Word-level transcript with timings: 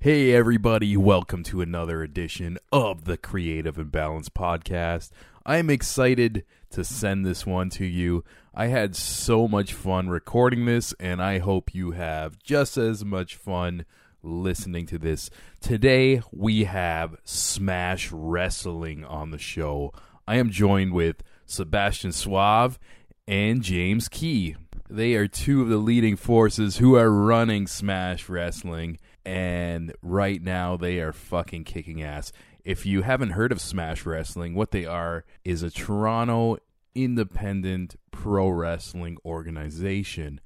Hey, 0.00 0.32
everybody, 0.32 0.96
welcome 0.96 1.42
to 1.42 1.60
another 1.60 2.04
edition 2.04 2.56
of 2.70 3.04
the 3.04 3.16
Creative 3.16 3.76
and 3.78 3.90
Balance 3.90 4.28
Podcast. 4.28 5.10
I'm 5.44 5.68
excited 5.70 6.44
to 6.70 6.84
send 6.84 7.26
this 7.26 7.44
one 7.44 7.68
to 7.70 7.84
you. 7.84 8.22
I 8.54 8.68
had 8.68 8.94
so 8.94 9.48
much 9.48 9.72
fun 9.72 10.08
recording 10.08 10.66
this, 10.66 10.94
and 11.00 11.20
I 11.20 11.40
hope 11.40 11.74
you 11.74 11.90
have 11.90 12.38
just 12.38 12.76
as 12.76 13.04
much 13.04 13.34
fun 13.34 13.86
listening 14.22 14.86
to 14.86 15.00
this. 15.00 15.30
Today, 15.60 16.22
we 16.30 16.62
have 16.62 17.16
Smash 17.24 18.12
Wrestling 18.12 19.04
on 19.04 19.32
the 19.32 19.36
show. 19.36 19.92
I 20.28 20.36
am 20.36 20.50
joined 20.50 20.92
with 20.92 21.24
Sebastian 21.44 22.12
Suave 22.12 22.78
and 23.26 23.62
James 23.62 24.08
Key. 24.08 24.54
They 24.88 25.14
are 25.14 25.26
two 25.26 25.60
of 25.60 25.68
the 25.68 25.76
leading 25.76 26.14
forces 26.14 26.76
who 26.76 26.94
are 26.94 27.10
running 27.10 27.66
Smash 27.66 28.28
Wrestling 28.28 29.00
and 29.24 29.94
right 30.02 30.42
now 30.42 30.76
they 30.76 31.00
are 31.00 31.12
fucking 31.12 31.64
kicking 31.64 32.02
ass. 32.02 32.32
If 32.64 32.84
you 32.84 33.02
haven't 33.02 33.30
heard 33.30 33.52
of 33.52 33.60
Smash 33.60 34.04
Wrestling, 34.04 34.54
what 34.54 34.70
they 34.70 34.84
are 34.84 35.24
is 35.44 35.62
a 35.62 35.70
Toronto 35.70 36.58
independent 36.94 37.96
pro 38.10 38.48
wrestling 38.48 39.16
organization 39.24 40.40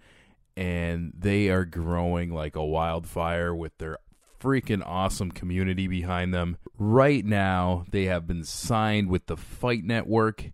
and 0.57 1.13
they 1.17 1.49
are 1.49 1.65
growing 1.65 2.33
like 2.33 2.57
a 2.57 2.65
wildfire 2.65 3.55
with 3.55 3.77
their 3.79 3.99
freaking 4.41 4.83
awesome 4.85 5.31
community 5.31 5.87
behind 5.87 6.35
them. 6.35 6.59
Right 6.79 7.25
now, 7.25 7.85
they 7.91 8.05
have 8.05 8.27
been 8.27 8.45
signed 8.45 9.09
with 9.09 9.27
the 9.27 9.37
Fight 9.37 9.85
Network 9.85 10.51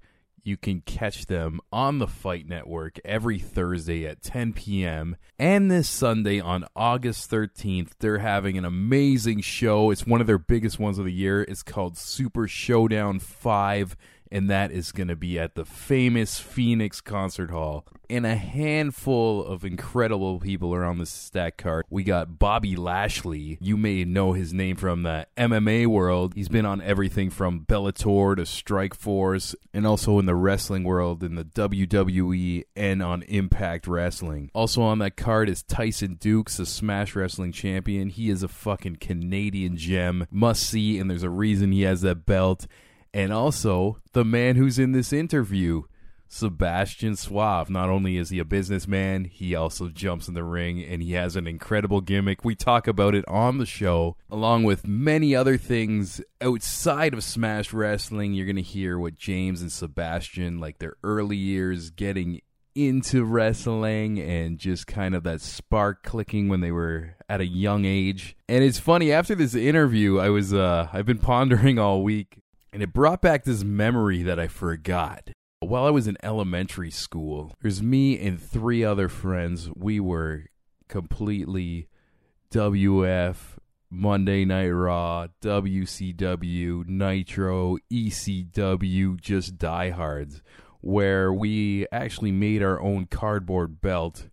you 0.48 0.57
can 0.57 0.80
catch 0.80 1.27
them 1.27 1.61
on 1.70 1.98
the 1.98 2.07
Fight 2.07 2.48
Network 2.48 2.98
every 3.05 3.38
Thursday 3.38 4.07
at 4.07 4.23
10 4.23 4.55
p.m. 4.55 5.16
And 5.38 5.71
this 5.71 5.88
Sunday 5.88 6.41
on 6.41 6.65
August 6.74 7.30
13th, 7.30 7.91
they're 8.01 8.19
having 8.19 8.57
an 8.57 8.65
amazing 8.65 9.43
show. 9.43 9.91
It's 9.91 10.07
one 10.07 10.23
of 10.23 10.27
their 10.27 10.38
biggest 10.38 10.79
ones 10.79 10.98
of 10.98 11.05
the 11.05 11.12
year. 11.12 11.43
It's 11.43 11.62
called 11.62 11.98
Super 11.98 12.48
Showdown 12.48 13.19
5 13.19 13.96
and 14.30 14.48
that 14.51 14.71
is 14.71 14.93
going 14.93 15.09
to 15.09 15.16
be 15.16 15.38
at 15.38 15.54
the 15.54 15.65
famous 15.65 16.38
Phoenix 16.38 17.01
Concert 17.01 17.51
Hall. 17.51 17.87
And 18.10 18.24
a 18.24 18.37
handful 18.37 19.45
of 19.45 19.66
incredible 19.66 20.40
people 20.40 20.74
are 20.74 20.85
on 20.85 20.96
the 20.96 21.04
stack 21.04 21.59
card. 21.59 21.85
We 21.90 22.04
got 22.04 22.38
Bobby 22.38 22.74
Lashley. 22.74 23.59
You 23.60 23.76
may 23.76 24.04
know 24.04 24.32
his 24.32 24.54
name 24.54 24.76
from 24.76 25.02
the 25.02 25.26
MMA 25.37 25.87
world. 25.87 26.32
He's 26.35 26.48
been 26.48 26.65
on 26.65 26.80
everything 26.80 27.29
from 27.29 27.66
Bellator 27.66 28.37
to 28.37 28.43
Strikeforce, 28.43 29.54
and 29.74 29.87
also 29.87 30.18
in 30.18 30.24
the 30.24 30.35
wrestling 30.35 30.85
world, 30.85 31.23
in 31.23 31.35
the 31.35 31.45
WWE, 31.45 32.65
and 32.74 33.02
on 33.02 33.23
Impact 33.24 33.87
Wrestling. 33.87 34.51
Also 34.54 34.80
on 34.80 35.01
that 35.01 35.18
card 35.18 35.51
is 35.51 35.63
Tyson 35.63 36.16
Dux, 36.18 36.57
the 36.57 36.65
Smash 36.65 37.15
Wrestling 37.15 37.52
champion. 37.52 38.09
He 38.09 38.30
is 38.30 38.42
a 38.42 38.48
fucking 38.48 38.96
Canadian 38.96 39.76
gem. 39.76 40.26
Must 40.30 40.63
see, 40.63 40.98
and 40.98 41.10
there's 41.10 41.23
a 41.23 41.30
reason 41.30 41.73
he 41.73 41.82
has 41.82 42.01
that 42.01 42.24
belt 42.24 42.66
and 43.12 43.32
also 43.32 43.98
the 44.12 44.24
man 44.24 44.56
who's 44.56 44.78
in 44.78 44.92
this 44.92 45.12
interview, 45.12 45.82
Sebastian 46.28 47.16
Suave. 47.16 47.70
Not 47.70 47.88
only 47.88 48.16
is 48.16 48.30
he 48.30 48.38
a 48.38 48.45
businessman, 48.45 49.24
he 49.24 49.54
also 49.54 49.88
jumps 49.88 50.28
in 50.28 50.34
the 50.34 50.45
ring 50.45 50.82
and 50.82 51.02
he 51.02 51.12
has 51.12 51.36
an 51.36 51.46
incredible 51.46 52.01
gimmick. 52.01 52.45
We 52.45 52.54
talk 52.54 52.86
about 52.86 53.14
it 53.14 53.26
on 53.26 53.59
the 53.59 53.66
show, 53.66 54.16
along 54.30 54.64
with 54.64 54.86
many 54.86 55.34
other 55.34 55.56
things 55.56 56.20
outside 56.40 57.14
of 57.14 57.24
Smash 57.24 57.73
Wrestling. 57.73 58.34
You're 58.34 58.46
going 58.46 58.56
to 58.56 58.62
hear 58.62 58.98
what 58.98 59.16
James 59.16 59.62
and 59.62 59.73
Sebastian, 59.73 60.59
like 60.59 60.79
their 60.79 60.96
early 61.02 61.36
years 61.36 61.90
getting 61.90 62.42
into 62.74 63.24
wrestling 63.24 64.20
and 64.20 64.59
just 64.59 64.86
kind 64.86 65.14
of 65.14 65.25
that 65.25 65.41
spark 65.41 66.04
clicking 66.04 66.48
when 66.48 66.60
they 66.60 66.70
were 66.70 67.16
at 67.28 67.41
a 67.41 67.47
young 67.47 67.84
age. 67.84 68.36
And 68.48 68.62
it's 68.62 68.78
funny 68.78 69.10
after 69.10 69.34
this 69.34 69.54
interview, 69.54 70.19
I 70.19 70.28
was 70.28 70.54
uh 70.54 70.88
I've 70.92 71.06
been 71.06 71.19
pondering 71.19 71.78
all 71.81 72.04
week 72.04 72.38
and 72.72 72.83
it 72.83 72.93
brought 72.93 73.22
back 73.22 73.44
this 73.44 73.65
memory 73.65 74.22
that 74.22 74.38
I 74.38 74.49
forgot. 74.49 75.31
While 75.61 75.84
I 75.84 75.91
was 75.91 76.06
in 76.06 76.16
elementary 76.22 76.91
school, 76.91 77.53
there's 77.60 77.82
me 77.82 78.19
and 78.19 78.41
three 78.41 78.84
other 78.84 79.09
friends. 79.09 79.70
We 79.75 79.98
were 80.00 80.44
completely 80.88 81.88
WF, 82.53 83.37
Monday 83.91 84.44
Night 84.44 84.69
Raw, 84.69 85.28
WCW, 85.42 86.87
Nitro, 86.87 87.78
ECW, 87.91 89.21
just 89.21 89.59
diehards, 89.59 90.42
where 90.81 91.32
we 91.32 91.87
actually 91.91 92.32
made 92.32 92.62
our 92.62 92.81
own 92.81 93.06
cardboard 93.06 93.81
belt 93.81 94.28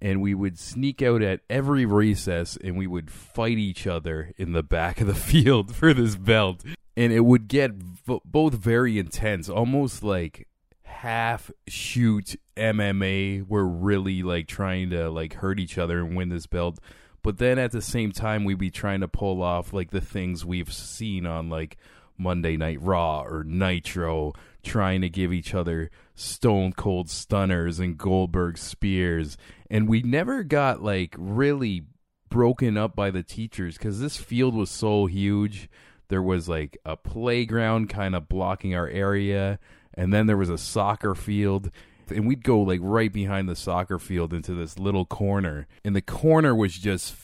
and 0.00 0.20
we 0.20 0.34
would 0.34 0.58
sneak 0.58 1.02
out 1.02 1.22
at 1.22 1.40
every 1.50 1.84
recess 1.84 2.56
and 2.62 2.76
we 2.76 2.86
would 2.86 3.10
fight 3.10 3.58
each 3.58 3.86
other 3.86 4.32
in 4.36 4.52
the 4.52 4.62
back 4.62 5.00
of 5.00 5.06
the 5.06 5.14
field 5.14 5.74
for 5.74 5.92
this 5.92 6.16
belt 6.16 6.62
and 6.98 7.12
it 7.12 7.20
would 7.20 7.46
get 7.46 7.74
v- 7.74 8.18
both 8.24 8.54
very 8.54 8.98
intense, 8.98 9.48
almost 9.48 10.02
like 10.02 10.48
half 10.82 11.48
shoot 11.68 12.34
MMA. 12.56 13.46
We're 13.46 13.62
really 13.62 14.24
like 14.24 14.48
trying 14.48 14.90
to 14.90 15.08
like 15.08 15.34
hurt 15.34 15.60
each 15.60 15.78
other 15.78 16.00
and 16.00 16.16
win 16.16 16.28
this 16.28 16.48
belt, 16.48 16.80
but 17.22 17.38
then 17.38 17.56
at 17.56 17.70
the 17.70 17.80
same 17.80 18.10
time 18.10 18.42
we'd 18.42 18.58
be 18.58 18.72
trying 18.72 18.98
to 19.02 19.06
pull 19.06 19.44
off 19.44 19.72
like 19.72 19.92
the 19.92 20.00
things 20.00 20.44
we've 20.44 20.72
seen 20.72 21.24
on 21.24 21.48
like 21.48 21.76
Monday 22.18 22.56
Night 22.56 22.82
Raw 22.82 23.22
or 23.22 23.44
Nitro, 23.44 24.32
trying 24.64 25.00
to 25.02 25.08
give 25.08 25.32
each 25.32 25.54
other 25.54 25.92
stone 26.16 26.72
cold 26.72 27.08
stunners 27.08 27.78
and 27.78 27.96
Goldberg 27.96 28.58
spears, 28.58 29.38
and 29.70 29.88
we 29.88 30.02
never 30.02 30.42
got 30.42 30.82
like 30.82 31.14
really 31.16 31.84
broken 32.28 32.76
up 32.76 32.96
by 32.96 33.12
the 33.12 33.22
teachers 33.22 33.78
because 33.78 34.00
this 34.00 34.16
field 34.16 34.56
was 34.56 34.68
so 34.68 35.06
huge 35.06 35.68
there 36.08 36.22
was 36.22 36.48
like 36.48 36.78
a 36.84 36.96
playground 36.96 37.88
kind 37.88 38.14
of 38.14 38.28
blocking 38.28 38.74
our 38.74 38.88
area, 38.88 39.58
and 39.94 40.12
then 40.12 40.26
there 40.26 40.36
was 40.36 40.50
a 40.50 40.58
soccer 40.58 41.14
field. 41.14 41.70
And 42.10 42.26
we'd 42.26 42.42
go 42.42 42.60
like 42.60 42.80
right 42.82 43.12
behind 43.12 43.50
the 43.50 43.56
soccer 43.56 43.98
field 43.98 44.32
into 44.32 44.54
this 44.54 44.78
little 44.78 45.04
corner. 45.04 45.66
And 45.84 45.94
the 45.94 46.00
corner 46.00 46.54
was 46.54 46.78
just 46.78 47.14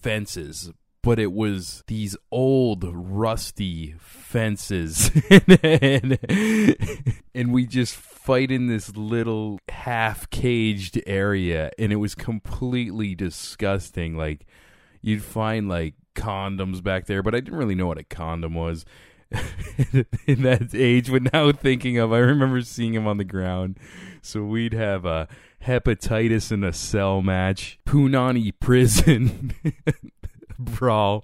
fences, 0.00 0.72
but 1.02 1.18
it 1.18 1.32
was 1.32 1.82
these 1.86 2.16
old 2.30 2.84
rusty 2.84 3.94
fences 3.98 5.10
and, 5.62 6.18
and, 7.34 7.52
we 7.52 7.66
just 7.66 7.94
fight 7.96 8.50
in 8.50 8.66
this 8.66 8.96
little 8.96 9.58
half 9.68 10.28
caged 10.30 11.00
area 11.06 11.70
and 11.78 11.92
it 11.92 11.96
was 11.96 12.14
completely 12.14 13.14
disgusting 13.14 14.16
like 14.16 14.46
you'd 15.02 15.22
find 15.22 15.68
like 15.68 15.94
condoms 16.14 16.82
back 16.82 17.06
there, 17.06 17.22
but 17.22 17.34
I 17.34 17.40
didn't 17.40 17.58
really 17.58 17.74
know 17.74 17.86
what 17.86 17.98
a 17.98 18.04
condom 18.04 18.54
was 18.54 18.84
in 20.26 20.42
that 20.42 20.74
age. 20.74 21.10
But 21.10 21.32
now 21.32 21.52
thinking 21.52 21.98
of, 21.98 22.12
I 22.12 22.18
remember 22.18 22.60
seeing 22.62 22.94
him 22.94 23.06
on 23.06 23.16
the 23.16 23.24
ground. 23.24 23.78
So 24.22 24.44
we'd 24.44 24.74
have 24.74 25.04
a 25.04 25.28
hepatitis 25.64 26.52
in 26.52 26.64
a 26.64 26.72
cell 26.72 27.22
match, 27.22 27.78
Punani 27.86 28.52
prison 28.58 29.54
brawl. 30.58 31.22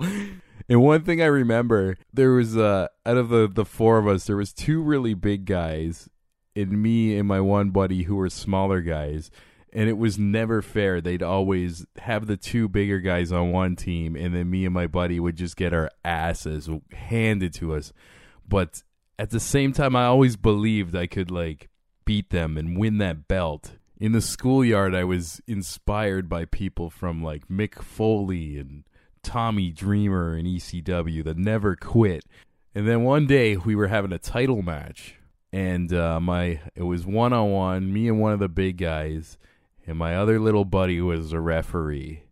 And 0.69 0.83
one 0.83 1.05
thing 1.05 1.23
I 1.23 1.27
remember, 1.27 1.97
there 2.13 2.33
was 2.33 2.57
uh 2.57 2.89
out 3.05 3.17
of 3.17 3.29
the 3.29 3.49
the 3.49 3.65
four 3.65 3.99
of 3.99 4.09
us, 4.09 4.27
there 4.27 4.37
was 4.37 4.53
two 4.53 4.83
really 4.83 5.15
big 5.15 5.45
guys, 5.45 6.09
and 6.55 6.83
me 6.83 7.17
and 7.17 7.29
my 7.29 7.41
one 7.41 7.71
buddy 7.71 8.05
who 8.05 8.17
were 8.17 8.31
smaller 8.31 8.81
guys 8.81 9.31
and 9.77 9.91
it 9.91 9.99
was 9.99 10.19
never 10.19 10.63
fair. 10.63 11.03
They'd 11.03 11.23
always 11.23 11.85
have 11.99 12.27
the 12.27 12.39
two 12.39 12.67
bigger 12.67 12.99
guys 12.99 13.31
on 13.31 13.53
one 13.53 13.77
team, 13.77 14.17
and 14.17 14.35
then 14.35 14.49
me 14.49 14.65
and 14.65 14.73
my 14.73 14.87
buddy 14.87 15.21
would 15.21 15.37
just 15.37 15.55
get 15.55 15.75
our 15.75 15.91
asses 16.03 16.71
handed 16.93 17.53
to 17.57 17.75
us. 17.75 17.93
But 18.49 18.83
at 19.19 19.29
the 19.29 19.39
same 19.39 19.75
time, 19.75 19.95
I 19.95 20.07
always 20.07 20.37
believed 20.37 20.97
I 20.97 21.07
could 21.07 21.31
like 21.31 21.69
beat 22.07 22.31
them 22.31 22.57
and 22.57 22.79
win 22.79 22.97
that 22.99 23.29
belt. 23.29 23.73
In 24.01 24.13
the 24.13 24.23
schoolyard, 24.23 24.95
I 24.95 25.05
was 25.05 25.43
inspired 25.47 26.27
by 26.27 26.47
people 26.47 26.89
from 26.89 27.23
like 27.23 27.49
Mick 27.49 27.83
Foley 27.83 28.57
and 28.59 28.85
Tommy 29.23 29.73
Dreamer 29.73 30.33
and 30.33 30.49
ECW 30.49 31.23
that 31.25 31.37
never 31.37 31.77
quit. 31.77 32.25
And 32.75 32.89
then 32.89 33.03
one 33.03 33.27
day 33.27 33.59
we 33.59 33.75
were 33.75 33.89
having 33.89 34.13
a 34.13 34.19
title 34.19 34.63
match, 34.63 35.17
and 35.53 35.93
uh, 35.93 36.19
my 36.19 36.61
it 36.75 36.85
was 36.85 37.05
one 37.05 37.35
on 37.35 37.51
one, 37.51 37.93
me 37.93 38.09
and 38.09 38.19
one 38.19 38.33
of 38.33 38.39
the 38.39 38.49
big 38.49 38.79
guys 38.79 39.37
and 39.87 39.97
my 39.97 40.17
other 40.17 40.41
little 40.41 40.65
buddy 40.65 41.01
was 41.01 41.33
a 41.33 41.41
referee. 41.41 42.25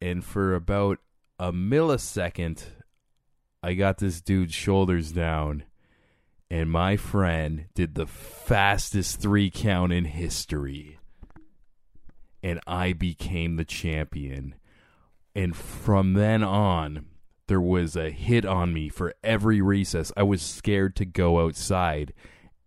And 0.00 0.24
for 0.24 0.54
about 0.54 0.98
a 1.38 1.52
millisecond, 1.52 2.64
I 3.62 3.74
got 3.74 3.98
this 3.98 4.20
dude's 4.20 4.54
shoulders 4.54 5.12
down, 5.12 5.64
and 6.50 6.70
my 6.70 6.96
friend 6.96 7.66
did 7.74 7.94
the 7.94 8.06
fastest 8.06 9.20
three 9.20 9.50
count 9.50 9.92
in 9.92 10.04
history. 10.04 10.98
And 12.42 12.60
I 12.66 12.92
became 12.92 13.56
the 13.56 13.64
champion. 13.64 14.56
And 15.34 15.56
from 15.56 16.14
then 16.14 16.42
on, 16.42 17.06
there 17.46 17.60
was 17.60 17.96
a 17.96 18.10
hit 18.10 18.44
on 18.44 18.74
me 18.74 18.88
for 18.88 19.14
every 19.22 19.62
recess. 19.62 20.12
I 20.16 20.24
was 20.24 20.42
scared 20.42 20.96
to 20.96 21.04
go 21.04 21.40
outside 21.44 22.12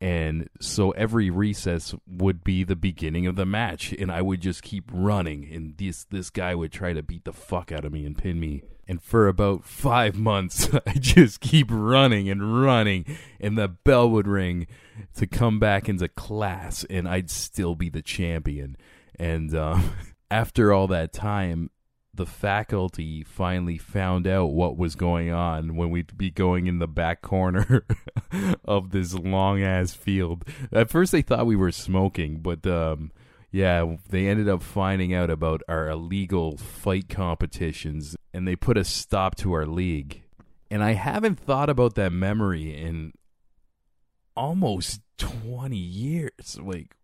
And 0.06 0.50
so 0.62 0.92
every 0.92 1.32
recess 1.32 1.96
would 2.06 2.44
be 2.44 2.64
the 2.64 2.76
beginning 2.76 3.26
of 3.26 3.36
the 3.36 3.46
match, 3.46 3.92
and 3.92 4.12
I 4.12 4.22
would 4.22 4.40
just 4.40 4.62
keep 4.62 4.84
running, 4.94 5.52
and 5.52 5.76
this 5.80 6.04
this 6.04 6.30
guy 6.30 6.54
would 6.54 6.72
try 6.72 6.94
to 6.94 7.02
beat 7.02 7.26
the 7.26 7.34
fuck 7.34 7.72
out 7.72 7.86
of 7.86 7.92
me 7.92 8.06
and 8.06 8.16
pin 8.16 8.40
me. 8.40 8.62
And 8.88 9.02
for 9.02 9.28
about 9.28 9.66
five 9.66 10.16
months, 10.16 10.70
I 10.86 10.94
just 10.94 11.40
keep 11.40 11.70
running 11.72 12.30
and 12.30 12.62
running, 12.62 13.18
and 13.40 13.58
the 13.58 13.68
bell 13.68 14.08
would 14.12 14.28
ring 14.28 14.68
to 15.16 15.26
come 15.26 15.58
back 15.58 15.90
into 15.90 16.08
class, 16.08 16.84
and 16.88 17.08
I'd 17.08 17.32
still 17.32 17.74
be 17.74 17.90
the 17.90 18.04
champion. 18.04 18.78
And 19.18 19.56
um, 19.56 19.92
after 20.30 20.72
all 20.72 20.86
that 20.90 21.14
time, 21.14 21.72
the 22.16 22.26
faculty 22.26 23.24
finally 23.24 23.78
found 23.78 24.28
out 24.28 24.48
what 24.48 24.78
was 24.78 24.96
going 24.96 25.32
on 25.32 25.76
when 25.76 25.90
we'd 25.90 26.18
be 26.18 26.32
going 26.32 26.68
in 26.68 26.80
the 26.80 26.88
back 26.88 27.22
corner 27.22 27.86
of 28.66 28.92
this 28.92 29.14
long 29.14 29.62
ass 29.62 29.94
field. 29.94 30.46
At 30.72 30.90
first, 30.90 31.12
they 31.12 31.22
thought 31.22 31.46
we 31.46 31.56
were 31.56 31.72
smoking, 31.72 32.40
but 32.40 32.66
um, 32.68 33.12
yeah, 33.52 33.96
they 34.10 34.28
ended 34.28 34.50
up 34.50 34.62
finding 34.62 35.14
out 35.14 35.30
about 35.30 35.62
our 35.68 35.88
illegal 35.90 36.58
fight 36.58 37.08
competitions 37.08 38.16
and 38.34 38.46
they 38.46 38.56
put 38.56 38.78
a 38.78 38.84
stop 38.84 39.36
to 39.38 39.54
our 39.54 39.66
league. 39.66 40.24
And 40.70 40.84
I 40.84 40.92
haven't 40.92 41.40
thought 41.40 41.70
about 41.70 41.96
that 41.96 42.12
memory 42.12 42.76
in 42.76 43.14
almost 44.36 45.00
20 45.20 45.78
years. 45.78 46.60
Like, 46.62 46.96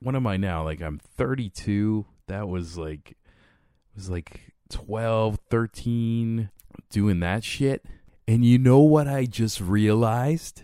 what 0.00 0.14
am 0.14 0.26
I 0.26 0.36
now? 0.36 0.62
Like, 0.62 0.82
I'm 0.82 0.98
32. 0.98 2.04
That 2.26 2.48
was 2.48 2.76
like, 2.76 3.12
it 3.12 3.96
was 3.96 4.10
like 4.10 4.53
12, 4.70 5.38
13, 5.50 6.50
doing 6.90 7.20
that 7.20 7.44
shit. 7.44 7.84
And 8.26 8.44
you 8.44 8.58
know 8.58 8.80
what 8.80 9.06
I 9.06 9.26
just 9.26 9.60
realized? 9.60 10.62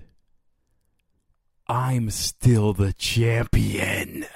I'm 1.69 2.11
still 2.11 2.73
the 2.73 2.93
champion. 2.93 4.27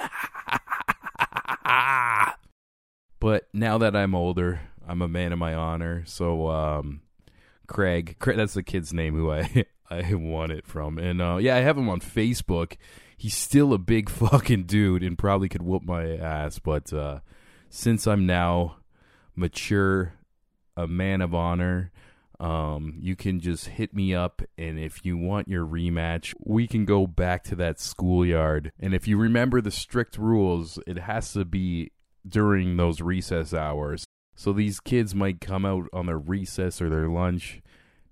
but 3.18 3.48
now 3.52 3.78
that 3.78 3.96
I'm 3.96 4.14
older, 4.14 4.60
I'm 4.86 5.02
a 5.02 5.08
man 5.08 5.32
of 5.32 5.38
my 5.38 5.54
honor. 5.54 6.04
So, 6.06 6.48
um, 6.48 7.00
Craig, 7.66 8.16
Craig 8.18 8.36
that's 8.36 8.54
the 8.54 8.62
kid's 8.62 8.92
name 8.92 9.14
who 9.14 9.30
I 9.30 9.64
I 9.90 10.14
won 10.14 10.50
it 10.50 10.66
from, 10.66 10.98
and 10.98 11.20
uh, 11.20 11.38
yeah, 11.40 11.56
I 11.56 11.60
have 11.60 11.76
him 11.76 11.88
on 11.88 12.00
Facebook. 12.00 12.76
He's 13.16 13.36
still 13.36 13.72
a 13.72 13.78
big 13.78 14.10
fucking 14.10 14.64
dude 14.64 15.02
and 15.02 15.18
probably 15.18 15.48
could 15.48 15.62
whoop 15.62 15.82
my 15.82 16.16
ass, 16.16 16.58
but 16.58 16.92
uh, 16.92 17.20
since 17.68 18.06
I'm 18.06 18.26
now 18.26 18.76
mature, 19.34 20.14
a 20.76 20.86
man 20.86 21.20
of 21.20 21.34
honor. 21.34 21.90
Um, 22.40 22.96
you 22.98 23.14
can 23.14 23.40
just 23.40 23.68
hit 23.68 23.94
me 23.94 24.14
up, 24.14 24.42
and 24.58 24.78
if 24.78 25.04
you 25.04 25.16
want 25.16 25.48
your 25.48 25.64
rematch, 25.64 26.34
we 26.40 26.66
can 26.66 26.84
go 26.84 27.06
back 27.06 27.44
to 27.44 27.56
that 27.56 27.78
schoolyard. 27.78 28.72
And 28.80 28.92
if 28.92 29.06
you 29.06 29.16
remember 29.16 29.60
the 29.60 29.70
strict 29.70 30.18
rules, 30.18 30.78
it 30.86 30.98
has 30.98 31.32
to 31.34 31.44
be 31.44 31.92
during 32.26 32.76
those 32.76 33.00
recess 33.00 33.54
hours. 33.54 34.04
So 34.34 34.52
these 34.52 34.80
kids 34.80 35.14
might 35.14 35.40
come 35.40 35.64
out 35.64 35.86
on 35.92 36.06
their 36.06 36.18
recess 36.18 36.82
or 36.82 36.90
their 36.90 37.08
lunch 37.08 37.62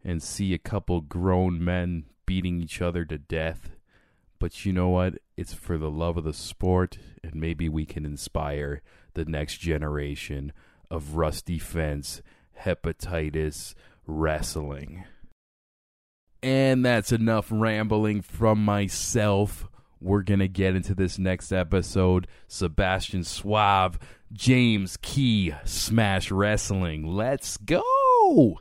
and 0.05 0.23
see 0.23 0.55
a 0.55 0.59
couple 0.59 1.01
grown 1.01 1.63
men 1.65 2.05
beating 2.25 2.61
each 2.61 2.81
other 2.81 3.05
to 3.05 3.19
death. 3.19 3.71
But 4.39 4.65
you 4.65 4.73
know 4.73 4.89
what? 4.89 5.15
It's 5.37 5.53
for 5.55 5.79
the 5.79 5.91
love 5.91 6.17
of 6.17 6.25
the 6.25 6.33
sport, 6.33 6.99
and 7.23 7.35
maybe 7.35 7.69
we 7.69 7.87
can 7.87 8.05
inspire 8.05 8.83
the 9.15 9.25
next 9.25 9.59
generation 9.59 10.53
of 10.93 11.17
rusty 11.17 11.59
fence, 11.59 12.21
hepatitis, 12.61 13.75
wrestling. 14.07 15.05
And 16.43 16.85
that's 16.85 17.13
enough 17.13 17.49
rambling 17.51 18.21
from 18.21 18.65
myself. 18.65 19.67
We're 20.01 20.23
going 20.23 20.41
to 20.41 20.49
get 20.49 20.77
into 20.77 20.95
this 20.95 21.19
next 21.19 21.53
episode. 21.53 22.27
Sebastian 22.47 23.25
Suave, 23.25 23.99
James 24.33 24.99
Key, 25.01 25.55
Smash 25.65 26.31
Wrestling. 26.31 27.07
Let's 27.07 27.57
go! 27.57 28.59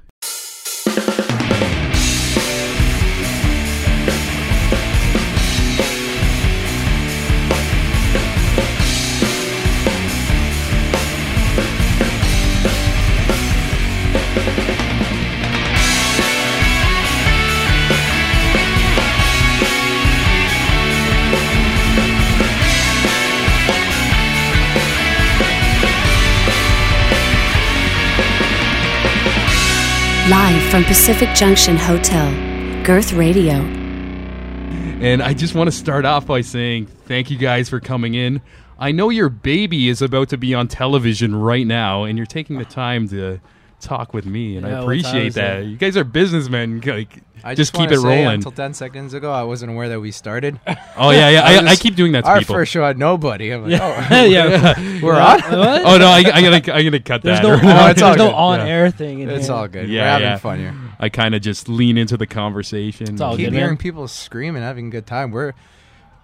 From 30.70 30.84
Pacific 30.86 31.30
Junction 31.36 31.76
Hotel, 31.76 32.84
Girth 32.84 33.14
Radio. 33.14 33.56
And 33.56 35.22
I 35.22 35.34
just 35.34 35.56
want 35.56 35.68
to 35.68 35.72
start 35.76 36.06
off 36.06 36.26
by 36.26 36.42
saying 36.42 36.86
thank 36.86 37.30
you 37.30 37.38
guys 37.38 37.70
for 37.70 37.80
coming 37.80 38.14
in. 38.14 38.42
I 38.80 38.92
know 38.92 39.10
your 39.10 39.30
baby 39.30 39.90
is 39.90 40.02
about 40.02 40.30
to 40.30 40.38
be 40.38 40.54
on 40.54 40.68
television 40.68 41.36
right 41.36 41.66
now, 41.68 42.04
and 42.04 42.18
you're 42.18 42.26
taking 42.26 42.58
the 42.58 42.66
time 42.66 43.08
to 43.10 43.40
talk 43.82 44.14
with 44.14 44.26
me, 44.26 44.56
and 44.58 44.66
Yeah, 44.66 44.80
I 44.80 44.82
appreciate 44.84 45.34
time 45.36 45.62
that. 45.62 45.66
You 45.66 45.78
guys 45.78 45.98
are 45.98 46.04
businessmen. 46.04 46.82
Like, 46.82 47.22
I 47.44 47.56
just, 47.56 47.74
keep 47.74 47.90
it 47.92 48.00
say, 48.00 48.06
rolling. 48.08 48.36
Until 48.36 48.52
ten 48.52 48.74
seconds 48.74 49.14
ago, 49.14 49.32
I 49.32 49.44
wasn't 49.44 49.72
aware 49.72 49.90
that 49.90 50.00
we 50.00 50.12
started. 50.12 50.60
oh 50.96 51.10
yeah, 51.10 51.30
yeah. 51.30 51.42
I 51.46 51.56
I, 51.56 51.68
I 51.72 51.76
keep 51.76 51.96
doing 51.96 52.12
that 52.12 52.22
to 52.24 52.30
Our 52.30 52.40
people. 52.40 52.56
first 52.56 52.72
show 52.72 52.84
had 52.84 52.98
nobody. 52.98 53.52
I'm 53.52 53.68
like, 53.70 53.82
oh, 53.82 54.24
yeah. 54.26 55.02
we're 55.02 55.16
on. 55.20 55.42
Oh 55.44 55.98
no, 55.98 56.08
I, 56.08 56.24
I 56.34 56.42
gotta, 56.42 56.76
I 56.76 56.84
gotta 56.84 57.00
cut 57.00 57.24
There's 57.24 57.40
that. 57.40 57.44
no, 57.44 57.56
No, 57.58 57.70
on, 57.76 57.90
it's 57.90 58.02
all 58.02 58.16
there's 58.16 58.30
no 58.30 58.36
on-air 58.36 58.92
thing. 58.92 59.20
In 59.22 59.30
It's 59.30 59.48
here. 59.48 59.56
all 59.56 59.68
good. 59.68 59.90
Yeah, 59.90 60.02
we're 60.02 60.08
having 60.10 60.28
yeah. 60.28 60.38
fun 60.38 60.60
here. 60.60 60.76
I 61.00 61.10
kind 61.10 61.34
of 61.34 61.42
just 61.42 61.68
lean 61.68 61.98
into 61.98 62.16
the 62.16 62.28
conversation. 62.28 63.20
all 63.22 63.36
Keep 63.36 63.48
good, 63.48 63.54
hearing 63.54 63.70
man. 63.72 63.78
people 63.78 64.08
screaming, 64.08 64.62
having 64.62 64.88
a 64.88 64.92
good 64.92 65.08
time. 65.08 65.32
We're 65.32 65.54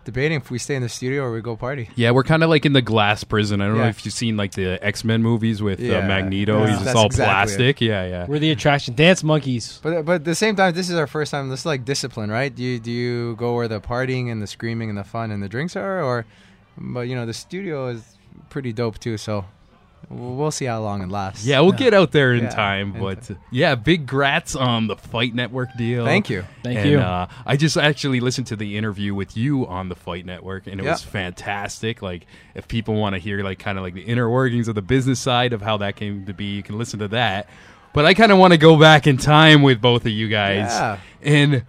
debating 0.08 0.38
if 0.38 0.50
we 0.50 0.58
stay 0.58 0.76
in 0.76 0.82
the 0.82 0.88
studio 0.90 1.24
or 1.24 1.34
we 1.34 1.42
go 1.42 1.58
party. 1.58 1.90
Yeah, 1.96 2.12
we're 2.12 2.24
kind 2.24 2.42
of 2.42 2.50
like 2.50 2.66
in 2.66 2.72
the 2.72 2.82
glass 2.82 3.24
prison. 3.26 3.60
I 3.62 3.68
don't 3.68 3.76
know 3.78 3.84
Yeah. 3.84 3.90
if 3.90 4.06
you've 4.06 4.14
seen 4.14 4.38
like 4.38 4.54
the 4.54 4.80
X 4.84 5.04
Men 5.04 5.22
movies 5.22 5.62
with 5.62 5.80
Yeah. 5.82 5.98
uh, 6.00 6.08
Magneto. 6.08 6.60
Yeah. 6.62 6.68
He's 6.68 6.76
just 6.76 6.86
That's 6.86 6.98
all 6.98 7.06
exactly 7.08 7.34
plastic. 7.34 7.82
Yeah, 7.82 8.08
yeah. 8.08 8.26
We're 8.26 8.40
the 8.40 8.52
attraction. 8.52 8.96
Dance 8.96 9.22
monkeys. 9.24 9.80
But 9.84 10.06
but 10.06 10.14
at 10.16 10.24
the 10.24 10.34
same 10.36 10.56
time, 10.56 10.74
this 10.74 10.90
is 10.90 10.96
our 10.96 11.08
first 11.08 11.32
time. 11.32 11.50
This 11.50 11.60
is 11.62 11.66
like 11.66 11.84
discipline, 11.84 12.32
right? 12.32 12.56
Do 12.56 12.64
you 12.64 12.80
do 12.80 12.90
you 12.92 13.36
go 13.36 13.54
where 13.56 13.68
the 13.68 13.82
partying 13.82 14.32
and 14.32 14.42
the 14.42 14.48
screaming 14.48 14.90
and 14.90 14.98
the 14.98 15.04
fun 15.04 15.30
and 15.32 15.44
the 15.44 15.50
drinks 15.50 15.76
are, 15.76 16.02
or 16.02 16.26
but 16.78 17.02
you 17.10 17.16
know 17.16 17.26
the 17.26 17.34
studio 17.34 17.88
is 17.90 18.02
pretty 18.50 18.72
dope 18.72 18.98
too. 19.00 19.18
So 19.18 19.46
we'll 20.10 20.36
we'll 20.36 20.52
see 20.52 20.66
how 20.66 20.82
long 20.82 21.02
it 21.02 21.10
lasts. 21.10 21.46
Yeah, 21.46 21.60
we'll 21.62 21.72
get 21.72 21.94
out 21.94 22.12
there 22.12 22.34
in 22.34 22.46
Yeah, 22.46 22.50
time. 22.50 22.94
But 22.94 23.30
yeah, 23.52 23.76
big 23.76 24.08
grats 24.08 24.60
on 24.60 24.88
the 24.88 24.96
Fight 24.96 25.34
Network 25.36 25.70
deal. 25.78 26.06
Thank 26.06 26.30
you. 26.30 26.46
Thank 26.64 26.80
and, 26.80 26.90
you. 26.90 27.00
Uh, 27.00 27.28
I 27.46 27.58
just 27.58 27.78
actually 27.78 28.20
listened 28.20 28.48
to 28.48 28.56
the 28.56 28.78
interview 28.78 29.14
with 29.14 29.36
you 29.36 29.68
on 29.68 29.90
the 29.90 29.96
Fight 29.96 30.26
Network, 30.26 30.68
and 30.68 30.80
it 30.80 30.84
Yeah. 30.84 30.92
was 30.92 31.04
fantastic. 31.04 32.02
Like, 32.02 32.26
if 32.56 32.68
people 32.68 32.96
want 32.96 33.14
to 33.16 33.20
hear 33.20 33.44
like 33.44 33.60
kind 33.60 33.78
of 33.78 33.84
like 33.84 33.94
the 33.94 34.02
inner 34.04 34.30
workings 34.30 34.68
of 34.68 34.76
the 34.76 34.82
business 34.82 35.20
side 35.20 35.54
of 35.54 35.62
how 35.62 35.78
that 35.78 35.96
came 35.96 36.26
to 36.26 36.34
be, 36.34 36.46
you 36.46 36.64
can 36.64 36.78
listen 36.78 37.00
to 37.00 37.08
that. 37.10 37.48
But 37.94 38.06
I 38.06 38.14
kind 38.14 38.32
of 38.32 38.38
want 38.38 38.54
to 38.54 38.58
go 38.58 38.78
back 38.80 39.08
in 39.08 39.18
time 39.18 39.62
with 39.64 39.82
both 39.82 40.06
of 40.06 40.12
you 40.12 40.28
guys. 40.28 40.70
Yeah. 40.70 41.00
And 41.24 41.64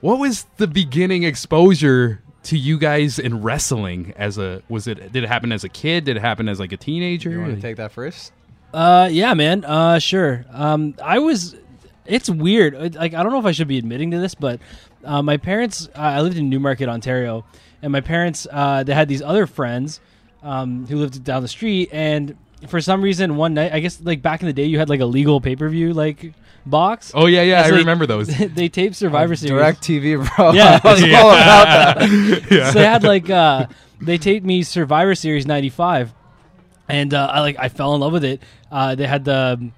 what 0.00 0.18
was 0.18 0.44
the 0.56 0.66
beginning 0.66 1.22
exposure 1.22 2.22
to 2.44 2.58
you 2.58 2.78
guys 2.78 3.18
in 3.18 3.42
wrestling? 3.42 4.14
As 4.16 4.38
a 4.38 4.62
was 4.68 4.86
it 4.86 5.12
did 5.12 5.24
it 5.24 5.28
happen 5.28 5.52
as 5.52 5.64
a 5.64 5.68
kid? 5.68 6.04
Did 6.04 6.16
it 6.16 6.20
happen 6.20 6.48
as 6.48 6.60
like 6.60 6.72
a 6.72 6.76
teenager? 6.76 7.30
You 7.30 7.40
want 7.40 7.54
to 7.56 7.60
take 7.60 7.76
that 7.76 7.92
first? 7.92 8.32
Uh, 8.72 9.08
yeah, 9.10 9.34
man. 9.34 9.64
Uh, 9.64 9.98
sure. 9.98 10.44
Um, 10.50 10.94
I 11.02 11.18
was. 11.18 11.56
It's 12.06 12.30
weird. 12.30 12.94
Like, 12.94 13.12
I 13.12 13.22
don't 13.22 13.32
know 13.32 13.38
if 13.38 13.44
I 13.44 13.52
should 13.52 13.68
be 13.68 13.76
admitting 13.76 14.12
to 14.12 14.18
this, 14.18 14.34
but 14.34 14.60
uh, 15.04 15.22
my 15.22 15.36
parents. 15.36 15.88
Uh, 15.94 16.00
I 16.00 16.20
lived 16.20 16.38
in 16.38 16.48
Newmarket, 16.48 16.88
Ontario, 16.88 17.44
and 17.82 17.92
my 17.92 18.00
parents. 18.00 18.46
Uh, 18.50 18.82
they 18.82 18.94
had 18.94 19.08
these 19.08 19.22
other 19.22 19.46
friends 19.46 20.00
um, 20.42 20.86
who 20.86 20.96
lived 20.96 21.22
down 21.24 21.42
the 21.42 21.48
street, 21.48 21.90
and 21.92 22.36
for 22.66 22.80
some 22.80 23.02
reason, 23.02 23.36
one 23.36 23.54
night, 23.54 23.72
I 23.72 23.80
guess, 23.80 24.00
like 24.00 24.22
back 24.22 24.40
in 24.40 24.46
the 24.46 24.52
day, 24.52 24.64
you 24.64 24.78
had 24.78 24.88
like 24.88 25.00
a 25.00 25.06
legal 25.06 25.40
pay 25.40 25.56
per 25.56 25.68
view 25.68 25.92
like 25.92 26.32
box. 26.68 27.12
Oh 27.14 27.26
yeah, 27.26 27.42
yeah, 27.42 27.62
I 27.62 27.70
they- 27.70 27.76
remember 27.78 28.06
those. 28.14 28.28
they 28.28 28.68
taped 28.68 28.96
Survivor 28.96 29.34
Series. 29.36 29.50
Direct 29.52 29.80
TV, 29.82 30.16
bro. 30.36 30.52
Yeah. 30.52 30.80
I 30.84 30.92
was 30.92 31.02
all 31.02 31.08
about 31.32 31.98
that. 31.98 32.46
yeah. 32.50 32.70
so 32.70 32.78
they 32.78 32.84
had 32.86 33.02
like 33.04 33.28
uh 33.30 33.66
they 34.00 34.18
taped 34.18 34.46
me 34.46 34.62
Survivor 34.62 35.14
Series 35.14 35.46
'95, 35.46 36.12
and 36.88 37.12
uh, 37.14 37.26
I 37.32 37.40
like 37.40 37.56
I 37.58 37.68
fell 37.68 37.94
in 37.94 38.00
love 38.00 38.12
with 38.12 38.24
it. 38.24 38.42
Uh, 38.70 38.94
they 38.94 39.06
had 39.06 39.24
the 39.24 39.70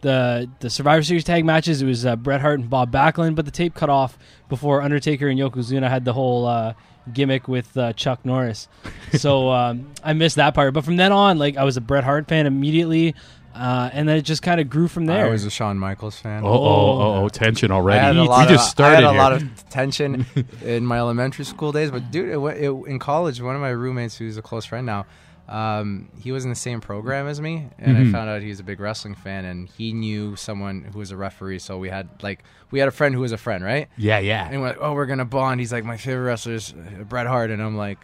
the 0.00 0.48
the 0.60 0.70
Survivor 0.70 1.02
Series 1.02 1.24
tag 1.24 1.44
matches. 1.44 1.82
It 1.82 1.86
was 1.86 2.06
uh, 2.06 2.16
Bret 2.16 2.40
Hart 2.40 2.60
and 2.60 2.70
Bob 2.70 2.90
Backlund, 2.90 3.34
but 3.34 3.44
the 3.44 3.50
tape 3.50 3.74
cut 3.74 3.90
off 3.90 4.18
before 4.48 4.82
Undertaker 4.82 5.28
and 5.28 5.38
Yokozuna 5.38 5.88
had 5.88 6.04
the 6.04 6.12
whole 6.12 6.46
uh, 6.46 6.74
gimmick 7.12 7.48
with 7.48 7.76
uh, 7.76 7.92
Chuck 7.92 8.24
Norris. 8.24 8.68
so 9.14 9.50
um, 9.50 9.92
I 10.02 10.12
missed 10.12 10.36
that 10.36 10.54
part. 10.54 10.72
But 10.74 10.84
from 10.84 10.96
then 10.96 11.12
on, 11.12 11.38
like 11.38 11.56
I 11.56 11.64
was 11.64 11.76
a 11.76 11.80
Bret 11.80 12.04
Hart 12.04 12.28
fan 12.28 12.46
immediately. 12.46 13.14
Uh, 13.56 13.90
and 13.92 14.08
then 14.08 14.16
it 14.18 14.22
just 14.22 14.42
kind 14.42 14.60
of 14.60 14.68
grew 14.68 14.86
from 14.88 15.06
there. 15.06 15.26
I 15.26 15.30
was 15.30 15.44
a 15.44 15.50
Shawn 15.50 15.78
Michaels 15.78 16.18
fan. 16.18 16.44
Oh, 16.44 16.48
oh, 16.48 17.00
oh, 17.00 17.24
oh, 17.24 17.28
tension 17.28 17.70
already. 17.70 18.18
we 18.20 18.26
lot 18.28 18.48
just 18.48 18.66
of, 18.66 18.70
started 18.70 18.96
I 18.98 19.00
had 19.00 19.04
a 19.04 19.10
here. 19.12 19.18
lot 19.18 19.32
of 19.32 19.68
tension 19.70 20.26
in 20.62 20.84
my 20.86 20.98
elementary 20.98 21.44
school 21.44 21.72
days, 21.72 21.90
but 21.90 22.10
dude, 22.10 22.28
it, 22.28 22.38
it, 22.38 22.70
in 22.86 22.98
college, 22.98 23.40
one 23.40 23.54
of 23.54 23.60
my 23.60 23.70
roommates, 23.70 24.16
who's 24.16 24.36
a 24.36 24.42
close 24.42 24.64
friend 24.64 24.84
now, 24.86 25.06
um, 25.48 26.08
he 26.20 26.32
was 26.32 26.42
in 26.44 26.50
the 26.50 26.56
same 26.56 26.80
program 26.80 27.28
as 27.28 27.40
me, 27.40 27.68
and 27.78 27.96
Mhm. 27.96 28.08
I 28.08 28.12
found 28.12 28.28
out 28.28 28.42
he 28.42 28.48
was 28.48 28.58
a 28.58 28.64
big 28.64 28.80
wrestling 28.80 29.14
fan, 29.14 29.44
and 29.44 29.68
he 29.68 29.92
knew 29.92 30.34
someone 30.34 30.82
who 30.92 30.98
was 30.98 31.12
a 31.12 31.16
referee. 31.16 31.60
So 31.60 31.78
we 31.78 31.88
had 31.88 32.08
like 32.20 32.42
we 32.72 32.80
had 32.80 32.88
a 32.88 32.92
friend 32.92 33.14
who 33.14 33.20
was 33.20 33.30
a 33.32 33.38
friend, 33.38 33.62
right? 33.62 33.88
yeah, 33.96 34.18
yeah. 34.18 34.48
And 34.50 34.60
we're 34.60 34.68
like, 34.70 34.78
oh, 34.80 34.92
we're 34.92 35.06
gonna 35.06 35.24
bond. 35.24 35.60
He's 35.60 35.72
like, 35.72 35.84
my 35.84 35.96
favorite 35.96 36.24
wrestler 36.24 36.54
is 36.54 36.72
uh, 36.72 37.04
Bret 37.04 37.28
Hart, 37.28 37.50
and 37.52 37.62
I'm 37.62 37.76
like, 37.76 37.98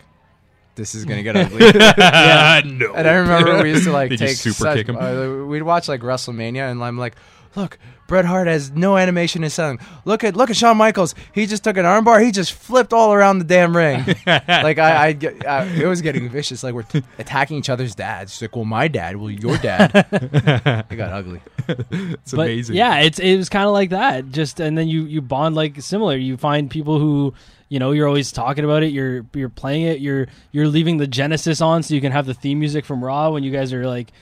this 0.75 0.95
is 0.95 1.05
gonna 1.05 1.23
get 1.23 1.37
ugly. 1.37 1.67
yeah. 1.75 2.63
no. 2.65 2.93
And 2.95 3.07
I 3.09 3.15
remember 3.15 3.63
we 3.63 3.71
used 3.71 3.85
to 3.85 3.93
like 3.93 4.11
Did 4.11 4.21
you 4.21 4.27
take 4.29 4.37
super 4.37 4.55
such- 4.55 4.77
kick 4.79 4.89
him? 4.89 4.97
uh, 4.97 5.45
we'd 5.47 5.63
watch 5.63 5.89
like 5.89 6.01
WrestleMania, 6.01 6.71
and 6.71 6.83
I'm 6.83 6.99
like, 6.99 7.17
look, 7.57 7.79
Bret 8.09 8.25
Hart 8.25 8.47
has 8.47 8.71
no 8.73 8.97
animation 8.97 9.41
in 9.41 9.45
his 9.45 9.55
selling. 9.55 9.79
Look 10.05 10.23
at 10.25 10.37
look 10.37 10.51
at 10.51 10.57
Shawn 10.57 10.77
Michaels. 10.77 11.15
He 11.35 11.47
just 11.47 11.65
took 11.65 11.77
an 11.77 11.85
armbar. 11.85 12.23
He 12.23 12.31
just 12.31 12.53
flipped 12.53 12.93
all 12.93 13.13
around 13.15 13.39
the 13.39 13.45
damn 13.45 13.75
ring. 13.77 14.05
like 14.27 14.79
I, 14.79 15.07
I 15.09 15.13
get, 15.13 15.47
uh, 15.47 15.67
it 15.75 15.87
was 15.87 16.03
getting 16.03 16.29
vicious. 16.29 16.63
Like 16.63 16.75
we're 16.75 16.83
t- 16.83 17.03
attacking 17.19 17.57
each 17.59 17.71
other's 17.71 17.95
dads. 17.95 18.33
She's 18.35 18.43
like, 18.43 18.57
well, 18.57 18.65
my 18.67 18.89
dad. 18.89 19.17
Well, 19.17 19.31
your 19.31 19.57
dad. 19.59 19.91
it 20.13 20.97
got 20.97 21.13
ugly. 21.13 21.41
it's 21.69 22.33
but 22.33 22.43
amazing. 22.43 22.77
yeah, 22.77 22.99
it's 23.01 23.19
it 23.19 23.37
was 23.37 23.49
kind 23.49 23.67
of 23.67 23.73
like 23.73 23.91
that. 23.91 24.31
Just 24.31 24.61
and 24.61 24.77
then 24.77 24.89
you 24.89 25.05
you 25.05 25.23
bond 25.23 25.55
like 25.55 25.81
similar. 25.81 26.17
You 26.17 26.37
find 26.37 26.71
people 26.71 26.99
who 26.99 27.33
you 27.73 27.79
know 27.79 27.93
you're 27.93 28.07
always 28.07 28.31
talking 28.33 28.65
about 28.67 28.83
it. 28.83 28.89
You're 28.93 29.25
you're 29.33 29.49
playing 29.49 29.85
it. 29.87 29.99
You're 29.99 30.27
you're 30.51 30.69
leaving 30.69 30.99
the 30.99 31.07
Genesis 31.07 31.63
on 31.63 31.83
so 31.83 31.95
you 31.95 32.03
can 32.03 32.13
have 32.13 32.27
the 32.27 32.35
theme 32.35 32.59
music 32.59 32.85
from 32.85 33.03
Raw 33.03 33.31
when 33.31 33.45
you 33.45 33.51
guys 33.51 33.73
are 33.73 33.87
like 33.87 34.13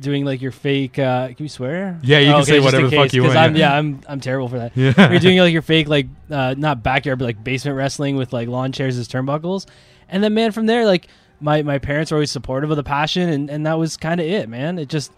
doing 0.00 0.24
like 0.24 0.40
your 0.40 0.52
fake. 0.52 0.98
Uh, 0.98 1.26
can 1.28 1.36
you 1.44 1.50
swear? 1.50 2.00
Yeah, 2.02 2.20
you 2.20 2.28
Oh, 2.30 2.32
can 2.32 2.40
okay, 2.44 2.52
say 2.52 2.60
whatever 2.60 2.88
the 2.88 2.96
fuck 2.96 3.12
you 3.12 3.24
want, 3.24 3.36
I'm, 3.36 3.56
yeah. 3.56 3.72
yeah, 3.72 3.78
I'm 3.78 4.00
I'm 4.08 4.20
terrible 4.20 4.48
for 4.48 4.58
that. 4.58 4.72
Yeah. 4.74 5.10
you're 5.10 5.20
doing 5.20 5.36
like 5.38 5.52
your 5.52 5.60
fake 5.60 5.86
like 5.86 6.06
uh, 6.30 6.54
not 6.56 6.82
backyard 6.82 7.18
but 7.18 7.26
like 7.26 7.44
basement 7.44 7.76
wrestling 7.76 8.16
with 8.16 8.32
like 8.32 8.48
lawn 8.48 8.72
chairs 8.72 8.96
as 8.96 9.06
turnbuckles, 9.06 9.66
and 10.08 10.24
then 10.24 10.32
man 10.32 10.52
from 10.52 10.64
there 10.64 10.86
like 10.86 11.08
my 11.40 11.60
my 11.60 11.78
parents 11.78 12.10
were 12.10 12.16
always 12.16 12.30
supportive 12.30 12.70
of 12.70 12.78
the 12.78 12.82
passion 12.82 13.28
and 13.28 13.50
and 13.50 13.66
that 13.66 13.78
was 13.78 13.98
kind 13.98 14.18
of 14.18 14.26
it 14.26 14.48
man. 14.48 14.78
It 14.78 14.88
just 14.88 15.12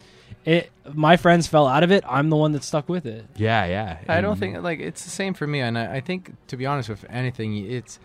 it 0.46 0.70
my 0.94 1.16
friends 1.16 1.46
fell 1.46 1.66
out 1.66 1.82
of 1.82 1.90
it. 1.90 2.04
I'm 2.08 2.30
the 2.30 2.36
one 2.36 2.52
that 2.52 2.62
stuck 2.64 2.88
with 2.88 3.04
it. 3.04 3.26
yeah, 3.34 3.66
yeah. 3.66 3.98
I 4.08 4.20
don't 4.22 4.38
think 4.38 4.62
like 4.62 4.78
it's 4.78 5.04
the 5.04 5.10
same 5.10 5.34
for 5.34 5.46
me, 5.46 5.60
and 5.60 5.76
I, 5.76 5.96
I 5.96 6.00
think 6.00 6.32
to 6.46 6.56
be 6.56 6.64
honest 6.64 6.88
with 6.88 7.04
anything, 7.10 7.56
it's 7.56 7.98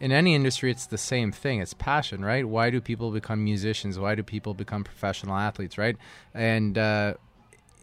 in 0.00 0.12
any 0.12 0.34
industry, 0.34 0.70
it's 0.70 0.86
the 0.86 0.98
same 0.98 1.32
thing. 1.32 1.60
It's 1.60 1.72
passion, 1.72 2.24
right? 2.24 2.46
Why 2.46 2.70
do 2.70 2.80
people 2.80 3.12
become 3.12 3.42
musicians? 3.42 3.98
Why 3.98 4.14
do 4.14 4.22
people 4.22 4.52
become 4.52 4.84
professional 4.84 5.36
athletes, 5.36 5.78
right? 5.78 5.96
And 6.34 6.76
uh, 6.76 7.14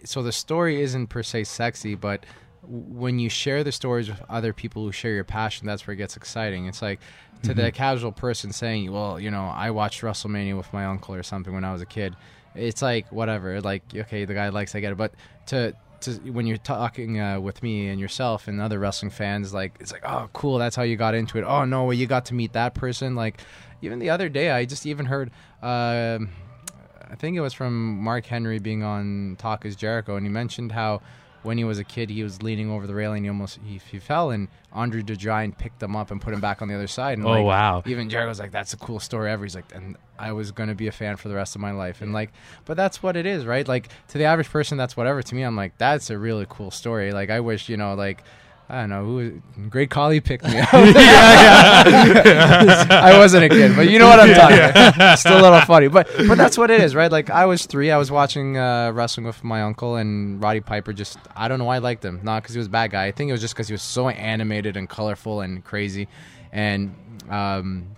so 0.04 0.22
the 0.22 0.34
story 0.34 0.82
isn't 0.82 1.08
per 1.08 1.24
se 1.24 1.46
sexy, 1.46 1.96
but 1.96 2.26
when 2.62 3.20
you 3.20 3.30
share 3.30 3.64
the 3.64 3.72
stories 3.72 4.10
with 4.10 4.22
other 4.30 4.54
people 4.54 4.84
who 4.84 4.92
share 4.92 5.14
your 5.14 5.24
passion, 5.24 5.66
that's 5.66 5.88
where 5.88 5.94
it 5.94 5.98
gets 5.98 6.16
exciting. 6.16 6.68
It's 6.68 6.82
like 6.82 7.00
to 7.44 7.54
the 7.54 7.72
casual 7.72 8.12
person 8.12 8.52
saying, 8.52 8.92
"Well, 8.92 9.20
you 9.20 9.32
know, 9.32 9.46
I 9.46 9.72
watched 9.72 10.02
WrestleMania 10.02 10.56
with 10.58 10.72
my 10.74 10.86
uncle 10.86 11.16
or 11.16 11.24
something 11.24 11.54
when 11.54 11.64
I 11.64 11.72
was 11.72 11.82
a 11.82 11.86
kid." 11.86 12.16
It's 12.56 12.82
like 12.82 13.12
whatever. 13.12 13.62
Like 13.62 13.84
okay, 13.96 14.26
the 14.26 14.34
guy 14.34 14.50
likes, 14.50 14.76
I 14.76 14.80
get 14.80 14.92
it, 14.92 14.98
but 14.98 15.14
to 15.48 15.76
to 16.02 16.12
when 16.32 16.46
you're 16.46 16.58
talking 16.58 17.20
uh, 17.20 17.40
with 17.40 17.64
me 17.64 17.88
and 17.88 18.00
yourself 18.00 18.48
and 18.48 18.62
other 18.62 18.80
wrestling 18.80 19.10
fans, 19.12 19.54
like 19.54 19.76
it's 19.80 19.92
like, 19.92 20.04
oh, 20.06 20.30
cool, 20.34 20.58
that's 20.58 20.76
how 20.76 20.84
you 20.84 20.96
got 20.96 21.16
into 21.16 21.38
it. 21.38 21.44
Oh 21.44 21.66
no, 21.66 21.86
well, 21.86 21.94
you 21.94 22.06
got 22.08 22.26
to 22.26 22.34
meet 22.34 22.54
that 22.54 22.74
person. 22.74 23.16
Like 23.16 23.42
even 23.82 24.00
the 24.00 24.10
other 24.10 24.30
day, 24.30 24.52
I 24.52 24.66
just 24.66 24.86
even 24.86 25.06
heard. 25.06 25.32
um 25.62 26.30
I 27.10 27.16
think 27.16 27.38
it 27.38 27.42
was 27.42 27.54
from 27.54 28.00
Mark 28.00 28.26
Henry 28.26 28.58
being 28.58 28.82
on 28.82 29.36
Talk 29.38 29.66
is 29.66 29.76
Jericho, 29.76 30.16
and 30.16 30.26
he 30.26 30.32
mentioned 30.32 30.72
how 30.72 31.02
when 31.44 31.58
he 31.58 31.64
was 31.64 31.78
a 31.80 31.84
kid, 31.84 32.10
he 32.10 32.24
was 32.24 32.42
leaning 32.42 32.72
over 32.72 32.88
the 32.88 32.96
railing, 32.96 33.24
he 33.24 33.30
almost 33.30 33.60
he, 33.66 33.80
he 33.92 34.00
fell, 34.00 34.32
and 34.32 34.48
Andre 34.72 35.02
the 35.02 35.16
Giant 35.16 35.58
picked 35.58 35.84
him 35.84 35.96
up 35.96 36.10
and 36.12 36.20
put 36.22 36.34
him 36.34 36.40
back 36.42 36.62
on 36.62 36.68
the 36.68 36.74
other 36.76 36.88
side. 36.88 37.18
And 37.18 37.28
Oh, 37.28 37.32
like, 37.32 37.46
wow. 37.46 37.84
Even 37.86 38.10
Jared 38.10 38.28
was 38.28 38.40
like, 38.40 38.52
"That's 38.52 38.72
the 38.72 38.78
coolest 38.78 39.06
story 39.06 39.30
ever." 39.30 39.44
He's 39.44 39.56
like, 39.56 39.74
and 39.76 39.96
I 40.18 40.32
was 40.32 40.52
gonna 40.52 40.76
be 40.76 40.88
a 40.88 40.92
fan 40.92 41.16
for 41.18 41.28
the 41.28 41.36
rest 41.36 41.56
of 41.56 41.62
my 41.62 41.72
life, 41.72 42.02
and 42.02 42.14
like, 42.14 42.32
but 42.66 42.78
that's 42.78 43.04
what 43.04 43.16
it 43.16 43.26
is, 43.26 43.46
right? 43.46 43.68
Like 43.68 43.90
to 44.10 44.18
the 44.18 44.26
average 44.26 44.50
person, 44.50 44.78
that's 44.78 44.96
whatever. 44.98 45.22
To 45.22 45.36
me, 45.36 45.44
I'm 45.44 45.56
like, 45.56 45.78
that's 45.78 46.10
a 46.10 46.18
really 46.18 46.46
cool 46.50 46.72
story. 46.72 47.12
Like 47.12 47.30
I 47.30 47.40
wish, 47.40 47.70
you 47.70 47.78
know, 47.78 47.94
like. 47.94 48.24
I 48.74 48.80
don't 48.80 48.90
know 48.90 49.06
who. 49.06 49.40
Great 49.70 49.92
Khali 49.92 50.20
picked 50.20 50.46
me 50.46 50.60
up. 50.60 50.68
I 50.74 50.84
wasn't 53.20 53.44
a 53.44 53.50
kid, 53.50 53.76
but 53.76 53.88
you 53.88 54.00
know 54.00 54.08
what 54.08 54.20
I'm 54.20 54.34
talking 54.34 54.58
about. 54.58 55.20
Still 55.20 55.40
a 55.40 55.44
little 55.44 55.62
funny, 55.62 55.90
but 55.90 56.10
but 56.28 56.40
that's 56.40 56.58
what 56.58 56.72
it 56.72 56.82
is, 56.82 56.96
right? 56.96 57.12
Like 57.12 57.30
I 57.30 57.46
was 57.46 57.68
three, 57.68 57.92
I 57.92 57.98
was 57.98 58.10
watching 58.10 58.58
uh, 58.58 58.92
wrestling 58.92 59.28
with 59.28 59.44
my 59.44 59.62
uncle, 59.62 59.98
and 59.98 60.42
Roddy 60.42 60.62
Piper. 60.62 60.92
Just 60.92 61.20
I 61.36 61.48
don't 61.48 61.60
know 61.60 61.66
why 61.66 61.76
I 61.76 61.80
liked 61.80 62.04
him. 62.04 62.22
Not 62.24 62.42
because 62.42 62.56
he 62.56 62.58
was 62.58 62.66
a 62.66 62.72
bad 62.72 62.90
guy. 62.90 63.06
I 63.06 63.12
think 63.12 63.30
it 63.30 63.32
was 63.32 63.42
just 63.42 63.54
because 63.54 63.68
he 63.68 63.74
was 63.74 63.84
so 63.84 64.10
animated 64.10 64.76
and 64.76 64.90
colorful 64.90 65.42
and 65.42 65.64
crazy. 65.64 66.08
And 66.52 66.96
um, 67.30 67.96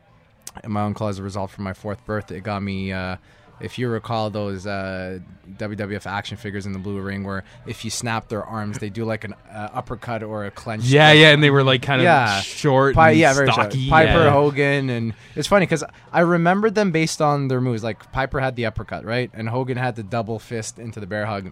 my 0.67 0.83
uncle, 0.83 1.07
as 1.07 1.19
a 1.19 1.23
result, 1.23 1.51
for 1.51 1.61
my 1.61 1.71
fourth 1.73 2.05
birthday, 2.05 2.35
It 2.37 2.43
got 2.43 2.61
me. 2.61 2.91
Uh, 2.91 3.15
if 3.59 3.77
you 3.79 3.87
recall 3.89 4.29
those 4.29 4.67
uh, 4.67 5.19
WWF 5.57 6.05
action 6.05 6.37
figures 6.37 6.65
in 6.65 6.73
the 6.73 6.79
blue 6.79 6.99
ring, 6.99 7.23
where 7.23 7.43
if 7.65 7.85
you 7.85 7.91
snap 7.91 8.27
their 8.27 8.43
arms, 8.43 8.79
they 8.79 8.89
do 8.89 9.05
like 9.05 9.23
an 9.23 9.33
uh, 9.51 9.69
uppercut 9.73 10.23
or 10.23 10.45
a 10.45 10.51
clench. 10.51 10.83
Yeah, 10.85 11.11
yeah, 11.11 11.29
and 11.31 11.41
they 11.43 11.49
were 11.49 11.63
like 11.63 11.81
kind 11.81 12.01
of 12.01 12.05
Yeah. 12.05 12.41
short, 12.41 12.95
Pi- 12.95 13.11
and 13.11 13.19
yeah, 13.19 13.33
very 13.33 13.47
short. 13.47 13.71
stocky. 13.71 13.89
Piper, 13.89 14.23
yeah. 14.25 14.31
Hogan, 14.31 14.89
and 14.89 15.13
it's 15.35 15.47
funny 15.47 15.65
because 15.65 15.83
I 16.11 16.21
remembered 16.21 16.75
them 16.75 16.91
based 16.91 17.21
on 17.21 17.47
their 17.47 17.61
moves. 17.61 17.83
Like 17.83 18.11
Piper 18.11 18.39
had 18.39 18.55
the 18.55 18.65
uppercut, 18.65 19.05
right, 19.05 19.29
and 19.33 19.47
Hogan 19.49 19.77
had 19.77 19.95
the 19.95 20.03
double 20.03 20.39
fist 20.39 20.77
into 20.79 20.99
the 20.99 21.07
bear 21.07 21.25
hug. 21.25 21.51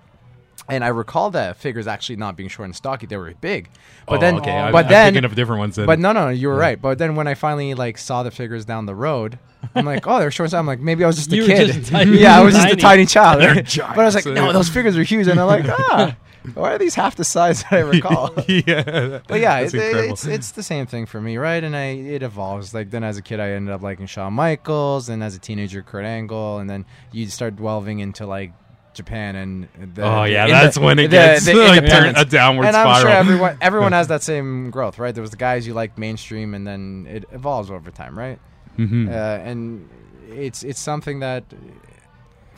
And 0.69 0.83
I 0.83 0.87
recall 0.87 1.29
the 1.29 1.55
figures 1.57 1.87
actually 1.87 2.15
not 2.15 2.35
being 2.37 2.47
short 2.49 2.65
and 2.67 2.75
stocky; 2.75 3.05
they 3.05 3.17
were 3.17 3.33
big. 3.41 3.69
But 4.07 4.15
Oh, 4.15 4.19
then, 4.19 4.35
okay, 4.37 4.51
I'm- 4.51 4.71
but 4.71 4.85
I'm 4.85 4.91
then, 4.91 5.13
thinking 5.13 5.25
of 5.25 5.35
different 5.35 5.59
ones. 5.59 5.75
Then. 5.75 5.85
but 5.85 5.99
no, 5.99 6.11
no, 6.13 6.29
you 6.29 6.47
were 6.47 6.55
right. 6.55 6.81
But 6.81 6.97
then 6.99 7.15
when 7.15 7.27
I 7.27 7.33
finally 7.33 7.73
like 7.73 7.97
saw 7.97 8.23
the 8.23 8.31
figures 8.31 8.63
down 8.65 8.85
the 8.85 8.95
road, 8.95 9.39
I'm 9.75 9.85
like, 9.85 10.07
oh, 10.07 10.19
they're 10.19 10.31
short. 10.31 10.53
I'm 10.53 10.65
like, 10.65 10.79
maybe 10.79 11.03
I 11.03 11.07
was 11.07 11.17
just 11.17 11.31
a 11.31 11.35
You 11.35 11.41
were 11.43 11.47
kid. 11.49 11.67
just 11.73 11.91
tiny- 11.91 12.17
yeah, 12.19 12.39
I 12.39 12.41
was 12.43 12.53
just 12.53 12.65
a 12.67 12.69
tiny. 12.75 12.81
tiny 12.81 13.05
child. 13.05 13.41
They're 13.41 13.55
right? 13.55 13.77
But 13.77 13.99
I 13.99 14.05
was 14.05 14.15
like, 14.15 14.23
giants. 14.23 14.41
no, 14.41 14.53
those 14.53 14.69
figures 14.69 14.97
are 14.97 15.03
huge, 15.03 15.27
and 15.27 15.39
I'm 15.39 15.47
like, 15.47 15.65
ah, 15.67 16.15
why 16.53 16.73
are 16.73 16.77
these 16.77 16.95
half 16.95 17.15
the 17.15 17.23
size 17.25 17.63
that 17.63 17.73
I 17.73 17.79
recall? 17.79 18.31
yeah, 18.47 19.19
But 19.27 19.39
yeah, 19.41 19.59
it, 19.59 19.73
it- 19.73 20.11
it's 20.11 20.25
it's 20.25 20.51
the 20.51 20.63
same 20.63 20.85
thing 20.85 21.05
for 21.05 21.19
me, 21.19 21.37
right? 21.37 21.63
And 21.63 21.75
I 21.75 21.87
it 21.87 22.23
evolves. 22.23 22.73
Like 22.73 22.89
then 22.89 23.03
as 23.03 23.17
a 23.17 23.21
kid, 23.21 23.39
I 23.41 23.51
ended 23.51 23.73
up 23.73 23.81
liking 23.81 24.05
Shawn 24.05 24.33
Michaels, 24.33 25.09
and 25.09 25.21
as 25.23 25.35
a 25.35 25.39
teenager, 25.39 25.81
Kurt 25.81 26.05
Angle, 26.05 26.59
and 26.59 26.69
then 26.69 26.85
you 27.11 27.27
start 27.27 27.57
delving 27.57 27.99
into 27.99 28.25
like 28.25 28.53
Japan 28.93 29.35
and 29.35 29.67
the, 29.95 30.03
oh 30.03 30.23
yeah, 30.23 30.47
that's 30.47 30.75
the- 30.75 30.81
when 30.81 30.99
it 30.99 31.03
the- 31.09 31.17
gets 31.17 31.45
the 31.45 31.53
like 31.55 31.83
a 32.17 32.25
downward 32.25 32.65
and 32.67 32.75
I'm 32.75 32.85
spiral. 32.87 33.01
sure 33.01 33.09
everyone 33.09 33.57
everyone 33.61 33.91
has 33.93 34.07
that 34.13 34.23
same 34.23 34.69
growth, 34.71 34.99
right? 34.99 35.13
There 35.13 35.21
was 35.21 35.31
the 35.31 35.37
guys 35.37 35.65
you 35.67 35.73
like 35.73 35.97
mainstream, 35.97 36.53
and 36.53 36.65
then 36.67 37.07
it 37.09 37.25
evolves 37.31 37.69
over 37.71 37.91
time, 37.91 38.17
right? 38.17 38.39
Mhm. 38.77 39.07
Uh, 39.09 39.11
and 39.43 39.89
it's 40.29 40.63
it's 40.63 40.79
something 40.79 41.19
that 41.19 41.43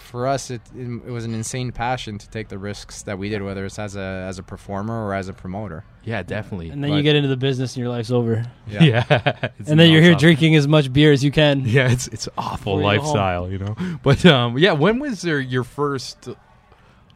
for 0.06 0.28
us 0.28 0.50
it, 0.52 0.62
it 0.76 1.10
was 1.12 1.26
an 1.26 1.34
insane 1.34 1.72
passion 1.72 2.18
to 2.18 2.30
take 2.30 2.48
the 2.50 2.58
risks 2.58 3.04
that 3.04 3.18
we 3.18 3.30
did, 3.30 3.42
whether 3.42 3.66
it's 3.66 3.78
as 3.80 3.96
a 3.96 4.00
as 4.28 4.40
a 4.40 4.44
performer 4.44 5.06
or 5.06 5.14
as 5.14 5.28
a 5.28 5.34
promoter. 5.34 5.84
yeah, 6.04 6.24
definitely. 6.24 6.70
And 6.70 6.84
then 6.84 6.92
But- 6.92 6.98
you 6.98 7.04
get 7.04 7.16
into 7.16 7.28
the 7.30 7.38
business 7.38 7.76
and 7.76 7.82
your 7.84 7.90
life's 7.90 8.12
over. 8.12 8.46
yeah, 8.70 9.04
It's 9.60 9.70
and 9.70 9.80
then 9.80 9.92
you're 9.92 10.02
here 10.02 10.16
drinking 10.16 10.56
as 10.56 10.68
much 10.68 10.92
beer 10.94 11.12
as 11.12 11.24
you 11.24 11.32
can. 11.32 11.62
Yeah, 11.66 11.92
it's 11.92 12.08
it's 12.08 12.30
awful 12.38 12.78
Before 12.78 12.94
you 12.94 13.00
go 13.00 13.04
home. 13.06 13.16
lifestyle, 13.16 13.52
you 13.52 13.58
know. 13.60 13.76
But 14.04 14.26
um, 14.26 14.58
yeah, 14.58 14.72
when 14.74 15.00
was 15.00 15.22
there 15.22 15.40
your 15.40 15.64
first 15.64 16.30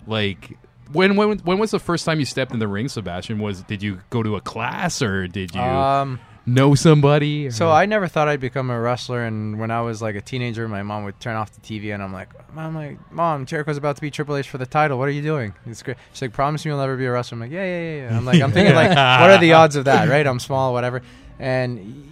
like? 0.08 0.58
When, 0.92 1.16
when 1.16 1.38
when 1.40 1.60
was 1.60 1.70
the 1.70 1.78
first 1.80 2.04
time 2.04 2.18
you 2.20 2.26
stepped 2.26 2.52
in 2.52 2.58
the 2.58 2.68
ring, 2.68 2.88
Sebastian? 2.90 3.38
Was 3.40 3.62
did 3.62 3.84
you 3.84 4.02
go 4.10 4.24
to 4.24 4.36
a 4.38 4.42
class 4.42 5.04
or 5.04 5.28
did 5.28 5.54
you 5.54 5.62
Um, 5.62 6.20
know 6.54 6.76
somebody? 6.76 7.48
or- 7.48 7.52
So 7.52 7.70
I 7.72 7.86
never 7.86 8.08
thought 8.08 8.28
I'd 8.28 8.40
become 8.40 8.70
a 8.70 8.80
wrestler, 8.80 9.24
and 9.26 9.60
when 9.60 9.72
I 9.72 9.82
was 9.82 10.02
like 10.02 10.16
a 10.16 10.22
teenager, 10.22 10.68
my 10.68 10.84
mom 10.84 11.04
would 11.06 11.20
turn 11.20 11.36
off 11.36 11.52
the 11.52 11.62
TV, 11.62 11.94
and 11.94 12.02
I'm 12.04 12.12
like, 12.14 12.30
"Mom, 12.54 12.76
like, 12.76 12.98
mom, 13.12 13.46
Jericho's 13.46 13.78
about 13.78 13.96
to 13.96 14.02
beat 14.02 14.14
Triple 14.14 14.36
H 14.36 14.50
for 14.50 14.58
the 14.58 14.66
title. 14.66 14.98
What 15.00 15.08
are 15.08 15.12
you 15.12 15.22
doing?" 15.22 15.54
It's 15.66 15.82
great. 15.84 15.98
She's 16.14 16.22
like, 16.22 16.34
"Promise 16.34 16.66
me 16.66 16.72
you'll 16.72 16.80
never 16.80 16.98
be 16.98 17.06
a 17.06 17.12
wrestler." 17.12 17.36
I'm 17.36 17.40
like, 17.42 17.52
"Yeah, 17.52 17.64
yeah, 17.64 17.82
yeah." 17.82 18.10
yeah." 18.12 18.18
I'm 18.18 18.26
like, 18.26 18.42
I'm 18.42 18.52
thinking 18.52 18.76
like, 18.76 18.90
what 19.22 19.30
are 19.32 19.38
the 19.40 19.54
odds 19.54 19.76
of 19.76 19.86
that? 19.86 20.10
Right? 20.10 20.26
I'm 20.28 20.40
small, 20.40 20.74
whatever. 20.74 21.02
And 21.40 22.06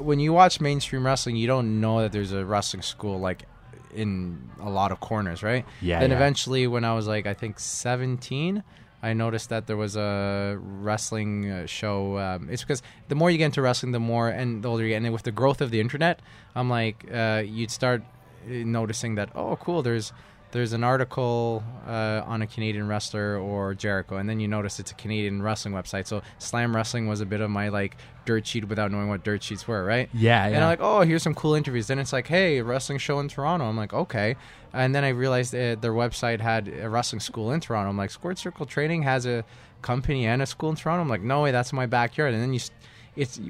when 0.00 0.18
you 0.20 0.32
watch 0.32 0.60
mainstream 0.60 1.04
wrestling, 1.04 1.36
you 1.36 1.46
don't 1.46 1.80
know 1.80 2.00
that 2.00 2.12
there's 2.12 2.32
a 2.32 2.44
wrestling 2.44 2.82
school 2.82 3.20
like 3.20 3.44
in 3.94 4.48
a 4.60 4.70
lot 4.70 4.90
of 4.90 5.00
corners, 5.00 5.42
right? 5.42 5.66
Yeah, 5.82 6.00
Then 6.00 6.10
yeah. 6.10 6.16
eventually, 6.16 6.66
when 6.66 6.82
I 6.84 6.94
was 6.94 7.06
like, 7.06 7.26
I 7.26 7.34
think 7.34 7.58
17. 7.60 8.62
I 9.02 9.14
noticed 9.14 9.48
that 9.48 9.66
there 9.66 9.76
was 9.76 9.96
a 9.96 10.56
wrestling 10.60 11.50
uh, 11.50 11.66
show. 11.66 12.18
Um, 12.18 12.48
it's 12.50 12.62
because 12.62 12.82
the 13.08 13.14
more 13.14 13.30
you 13.30 13.38
get 13.38 13.46
into 13.46 13.62
wrestling, 13.62 13.92
the 13.92 14.00
more 14.00 14.28
and 14.28 14.62
the 14.62 14.68
older 14.68 14.84
you 14.84 14.90
get, 14.90 15.02
and 15.02 15.12
with 15.12 15.24
the 15.24 15.32
growth 15.32 15.60
of 15.60 15.70
the 15.70 15.80
internet, 15.80 16.20
I'm 16.54 16.70
like, 16.70 17.04
uh, 17.12 17.42
you'd 17.44 17.72
start 17.72 18.02
uh, 18.02 18.50
noticing 18.50 19.16
that 19.16 19.30
oh, 19.34 19.56
cool, 19.56 19.82
there's 19.82 20.12
there's 20.52 20.74
an 20.74 20.84
article 20.84 21.64
uh, 21.86 22.22
on 22.26 22.42
a 22.42 22.46
Canadian 22.46 22.86
wrestler 22.86 23.38
or 23.38 23.74
Jericho, 23.74 24.18
and 24.18 24.28
then 24.28 24.38
you 24.38 24.46
notice 24.46 24.78
it's 24.78 24.90
a 24.90 24.94
Canadian 24.94 25.42
wrestling 25.42 25.74
website. 25.74 26.06
So 26.06 26.22
Slam 26.38 26.76
Wrestling 26.76 27.08
was 27.08 27.20
a 27.20 27.26
bit 27.26 27.40
of 27.40 27.50
my 27.50 27.68
like 27.68 27.96
dirt 28.26 28.46
sheet 28.46 28.68
without 28.68 28.92
knowing 28.92 29.08
what 29.08 29.24
dirt 29.24 29.42
sheets 29.42 29.66
were, 29.66 29.82
right? 29.84 30.08
Yeah, 30.12 30.44
And 30.46 30.56
I'm 30.56 30.70
like, 30.70 30.80
oh, 30.80 31.00
here's 31.00 31.22
some 31.22 31.34
cool 31.34 31.54
interviews. 31.54 31.86
Then 31.86 31.98
it's 31.98 32.12
like, 32.12 32.28
hey, 32.28 32.60
wrestling 32.60 32.98
show 32.98 33.18
in 33.18 33.28
Toronto. 33.28 33.64
I'm 33.64 33.76
like, 33.76 33.94
okay. 33.94 34.36
And 34.74 34.94
then 34.94 35.04
I 35.04 35.08
realized 35.08 35.54
uh, 35.54 35.74
their 35.76 35.92
website 35.92 36.40
had 36.40 36.68
a 36.68 36.88
wrestling 36.88 37.20
school 37.20 37.50
in 37.52 37.60
Toronto. 37.60 37.88
I'm 37.88 37.96
like, 37.96 38.10
Squared 38.10 38.38
Circle 38.38 38.66
Training 38.66 39.02
has 39.02 39.26
a 39.26 39.44
company 39.80 40.26
and 40.26 40.42
a 40.42 40.46
school 40.46 40.70
in 40.70 40.76
Toronto. 40.76 41.02
I'm 41.02 41.08
like, 41.08 41.22
no 41.22 41.42
way, 41.42 41.50
that's 41.50 41.72
my 41.72 41.86
backyard. 41.86 42.34
And 42.34 42.42
then 42.42 42.52
you, 42.52 42.60
it's 43.16 43.40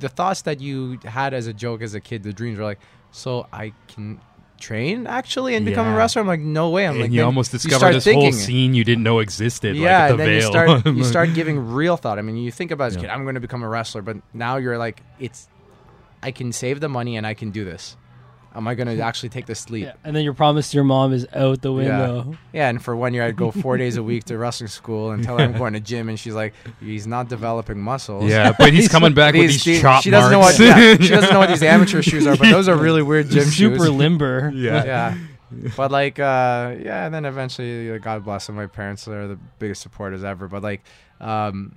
the 0.00 0.08
thoughts 0.08 0.42
that 0.42 0.60
you 0.60 0.98
had 1.04 1.34
as 1.34 1.46
a 1.46 1.52
joke 1.52 1.82
as 1.82 1.94
a 1.94 2.00
kid. 2.00 2.22
The 2.22 2.32
dreams 2.32 2.58
were 2.58 2.64
like, 2.64 2.80
so 3.10 3.46
I 3.52 3.72
can 3.88 4.20
train 4.58 5.06
actually 5.06 5.54
and 5.54 5.64
become 5.64 5.86
a 5.86 5.94
wrestler. 5.96 6.22
I'm 6.22 6.28
like, 6.28 6.40
no 6.40 6.70
way. 6.70 6.86
I'm 6.86 6.92
and 6.94 7.02
like, 7.02 7.10
you 7.12 7.22
almost 7.24 7.52
you 7.52 7.58
discover 7.58 7.78
start 7.78 7.94
this 7.94 8.04
whole 8.06 8.32
scene 8.32 8.74
you 8.74 8.84
didn't 8.84 9.02
know 9.04 9.18
existed. 9.20 9.76
yeah, 9.76 9.82
like 9.82 10.10
and 10.12 10.20
at 10.20 10.24
then 10.24 10.28
the 10.28 10.34
you 10.34 10.40
start 10.42 10.86
you 10.98 11.04
start 11.04 11.34
giving 11.34 11.58
real 11.58 11.96
thought. 11.96 12.18
I 12.18 12.22
mean, 12.22 12.36
you 12.36 12.50
think 12.50 12.70
about 12.70 12.84
it 12.84 12.86
as 12.88 12.94
Yeah. 12.96 13.00
kid, 13.02 13.10
I'm 13.10 13.22
going 13.24 13.34
to 13.34 13.40
become 13.40 13.62
a 13.62 13.68
wrestler, 13.68 14.02
but 14.02 14.16
now 14.32 14.56
you're 14.56 14.78
like, 14.78 15.02
it's, 15.18 15.48
I 16.22 16.30
can 16.30 16.52
save 16.52 16.80
the 16.80 16.88
money 16.88 17.16
and 17.16 17.26
I 17.26 17.34
can 17.34 17.50
do 17.50 17.64
this. 17.64 17.96
Am 18.56 18.66
I 18.66 18.74
going 18.74 18.88
to 18.88 19.02
actually 19.02 19.28
take 19.28 19.44
this 19.44 19.68
leap? 19.68 19.84
Yeah. 19.84 19.92
And 20.02 20.16
then 20.16 20.24
your 20.24 20.32
promise 20.32 20.70
to 20.70 20.76
your 20.76 20.84
mom 20.84 21.12
is 21.12 21.26
out 21.34 21.60
the 21.60 21.72
window. 21.72 22.34
Yeah, 22.54 22.70
and 22.70 22.82
for 22.82 22.96
one 22.96 23.12
year 23.12 23.22
I'd 23.24 23.36
go 23.36 23.50
four 23.50 23.76
days 23.76 23.96
a 23.98 24.02
week 24.02 24.24
to 24.24 24.38
wrestling 24.38 24.68
school 24.68 25.10
and 25.10 25.22
tell 25.22 25.36
her 25.36 25.44
I'm 25.44 25.52
going 25.52 25.74
to 25.74 25.80
gym, 25.80 26.08
and 26.08 26.18
she's 26.18 26.34
like, 26.34 26.54
he's 26.80 27.06
not 27.06 27.28
developing 27.28 27.78
muscles. 27.78 28.24
yeah, 28.30 28.52
but 28.58 28.72
he's 28.72 28.88
coming 28.96 29.12
back 29.12 29.34
with 29.34 29.42
these 29.50 29.62
she- 29.62 29.80
chop 29.80 30.02
she 30.02 30.10
doesn't 30.10 30.30
know 30.32 30.38
what 30.38 30.58
yeah, 30.58 30.96
she 30.96 31.08
doesn't 31.08 31.30
know 31.32 31.38
what 31.38 31.50
these 31.50 31.62
amateur 31.76 32.00
shoes 32.00 32.26
are, 32.26 32.36
but 32.36 32.50
those 32.50 32.66
are 32.68 32.76
really 32.76 33.02
weird 33.02 33.28
gym 33.28 33.44
Super 33.44 33.76
shoes. 33.76 33.90
limber. 33.90 34.50
yeah. 34.54 34.84
yeah. 34.84 35.18
But 35.76 35.92
like, 35.92 36.18
uh, 36.18 36.74
yeah, 36.82 37.04
and 37.06 37.14
then 37.14 37.24
eventually, 37.24 37.96
God 38.00 38.24
bless 38.24 38.46
them, 38.46 38.56
my 38.56 38.66
parents 38.66 39.06
are 39.06 39.28
the 39.28 39.38
biggest 39.58 39.80
supporters 39.82 40.24
ever. 40.24 40.48
But 40.48 40.62
like, 40.62 40.82
um, 41.20 41.76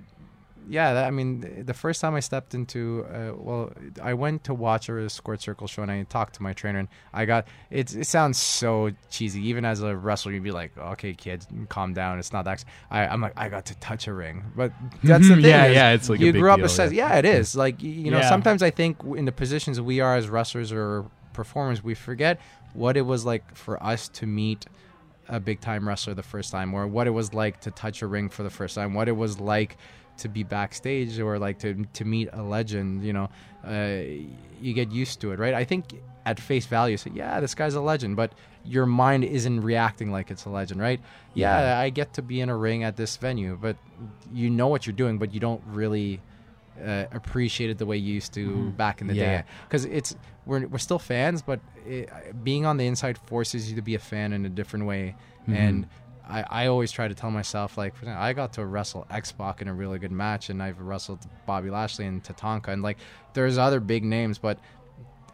yeah, 0.69 0.93
that, 0.93 1.05
I 1.07 1.11
mean, 1.11 1.63
the 1.65 1.73
first 1.73 1.99
time 1.99 2.13
I 2.15 2.19
stepped 2.19 2.53
into, 2.53 3.05
uh, 3.11 3.33
well, 3.35 3.73
I 4.01 4.13
went 4.13 4.43
to 4.45 4.53
watch 4.53 4.88
a 4.88 5.09
Squared 5.09 5.41
Circle 5.41 5.67
show 5.67 5.81
and 5.81 5.91
I 5.91 6.03
talked 6.03 6.35
to 6.35 6.43
my 6.43 6.53
trainer, 6.53 6.79
and 6.79 6.88
I 7.13 7.25
got 7.25 7.47
it. 7.71 7.95
It 7.95 8.05
sounds 8.05 8.38
so 8.38 8.91
cheesy. 9.09 9.41
Even 9.47 9.65
as 9.65 9.81
a 9.81 9.95
wrestler, 9.95 10.31
you'd 10.31 10.43
be 10.43 10.51
like, 10.51 10.77
"Okay, 10.77 11.13
kids, 11.13 11.47
calm 11.69 11.93
down. 11.93 12.19
It's 12.19 12.31
not 12.31 12.45
that." 12.45 12.63
I, 12.91 13.07
I'm 13.07 13.19
like, 13.21 13.33
I 13.35 13.49
got 13.49 13.65
to 13.65 13.75
touch 13.79 14.07
a 14.07 14.13
ring, 14.13 14.43
but 14.55 14.71
that's 15.03 15.27
the 15.27 15.35
thing. 15.35 15.45
Yeah, 15.45 15.67
yeah, 15.67 15.91
it's 15.91 16.07
like 16.09 16.19
a 16.21 16.25
you 16.25 16.33
big 16.33 16.41
grew 16.41 16.51
up 16.51 16.57
deal, 16.57 16.65
obsessed. 16.65 16.93
yeah. 16.93 17.09
Yeah. 17.13 17.19
it 17.19 17.25
is. 17.25 17.55
Like 17.55 17.81
you 17.81 18.11
know, 18.11 18.19
Yeah. 18.19 18.29
sometimes 18.29 18.61
I 18.61 18.69
think 18.69 18.97
in 19.17 19.25
the 19.25 19.31
positions 19.31 19.81
we 19.81 19.99
are 19.99 20.15
as 20.15 20.29
wrestlers 20.29 20.71
or 20.71 21.05
performers, 21.33 21.83
we 21.83 21.95
forget 21.95 22.39
what 22.73 22.95
it 22.97 23.01
was 23.01 23.25
like 23.25 23.55
for 23.55 23.81
us 23.83 24.07
to 24.09 24.27
meet 24.27 24.65
a 25.31 25.39
big 25.39 25.61
time 25.61 25.88
wrestler 25.88 26.13
the 26.15 26.23
first 26.23 26.51
time, 26.51 26.73
or 26.73 26.88
what 26.88 27.05
it 27.07 27.11
was 27.11 27.33
like 27.33 27.61
to 27.61 27.71
touch 27.71 28.01
a 28.01 28.07
ring 28.07 28.29
for 28.29 28.41
the 28.43 28.49
first 28.49 28.73
time, 28.75 28.93
what 28.95 29.07
it 29.07 29.11
was 29.15 29.39
like 29.39 29.77
to 30.19 30.29
be 30.29 30.43
backstage, 30.43 31.19
or 31.19 31.39
like 31.39 31.59
to 31.59 31.83
to 31.93 32.05
meet 32.05 32.29
a 32.33 32.41
legend. 32.43 33.03
You 33.03 33.13
know, 33.13 33.29
uh, 33.65 34.03
you 34.61 34.73
get 34.73 34.91
used 34.91 35.19
to 35.21 35.31
it, 35.31 35.39
right? 35.39 35.53
I 35.53 35.63
think 35.65 35.83
at 36.25 36.39
face 36.39 36.65
value, 36.65 36.97
say, 36.97 37.11
yeah, 37.13 37.39
this 37.39 37.55
guy's 37.55 37.75
a 37.75 37.81
legend, 37.81 38.15
but 38.15 38.33
your 38.63 38.85
mind 38.85 39.23
isn't 39.23 39.61
reacting 39.61 40.11
like 40.11 40.29
it's 40.29 40.45
a 40.45 40.49
legend, 40.49 40.79
right? 40.81 40.99
Yeah, 41.33 41.59
Yeah. 41.59 41.79
I 41.79 41.89
get 41.89 42.13
to 42.13 42.21
be 42.21 42.41
in 42.41 42.49
a 42.49 42.55
ring 42.57 42.83
at 42.83 42.95
this 42.97 43.17
venue, 43.17 43.57
but 43.59 43.77
you 44.31 44.49
know 44.49 44.67
what 44.67 44.85
you're 44.85 44.95
doing, 44.95 45.17
but 45.17 45.33
you 45.33 45.39
don't 45.39 45.63
really 45.65 46.21
uh, 46.85 47.05
appreciate 47.11 47.69
it 47.69 47.77
the 47.77 47.85
way 47.85 47.97
you 47.97 48.13
used 48.13 48.33
to 48.33 48.71
back 48.71 49.01
in 49.01 49.07
the 49.07 49.13
Yeah. 49.15 49.41
day. 49.41 49.43
Because 49.63 49.85
it's 49.85 50.15
we're 50.45 50.67
we're 50.67 50.77
still 50.77 50.99
fans, 50.99 51.41
but 51.41 51.61
it, 51.88 52.09
being 52.43 52.65
on 52.65 52.77
the 52.77 52.85
inside 52.85 53.17
forces 53.17 53.69
you 53.69 53.75
to 53.77 53.81
be 53.81 53.95
a 53.95 53.99
fan 53.99 54.33
in 54.33 54.45
a 54.45 54.49
different 54.49 54.85
way. 54.85 55.15
And 55.47 55.88
I, 56.29 56.45
I 56.50 56.67
always 56.67 56.91
try 56.91 57.07
to 57.07 57.15
tell 57.15 57.31
myself 57.31 57.77
like 57.77 57.93
I 58.05 58.33
got 58.33 58.53
to 58.53 58.65
wrestle 58.65 59.07
X 59.09 59.31
Pac 59.31 59.62
in 59.62 59.67
a 59.67 59.74
really 59.74 59.98
good 60.00 60.12
match, 60.12 60.50
and 60.50 60.62
I've 60.62 60.79
wrestled 60.79 61.19
Bobby 61.45 61.69
Lashley 61.69 62.05
and 62.05 62.24
Tatanka, 62.24 62.67
and 62.69 62.81
like 62.83 62.98
there's 63.33 63.57
other 63.57 63.79
big 63.79 64.03
names, 64.03 64.38
but 64.38 64.59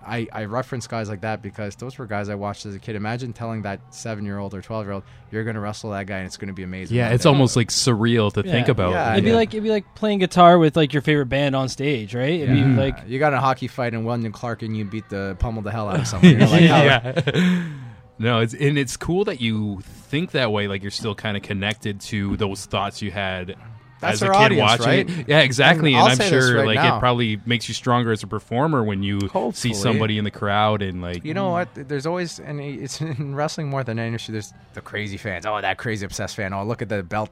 I, 0.08 0.28
I 0.32 0.46
reference 0.46 0.86
guys 0.86 1.10
like 1.10 1.22
that 1.22 1.42
because 1.42 1.76
those 1.78 1.98
were 1.98 2.06
guys 2.06 2.30
I 2.30 2.36
watched 2.36 2.68
as 2.68 2.76
a 2.76 2.80
kid. 2.80 2.96
Imagine 2.96 3.34
telling 3.34 3.64
that 3.64 3.92
seven 3.92 4.24
year 4.24 4.38
old 4.38 4.54
or 4.54 4.62
twelve 4.62 4.86
year 4.86 4.94
old 4.94 5.04
you're 5.32 5.44
going 5.44 5.56
to 5.56 5.60
wrestle 5.60 5.90
that 5.92 6.06
guy 6.06 6.18
and 6.20 6.28
it's 6.28 6.38
going 6.38 6.48
to 6.50 6.54
be 6.54 6.62
amazing. 6.62 6.96
Yeah, 6.96 7.10
it's 7.10 7.26
almost 7.26 7.56
like 7.56 7.70
surreal 7.70 8.32
to 8.34 8.44
think 8.44 8.68
about. 8.68 8.92
Yeah, 8.92 9.14
It'd 9.14 9.24
be 9.24 9.32
yeah. 9.32 9.36
like 9.36 9.50
it'd 9.50 9.64
be 9.64 9.72
like 9.72 9.96
playing 9.96 10.20
guitar 10.20 10.60
with 10.60 10.76
like 10.78 10.94
your 10.94 11.02
favorite 11.02 11.26
band 11.26 11.56
on 11.56 11.70
stage, 11.70 12.14
right? 12.14 12.40
It'd 12.40 12.56
Yeah. 12.56 12.64
be 12.68 12.74
like 12.76 13.00
you 13.08 13.18
got 13.18 13.34
a 13.34 13.40
hockey 13.40 13.68
fight 13.68 13.96
and 13.96 14.06
Wendel 14.06 14.32
Clark 14.32 14.62
and 14.62 14.78
you 14.78 14.86
beat 14.86 15.10
the 15.10 15.36
pummel 15.40 15.64
the 15.64 15.72
hell 15.72 15.90
out 15.90 16.00
of 16.00 16.08
someone. 16.08 16.32
You're 16.40 16.48
like, 16.50 16.66
how- 16.66 16.84
yeah. 16.84 17.22
Oh. 17.34 17.66
No, 18.18 18.40
it's 18.40 18.54
and 18.54 18.78
it's 18.78 18.96
cool 18.98 19.26
that 19.26 19.42
you 19.42 19.82
think 19.82 20.32
that 20.32 20.52
way. 20.52 20.68
Like 20.68 20.82
you're 20.82 20.92
still 20.92 21.16
kind 21.16 21.36
of 21.36 21.44
connected 21.44 22.00
to 22.02 22.38
those 22.38 22.66
thoughts 22.66 23.02
you 23.02 23.12
had 23.12 23.56
That's 24.00 24.22
as 24.22 24.22
a 24.22 24.26
kid 24.28 24.32
audience, 24.36 24.62
watching 24.62 24.86
right? 24.86 25.10
it. 25.10 25.28
Yeah, 25.28 25.40
exactly. 25.40 25.94
And 25.96 26.10
And, 26.12 26.22
I'm 26.22 26.30
sure 26.30 26.56
right 26.58 26.66
like 26.66 26.76
now. 26.76 26.96
it 26.96 27.00
probably 27.00 27.42
makes 27.46 27.68
you 27.68 27.74
stronger 27.74 28.14
as 28.14 28.24
a 28.24 28.28
performer 28.28 28.84
when 28.84 29.04
you 29.04 29.20
see 29.54 29.74
somebody 29.74 30.18
in 30.18 30.24
the 30.24 30.32
crowd 30.32 30.82
and 30.82 31.02
like 31.02 31.26
You 31.26 31.34
know 31.34 31.50
what? 31.50 31.68
There's 31.74 32.06
always, 32.06 32.40
and 32.40 32.62
it's 32.62 33.02
in 33.02 33.36
wrestling 33.36 33.68
more 33.70 33.84
than 33.84 34.00
any 34.00 34.08
industry. 34.08 34.32
There's 34.32 34.54
the 34.76 34.82
crazy 34.82 35.18
fans. 35.18 35.46
Oh, 35.46 35.60
that 35.60 35.78
crazy 35.78 36.06
obsessed 36.06 36.38
fan. 36.38 36.54
Oh, 36.54 36.64
look 36.64 36.82
at 36.82 36.88
the 36.90 37.04
belt. 37.04 37.32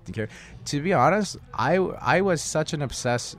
To 0.65 0.81
be 0.81 0.91
honest, 0.93 1.37
I 1.53 1.75
I 1.75 2.19
was 2.21 2.41
such 2.41 2.73
an 2.73 2.81
obsessed 2.81 3.37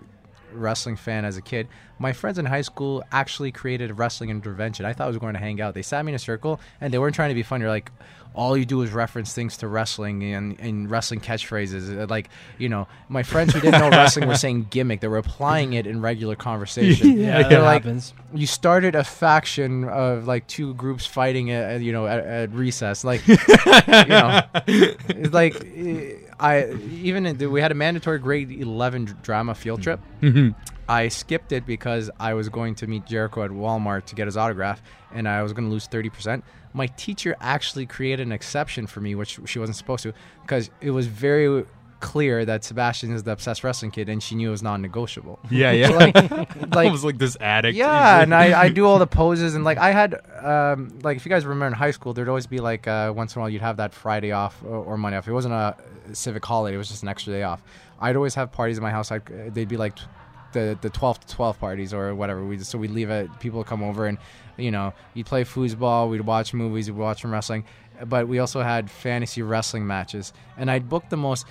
wrestling 0.55 0.97
fan 0.97 1.25
as 1.25 1.37
a 1.37 1.43
kid. 1.43 1.69
My 1.99 2.13
friends 2.13 2.39
in 2.39 2.45
high 2.47 2.63
school 2.63 3.03
actually 3.13 3.53
created 3.53 3.91
a 3.91 3.95
wrestling 3.95 4.31
intervention. 4.31 4.85
I 4.87 4.93
thought 4.93 5.05
I 5.05 5.09
was 5.09 5.19
going 5.19 5.35
to 5.35 5.41
hang 5.41 5.61
out. 5.61 5.75
They 5.75 5.83
sat 5.83 6.05
me 6.05 6.13
in 6.13 6.17
a 6.17 6.19
circle, 6.19 6.61
and 6.81 6.93
they 6.93 6.99
weren't 6.99 7.15
trying 7.15 7.29
to 7.31 7.35
be 7.35 7.43
funny. 7.43 7.63
They're 7.63 7.71
like, 7.71 7.91
all 8.35 8.57
you 8.57 8.65
do 8.65 8.83
is 8.83 8.91
reference 8.91 9.33
things 9.33 9.59
to 9.59 9.69
wrestling 9.69 10.25
and, 10.35 10.59
and 10.59 10.91
wrestling 10.91 11.21
catchphrases. 11.21 11.97
Uh, 12.03 12.07
Like, 12.09 12.31
you 12.59 12.69
know, 12.69 12.89
my 13.09 13.23
friends 13.23 13.55
who 13.55 13.61
didn't 13.61 13.81
know 13.81 13.91
wrestling 13.97 14.27
were 14.27 14.35
saying 14.35 14.67
gimmick. 14.71 15.01
They 15.01 15.07
were 15.07 15.19
applying 15.19 15.75
it 15.75 15.87
in 15.87 16.01
regular 16.01 16.35
conversation. 16.35 17.13
yeah, 17.19 17.43
that 17.43 17.49
they're 17.49 17.63
like, 17.63 17.85
happens. 17.85 18.13
you 18.35 18.49
started 18.49 18.97
a 18.97 19.05
faction 19.05 19.85
of 19.85 20.27
like 20.27 20.49
two 20.49 20.75
groups 20.75 21.07
fighting 21.07 21.53
at, 21.53 21.81
you 21.81 21.93
know 21.93 22.07
at, 22.07 22.27
at 22.27 22.51
recess 22.53 23.05
like 23.05 23.27
you 23.29 23.37
know 24.09 24.41
it's 24.67 25.33
like 25.33 25.55
eh, 25.77 26.15
i 26.41 26.71
even 26.91 27.27
in, 27.27 27.51
we 27.51 27.61
had 27.61 27.73
a 27.73 27.75
mandatory 27.75 28.19
grade 28.19 28.51
11 28.51 29.17
drama 29.23 29.55
field 29.55 29.83
trip. 29.83 30.01
Mm-hmm. 30.21 30.51
I 30.89 31.09
skipped 31.09 31.53
it 31.53 31.67
because 31.67 32.11
i 32.21 32.35
was 32.35 32.49
going 32.49 32.75
to 32.77 32.87
meet 32.87 33.07
jericho 33.07 33.43
at 33.43 33.51
walmart 33.51 34.05
to 34.07 34.15
get 34.15 34.27
his 34.27 34.37
autograph 34.37 34.83
and 35.13 35.29
i 35.29 35.43
was 35.43 35.53
going 35.53 35.65
to 35.65 35.71
lose 35.71 35.89
30% 35.89 36.43
my 36.75 36.87
teacher 36.89 37.37
actually 37.41 37.87
created 37.87 38.27
an 38.27 38.33
exception 38.33 38.87
for 38.87 39.01
me 39.01 39.15
which 39.15 39.39
she 39.47 39.59
wasn't 39.59 39.77
supposed 39.77 40.03
to 40.03 40.13
because 40.43 40.71
it 40.81 40.91
was 40.91 41.07
very 41.07 41.65
clear 42.11 42.45
that 42.45 42.63
sebastian 42.65 43.13
is 43.17 43.23
the 43.23 43.33
obsessed 43.33 43.65
wrestling 43.65 43.91
kid 43.91 44.09
and 44.09 44.23
she 44.23 44.35
knew 44.35 44.49
it 44.49 44.51
was 44.59 44.63
non-negotiable 44.63 45.39
yeah, 45.51 45.73
yeah, 45.73 45.89
So, 45.89 45.97
like, 46.05 46.15
like 46.77 46.87
almost 46.87 47.05
like 47.05 47.19
this 47.19 47.37
addict. 47.41 47.77
yeah, 47.77 48.21
and 48.23 48.35
I, 48.35 48.47
I 48.65 48.69
do 48.69 48.85
all 48.87 48.99
the 48.99 49.07
poses 49.07 49.55
and 49.55 49.65
like 49.65 49.79
I 49.79 49.91
had 49.91 50.11
um 50.43 50.79
like 51.03 51.17
if 51.17 51.25
you 51.25 51.31
guys 51.31 51.45
remember 51.47 51.67
in 51.67 51.73
high 51.73 51.91
school, 51.93 52.13
there'd 52.13 52.29
always 52.29 52.47
be 52.47 52.59
like 52.59 52.87
uh, 52.87 53.13
once 53.17 53.35
in 53.35 53.39
a 53.39 53.43
while 53.43 53.51
you'd 53.51 53.63
have 53.63 53.79
that 53.79 53.93
Friday 53.95 54.33
off 54.33 54.55
or, 54.65 54.77
or 54.77 54.99
Monday 54.99 55.17
off. 55.19 55.27
It 55.27 55.33
wasn't 55.33 55.55
a 55.55 55.77
civic 56.13 56.45
holiday; 56.45 56.75
it 56.75 56.79
was 56.79 56.89
just 56.89 57.03
an 57.03 57.09
extra 57.09 57.33
day 57.33 57.43
off. 57.43 57.63
I'd 58.01 58.17
always 58.17 58.35
have 58.35 58.53
parties 58.53 58.77
in 58.77 58.83
my 58.83 58.91
house. 58.91 59.11
Like 59.11 59.31
they'd 59.55 59.69
be 59.69 59.79
like 59.79 59.95
the 60.53 60.77
the 60.83 60.91
twelve 60.91 61.19
to 61.21 61.27
twelve 61.35 61.59
parties 61.59 61.95
or 61.95 62.15
whatever. 62.15 62.45
We 62.45 62.59
so 62.59 62.77
we'd 62.79 62.91
leave 62.91 63.11
it. 63.11 63.29
People 63.41 63.59
would 63.59 63.67
come 63.67 63.83
over 63.83 64.07
and 64.07 64.19
you 64.59 64.71
know 64.71 64.93
you'd 65.15 65.27
play 65.27 65.45
foosball. 65.45 66.11
We'd 66.11 66.21
watch 66.21 66.53
movies. 66.53 66.91
We'd 66.91 66.99
watch 66.99 67.23
some 67.23 67.33
wrestling. 67.33 67.65
But 68.05 68.27
we 68.27 68.41
also 68.41 68.61
had 68.61 68.91
fantasy 68.91 69.41
wrestling 69.43 69.87
matches, 69.87 70.33
and 70.59 70.69
I'd 70.71 70.89
book 70.89 71.05
the 71.11 71.17
most 71.17 71.47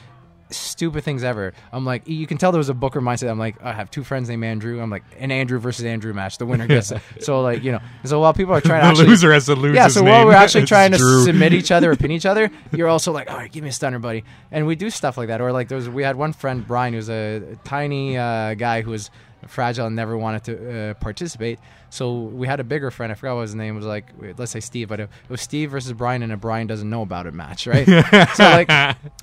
stupid 0.56 1.04
things 1.04 1.24
ever. 1.24 1.54
I'm 1.72 1.86
like, 1.86 2.08
you 2.08 2.28
can 2.28 2.38
tell 2.38 2.52
there 2.52 2.58
was 2.60 2.70
a 2.70 2.74
Booker 2.74 3.02
mindset. 3.02 3.30
I'm 3.30 3.40
like, 3.40 3.62
I 3.64 3.74
have 3.74 3.90
two 3.92 4.04
friends 4.04 4.30
named 4.30 4.44
Andrew. 4.44 4.82
I'm 4.82 4.90
like, 4.90 5.04
an 5.20 5.32
Andrew 5.32 5.60
versus 5.60 5.86
Andrew 5.86 6.14
match. 6.14 6.38
The 6.38 6.46
winner 6.46 6.68
gets 6.68 6.92
it. 6.92 7.02
So 7.22 7.42
like, 7.42 7.64
you 7.64 7.72
know, 7.72 7.80
so 8.04 8.20
while 8.20 8.34
people 8.34 8.54
are 8.54 8.62
trying 8.62 8.82
to 8.82 8.86
the 8.86 8.90
actually, 8.92 9.08
loser 9.08 9.34
has 9.34 9.46
to 9.46 9.56
lose. 9.56 9.76
yeah, 9.76 9.88
so 9.88 10.04
while 10.04 10.26
we're 10.26 10.34
actually 10.44 10.66
trying 10.66 10.92
to 10.92 10.98
Drew. 10.98 11.24
submit 11.24 11.54
each 11.54 11.72
other 11.72 11.92
or 11.92 11.96
pin 11.96 12.12
each 12.12 12.26
other, 12.26 12.52
you're 12.72 12.88
also 12.90 13.12
like, 13.12 13.30
all 13.30 13.38
right, 13.38 13.52
give 13.52 13.64
me 13.64 13.70
a 13.70 13.74
stunner, 13.74 14.00
buddy. 14.00 14.24
And 14.52 14.68
we 14.68 14.76
do 14.76 14.90
stuff 14.90 15.18
like 15.18 15.28
that. 15.28 15.42
Or 15.42 15.52
like, 15.52 15.68
there 15.68 15.78
was 15.78 15.90
we 15.90 16.04
had 16.04 16.16
one 16.16 16.34
friend, 16.34 16.66
Brian, 16.68 16.94
who's 16.94 17.10
a 17.10 17.58
tiny 17.64 18.18
uh, 18.18 18.54
guy 18.56 18.82
who 18.82 18.92
was 18.92 19.10
fragile 19.48 19.88
and 19.88 19.96
never 19.96 20.18
wanted 20.18 20.44
to 20.46 20.90
uh, 20.90 20.94
participate. 20.96 21.60
So 21.94 22.22
we 22.22 22.48
had 22.48 22.60
a 22.60 22.64
bigger 22.64 22.90
friend. 22.90 23.12
I 23.12 23.16
forgot 23.16 23.36
what 23.36 23.44
his 23.44 23.54
name 23.54 23.76
was. 23.76 23.86
Like, 23.86 24.12
let's 24.38 24.52
say 24.52 24.60
Steve, 24.60 24.90
but 24.90 25.00
it, 25.00 25.10
was 25.30 25.42
Steve 25.42 25.70
versus 25.70 25.94
Brian 25.94 26.24
in 26.24 26.32
a 26.32 26.38
Brian 26.38 26.66
doesn't 26.66 26.90
know 26.90 27.04
about 27.04 27.28
it 27.28 27.36
match, 27.36 27.68
right? 27.68 27.86
so 28.36 28.44
like, 28.44 28.68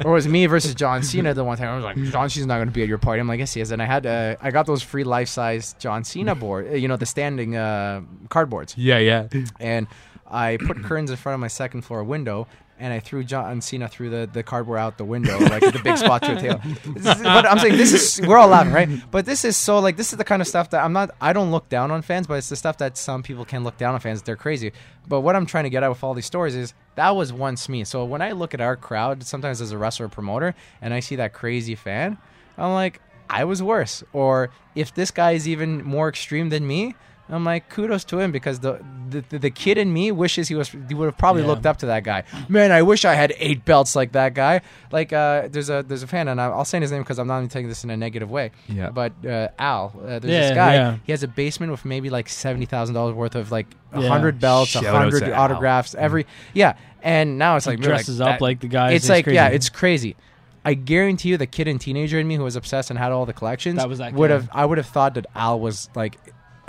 or 0.05 0.13
it 0.13 0.15
was 0.15 0.29
me 0.29 0.47
versus 0.47 0.77
John 0.77 1.03
Cena 1.03 1.35
the 1.35 1.43
one 1.43 1.59
time. 1.59 1.69
I 1.69 1.75
was 1.75 1.85
like, 1.85 1.97
John 2.13 2.31
Cena's 2.31 2.47
not 2.47 2.59
going 2.59 2.69
to 2.69 2.73
be 2.73 2.83
at 2.83 2.89
your 2.89 2.99
party. 2.99 3.19
I'm 3.19 3.27
like, 3.27 3.41
yes, 3.41 3.55
he 3.55 3.61
is. 3.61 3.73
And 3.73 3.83
I 3.83 3.87
had, 3.87 4.07
uh, 4.07 4.37
I 4.41 4.53
got 4.53 4.67
those 4.67 4.83
free 4.85 5.03
life 5.03 5.29
size 5.29 5.75
John 5.81 6.05
Cena 6.05 6.35
board, 6.37 6.69
uh, 6.69 6.77
you 6.77 6.87
know, 6.87 6.97
the 6.97 7.07
standing 7.07 7.57
uh, 7.57 8.03
cardboards 8.29 8.75
Yeah, 8.77 8.99
yeah. 8.99 9.27
and 9.59 9.89
I 10.31 10.57
put 10.59 10.81
curtains 10.85 11.11
in 11.11 11.17
front 11.17 11.35
of 11.35 11.41
my 11.41 11.49
second 11.49 11.83
floor 11.83 12.05
window. 12.05 12.47
And 12.81 12.93
I 12.93 12.99
threw 13.01 13.23
John 13.23 13.61
Cena 13.61 13.89
through 13.89 14.11
the, 14.11 14.29
the 14.33 14.43
cardboard 14.43 14.79
out 14.79 14.99
the 14.99 15.05
window, 15.05 15.39
like 15.39 15.61
the 15.63 15.81
big 15.85 15.97
spot 15.99 16.23
to 16.23 16.37
a 16.37 16.41
tail. 16.41 16.61
Is- 16.97 17.05
but 17.05 17.47
I'm 17.47 17.59
saying 17.59 17.77
this 17.77 17.93
is 18.19 18.27
we're 18.27 18.39
all 18.39 18.49
laughing, 18.49 18.73
right? 18.73 18.89
But 19.11 19.27
this 19.27 19.45
is 19.45 19.57
so 19.57 19.79
like 19.79 19.97
this 19.97 20.13
is 20.13 20.19
the 20.19 20.25
kind 20.25 20.43
of 20.43 20.49
stuff 20.49 20.71
that 20.71 20.83
I'm 20.85 20.93
not. 20.93 21.11
I 21.21 21.33
don't 21.33 21.51
look 21.51 21.69
down 21.69 21.91
on 21.91 22.03
fans, 22.03 22.27
but 22.27 22.35
it's 22.35 22.49
the 22.49 22.57
stuff 22.57 22.79
that 22.79 22.97
some 22.97 23.23
people 23.23 23.45
can 23.45 23.63
look 23.63 23.77
down 23.77 23.95
on 23.95 24.01
fans. 24.01 24.23
They're 24.23 24.37
crazy. 24.37 24.73
But 25.07 25.21
what 25.21 25.37
I'm 25.37 25.47
trying 25.47 25.65
to 25.65 25.71
get 25.71 25.83
at 25.83 25.89
with 25.89 26.03
all 26.03 26.15
these 26.15 26.27
stories 26.27 26.55
is 26.55 26.75
that 26.97 27.11
was 27.17 27.33
once 27.33 27.69
me. 27.69 27.85
So 27.85 28.05
when 28.05 28.23
I 28.23 28.33
look 28.33 28.55
at 28.55 28.61
our 28.61 28.77
crowd, 28.77 29.23
sometimes 29.25 29.61
as 29.61 29.73
a 29.73 29.79
wrestler 29.79 30.07
or 30.07 30.09
promoter, 30.09 30.55
and 30.81 30.93
I 30.95 31.01
see 31.01 31.17
that 31.17 31.33
crazy 31.33 31.75
fan, 31.75 32.17
I'm 32.57 32.73
like, 32.73 33.01
I 33.29 33.45
was 33.45 33.63
worse. 33.63 34.03
Or 34.13 34.51
if 34.75 34.95
this 34.95 35.11
guy 35.11 35.33
is 35.33 35.47
even 35.49 35.85
more 35.85 36.09
extreme 36.09 36.49
than 36.49 36.67
me, 36.67 36.95
I'm 37.33 37.45
like, 37.45 37.69
kudos 37.69 38.05
to 38.05 38.19
him 38.19 38.33
because 38.33 38.61
the 38.61 38.81
the, 39.11 39.39
the 39.39 39.51
kid 39.51 39.77
in 39.77 39.93
me 39.93 40.13
wishes 40.13 40.47
he 40.49 40.55
was 40.55 40.69
he 40.69 40.95
would 40.95 41.07
have 41.07 41.19
probably 41.19 41.43
Yeah. 41.43 41.49
looked 41.49 41.67
up 41.67 41.79
to 41.79 41.87
that 41.87 42.05
guy. 42.05 42.23
Man, 42.49 42.71
I 42.71 42.83
wish 42.83 43.05
I 43.05 43.15
had 43.15 43.33
eight 43.39 43.65
belts 43.65 43.97
like 43.97 44.13
that 44.13 44.35
guy. 44.35 44.61
Like 44.93 45.13
uh, 45.13 45.49
there's 45.49 45.69
a 45.71 45.85
there's 45.87 46.03
a 46.03 46.07
fan, 46.07 46.29
and 46.29 46.41
I- 46.41 46.47
I'll 46.47 46.65
say 46.65 46.79
his 46.81 46.93
name 46.93 47.03
because 47.03 47.19
I'm 47.19 47.27
not 47.27 47.39
even 47.39 47.49
taking 47.49 47.69
this 47.69 47.83
in 47.85 47.91
a 47.91 47.97
negative 47.97 48.31
way. 48.31 48.53
Yeah. 48.69 48.91
But 48.91 49.13
uh, 49.27 49.49
Al, 49.59 49.93
uh, 50.01 50.19
there's 50.19 50.25
Yeah, 50.25 50.41
this 50.41 50.51
guy. 50.55 50.75
yeah. 50.75 50.97
He 51.05 51.13
has 51.13 51.23
a 51.23 51.29
basement 51.29 51.73
with 51.73 51.85
maybe 51.85 52.09
like 52.11 52.29
seventy 52.29 52.67
thousand 52.67 52.95
dollars 52.95 53.15
worth 53.15 53.35
of 53.35 53.51
like 53.51 53.67
a 53.93 54.01
Yeah. 54.03 54.09
hundred 54.09 54.39
belts, 54.41 54.75
a 54.77 54.83
hundred 54.91 55.21
to 55.21 55.33
Al. 55.35 55.43
autographs, 55.43 55.95
every 55.97 56.27
yeah. 56.55 56.75
And 57.03 57.39
now 57.39 57.57
it's 57.57 57.65
He 57.65 57.73
like 57.73 57.81
dresses 57.81 58.21
like, 58.21 58.29
up 58.35 58.39
that- 58.39 58.45
like 58.45 58.61
the 58.61 58.69
guy. 58.69 58.93
It's 58.93 59.09
like 59.09 59.27
yeah, 59.27 59.49
it's 59.49 59.69
crazy. 59.69 60.17
I 60.65 60.75
guarantee 60.75 61.31
you, 61.31 61.37
the 61.39 61.47
kid 61.47 61.69
and 61.69 61.81
teenager 61.81 62.19
in 62.21 62.29
me 62.29 62.37
who 62.37 62.45
was 62.45 62.55
obsessed 62.55 62.91
and 62.91 62.99
had 62.99 63.13
all 63.13 63.25
the 63.25 63.33
collections 63.33 63.77
That 63.79 63.89
was 63.89 63.99
that 63.99 64.13
would 64.13 64.31
have. 64.31 64.49
I 64.53 64.67
would 64.67 64.77
have 64.79 64.87
thought 64.87 65.15
that 65.15 65.25
Al 65.35 65.59
was 65.59 65.89
like 65.95 66.19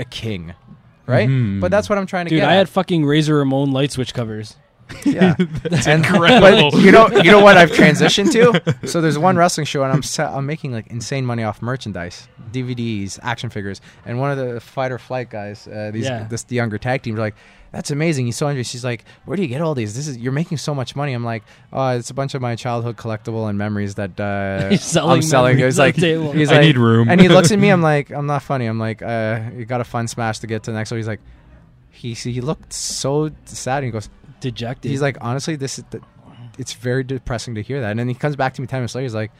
a 0.02 0.06
king, 0.06 0.54
right? 1.08 1.30
Mhm. 1.30 1.62
But 1.62 1.72
that's 1.72 1.88
what 1.90 1.98
I'm 1.98 2.06
trying 2.08 2.26
to 2.26 2.30
dude. 2.30 2.40
get. 2.42 2.50
I 2.50 2.54
at. 2.54 2.58
had 2.58 2.70
fucking 2.70 3.06
Razor 3.06 3.36
Ramon 3.36 3.72
light 3.72 3.92
switch 3.92 4.14
covers. 4.14 4.58
Yeah, 5.06 5.36
That's 5.64 5.88
and 5.88 6.06
incredible. 6.06 6.72
but 6.72 6.82
you 6.82 6.92
know, 6.92 7.08
you 7.10 7.32
know 7.32 7.42
what 7.42 7.58
I've 7.58 7.72
transitioned 7.72 8.32
to. 8.34 8.88
So 8.88 9.02
there's 9.02 9.18
one 9.18 9.36
wrestling 9.42 9.66
show, 9.66 9.84
and 9.84 9.92
I'm 9.92 10.04
se- 10.04 10.24
I'm 10.24 10.46
making 10.46 10.72
like 10.72 10.88
insane 10.88 11.26
money 11.26 11.44
off 11.44 11.62
merchandise, 11.62 12.28
DVDs, 12.52 13.20
action 13.22 13.50
figures, 13.50 13.82
and 14.06 14.20
one 14.20 14.32
of 14.32 14.38
the 14.38 14.60
fight 14.60 14.92
or 14.92 14.98
flight 14.98 15.30
guys, 15.30 15.68
uh, 15.68 15.92
these 15.94 16.06
Yeah. 16.06 16.26
this 16.30 16.44
the 16.44 16.56
younger 16.56 16.78
tag 16.78 17.02
teams, 17.04 17.18
are 17.18 17.22
like. 17.22 17.36
That's 17.74 17.90
amazing. 17.90 18.26
He's 18.26 18.36
so 18.36 18.50
interested. 18.50 18.70
She's 18.74 18.84
like, 18.84 19.06
"Where 19.24 19.38
do 19.38 19.44
you 19.44 19.48
get 19.48 19.62
all 19.62 19.74
these? 19.74 19.96
This 19.96 20.06
is 20.06 20.18
you're 20.18 20.34
making 20.34 20.58
so 20.58 20.76
much 20.76 20.94
money." 20.94 21.14
I'm 21.14 21.24
like, 21.24 21.42
"Oh, 21.72 21.88
it's 21.92 22.10
a 22.10 22.14
bunch 22.14 22.34
of 22.36 22.42
my 22.42 22.58
childhood 22.58 22.98
collectible 22.98 23.48
and 23.48 23.58
memories 23.58 23.96
that 23.96 24.20
uh, 24.20 24.76
selling 24.78 25.10
I'm 25.16 25.22
selling." 25.22 25.64
on 25.64 25.72
like, 25.78 25.96
table. 25.96 26.34
he's 26.34 26.52
I 26.52 26.56
like, 26.56 26.64
need 26.66 26.78
room. 26.78 27.08
and 27.10 27.22
he 27.22 27.30
looks 27.30 27.50
at 27.50 27.60
me. 27.60 27.70
I'm 27.70 27.82
like, 27.82 28.10
I'm 28.12 28.26
not 28.26 28.44
funny. 28.44 28.66
I'm 28.66 28.78
like, 28.78 29.02
uh, 29.02 29.40
you 29.56 29.64
got 29.64 29.80
a 29.80 29.86
fun 29.86 30.10
smash 30.10 30.40
to 30.40 30.48
get 30.48 30.64
to 30.64 30.72
the 30.72 30.78
next 30.78 30.92
one. 30.92 30.98
He's 30.98 31.08
like, 31.08 31.22
he 31.92 32.14
he 32.14 32.42
looked 32.42 32.74
so 32.74 33.32
sad. 33.46 33.78
And 33.78 33.86
he 33.86 33.92
goes, 33.92 34.10
Dejected. 34.42 34.92
he's 34.92 35.02
like, 35.02 35.18
honestly, 35.22 35.56
this 35.56 35.80
is 35.80 35.86
the, 35.92 36.02
it's 36.60 36.74
very 36.74 37.04
depressing 37.04 37.56
to 37.56 37.62
hear 37.62 37.80
that. 37.82 37.92
And 37.92 38.00
then 38.00 38.08
he 38.10 38.14
comes 38.14 38.36
back 38.36 38.54
to 38.56 38.62
me 38.62 38.68
ten 38.68 38.80
minutes 38.80 38.94
later. 38.96 39.04
He's 39.04 39.16
like, 39.16 39.32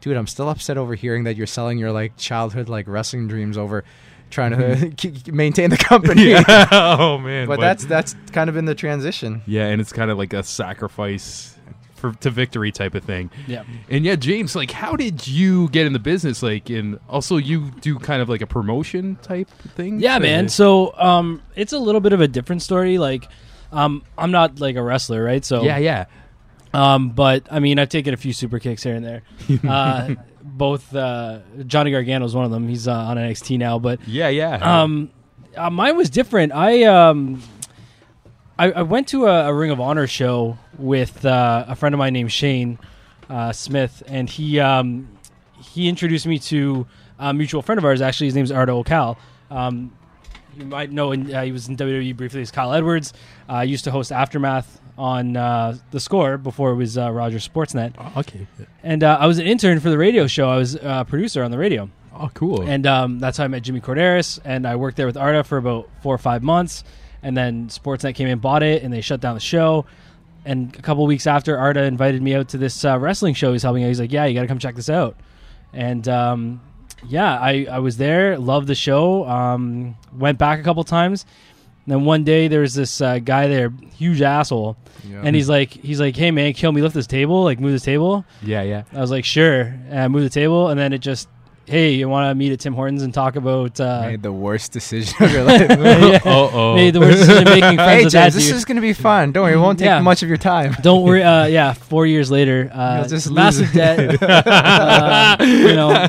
dude, 0.00 0.16
I'm 0.16 0.26
still 0.26 0.48
upset 0.48 0.76
over 0.76 0.94
hearing 0.94 1.24
that 1.24 1.36
you're 1.36 1.46
selling 1.46 1.78
your 1.78 1.92
like 1.92 2.16
childhood 2.16 2.68
like 2.68 2.88
wrestling 2.88 3.28
dreams 3.28 3.56
over 3.56 3.84
trying 4.30 4.58
to 4.58 4.90
keep- 4.96 5.28
maintain 5.32 5.70
the 5.70 5.76
company. 5.76 6.30
yeah. 6.30 6.68
oh 6.72 7.18
man. 7.18 7.46
But 7.46 7.60
that's 7.60 7.84
that's 7.86 8.14
kind 8.32 8.50
of 8.50 8.56
in 8.56 8.64
the 8.64 8.74
transition. 8.74 9.42
yeah, 9.46 9.66
and 9.68 9.80
it's 9.80 9.92
kind 9.92 10.10
of 10.10 10.18
like 10.18 10.32
a 10.32 10.42
sacrifice 10.42 11.52
for 11.94 12.12
to 12.12 12.28
victory 12.30 12.70
type 12.70 12.94
of 12.94 13.04
thing. 13.04 13.30
yeah. 13.46 13.64
And 13.88 14.04
yeah, 14.04 14.16
James, 14.16 14.54
like, 14.54 14.70
how 14.70 14.96
did 14.96 15.26
you 15.26 15.68
get 15.70 15.86
in 15.86 15.94
the 15.94 15.98
business? 15.98 16.42
Like, 16.42 16.68
and 16.68 16.98
also 17.08 17.38
you 17.38 17.70
do 17.80 17.98
kind 17.98 18.20
of 18.20 18.28
like 18.28 18.42
a 18.42 18.46
promotion 18.46 19.16
type 19.22 19.48
thing. 19.76 19.98
Yeah, 20.00 20.18
man. 20.18 20.50
So 20.50 20.92
um, 20.98 21.40
it's 21.54 21.72
a 21.72 21.78
little 21.78 22.02
bit 22.02 22.12
of 22.12 22.20
a 22.20 22.28
different 22.28 22.60
story. 22.60 22.98
Like, 22.98 23.26
um, 23.72 24.02
I'm 24.16 24.30
not 24.30 24.60
like 24.60 24.76
a 24.76 24.82
wrestler, 24.82 25.22
right? 25.22 25.44
So 25.44 25.62
yeah, 25.64 25.78
yeah. 25.78 26.04
Um, 26.74 27.10
but 27.10 27.46
I 27.50 27.58
mean, 27.60 27.78
I've 27.78 27.88
taken 27.88 28.12
a 28.14 28.16
few 28.16 28.32
super 28.32 28.58
kicks 28.58 28.82
here 28.82 28.94
and 28.94 29.04
there. 29.04 29.22
Uh, 29.68 30.14
both 30.42 30.94
uh, 30.94 31.40
Johnny 31.66 31.90
Gargano 31.90 32.24
is 32.24 32.34
one 32.34 32.44
of 32.44 32.50
them. 32.50 32.68
He's 32.68 32.86
uh, 32.86 32.92
on 32.94 33.16
NXT 33.16 33.58
now, 33.58 33.78
but 33.78 34.06
Yeah, 34.06 34.28
yeah. 34.28 34.82
um, 34.82 35.10
uh, 35.56 35.70
mine 35.70 35.96
was 35.96 36.08
different. 36.10 36.52
I 36.52 36.84
um, 36.84 37.42
I, 38.58 38.70
I 38.72 38.82
went 38.82 39.08
to 39.08 39.26
a, 39.26 39.48
a 39.48 39.54
Ring 39.54 39.70
of 39.70 39.80
Honor 39.80 40.06
show 40.06 40.56
with 40.78 41.24
uh, 41.26 41.64
a 41.68 41.74
friend 41.74 41.94
of 41.94 41.98
mine 41.98 42.12
named 42.12 42.32
Shane 42.32 42.78
uh, 43.28 43.52
Smith, 43.52 44.02
and 44.06 44.30
he 44.30 44.60
um, 44.60 45.08
he 45.60 45.88
introduced 45.88 46.26
me 46.26 46.38
to 46.40 46.86
a 47.18 47.34
mutual 47.34 47.60
friend 47.62 47.78
of 47.78 47.84
ours. 47.84 48.00
Actually, 48.00 48.28
his 48.28 48.34
name's 48.36 48.52
Arda 48.52 48.72
Ocal. 48.72 49.16
Um, 49.50 49.92
you 50.56 50.64
might 50.64 50.90
know, 50.90 51.12
uh, 51.12 51.42
he 51.42 51.52
was 51.52 51.68
in 51.68 51.76
WWE 51.76 52.16
briefly 52.16 52.40
as 52.42 52.50
Kyle 52.50 52.72
Edwards. 52.72 53.12
Uh, 53.50 53.60
used 53.60 53.84
to 53.84 53.90
host 53.90 54.10
Aftermath 54.12 54.80
on 54.98 55.36
uh, 55.36 55.76
the 55.90 56.00
Score 56.00 56.38
before 56.38 56.70
it 56.70 56.76
was 56.76 56.96
uh, 56.96 57.10
Rogers 57.12 57.46
Sportsnet, 57.46 57.94
Oh, 57.98 58.20
okay. 58.20 58.46
and 58.82 59.04
uh, 59.04 59.18
I 59.20 59.26
was 59.26 59.38
an 59.38 59.46
intern 59.46 59.78
for 59.80 59.90
the 59.90 59.98
radio 59.98 60.26
show. 60.26 60.48
I 60.48 60.56
was 60.56 60.74
a 60.74 61.04
producer 61.06 61.42
on 61.42 61.50
the 61.50 61.58
radio. 61.58 61.90
Oh, 62.18 62.30
cool. 62.32 62.62
And 62.62 62.86
um, 62.86 63.18
that's 63.18 63.36
how 63.36 63.44
I 63.44 63.48
met 63.48 63.62
Jimmy 63.62 63.82
Korderas. 63.82 64.38
And 64.42 64.66
I 64.66 64.76
worked 64.76 64.96
there 64.96 65.04
with 65.04 65.18
Arda 65.18 65.44
for 65.44 65.58
about 65.58 65.90
four 66.02 66.14
or 66.14 66.18
five 66.18 66.42
months. 66.42 66.82
And 67.22 67.36
then 67.36 67.68
Sportsnet 67.68 68.14
came 68.14 68.26
in, 68.26 68.38
bought 68.38 68.62
it, 68.62 68.82
and 68.82 68.90
they 68.90 69.02
shut 69.02 69.20
down 69.20 69.34
the 69.34 69.40
show. 69.40 69.84
And 70.46 70.74
a 70.76 70.80
couple 70.80 71.04
weeks 71.06 71.26
after, 71.26 71.58
Arda 71.58 71.82
invited 71.82 72.22
me 72.22 72.34
out 72.34 72.48
to 72.50 72.56
this 72.58 72.86
uh, 72.86 72.98
wrestling 72.98 73.34
show 73.34 73.52
he's 73.52 73.64
helping 73.64 73.84
out. 73.84 73.88
He's 73.88 74.00
like, 74.00 74.12
"Yeah, 74.12 74.24
you 74.24 74.34
got 74.34 74.42
to 74.42 74.46
come 74.46 74.58
check 74.60 74.76
this 74.76 74.88
out." 74.88 75.16
And 75.74 76.08
um, 76.08 76.60
yeah, 77.08 77.38
I, 77.38 77.66
I 77.70 77.78
was 77.78 77.96
there, 77.96 78.38
loved 78.38 78.66
the 78.66 78.74
show. 78.74 79.26
Um, 79.28 79.96
went 80.16 80.38
back 80.38 80.60
a 80.60 80.62
couple 80.62 80.84
times. 80.84 81.24
And 81.84 81.92
then 81.92 82.04
one 82.04 82.24
day 82.24 82.48
there 82.48 82.60
was 82.62 82.74
this 82.74 83.00
uh, 83.00 83.20
guy 83.20 83.46
there, 83.46 83.72
huge 83.96 84.20
asshole, 84.20 84.76
and 85.22 85.36
he's 85.36 85.48
like, 85.48 85.70
he's 85.70 86.00
like, 86.00 86.16
"Hey 86.16 86.32
man, 86.32 86.52
kill 86.52 86.72
me, 86.72 86.82
lift 86.82 86.94
this 86.96 87.06
table, 87.06 87.44
like 87.44 87.60
move 87.60 87.70
this 87.70 87.84
table." 87.84 88.24
yeah, 88.42 88.62
yeah. 88.62 88.82
I 88.92 89.00
was 89.00 89.10
like, 89.12 89.24
sure. 89.24 89.60
And 89.88 90.00
I 90.00 90.08
moved 90.08 90.26
the 90.26 90.30
table, 90.30 90.68
and 90.68 90.80
then 90.80 90.92
it 90.92 90.98
just, 90.98 91.28
hey, 91.66 91.94
you 91.94 92.08
want 92.08 92.30
to 92.30 92.34
meet 92.34 92.52
at 92.52 92.60
Tim 92.60 92.74
Hortons 92.74 93.02
and 93.02 93.12
talk 93.12 93.34
about 93.36 93.80
uh, 93.80 94.02
Made 94.02 94.22
the 94.22 94.32
worst 94.32 94.70
decision 94.72 95.14
of 95.22 95.32
your 95.32 95.42
life. 95.44 95.60
yeah, 95.70 96.20
oh. 96.24 96.74
made 96.76 96.94
the 96.94 97.00
worst 97.00 97.18
decision 97.18 97.44
making 97.44 97.76
friends 97.76 97.78
hey, 97.78 98.04
with 98.04 98.12
James, 98.12 98.12
that 98.12 98.32
this 98.34 98.46
dude. 98.46 98.54
is 98.56 98.64
gonna 98.64 98.80
be 98.80 98.92
fun. 98.92 99.32
Don't 99.32 99.42
worry, 99.44 99.54
it 99.54 99.58
won't 99.58 99.78
take 99.78 99.86
Yeah. 99.86 100.00
much 100.00 100.22
of 100.22 100.28
your 100.28 100.38
time. 100.38 100.74
Don't 100.82 101.02
worry. 101.02 101.22
Uh, 101.22 101.46
yeah, 101.46 101.72
four 101.72 102.06
years 102.06 102.30
later, 102.30 102.70
uh, 102.72 102.98
You'll 103.00 103.08
just 103.08 103.30
massive 103.30 103.70
it. 103.74 103.74
debt. 103.74 104.22
uh, 104.22 105.36
you 105.40 105.74
know, 105.74 106.06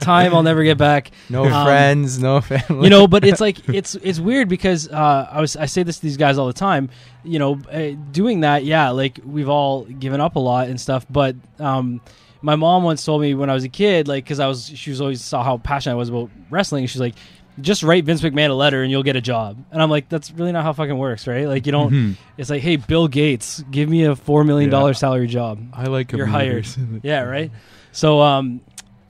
time 0.00 0.34
I'll 0.34 0.42
never 0.42 0.64
get 0.64 0.78
back. 0.78 1.10
No 1.28 1.44
Um, 1.44 1.64
friends, 1.64 2.18
no 2.18 2.40
family. 2.40 2.84
you 2.84 2.90
know 2.90 3.06
but 3.06 3.24
it's 3.24 3.40
like 3.40 3.68
it's 3.68 3.94
it's 3.96 4.18
weird 4.20 4.48
because 4.48 4.88
uh, 4.88 5.28
i 5.30 5.40
was 5.40 5.56
i 5.56 5.66
say 5.66 5.82
this 5.82 5.96
to 5.96 6.02
these 6.02 6.16
guys 6.16 6.38
all 6.38 6.46
the 6.46 6.52
time 6.52 6.88
you 7.24 7.38
know 7.38 7.58
uh, 7.70 7.90
doing 8.12 8.40
that 8.40 8.64
yeah 8.64 8.90
like 8.90 9.18
we've 9.24 9.48
all 9.48 9.84
given 9.84 10.20
up 10.20 10.36
a 10.36 10.38
lot 10.38 10.68
and 10.68 10.80
stuff 10.80 11.06
but 11.10 11.34
um 11.58 12.00
my 12.44 12.56
mom 12.56 12.82
once 12.84 13.04
told 13.04 13.20
me 13.22 13.32
when 13.34 13.48
i 13.48 13.54
was 13.54 13.64
a 13.64 13.68
kid 13.68 14.06
like 14.06 14.22
because 14.24 14.38
i 14.40 14.46
was 14.46 14.66
she 14.74 14.90
was 14.90 15.00
always 15.00 15.20
saw 15.22 15.42
how 15.42 15.56
passionate 15.58 15.94
i 15.94 15.96
was 15.96 16.08
about 16.10 16.30
wrestling 16.50 16.86
she's 16.86 17.00
like 17.00 17.14
just 17.60 17.82
write 17.82 18.04
vince 18.04 18.20
mcmahon 18.20 18.50
a 18.50 18.52
letter 18.54 18.82
and 18.82 18.90
you'll 18.90 19.02
get 19.02 19.16
a 19.16 19.20
job 19.20 19.56
and 19.70 19.80
i'm 19.80 19.88
like 19.88 20.08
that's 20.08 20.30
really 20.32 20.52
not 20.52 20.62
how 20.64 20.72
fucking 20.72 20.98
works 20.98 21.26
right 21.26 21.46
like 21.48 21.64
you 21.66 21.72
don't 21.72 21.92
Mhm. 21.92 22.16
it's 22.36 22.50
like 22.50 22.62
hey 22.62 22.76
bill 22.76 23.08
gates 23.08 23.62
give 23.70 23.88
me 23.88 24.04
a 24.04 24.14
four 24.16 24.44
million 24.44 24.68
dollar 24.70 24.90
Yeah. 24.90 24.94
salary 25.04 25.26
job 25.26 25.58
I 25.72 25.84
like 25.86 26.12
You're 26.12 26.26
hired. 26.26 26.66
yeah, 27.02 27.22
right. 27.22 27.50
So, 27.92 28.20
um, 28.20 28.60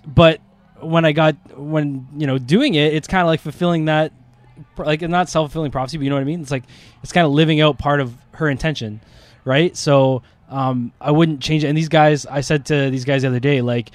but 0.06 0.40
when 0.80 1.04
I 1.06 1.12
got 1.12 1.36
when 1.58 2.06
you 2.18 2.26
know 2.26 2.36
doing 2.38 2.74
it, 2.74 2.92
it's 2.92 3.08
kind 3.08 3.22
of 3.22 3.26
like 3.28 3.40
fulfilling 3.40 3.86
that, 3.86 4.12
like 4.76 5.00
not 5.00 5.28
self 5.30 5.46
fulfilling 5.50 5.70
prophecy, 5.70 5.96
but 5.96 6.04
you 6.04 6.10
know 6.10 6.16
what 6.16 6.20
I 6.22 6.24
mean. 6.24 6.42
It's 6.42 6.50
like 6.50 6.64
it's 7.02 7.12
kind 7.12 7.26
of 7.26 7.32
living 7.32 7.60
out 7.62 7.78
part 7.78 8.00
of 8.00 8.14
her 8.32 8.48
intention, 8.50 9.00
right? 9.44 9.74
So, 9.76 10.22
um, 10.48 10.92
I 11.00 11.11
wouldn't 11.11 11.40
change 11.40 11.64
it. 11.64 11.68
And 11.68 11.76
these 11.76 11.88
guys, 11.88 12.26
I 12.26 12.40
said 12.40 12.66
to 12.66 12.90
these 12.90 13.04
guys 13.04 13.22
the 13.22 13.28
other 13.28 13.40
day, 13.40 13.61
like 13.61 13.90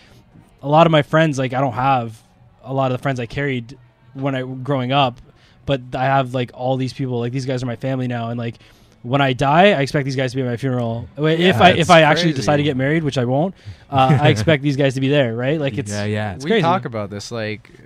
a 0.61 0.67
lot 0.67 0.87
of 0.87 0.91
my 0.91 1.01
friends, 1.01 1.37
like 1.37 1.53
I 1.53 1.61
don't 1.61 1.73
have 1.73 2.21
a 2.63 2.73
lot 2.73 2.91
of 2.91 2.97
the 2.97 3.01
friends 3.01 3.19
I 3.19 3.25
carried 3.25 3.77
when 4.13 4.35
I 4.35 4.41
growing 4.41 4.91
up, 4.91 5.19
but 5.65 5.81
I 5.93 6.05
have 6.05 6.33
like 6.33 6.51
all 6.53 6.77
these 6.77 6.93
people. 6.93 7.19
Like 7.19 7.31
these 7.31 7.45
guys 7.45 7.63
are 7.63 7.65
my 7.65 7.75
family 7.75 8.07
now, 8.07 8.29
and 8.29 8.37
like 8.37 8.55
when 9.03 9.21
I 9.21 9.33
die, 9.33 9.71
I 9.71 9.81
expect 9.81 10.05
these 10.05 10.15
guys 10.15 10.31
to 10.31 10.35
be 10.35 10.41
at 10.41 10.47
my 10.47 10.57
funeral. 10.57 11.07
if 11.17 11.61
I 11.61 11.71
if 11.71 11.79
it's 11.79 11.89
I 11.89 12.01
actually 12.01 12.31
crazy. 12.31 12.37
decide 12.37 12.57
to 12.57 12.63
get 12.63 12.75
married, 12.75 13.03
which 13.03 13.17
I 13.17 13.25
won't, 13.25 13.55
uh, 13.89 14.17
I 14.21 14.29
expect 14.29 14.63
these 14.63 14.75
guys 14.75 14.95
to 14.95 15.01
be 15.01 15.07
there, 15.07 15.35
right? 15.35 15.59
Like 15.59 15.77
it's 15.77 15.91
yeah, 15.91 16.05
yeah. 16.05 16.33
it's 16.35 16.43
we 16.43 16.51
crazy. 16.51 16.61
talk 16.61 16.85
about 16.85 17.09
this 17.09 17.31
like 17.31 17.69
uh, 17.79 17.83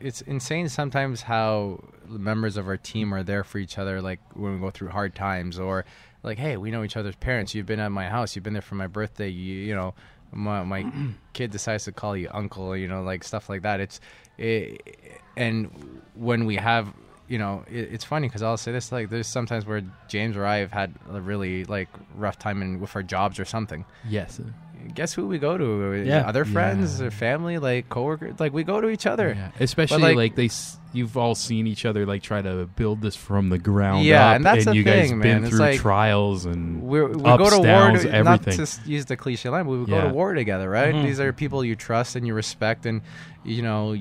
it's 0.00 0.20
insane 0.22 0.68
sometimes 0.68 1.22
how 1.22 1.82
the 2.08 2.18
members 2.18 2.56
of 2.56 2.66
our 2.66 2.76
team 2.76 3.14
are 3.14 3.22
there 3.22 3.44
for 3.44 3.58
each 3.58 3.78
other 3.78 4.02
like 4.02 4.18
when 4.34 4.54
we 4.54 4.58
go 4.58 4.70
through 4.70 4.88
hard 4.88 5.14
times 5.14 5.58
or 5.60 5.84
like 6.22 6.38
hey 6.38 6.56
we 6.56 6.70
know 6.70 6.82
each 6.84 6.96
other's 6.96 7.16
parents 7.16 7.54
you've 7.54 7.66
been 7.66 7.80
at 7.80 7.90
my 7.92 8.08
house 8.08 8.34
you've 8.34 8.42
been 8.42 8.52
there 8.52 8.62
for 8.62 8.74
my 8.74 8.86
birthday 8.86 9.28
you, 9.28 9.54
you 9.54 9.74
know 9.74 9.94
my, 10.32 10.62
my 10.62 10.86
kid 11.32 11.50
decides 11.50 11.84
to 11.84 11.92
call 11.92 12.16
you 12.16 12.28
uncle 12.32 12.76
you 12.76 12.86
know 12.88 13.02
like 13.02 13.24
stuff 13.24 13.48
like 13.48 13.62
that 13.62 13.80
it's 13.80 14.00
it, 14.38 14.80
and 15.36 16.00
when 16.14 16.46
we 16.46 16.56
have 16.56 16.92
you 17.28 17.38
know 17.38 17.64
it, 17.70 17.92
it's 17.92 18.04
funny 18.04 18.28
because 18.28 18.42
i'll 18.42 18.56
say 18.56 18.72
this 18.72 18.90
like 18.92 19.08
there's 19.10 19.26
sometimes 19.26 19.66
where 19.66 19.82
james 20.08 20.36
or 20.36 20.44
i 20.46 20.56
have 20.58 20.72
had 20.72 20.94
a 21.12 21.20
really 21.20 21.64
like 21.64 21.88
rough 22.14 22.38
time 22.38 22.62
in 22.62 22.80
with 22.80 22.94
our 22.96 23.02
jobs 23.02 23.38
or 23.38 23.44
something 23.44 23.84
yes. 24.08 24.40
guess 24.94 25.12
who 25.12 25.26
we 25.26 25.38
go 25.38 25.58
to? 25.58 26.02
Yeah. 26.04 26.26
Other 26.26 26.46
friends 26.46 27.00
Yeah. 27.00 27.06
or 27.08 27.10
family, 27.10 27.58
like 27.58 27.90
coworkers. 27.90 28.40
Like 28.40 28.54
we 28.54 28.64
go 28.64 28.80
to 28.80 28.88
each 28.88 29.04
other. 29.06 29.34
Yeah. 29.36 29.50
Especially 29.60 30.00
like- 30.00 30.16
like, 30.16 30.34
they 30.36 30.46
s- 30.46 30.79
you've 30.92 31.16
all 31.16 31.34
seen 31.36 31.66
each 31.68 31.84
other 31.84 32.04
like 32.04 32.22
try 32.22 32.42
to 32.42 32.66
build 32.74 33.00
this 33.00 33.14
from 33.14 33.48
the 33.48 33.58
ground 33.58 34.04
Yeah, 34.04 34.30
up, 34.30 34.36
and 34.36 34.44
that's 34.44 34.64
the 34.64 34.74
you 34.74 34.82
guys 34.82 35.08
thing, 35.08 35.20
been 35.20 35.34
man. 35.34 35.44
It's 35.44 35.50
through 35.50 35.58
like- 35.66 35.80
trials 35.80 36.46
and 36.46 36.82
we 36.82 37.00
we 37.04 37.22
ups, 37.24 37.42
go 37.42 37.50
to 37.50 37.56
war 37.58 37.64
downs, 37.66 38.04
not 38.04 38.14
everything. 38.14 38.66
to 38.66 38.90
use 38.90 39.04
the 39.04 39.16
cliche 39.16 39.48
line, 39.48 39.64
but 39.66 39.70
we 39.72 39.86
go 39.86 40.00
to 40.00 40.08
war 40.08 40.34
together, 40.34 40.68
right? 40.68 40.92
Mhm. 40.94 41.04
These 41.04 41.20
are 41.20 41.32
people 41.32 41.64
you 41.64 41.76
trust 41.76 42.16
and 42.16 42.26
you 42.26 42.34
respect, 42.34 42.86
and 42.86 43.02
you 43.44 43.62
know, 43.62 43.94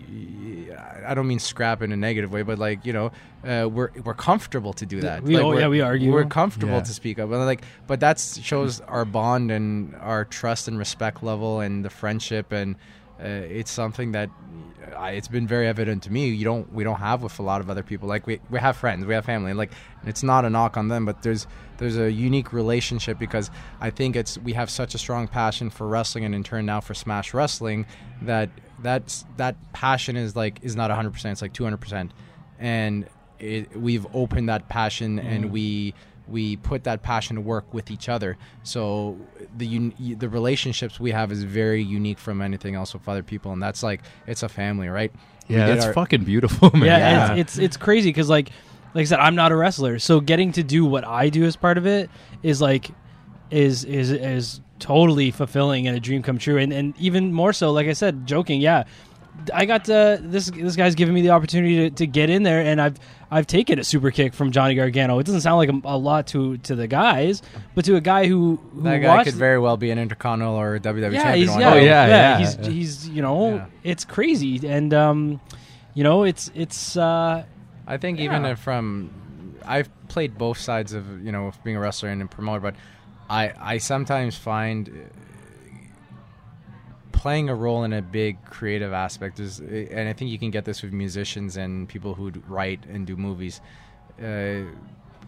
I 1.05 1.13
don't 1.13 1.27
mean 1.27 1.39
scrap 1.39 1.81
in 1.81 1.91
a 1.91 1.97
negative 1.97 2.31
way, 2.31 2.41
but 2.41 2.59
like 2.59 2.85
you 2.85 2.93
know, 2.93 3.11
uh, 3.47 3.67
we're 3.69 3.89
we're 4.03 4.13
comfortable 4.13 4.73
to 4.73 4.85
do 4.85 5.01
that. 5.01 5.23
We- 5.23 5.35
Like, 5.35 5.43
oh, 5.43 5.49
we're- 5.49 5.61
yeah, 5.61 5.67
we 5.67 5.81
argue. 5.81 6.11
We're 6.11 6.25
comfortable 6.25 6.73
Yeah. 6.75 6.81
to 6.81 6.93
speak 6.93 7.19
up, 7.19 7.29
but 7.29 7.39
like, 7.45 7.61
but 7.87 7.99
that 8.01 8.19
shows 8.19 8.81
our 8.81 9.05
bond 9.05 9.51
and 9.51 9.95
our 10.01 10.25
trust 10.25 10.67
and 10.67 10.77
respect 10.77 11.23
level 11.23 11.59
and 11.61 11.85
the 11.85 11.89
friendship, 11.89 12.51
and 12.51 12.75
uh, 13.23 13.27
it's 13.27 13.71
something 13.71 14.11
that. 14.13 14.29
I, 14.97 15.11
it's 15.11 15.27
been 15.27 15.47
very 15.47 15.67
evident 15.67 16.03
to 16.03 16.11
me. 16.11 16.29
You 16.29 16.45
don't, 16.45 16.71
we 16.73 16.83
don't 16.83 16.99
have 16.99 17.21
with 17.21 17.39
a 17.39 17.43
lot 17.43 17.61
of 17.61 17.69
other 17.69 17.83
people. 17.83 18.07
Like 18.07 18.27
we, 18.27 18.39
we 18.49 18.59
have 18.59 18.77
friends, 18.77 19.05
we 19.05 19.13
have 19.13 19.25
family. 19.25 19.53
Like 19.53 19.71
it's 20.05 20.23
not 20.23 20.45
a 20.45 20.49
knock 20.49 20.77
on 20.77 20.87
them, 20.87 21.05
but 21.05 21.21
there's 21.21 21.47
there's 21.77 21.97
a 21.97 22.11
unique 22.11 22.51
relationship 22.51 23.17
because 23.17 23.49
I 23.79 23.89
think 23.89 24.15
it's 24.15 24.37
we 24.37 24.53
have 24.53 24.69
such 24.69 24.93
a 24.95 24.97
strong 24.97 25.27
passion 25.27 25.69
for 25.69 25.87
wrestling 25.87 26.25
and 26.25 26.35
in 26.35 26.43
turn 26.43 26.65
now 26.65 26.81
for 26.81 26.93
Smash 26.93 27.33
Wrestling 27.33 27.85
that 28.21 28.49
that's 28.81 29.25
that 29.37 29.55
passion 29.73 30.17
is 30.17 30.35
like 30.35 30.59
is 30.61 30.75
not 30.75 30.91
100%, 30.91 31.31
it's 31.31 31.41
like 31.41 31.53
200%. 31.53 32.11
And 32.59 33.07
it, 33.39 33.75
we've 33.77 34.05
opened 34.13 34.49
that 34.49 34.67
passion 34.67 35.19
and 35.19 35.45
mm. 35.45 35.51
we 35.51 35.93
we 36.29 36.55
put 36.57 36.83
that 36.83 37.01
passion 37.01 37.35
to 37.35 37.41
work 37.41 37.73
with 37.73 37.89
each 37.91 38.09
other. 38.09 38.37
So 38.63 39.17
the 39.57 39.67
un- 39.67 39.93
the 40.19 40.29
relationships 40.29 40.99
we 40.99 41.11
have 41.11 41.31
is 41.31 41.43
very 41.43 41.81
unique 41.83 42.19
from 42.19 42.41
anything 42.41 42.75
else 42.75 42.93
with 42.93 43.07
other 43.09 43.23
people 43.23 43.51
and 43.51 43.61
that's 43.61 43.81
like 43.83 44.01
it's 44.27 44.43
a 44.43 44.49
family, 44.49 44.87
right? 44.89 45.11
Yeah, 45.47 45.65
did 45.65 45.75
that's 45.77 45.85
our- 45.87 45.93
fucking 45.93 46.23
beautiful, 46.25 46.69
man. 46.73 46.83
yeah, 46.85 47.33
It's, 47.33 47.39
it's 47.53 47.57
it's 47.57 47.77
crazy 47.77 48.09
because 48.09 48.29
like 48.29 48.49
like 48.93 49.01
I 49.03 49.05
said, 49.05 49.19
I'm 49.19 49.35
not 49.35 49.51
a 49.51 49.55
wrestler, 49.55 49.99
so 49.99 50.19
getting 50.19 50.51
to 50.53 50.63
do 50.63 50.85
what 50.85 51.03
I 51.05 51.29
do 51.29 51.43
as 51.45 51.55
part 51.55 51.77
of 51.77 51.85
it 51.85 52.09
is 52.43 52.59
like 52.61 52.89
is 53.51 53.83
is 53.83 54.11
is 54.11 54.61
totally 54.79 55.29
fulfilling 55.31 55.87
and 55.87 55.97
a 55.97 55.99
dream 55.99 56.21
come 56.23 56.37
true, 56.37 56.57
and 56.57 56.71
and 56.73 56.95
even 56.97 57.31
more 57.33 57.53
so, 57.53 57.71
like 57.71 57.87
I 57.87 57.93
said, 57.93 58.25
joking, 58.25 58.61
yeah. 58.61 58.83
I 59.53 59.65
got 59.65 59.85
to, 59.85 60.19
this. 60.21 60.49
This 60.49 60.75
guy's 60.75 60.95
giving 60.95 61.13
me 61.13 61.21
the 61.21 61.29
opportunity 61.31 61.89
to, 61.89 61.95
to 61.97 62.07
get 62.07 62.29
in 62.29 62.43
there, 62.43 62.61
and 62.61 62.81
I've 62.81 62.97
I've 63.31 63.47
taken 63.47 63.79
a 63.79 63.83
super 63.83 64.11
kick 64.11 64.33
from 64.33 64.51
Johnny 64.51 64.75
Gargano. 64.75 65.19
It 65.19 65.25
doesn't 65.25 65.41
sound 65.41 65.57
like 65.57 65.69
a, 65.69 65.87
a 65.87 65.97
lot 65.97 66.27
to 66.27 66.57
to 66.57 66.75
the 66.75 66.87
guys, 66.87 67.41
but 67.75 67.85
to 67.85 67.95
a 67.95 68.01
guy 68.01 68.27
who, 68.27 68.59
who 68.73 68.81
that 68.83 68.97
guy 68.99 69.23
could 69.23 69.33
very 69.35 69.59
well 69.59 69.77
be 69.77 69.91
an 69.91 69.99
Intercontinental 69.99 70.55
or 70.59 70.79
WWE 70.79 71.11
yeah, 71.13 71.21
champion. 71.23 71.37
he's 71.39 71.49
one 71.49 71.59
yeah, 71.61 71.69
Oh, 71.71 71.73
day. 71.75 71.85
yeah, 71.85 72.07
yeah. 72.07 72.37
He's 72.39 72.65
he's 72.67 73.09
you 73.09 73.21
know, 73.21 73.55
Yeah. 73.55 73.65
it's 73.83 74.05
crazy, 74.05 74.67
and 74.67 74.93
um, 74.93 75.41
you 75.93 76.03
know, 76.03 76.23
it's 76.23 76.51
it's 76.55 76.97
uh, 76.97 77.43
I 77.87 77.97
think 77.97 78.19
even 78.19 78.43
Yeah. 78.43 78.51
if 78.51 78.59
from 78.59 79.11
I've 79.65 79.89
played 80.07 80.37
both 80.37 80.57
sides 80.57 80.93
of 80.93 81.23
you 81.23 81.31
know 81.31 81.51
being 81.63 81.75
a 81.77 81.79
wrestler 81.79 82.09
and 82.09 82.21
a 82.21 82.25
promoter, 82.25 82.59
but 82.61 82.75
I 83.29 83.53
I 83.59 83.77
sometimes 83.77 84.35
find 84.35 84.89
uh, 84.89 84.91
playing 87.19 87.49
a 87.49 87.55
role 87.55 87.83
in 87.83 87.91
a 87.91 88.01
big 88.01 88.33
creative 88.45 88.93
aspect 88.93 89.39
is, 89.41 89.59
and 89.59 90.07
I 90.07 90.13
think 90.13 90.31
you 90.31 90.39
can 90.39 90.51
get 90.51 90.63
this 90.63 90.81
with 90.81 90.93
musicians 90.93 91.57
and 91.57 91.87
people 91.87 92.13
who 92.13 92.31
write 92.47 92.85
and 92.85 93.05
do 93.05 93.17
movies. 93.17 93.59
Uh, 94.23 94.61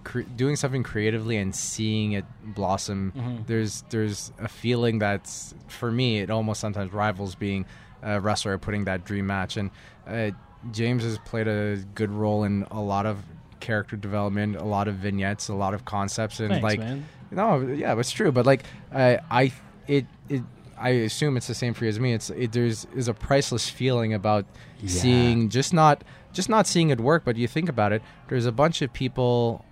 cre- 0.06 0.21
doing 0.38 0.56
something 0.56 0.84
creatively 0.84 1.36
and 1.36 1.54
seeing 1.54 2.13
it 2.13 2.23
blossom, 2.45 3.12
Mm-hmm. 3.15 3.43
there's 3.45 3.84
there's 3.89 4.32
a 4.39 4.47
feeling 4.47 4.99
that's 4.99 5.54
for 5.67 5.91
me 5.91 6.19
it 6.19 6.30
almost 6.30 6.62
sometimes 6.62 6.93
rivals 6.93 7.36
being 7.36 7.65
a 8.01 8.19
wrestler 8.21 8.58
putting 8.58 8.86
that 8.86 9.04
dream 9.04 9.27
match. 9.27 9.58
And 9.58 9.69
uh, 10.08 10.32
James 10.71 11.04
has 11.04 11.17
played 11.19 11.47
a 11.49 11.75
good 11.93 12.10
role 12.10 12.43
in 12.45 12.65
a 12.71 12.80
lot 12.82 13.06
of 13.06 13.17
character 13.60 13.97
development, 13.97 14.56
a 14.56 14.63
lot 14.63 14.88
of 14.88 14.95
vignettes, 14.95 15.49
a 15.49 15.54
lot 15.54 15.73
of 15.73 15.84
concepts, 15.86 16.39
and 16.39 16.49
thanks, 16.51 16.63
like 16.63 16.80
man. 16.80 17.06
no, 17.32 17.60
yeah, 17.62 17.99
it's 17.99 18.12
true. 18.12 18.32
But 18.32 18.45
like, 18.45 18.63
I, 18.93 19.19
I, 19.30 19.51
it, 19.88 20.06
it, 20.30 20.41
I 20.82 20.89
assume 20.89 21.38
it's 21.38 21.48
the 21.48 21.54
same 21.56 21.74
for 21.74 21.86
you 21.86 21.89
as 21.89 22.00
me. 22.00 22.13
It's 22.13 22.30
it, 22.32 22.52
there's 22.52 22.86
is 22.96 23.08
a 23.08 23.13
priceless 23.13 23.70
feeling 23.70 24.13
about 24.13 24.46
Yeah. 24.80 24.89
seeing 24.89 25.50
just 25.50 25.74
not 25.74 26.04
just 26.34 26.50
not 26.50 26.65
seeing 26.67 26.89
it 26.89 27.00
work, 27.00 27.24
but 27.26 27.36
you 27.38 27.48
think 27.48 27.70
about 27.70 27.91
it. 27.91 28.02
There's 28.30 28.46
a 28.46 28.52
bunch 28.52 28.82
of 28.82 28.91
people 28.94 29.63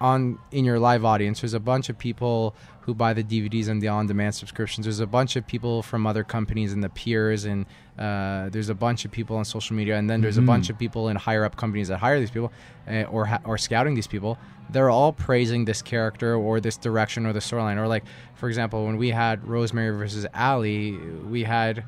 on 0.00 0.38
in 0.52 0.64
your 0.64 0.78
live 0.78 1.04
audience. 1.04 1.40
There's 1.40 1.54
a 1.54 1.60
bunch 1.60 1.88
of 1.88 1.98
people 1.98 2.54
who 2.82 2.94
buy 2.94 3.12
the 3.12 3.22
DVDs 3.24 3.68
and 3.68 3.82
the 3.82 3.88
on-demand 3.88 4.34
subscriptions. 4.34 4.84
There's 4.86 5.00
a 5.00 5.06
bunch 5.06 5.36
of 5.36 5.46
people 5.46 5.82
from 5.82 6.06
other 6.06 6.24
companies 6.24 6.72
and 6.72 6.82
the 6.82 6.88
peers, 6.88 7.44
and 7.44 7.66
uh, 7.98 8.48
there's 8.48 8.70
a 8.70 8.74
bunch 8.74 9.04
of 9.04 9.10
people 9.10 9.36
on 9.36 9.44
social 9.44 9.76
media, 9.76 9.96
and 9.98 10.08
then 10.08 10.20
there's 10.22 10.38
a 10.38 10.40
Mhm. 10.40 10.46
bunch 10.46 10.70
of 10.70 10.78
people 10.78 11.08
in 11.08 11.16
higher 11.16 11.44
up 11.44 11.56
companies 11.56 11.88
that 11.88 11.98
hire 11.98 12.18
these 12.18 12.30
people 12.30 12.50
uh, 12.88 13.02
or 13.10 13.26
ha- 13.26 13.40
or 13.44 13.58
scouting 13.58 13.94
these 13.94 14.06
people. 14.06 14.38
They're 14.70 14.88
all 14.90 15.12
praising 15.12 15.64
this 15.64 15.82
character 15.82 16.34
or 16.34 16.60
this 16.60 16.76
direction 16.76 17.26
or 17.26 17.32
the 17.32 17.40
storyline. 17.40 17.76
Or 17.78 17.86
like, 17.88 18.04
for 18.34 18.48
example, 18.48 18.86
when 18.86 18.96
we 18.96 19.10
had 19.10 19.46
Rosemary 19.46 19.96
versus 19.96 20.26
Allie, 20.32 20.92
we 21.28 21.44
had 21.44 21.84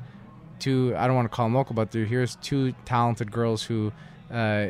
two. 0.59 0.93
I 0.97 1.07
don't 1.07 1.15
want 1.15 1.31
to 1.31 1.35
call 1.35 1.45
them 1.47 1.55
local, 1.55 1.73
but 1.75 1.91
here's 1.93 2.35
two 2.37 2.73
talented 2.85 3.31
girls 3.31 3.63
who 3.63 3.91
uh, 4.31 4.67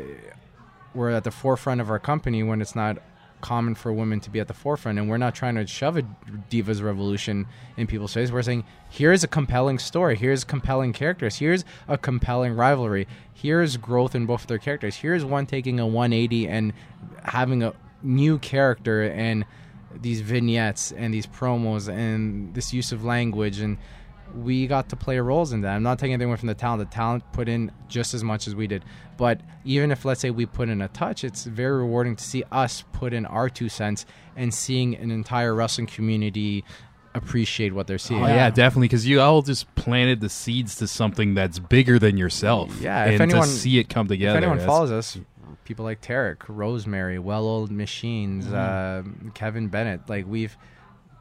were 0.94 1.10
at 1.10 1.24
the 1.24 1.32
forefront 1.32 1.82
of 1.82 1.90
our 1.90 2.00
company 2.00 2.44
when 2.44 2.62
it's 2.62 2.76
not 2.76 2.98
common 3.42 3.76
for 3.76 3.92
women 3.92 4.20
to 4.22 4.30
be 4.30 4.40
at 4.40 4.48
the 4.48 4.54
forefront 4.54 5.00
and 5.00 5.10
we're 5.10 5.18
not 5.18 5.36
trying 5.36 5.56
to 5.56 5.68
shove 5.68 5.98
a 5.98 6.04
divas 6.50 6.82
revolution 6.82 7.48
in 7.78 7.88
people's 7.88 8.14
face. 8.14 8.32
We're 8.32 8.42
saying 8.42 8.64
here's 8.90 9.24
a 9.24 9.28
compelling 9.28 9.80
story. 9.80 10.16
Here's 10.16 10.44
compelling 10.44 10.94
characters. 10.94 11.38
Here's 11.38 11.66
a 11.88 11.98
compelling 11.98 12.54
rivalry. 12.54 13.08
Here's 13.34 13.78
growth 13.78 14.16
in 14.16 14.26
both 14.26 14.42
of 14.42 14.48
their 14.48 14.58
characters. 14.58 14.96
Here's 14.96 15.26
one 15.26 15.46
taking 15.46 15.80
a 15.80 15.88
180 15.88 16.48
and 16.48 16.74
having 17.24 17.64
a 17.64 17.74
new 18.04 18.40
character 18.40 19.04
and 19.04 19.46
these 19.94 20.22
vignettes 20.22 20.92
and 20.92 21.14
these 21.14 21.28
promos 21.28 21.90
and 21.90 22.54
this 22.54 22.74
use 22.74 22.92
of 22.92 23.04
language 23.04 23.60
and 23.60 23.78
we 24.36 24.68
got 24.68 24.90
to 24.90 24.96
play 24.96 25.20
roles 25.20 25.54
in 25.54 25.62
that. 25.62 25.76
I'm 25.76 25.84
not 25.84 26.00
taking 26.00 26.14
anything 26.14 26.30
away 26.30 26.38
from 26.38 26.48
the 26.48 26.56
talent. 26.56 26.90
The 26.90 26.94
talent 26.94 27.24
put 27.34 27.48
in 27.48 27.72
just 27.88 28.14
as 28.14 28.24
much 28.24 28.48
as 28.48 28.56
we 28.56 28.68
did. 28.68 28.84
But 29.18 29.42
even 29.64 29.92
if 29.92 30.06
let's 30.06 30.22
say 30.22 30.32
we 30.32 30.46
put 30.46 30.70
in 30.70 30.82
a 30.82 30.88
touch, 30.88 31.24
it's 31.24 31.44
very 31.46 31.78
rewarding 31.78 32.16
to 32.16 32.24
see 32.24 32.44
us 32.52 32.84
put 32.94 33.14
in 33.14 33.26
our 33.26 33.50
two 33.50 33.70
cents 33.70 34.06
and 34.36 34.54
seeing 34.54 34.96
an 34.96 35.12
entire 35.12 35.54
wrestling 35.54 35.88
community 35.88 36.64
appreciate 37.14 37.74
what 37.74 37.88
they're 37.88 37.98
seeing. 37.98 38.24
Oh, 38.24 38.28
yeah. 38.28 38.50
definitely. 38.50 38.88
Because 38.88 39.06
you 39.06 39.20
all 39.22 39.42
just 39.42 39.74
planted 39.76 40.22
the 40.22 40.30
seeds 40.30 40.78
to 40.78 40.88
something 40.88 41.34
that's 41.34 41.60
bigger 41.60 42.00
than 42.00 42.18
yourself. 42.18 42.76
Yeah, 42.82 43.06
if 43.06 43.14
and 43.20 43.32
anyone- 43.32 43.48
to 43.48 43.54
see 43.54 43.80
it 43.80 43.90
come 43.90 44.08
together. 44.08 44.38
If 44.38 44.44
anyone 44.44 44.66
follows 44.66 44.92
us, 44.92 45.18
people 45.66 45.86
like 45.86 46.02
Tarek, 46.02 46.38
Rosemary, 46.48 47.20
Well 47.20 47.46
Oiled 47.48 47.72
Machines, 47.72 48.48
uh, 48.52 49.04
Kevin 49.34 49.68
Bennett, 49.68 50.10
like 50.10 50.26
we've 50.28 50.58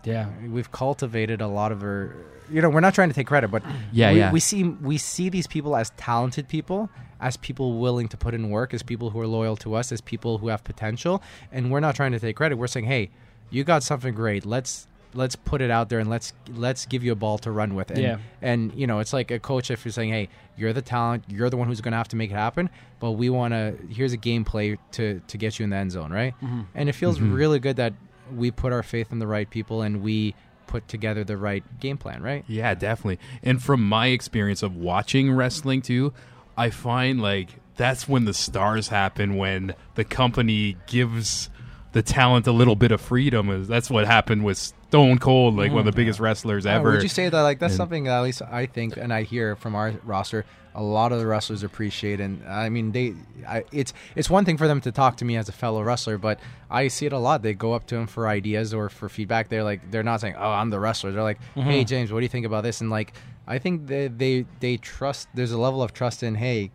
Yeah, 0.05 0.29
we've 0.49 0.71
cultivated 0.73 1.41
a 1.41 1.47
lot 1.47 1.73
of 1.73 1.83
our 1.83 2.15
you 2.51 2.61
know 2.61 2.69
we're 2.69 2.81
not 2.81 2.95
trying 2.95 3.09
to 3.09 3.15
take 3.15 3.27
credit 3.27 3.49
but 3.49 3.63
Yeah, 3.93 4.13
we, 4.13 4.19
yeah. 4.19 4.33
we 4.33 4.41
see 4.41 4.65
we 4.65 4.99
see 4.99 5.29
these 5.29 5.47
people 5.47 5.77
as 5.77 5.91
talented 5.97 6.49
people 6.49 6.91
as 7.21 7.37
people 7.37 7.79
willing 7.79 8.09
to 8.09 8.17
put 8.17 8.35
in 8.35 8.51
work 8.51 8.73
as 8.73 8.83
people 8.83 9.11
who 9.11 9.21
are 9.21 9.27
loyal 9.27 9.57
to 9.59 9.75
us 9.75 9.93
as 9.93 10.01
people 10.01 10.39
who 10.39 10.49
have 10.49 10.65
potential. 10.65 11.23
And 11.53 11.71
we're 11.71 11.81
not 11.81 11.95
trying 11.95 12.13
to 12.13 12.19
take 12.19 12.37
credit. 12.37 12.57
We're 12.57 12.67
saying 12.67 12.87
hey 12.87 13.11
you 13.51 13.65
got 13.65 13.83
something 13.83 14.15
great. 14.15 14.45
Let's 14.47 14.87
let's 15.13 15.35
put 15.35 15.61
it 15.61 15.71
out 15.71 15.89
there 15.89 15.99
and 15.99 16.09
let's 16.09 16.33
let's 16.55 16.87
give 16.87 17.03
you 17.03 17.13
a 17.13 17.17
ball 17.17 17.39
to 17.39 17.51
run 17.51 17.75
with. 17.75 17.91
And, 17.91 18.01
Yeah. 18.01 18.19
and 18.41 18.73
you 18.75 18.87
know 18.87 19.01
it's 19.01 19.13
like 19.13 19.31
a 19.31 19.39
coach 19.39 19.71
if 19.71 19.85
you're 19.85 19.93
saying 19.93 20.11
hey 20.11 20.29
you're 20.57 20.73
the 20.73 20.83
talent 20.83 21.25
you're 21.29 21.51
the 21.51 21.57
one 21.57 21.69
who's 21.69 21.81
going 21.81 21.93
to 21.93 21.99
have 21.99 22.09
to 22.09 22.17
make 22.17 22.31
it 22.31 22.35
happen 22.35 22.69
but 23.01 23.13
we 23.13 23.31
want 23.31 23.53
to 23.55 23.77
here's 23.89 24.13
a 24.13 24.19
gameplay 24.19 24.79
to 24.93 25.21
to 25.27 25.39
get 25.39 25.59
you 25.59 25.65
in 25.65 25.71
the 25.71 25.77
end 25.77 25.93
zone 25.93 26.13
right? 26.13 26.35
Mm-hmm. 26.43 26.63
And 26.75 26.89
it 26.89 26.93
feels 26.93 27.19
mm-hmm. 27.19 27.35
really 27.35 27.59
good 27.59 27.77
that 27.77 27.93
we 28.35 28.51
put 28.51 28.73
our 28.73 28.83
faith 28.83 29.13
in 29.13 29.19
the 29.19 29.27
right 29.27 29.49
people 29.49 29.83
and 29.83 30.03
we 30.03 30.35
put 30.67 30.87
together 30.87 31.25
the 31.25 31.37
right 31.37 31.65
game 31.81 31.99
plan 31.99 32.23
right 32.23 32.45
Yeah, 32.47 32.75
definitely. 32.75 33.19
And 33.43 33.63
from 33.63 33.87
my 33.87 34.09
experience 34.09 34.63
of 34.63 34.77
watching 34.77 35.33
wrestling 35.33 35.83
too, 35.83 36.13
I 36.57 36.71
find 36.71 37.21
like 37.21 37.51
that's 37.77 38.09
when 38.09 38.25
the 38.25 38.35
stars 38.35 38.89
happen 38.89 39.37
when 39.37 39.75
the 39.95 40.05
company 40.05 40.77
gives 40.87 41.51
the 41.93 42.03
talent 42.03 42.47
a 42.47 42.53
little 42.53 42.77
bit 42.77 42.93
of 42.93 43.01
freedom. 43.01 43.67
That's 43.67 43.91
what 43.91 44.07
happened 44.07 44.45
with 44.45 44.73
Stone 44.91 45.19
Cold, 45.19 45.57
like 45.57 45.71
one 45.71 45.81
of 45.81 45.85
the 45.87 45.93
biggest 45.97 46.19
wrestlers 46.21 46.67
Uh, 46.67 46.71
ever. 46.71 46.91
would 46.93 47.03
you 47.03 47.09
say 47.09 47.29
that 47.29 47.41
like 47.43 47.59
that's 47.61 47.73
And- 47.75 47.77
something 47.79 48.05
that 48.05 48.17
at 48.19 48.23
least 48.23 48.43
I 48.43 48.67
think 48.67 48.97
and 48.97 49.13
I 49.13 49.23
hear 49.23 49.55
from 49.57 49.75
our 49.77 49.93
roster 50.05 50.45
a 50.75 50.83
lot 50.83 51.11
of 51.13 51.19
the 51.19 51.27
wrestlers 51.27 51.63
appreciate 51.65 52.21
and 52.21 52.45
I 52.49 52.69
mean 52.69 52.93
they 52.93 53.15
I, 53.49 53.65
it's 53.73 53.93
it's 54.15 54.29
one 54.31 54.45
thing 54.45 54.57
for 54.57 54.69
them 54.69 54.81
to 54.83 54.93
talk 54.93 55.17
to 55.19 55.25
me 55.25 55.37
as 55.37 55.49
a 55.49 55.53
fellow 55.53 55.83
wrestler 55.83 56.17
but 56.19 56.39
I 56.71 56.89
see 56.89 57.07
it 57.07 57.13
a 57.13 57.19
lot. 57.19 57.43
They 57.43 57.55
go 57.55 57.73
up 57.73 57.87
to 57.89 57.97
him 57.97 58.07
for 58.07 58.29
ideas 58.29 58.73
or 58.75 58.89
for 58.89 59.09
feedback. 59.09 59.49
They're 59.49 59.65
like 59.65 59.91
they're 59.91 60.03
not 60.05 60.21
saying 60.21 60.35
oh 60.39 60.51
I'm 60.51 60.71
the 60.71 60.79
wrestler. 60.81 61.11
They're 61.13 61.23
like 61.23 61.41
hey 61.55 61.85
James 61.85 62.13
what 62.13 62.19
do 62.21 62.25
you 62.25 62.29
think 62.29 62.47
about 62.47 62.63
this? 62.65 62.81
And 62.81 62.89
like 62.91 63.13
I 63.49 63.59
think 63.59 63.87
they 63.89 64.07
they 64.09 64.47
they 64.61 64.77
trust 64.77 65.29
there's 65.35 65.51
a 65.53 65.59
level 65.59 65.83
of 65.83 65.93
trust 65.93 66.23
in 66.23 66.35
hey 66.37 66.71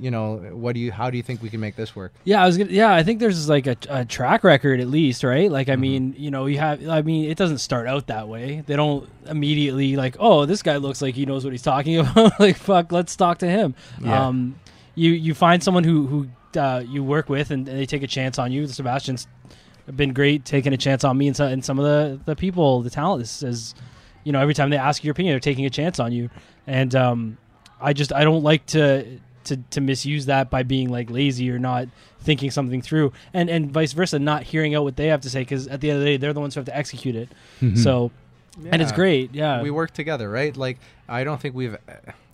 you 0.00 0.10
know 0.10 0.36
what 0.52 0.74
do 0.74 0.80
you 0.80 0.92
how 0.92 1.10
do 1.10 1.16
you 1.16 1.22
think 1.22 1.42
we 1.42 1.48
can 1.48 1.60
make 1.60 1.76
this 1.76 1.96
work 1.96 2.12
yeah. 2.24 2.42
I 2.42 2.46
was 2.46 2.58
gonna. 2.58 2.70
Yeah, 2.70 2.94
I 2.94 3.02
think 3.02 3.20
there's 3.20 3.48
like 3.48 3.66
a, 3.66 3.76
a 3.88 4.04
track 4.04 4.44
record 4.44 4.80
at 4.80 4.86
least, 4.88 5.24
right? 5.24 5.50
Like, 5.50 5.62
Mm-hmm. 5.62 5.72
I 5.72 5.76
mean, 5.76 6.14
you 6.18 6.30
know, 6.30 6.46
you 6.46 6.58
have. 6.58 6.88
I 6.88 7.02
mean, 7.02 7.30
it 7.30 7.36
doesn't 7.36 7.58
start 7.58 7.86
out 7.86 8.08
that 8.08 8.28
way. 8.28 8.62
They 8.66 8.76
don't 8.76 9.08
immediately 9.26 9.96
like, 9.96 10.16
oh, 10.18 10.44
this 10.44 10.62
guy 10.62 10.76
looks 10.76 11.00
like 11.00 11.14
he 11.14 11.24
knows 11.24 11.44
what 11.44 11.52
he's 11.52 11.62
talking 11.62 11.98
about. 11.98 12.38
like, 12.40 12.56
fuck, 12.56 12.92
let's 12.92 13.14
talk 13.16 13.38
to 13.38 13.48
him. 13.48 13.74
Yeah. 14.00 14.26
Um, 14.26 14.58
you 14.94 15.12
you 15.12 15.34
find 15.34 15.62
someone 15.62 15.84
who 15.84 16.06
who 16.06 16.60
uh, 16.60 16.82
you 16.86 17.02
work 17.02 17.28
with 17.28 17.50
and, 17.50 17.66
they 17.66 17.86
take 17.86 18.02
a 18.02 18.06
chance 18.06 18.38
on 18.38 18.52
you. 18.52 18.66
Sebastian's 18.66 19.26
been 19.94 20.12
great 20.12 20.44
taking 20.44 20.72
a 20.72 20.76
chance 20.76 21.04
on 21.04 21.18
me 21.18 21.26
and, 21.26 21.36
so, 21.36 21.46
and 21.46 21.64
some 21.64 21.78
of 21.78 21.84
the 21.84 22.20
the 22.24 22.36
people, 22.36 22.82
the 22.82 22.90
talent 22.90 23.22
is, 23.22 23.42
is, 23.42 23.74
you 24.24 24.32
know, 24.32 24.40
every 24.40 24.54
time 24.54 24.70
they 24.70 24.76
ask 24.76 25.02
your 25.02 25.12
opinion, 25.12 25.32
they're 25.32 25.40
taking 25.40 25.66
a 25.66 25.70
chance 25.70 25.98
on 25.98 26.12
you. 26.12 26.30
And 26.66 26.94
um, 26.94 27.38
I 27.80 27.92
just 27.92 28.12
I 28.12 28.24
don't 28.24 28.42
like 28.42 28.66
to 28.66 29.18
to 29.44 29.56
to 29.70 29.80
misuse 29.80 30.26
that 30.26 30.50
by 30.50 30.62
being 30.62 30.88
like 30.90 31.10
lazy 31.10 31.50
or 31.50 31.58
not 31.58 31.88
thinking 32.20 32.50
something 32.50 32.82
through, 32.82 33.12
and 33.34 33.48
and 33.50 33.70
vice 33.70 33.92
versa, 33.92 34.18
not 34.18 34.42
hearing 34.44 34.74
out 34.74 34.84
what 34.84 34.96
they 34.96 35.08
have 35.08 35.20
to 35.22 35.30
say 35.30 35.40
because 35.40 35.66
at 35.68 35.80
the 35.80 35.90
end 35.90 35.98
of 35.98 36.04
the 36.04 36.10
day, 36.10 36.16
they're 36.16 36.32
the 36.32 36.40
ones 36.40 36.54
who 36.54 36.60
have 36.60 36.66
to 36.66 36.76
execute 36.76 37.16
it. 37.16 37.28
Mhm. 37.60 37.78
So. 37.78 38.10
And 38.70 38.82
it's 38.82 38.92
great, 38.92 39.34
yeah. 39.34 39.62
we 39.62 39.70
work 39.70 39.92
together, 39.92 40.28
right? 40.28 40.54
Like 40.54 40.78
I 41.08 41.24
don't 41.24 41.40
think 41.40 41.54
we've. 41.54 41.74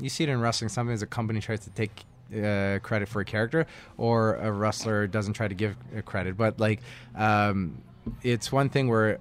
You 0.01 0.09
see 0.09 0.25
it 0.25 0.29
in 0.31 0.41
wrestling. 0.41 0.69
Sometimes 0.69 1.01
a 1.01 1.07
company 1.07 1.41
tries 1.41 1.61
to 1.61 1.71
take 1.71 2.05
uh, 2.35 2.81
credit 2.83 3.09
for 3.09 3.21
a 3.21 3.25
character, 3.25 3.67
or 3.97 4.35
a 4.35 4.51
wrestler 4.51 5.07
doesn't 5.07 5.35
try 5.35 5.47
to 5.47 5.55
give 5.55 5.77
uh, 5.97 6.03
credit. 6.03 6.37
But 6.37 6.59
like, 6.59 6.81
um, 7.15 7.81
it's 8.25 8.51
one 8.51 8.69
thing 8.69 8.89
where 8.89 9.21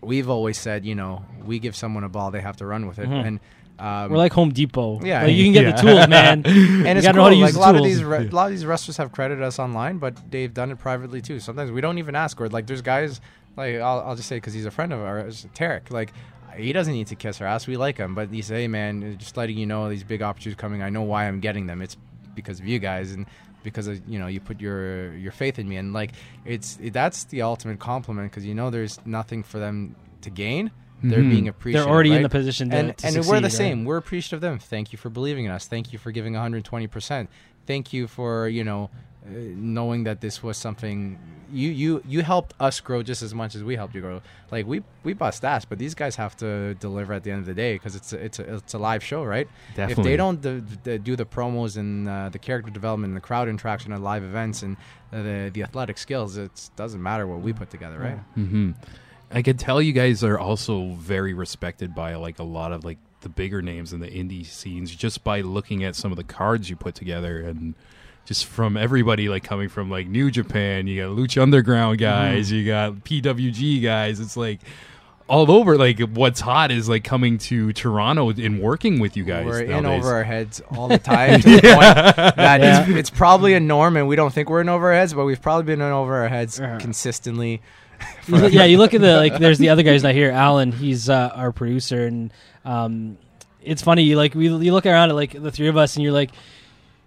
we've 0.00 0.28
always 0.28 0.58
said, 0.58 0.84
you 0.84 0.96
know, 0.96 1.24
we 1.44 1.60
give 1.60 1.76
someone 1.76 2.02
a 2.02 2.08
ball, 2.08 2.32
they 2.32 2.40
have 2.40 2.56
to 2.56 2.66
run 2.66 2.86
with 2.88 2.98
it, 2.98 3.08
Mhm. 3.08 3.26
and. 3.26 3.40
Um, 3.78 4.10
We're 4.10 4.18
like 4.18 4.32
Home 4.34 4.50
Depot. 4.52 5.00
Yeah. 5.04 5.24
Like, 5.24 5.34
you 5.34 5.44
can 5.44 5.52
get 5.52 5.64
Yeah. 5.64 5.72
the 5.72 5.82
tools, 5.82 6.08
man. 6.08 6.42
and 6.46 6.98
it's 6.98 7.06
cool. 7.06 7.14
know 7.16 7.22
how 7.24 7.28
to 7.30 7.34
use 7.34 7.42
like 7.42 7.54
a 7.54 7.58
lot 7.58 7.76
of 7.76 7.82
these, 7.84 8.04
re- 8.04 8.26
a 8.28 8.30
lot 8.30 8.46
of 8.46 8.50
these 8.52 8.64
wrestlers 8.64 8.96
have 8.98 9.10
credited 9.12 9.42
us 9.42 9.58
online, 9.58 9.98
but 9.98 10.16
they've 10.30 10.52
done 10.52 10.70
it 10.70 10.78
privately 10.78 11.20
too. 11.20 11.40
Sometimes 11.40 11.70
we 11.72 11.80
don't 11.80 11.98
even 11.98 12.14
ask. 12.14 12.40
Or 12.40 12.48
like, 12.48 12.66
there's 12.66 12.82
guys 12.82 13.20
like 13.56 13.76
I'll, 13.76 14.00
I'll 14.00 14.16
just 14.16 14.28
say 14.28 14.36
because 14.36 14.52
he's 14.54 14.66
a 14.66 14.70
friend 14.70 14.92
of 14.92 15.00
ours, 15.00 15.46
Tarek. 15.54 15.90
Like, 15.90 16.12
he 16.56 16.72
doesn't 16.72 16.92
need 16.92 17.08
to 17.08 17.16
kiss 17.16 17.40
our 17.40 17.46
ass. 17.48 17.66
We 17.66 17.76
like 17.76 17.98
him, 17.98 18.14
but 18.14 18.28
he 18.30 18.40
say, 18.42 18.62
hey 18.62 18.68
man, 18.68 19.16
just 19.18 19.36
letting 19.36 19.58
you 19.58 19.66
know 19.66 19.88
these 19.88 20.04
big 20.04 20.22
opportunities 20.22 20.60
coming. 20.60 20.82
I 20.82 20.90
know 20.90 21.02
why 21.02 21.26
I'm 21.26 21.40
getting 21.40 21.66
them. 21.66 21.82
It's 21.82 21.96
because 22.34 22.60
of 22.60 22.66
you 22.66 22.78
guys 22.78 23.10
and 23.12 23.26
because 23.64 23.86
of 23.88 24.00
you 24.08 24.18
know 24.18 24.26
you 24.28 24.38
put 24.40 24.60
your 24.60 25.14
your 25.14 25.32
faith 25.32 25.58
in 25.58 25.68
me 25.68 25.76
and 25.76 25.92
like 25.92 26.12
it's 26.44 26.78
that's 26.92 27.24
the 27.24 27.40
ultimate 27.42 27.78
compliment 27.80 28.30
because 28.30 28.44
you 28.44 28.54
know 28.54 28.68
there's 28.70 28.98
nothing 29.06 29.42
for 29.42 29.58
them 29.58 29.96
to 30.20 30.30
gain. 30.30 30.70
They're 31.10 31.22
Mhm. 31.22 31.30
being 31.30 31.48
appreciated. 31.48 31.84
They're 31.84 31.92
already 31.92 32.12
in 32.14 32.22
the 32.22 32.28
position 32.28 32.70
to, 32.70 32.76
and 32.76 32.96
to 32.98 33.06
and 33.06 33.14
succeed, 33.14 33.30
we're 33.30 33.40
the 33.40 33.44
right? 33.44 33.52
same. 33.52 33.84
We're 33.84 33.98
appreciative 33.98 34.38
of 34.38 34.40
them. 34.40 34.58
Thank 34.58 34.92
you 34.92 34.98
for 34.98 35.10
believing 35.10 35.44
in 35.44 35.50
us. 35.50 35.66
Thank 35.66 35.92
you 35.92 35.98
for 35.98 36.10
giving 36.12 36.32
120 36.34 36.86
percent. 36.86 37.28
Thank 37.66 37.92
you 37.92 38.06
for 38.06 38.48
you 38.48 38.64
know 38.64 38.90
uh, 39.26 39.30
knowing 39.54 40.04
that 40.04 40.20
this 40.20 40.42
was 40.42 40.56
something 40.56 41.18
you 41.50 41.70
you 41.70 42.02
you 42.06 42.22
helped 42.22 42.52
us 42.60 42.80
grow 42.80 43.02
just 43.02 43.22
as 43.22 43.34
much 43.34 43.54
as 43.54 43.62
we 43.62 43.76
helped 43.76 43.94
you 43.94 44.00
grow. 44.00 44.20
Like 44.50 44.66
we 44.66 44.82
we 45.02 45.12
bust 45.14 45.44
ass, 45.44 45.64
but 45.64 45.78
these 45.78 45.94
guys 45.94 46.16
have 46.16 46.36
to 46.38 46.74
deliver 46.74 47.12
at 47.12 47.22
the 47.24 47.30
end 47.30 47.40
of 47.40 47.46
the 47.46 47.54
day 47.54 47.74
because 47.74 47.94
it's 47.96 48.12
a, 48.12 48.24
it's 48.24 48.38
a, 48.38 48.54
it's 48.56 48.74
a 48.74 48.78
live 48.78 49.02
show, 49.04 49.22
right? 49.24 49.48
If 49.90 49.96
they 50.04 50.16
don't 50.16 50.40
d- 50.40 50.62
d- 50.82 50.98
do 50.98 51.16
the 51.16 51.24
promos 51.26 51.76
and 51.76 52.08
uh, 52.08 52.28
the 52.30 52.38
character 52.38 52.70
development 52.70 53.10
and 53.12 53.16
the 53.16 53.26
crowd 53.26 53.48
interaction 53.48 53.92
at 53.92 54.00
live 54.00 54.24
events 54.24 54.62
and 54.62 54.76
uh, 55.12 55.22
the 55.22 55.50
the 55.54 55.62
athletic 55.62 55.96
skills, 55.98 56.36
it 56.36 56.70
doesn't 56.76 57.02
matter 57.02 57.26
what 57.26 57.40
we 57.40 57.52
put 57.52 57.70
together, 57.70 57.98
right? 57.98 58.18
hmm 58.34 58.72
I 59.30 59.42
can 59.42 59.56
tell 59.56 59.82
you 59.82 59.92
guys 59.92 60.22
are 60.22 60.38
also 60.38 60.90
very 60.92 61.34
respected 61.34 61.94
by 61.94 62.14
like 62.14 62.38
a 62.38 62.44
lot 62.44 62.72
of 62.72 62.84
like 62.84 62.98
the 63.22 63.28
bigger 63.28 63.62
names 63.62 63.92
in 63.92 64.00
the 64.00 64.06
indie 64.08 64.44
scenes 64.46 64.94
just 64.94 65.24
by 65.24 65.40
looking 65.40 65.82
at 65.82 65.96
some 65.96 66.12
of 66.12 66.16
the 66.16 66.24
cards 66.24 66.68
you 66.70 66.76
put 66.76 66.94
together 66.94 67.40
and 67.40 67.74
just 68.26 68.44
from 68.46 68.76
everybody 68.76 69.28
like 69.28 69.42
coming 69.44 69.68
from 69.68 69.90
like 69.90 70.06
New 70.06 70.30
Japan, 70.30 70.86
you 70.86 71.02
got 71.02 71.16
Lucha 71.16 71.42
Underground 71.42 71.98
guys, 71.98 72.50
you 72.52 72.64
got 72.66 72.92
PWG 72.96 73.82
guys. 73.82 74.20
It's 74.20 74.36
like 74.36 74.60
all 75.26 75.50
over. 75.50 75.76
Like 75.76 75.98
what's 76.00 76.40
hot 76.40 76.70
is 76.70 76.88
like 76.88 77.02
coming 77.04 77.38
to 77.38 77.72
Toronto 77.72 78.30
and 78.30 78.60
working 78.60 78.98
with 79.00 79.16
you 79.16 79.24
guys. 79.24 79.46
We're 79.46 79.62
in 79.62 79.84
over 79.86 80.08
our 80.12 80.22
heads 80.24 80.60
all 80.70 80.88
the 80.88 80.98
time 81.12 81.40
to 81.40 81.48
the 81.48 81.60
point 81.60 82.36
that 82.36 82.60
it's, 82.62 82.90
it's 82.98 83.10
probably 83.10 83.54
a 83.54 83.60
norm, 83.60 83.96
and 83.96 84.06
we 84.06 84.16
don't 84.16 84.32
think 84.32 84.48
we're 84.50 84.60
in 84.60 84.68
over 84.68 84.88
our 84.88 84.94
heads, 84.94 85.12
but 85.14 85.24
we've 85.24 85.40
probably 85.42 85.64
been 85.64 85.80
in 85.80 85.92
over 85.92 86.14
our 86.16 86.28
heads 86.28 86.60
Uh-huh. 86.60 86.78
consistently. 86.78 87.62
You 88.28 88.36
look- 88.38 88.52
yeah, 88.54 88.64
you 88.64 88.78
look 88.78 88.94
at 88.94 89.00
the 89.02 89.16
like. 89.24 89.38
There's 89.38 89.58
the 89.58 89.68
other 89.68 89.82
guy's 89.82 90.02
not 90.02 90.14
here. 90.14 90.30
Alan, 90.30 90.72
he's 90.72 91.08
uh, 91.10 91.30
our 91.34 91.52
producer, 91.52 92.06
and 92.06 92.32
um, 92.64 93.18
it's 93.62 93.82
funny. 93.82 94.02
You 94.04 94.16
like 94.16 94.34
we 94.34 94.44
you 94.48 94.72
look 94.72 94.86
around 94.86 95.10
at 95.10 95.14
like 95.16 95.32
the 95.40 95.50
three 95.50 95.68
of 95.68 95.76
us, 95.76 95.96
and 95.96 96.02
you're 96.02 96.12
like, 96.12 96.30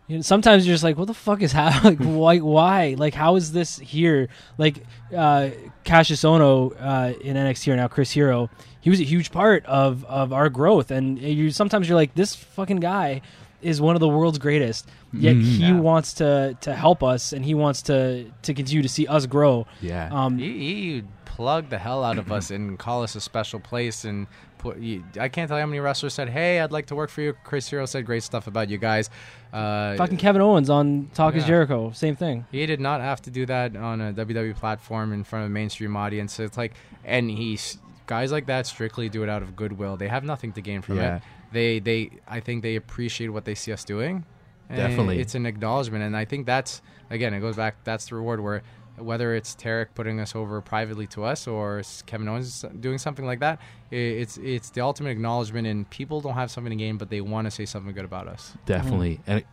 you 0.07 0.17
know, 0.17 0.21
sometimes 0.21 0.67
you're 0.67 0.73
just 0.75 0.83
like, 0.83 0.95
what 0.95 1.07
the 1.07 1.15
fuck 1.15 1.41
is 1.41 1.51
happening? 1.53 1.97
Like, 1.97 2.17
why? 2.17 2.37
Why? 2.37 2.95
Like, 2.97 3.15
how 3.15 3.35
is 3.35 3.51
this 3.51 3.79
here? 3.79 4.29
Like, 4.59 4.83
uh, 5.11 5.49
Kassius 5.85 6.23
Ohno 6.23 6.75
uh, 6.79 7.17
in 7.19 7.35
NXT 7.35 7.73
or 7.73 7.75
now 7.77 7.87
Chris 7.87 8.11
Hero, 8.11 8.49
he 8.79 8.91
was 8.91 8.99
a 8.99 9.03
huge 9.03 9.31
part 9.31 9.65
of 9.65 10.05
of 10.05 10.31
our 10.33 10.49
growth, 10.49 10.91
and 10.91 11.17
you 11.17 11.49
sometimes 11.49 11.89
you're 11.89 11.97
like, 11.97 12.13
this 12.13 12.35
fucking 12.35 12.77
guy 12.79 13.21
is 13.61 13.81
one 13.81 13.95
of 13.95 13.99
the 13.99 14.07
world's 14.07 14.37
greatest. 14.37 14.87
Yet 15.13 15.35
Mhm. 15.35 15.41
he 15.41 15.57
Yeah. 15.67 15.79
wants 15.79 16.13
to 16.15 16.57
to 16.61 16.73
help 16.75 17.03
us, 17.03 17.33
and 17.33 17.43
he 17.45 17.53
wants 17.53 17.81
to 17.83 18.25
to 18.43 18.53
continue 18.53 18.81
to 18.83 18.89
see 18.89 19.07
us 19.07 19.25
grow. 19.25 19.65
Yeah. 19.81 20.09
Um, 20.11 20.37
You, 20.39 20.49
you 20.51 21.03
plug 21.25 21.69
the 21.69 21.77
hell 21.77 22.03
out 22.03 22.17
of 22.17 22.31
us 22.31 22.49
and 22.51 22.77
call 22.79 23.03
us 23.03 23.15
a 23.15 23.21
special 23.21 23.59
place, 23.59 24.03
and 24.05 24.27
put. 24.57 24.79
You, 24.79 25.03
I 25.19 25.29
can't 25.29 25.47
tell 25.47 25.57
you 25.57 25.61
how 25.61 25.67
many 25.67 25.79
wrestlers 25.79 26.13
said, 26.13 26.29
"Hey, 26.29 26.59
I'd 26.59 26.71
like 26.71 26.87
to 26.87 26.95
work 26.95 27.09
for 27.11 27.21
you." 27.21 27.33
Chris 27.43 27.69
Hero 27.69 27.85
said 27.85 28.05
great 28.05 28.23
stuff 28.23 28.47
about 28.47 28.69
you 28.69 28.77
guys. 28.79 29.09
Uh, 29.53 29.95
Fucking 29.95 30.17
Kevin 30.17 30.41
Owens 30.41 30.69
on 30.69 31.09
Talk 31.13 31.35
is 31.35 31.45
Jericho, 31.45 31.91
same 31.91 32.15
thing. 32.15 32.45
He 32.51 32.65
did 32.65 32.79
not 32.81 33.01
have 33.01 33.21
to 33.23 33.31
do 33.31 33.45
that 33.45 33.75
on 33.75 34.01
a 34.01 34.13
WWE 34.13 34.53
platform 34.53 35.13
in 35.13 35.23
front 35.23 35.45
of 35.45 35.51
a 35.51 35.53
mainstream 35.53 35.95
audience. 35.95 36.39
It's 36.39 36.57
like, 36.57 36.73
and 37.05 37.29
he's 37.31 37.77
guys 38.07 38.31
like 38.31 38.45
that 38.47 38.65
strictly 38.65 39.09
do 39.09 39.21
it 39.23 39.29
out 39.29 39.41
of 39.41 39.55
goodwill. 39.55 39.95
They 39.97 40.07
have 40.07 40.23
nothing 40.23 40.53
to 40.53 40.61
gain 40.61 40.81
from 40.81 40.97
Yeah. 40.97 41.17
it. 41.17 41.23
They, 41.51 41.79
they, 41.79 42.11
I 42.27 42.39
think 42.39 42.63
they 42.63 42.75
appreciate 42.75 43.29
what 43.29 43.45
they 43.45 43.55
see 43.55 43.71
us 43.71 43.83
doing. 43.83 44.25
And 44.69 44.77
Definitely. 44.77 45.19
it's 45.19 45.35
an 45.35 45.45
acknowledgement, 45.45 46.03
and 46.03 46.15
I 46.17 46.25
think 46.25 46.45
that's 46.45 46.81
again, 47.09 47.33
it 47.33 47.39
goes 47.39 47.55
back. 47.55 47.83
That's 47.83 48.07
the 48.07 48.15
reward 48.15 48.41
where. 48.41 48.63
Whether 48.99 49.35
it's 49.35 49.53
Tarek 49.53 49.89
putting 49.93 50.19
us 50.19 50.35
over 50.35 50.59
privately 50.59 51.05
to 51.09 51.23
us 51.23 51.45
or 51.45 51.83
Kevin 52.07 52.27
Owens 52.27 52.65
doing 52.79 52.97
something 52.97 53.27
like 53.27 53.41
that, 53.41 53.61
it's 53.91 54.37
it's 54.37 54.71
the 54.71 54.81
ultimate 54.81 55.11
acknowledgement. 55.11 55.67
And 55.67 55.87
people 55.91 56.19
don't 56.19 56.33
have 56.33 56.49
something 56.49 56.71
to 56.71 56.75
gain, 56.75 56.97
but 56.97 57.11
they 57.11 57.21
want 57.21 57.45
to 57.45 57.51
say 57.51 57.65
something 57.65 57.93
good 57.93 58.05
about 58.05 58.27
us. 58.27 58.55
Definitely, 58.65 59.17
mm-hmm. 59.17 59.31
and 59.31 59.45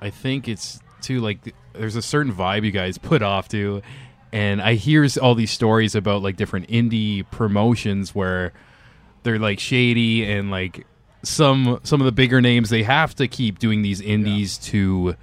I 0.00 0.10
think 0.10 0.46
it's 0.46 0.78
too 1.00 1.20
like 1.20 1.52
there's 1.72 1.96
a 1.96 2.02
certain 2.02 2.32
vibe 2.32 2.62
you 2.62 2.70
guys 2.70 2.96
put 2.96 3.20
off 3.20 3.48
to, 3.48 3.82
and 4.30 4.62
I 4.62 4.74
hear 4.74 5.04
all 5.20 5.34
these 5.34 5.50
stories 5.50 5.96
about 5.96 6.22
like 6.22 6.36
different 6.36 6.68
indie 6.68 7.28
promotions 7.32 8.14
where 8.14 8.52
they're 9.24 9.40
like 9.40 9.58
shady 9.58 10.24
and 10.24 10.52
like 10.52 10.86
some 11.24 11.80
some 11.82 12.00
of 12.00 12.04
the 12.04 12.12
bigger 12.12 12.40
names 12.40 12.70
they 12.70 12.82
have 12.82 13.14
to 13.16 13.26
keep 13.28 13.58
doing 13.58 13.82
these 13.82 14.00
indies 14.00 14.58
to 14.58 15.16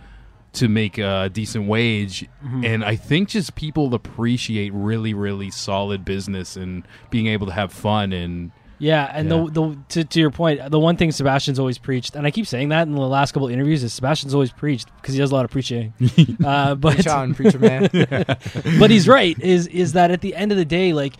to 0.53 0.67
make 0.67 0.97
a 0.97 1.29
decent 1.31 1.65
wage 1.67 2.27
and 2.63 2.83
i 2.83 2.95
think 2.95 3.29
just 3.29 3.55
people 3.55 3.93
appreciate 3.93 4.71
really 4.73 5.13
really 5.13 5.49
solid 5.49 6.03
business 6.03 6.55
and 6.57 6.83
being 7.09 7.27
able 7.27 7.47
to 7.47 7.53
have 7.53 7.71
fun 7.71 8.11
and 8.11 8.51
Yeah, 8.79 9.09
and 9.13 9.29
Yeah. 9.29 9.45
the 9.45 9.51
the 9.51 9.77
to, 9.89 10.03
to 10.05 10.19
your 10.19 10.31
point, 10.31 10.59
the 10.71 10.79
one 10.79 10.97
thing 10.97 11.11
Sebastian's 11.11 11.59
always 11.59 11.77
preached, 11.77 12.15
and 12.15 12.25
I 12.25 12.31
keep 12.31 12.47
saying 12.47 12.69
that 12.69 12.87
in 12.87 12.95
the 12.95 12.99
last 13.01 13.31
couple 13.31 13.47
interviews, 13.47 13.83
is 13.83 13.93
Sebastian's 13.93 14.33
always 14.33 14.51
preached 14.51 14.87
because 14.99 15.13
he 15.13 15.19
does 15.19 15.29
a 15.29 15.35
lot 15.35 15.45
of 15.45 15.51
preaching. 15.51 15.93
uh, 16.43 16.73
but 16.73 16.95
Preach 16.95 17.05
on, 17.07 17.35
preacher 17.35 17.59
man. 17.59 17.89
but 18.79 18.89
he's 18.89 19.07
right. 19.07 19.39
Is 19.39 19.67
is 19.67 19.93
that 19.93 20.09
at 20.09 20.21
the 20.21 20.35
end 20.35 20.51
of 20.51 20.57
the 20.57 20.65
day, 20.65 20.93
like 20.93 21.13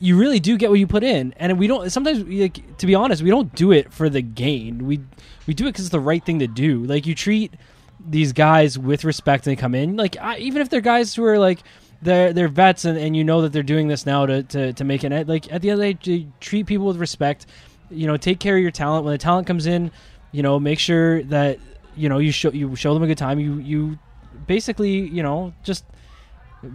you 0.00 0.16
really 0.16 0.38
do 0.40 0.56
get 0.56 0.70
what 0.70 0.78
you 0.78 0.86
put 0.86 1.02
in, 1.02 1.34
and 1.36 1.58
we 1.58 1.66
don't. 1.66 1.90
Sometimes, 1.90 2.22
like, 2.24 2.76
to 2.78 2.86
be 2.86 2.94
honest, 2.94 3.22
we 3.22 3.30
don't 3.30 3.52
do 3.54 3.72
it 3.72 3.92
for 3.92 4.08
the 4.08 4.22
gain. 4.22 4.86
We 4.86 5.00
we 5.46 5.54
do 5.54 5.64
it 5.64 5.70
because 5.70 5.86
it's 5.86 5.92
the 5.92 6.00
right 6.00 6.24
thing 6.24 6.38
to 6.40 6.46
do. 6.46 6.84
Like 6.84 7.06
you 7.06 7.14
treat 7.14 7.54
these 7.98 8.32
guys 8.32 8.78
with 8.78 9.04
respect 9.04 9.46
and 9.46 9.56
they 9.56 9.60
come 9.60 9.74
in. 9.74 9.96
Like 9.96 10.16
I, 10.20 10.36
even 10.38 10.62
if 10.62 10.68
they're 10.68 10.80
guys 10.80 11.14
who 11.14 11.24
are 11.24 11.38
like 11.38 11.60
they're 12.02 12.32
they're 12.32 12.48
vets 12.48 12.84
and, 12.84 12.96
and 12.96 13.16
you 13.16 13.24
know 13.24 13.42
that 13.42 13.52
they're 13.52 13.62
doing 13.62 13.88
this 13.88 14.06
now 14.06 14.26
to 14.26 14.42
to, 14.44 14.72
to 14.74 14.84
make 14.84 15.02
it 15.02 15.26
like 15.26 15.52
at 15.52 15.62
the 15.62 15.70
end 15.70 15.82
of 15.82 15.86
the 15.86 15.94
day, 15.94 16.26
treat 16.40 16.66
people 16.66 16.86
with 16.86 16.98
respect. 16.98 17.46
You 17.90 18.06
know, 18.06 18.16
take 18.16 18.38
care 18.38 18.56
of 18.56 18.62
your 18.62 18.70
talent 18.70 19.04
when 19.04 19.12
the 19.12 19.18
talent 19.18 19.46
comes 19.46 19.66
in. 19.66 19.90
You 20.30 20.42
know, 20.42 20.60
make 20.60 20.78
sure 20.78 21.22
that 21.24 21.58
you 21.96 22.08
know 22.08 22.18
you 22.18 22.30
show 22.30 22.52
you 22.52 22.76
show 22.76 22.94
them 22.94 23.02
a 23.02 23.06
good 23.06 23.18
time. 23.18 23.40
You 23.40 23.54
you 23.54 23.98
basically 24.46 25.08
you 25.08 25.22
know 25.22 25.54
just 25.64 25.84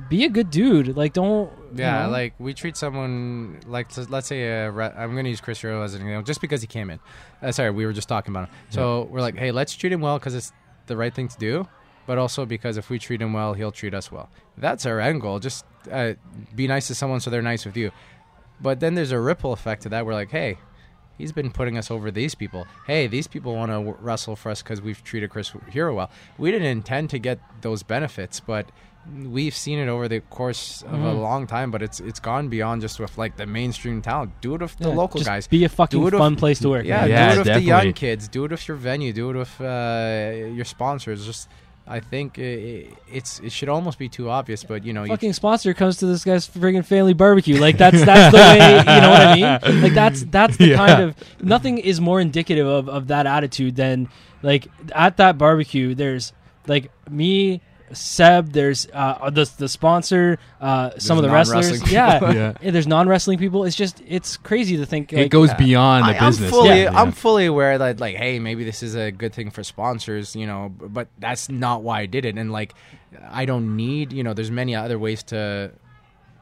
be 0.09 0.25
a 0.25 0.29
good 0.29 0.49
dude. 0.49 0.97
Like 0.97 1.13
don't 1.13 1.51
you 1.73 1.83
Yeah, 1.83 2.03
know? 2.05 2.11
like 2.11 2.33
we 2.39 2.53
treat 2.53 2.75
someone 2.77 3.59
like 3.65 3.91
so 3.91 4.05
let's 4.09 4.27
say 4.27 4.43
a 4.43 4.71
re- 4.71 4.93
I'm 4.95 5.13
going 5.13 5.23
to 5.25 5.29
use 5.29 5.41
Chris 5.41 5.61
Hero 5.61 5.81
as 5.83 5.93
an 5.93 6.01
example, 6.01 6.23
just 6.23 6.41
because 6.41 6.61
he 6.61 6.67
came 6.67 6.89
in. 6.89 6.99
Uh, 7.41 7.51
sorry, 7.51 7.71
we 7.71 7.85
were 7.85 7.93
just 7.93 8.07
talking 8.07 8.31
about 8.33 8.47
him. 8.49 8.55
So 8.69 9.07
we're 9.11 9.21
like, 9.21 9.37
hey, 9.37 9.51
let's 9.51 9.75
treat 9.75 9.91
him 9.91 10.01
well 10.01 10.19
because 10.19 10.35
it's 10.35 10.51
the 10.87 10.97
right 10.97 11.13
thing 11.13 11.27
to 11.29 11.37
do, 11.37 11.67
but 12.05 12.17
also 12.17 12.45
because 12.45 12.77
if 12.77 12.89
we 12.89 12.99
treat 12.99 13.21
him 13.21 13.33
well, 13.33 13.53
he'll 13.53 13.71
treat 13.71 13.93
us 13.93 14.11
well. 14.11 14.29
That's 14.57 14.85
our 14.85 14.99
end 14.99 15.21
goal. 15.21 15.39
Just 15.39 15.65
uh, 15.91 16.13
be 16.55 16.67
nice 16.67 16.87
to 16.87 16.95
someone 16.95 17.19
so 17.19 17.29
they're 17.29 17.41
nice 17.41 17.65
with 17.65 17.75
you. 17.77 17.91
But 18.61 18.79
then 18.79 18.93
there's 18.95 19.11
a 19.11 19.19
ripple 19.19 19.51
effect 19.53 19.83
to 19.83 19.89
that. 19.89 20.05
We're 20.05 20.13
like, 20.13 20.29
hey, 20.31 20.57
he's 21.17 21.31
been 21.31 21.51
putting 21.51 21.77
us 21.77 21.89
over 21.91 22.11
these 22.11 22.33
people. 22.35 22.65
Hey, 22.87 23.07
these 23.07 23.27
people 23.27 23.55
want 23.55 23.69
to 23.69 23.75
w- 23.75 23.97
wrestle 23.99 24.35
for 24.35 24.49
us 24.51 24.61
because 24.61 24.81
we've 24.81 25.03
treated 25.03 25.29
Chris 25.31 25.51
Hero 25.69 25.93
well. 25.93 26.09
We 26.37 26.51
didn't 26.51 26.67
intend 26.67 27.09
to 27.11 27.19
get 27.19 27.39
those 27.61 27.83
benefits, 27.83 28.39
but 28.39 28.69
we've 29.25 29.55
seen 29.55 29.79
it 29.79 29.87
over 29.89 30.07
the 30.07 30.21
course 30.21 30.81
of 30.83 30.93
a 30.93 30.97
Mhm. 31.13 31.21
long 31.21 31.47
time. 31.47 31.71
But 31.71 31.81
it's 31.81 31.99
it's 31.99 32.19
gone 32.19 32.47
beyond 32.49 32.81
just 32.81 32.99
with 32.99 33.17
like 33.17 33.35
the 33.37 33.45
mainstream 33.45 34.01
talent. 34.01 34.31
Do 34.41 34.55
it 34.55 34.61
with 34.61 34.77
the 34.77 34.89
Yeah, 34.89 34.95
local 34.95 35.19
just 35.19 35.29
guys. 35.29 35.47
Be 35.47 35.63
a 35.65 35.69
fucking 35.69 35.99
Do 35.99 36.07
it 36.07 36.13
with- 36.13 36.19
fun 36.19 36.35
place 36.35 36.59
to 36.59 36.69
work. 36.69 36.85
Yeah, 36.85 37.05
Yeah, 37.05 37.33
do 37.35 37.41
it 37.41 37.45
with 37.45 37.53
the 37.55 37.61
young 37.61 37.93
kids. 37.93 38.27
Do 38.27 38.45
it 38.45 38.51
with 38.51 38.67
your 38.67 38.77
venue. 38.77 39.11
Do 39.13 39.29
it 39.31 39.35
with 39.37 39.61
uh, 39.61 40.31
your 40.55 40.65
sponsors. 40.65 41.25
Just 41.25 41.49
I 41.85 41.99
think 41.99 42.39
i 42.39 42.85
it's 43.11 43.41
it 43.41 43.51
should 43.51 43.67
almost 43.67 43.99
be 43.99 44.07
too 44.07 44.29
obvious, 44.29 44.63
but 44.63 44.85
you 44.85 44.93
know, 44.93 45.03
you 45.03 45.09
fucking 45.09 45.33
sponsor 45.33 45.73
comes 45.73 45.97
to 45.97 46.05
this 46.05 46.23
guy's 46.23 46.47
friggin' 46.47 46.85
family 46.85 47.13
barbecue. 47.13 47.59
Like 47.59 47.77
that's 47.77 48.05
that's 48.05 48.31
the 48.33 48.37
way 48.41 48.77
you 48.79 49.01
know 49.01 49.09
what 49.09 49.21
I 49.27 49.35
mean. 49.35 49.81
Like 49.83 49.93
that's 49.93 50.23
that's 50.23 50.55
the 50.55 50.67
Yeah. 50.67 50.77
kind 50.77 51.03
of 51.03 51.15
nothing 51.41 51.79
is 51.79 51.99
more 51.99 52.21
indicative 52.21 52.65
of 52.65 52.87
of 52.87 53.07
that 53.07 53.25
attitude 53.27 53.75
than 53.75 54.07
like 54.41 54.69
at 54.95 55.17
that 55.17 55.37
barbecue. 55.37 55.93
There's 55.93 56.31
like 56.67 56.89
me. 57.09 57.59
Seb, 57.91 58.53
there's 58.53 58.87
uh, 58.93 59.29
the 59.29 59.49
the 59.57 59.67
sponsor, 59.69 60.39
uh, 60.61 60.91
some 60.97 61.17
of 61.17 61.23
the 61.23 61.29
wrestlers. 61.29 61.91
Yeah, 61.91 62.19
people. 62.19 62.35
Yeah. 62.35 62.53
Yeah, 62.61 62.71
there's 62.71 62.87
non 62.87 63.07
wrestling 63.07 63.37
people. 63.37 63.65
It's 63.65 63.75
just 63.75 64.01
it's 64.07 64.37
crazy 64.37 64.77
to 64.77 64.85
think. 64.85 65.13
it 65.13 65.17
Like, 65.17 65.31
goes 65.31 65.53
beyond 65.55 66.05
the 66.05 66.17
I, 66.21 66.27
business. 66.27 66.47
I'm 66.47 66.51
fully, 66.51 66.81
Yeah. 66.83 66.99
I'm 67.01 67.11
fully 67.11 67.45
aware 67.45 67.77
that 67.77 67.99
like, 67.99 68.15
hey, 68.15 68.39
maybe 68.39 68.63
this 68.63 68.81
is 68.81 68.95
a 68.95 69.11
good 69.11 69.33
thing 69.33 69.51
for 69.51 69.63
sponsors, 69.63 70.35
you 70.35 70.47
know, 70.47 70.73
but 70.79 71.07
that's 71.19 71.49
not 71.49 71.83
why 71.83 71.99
I 72.01 72.05
did 72.05 72.25
it. 72.25 72.37
And 72.37 72.51
like, 72.51 72.73
I 73.29 73.45
don't 73.45 73.75
need, 73.75 74.13
you 74.13 74.23
know, 74.23 74.33
there's 74.33 74.51
many 74.51 74.75
other 74.75 74.97
ways 74.97 75.21
to 75.23 75.71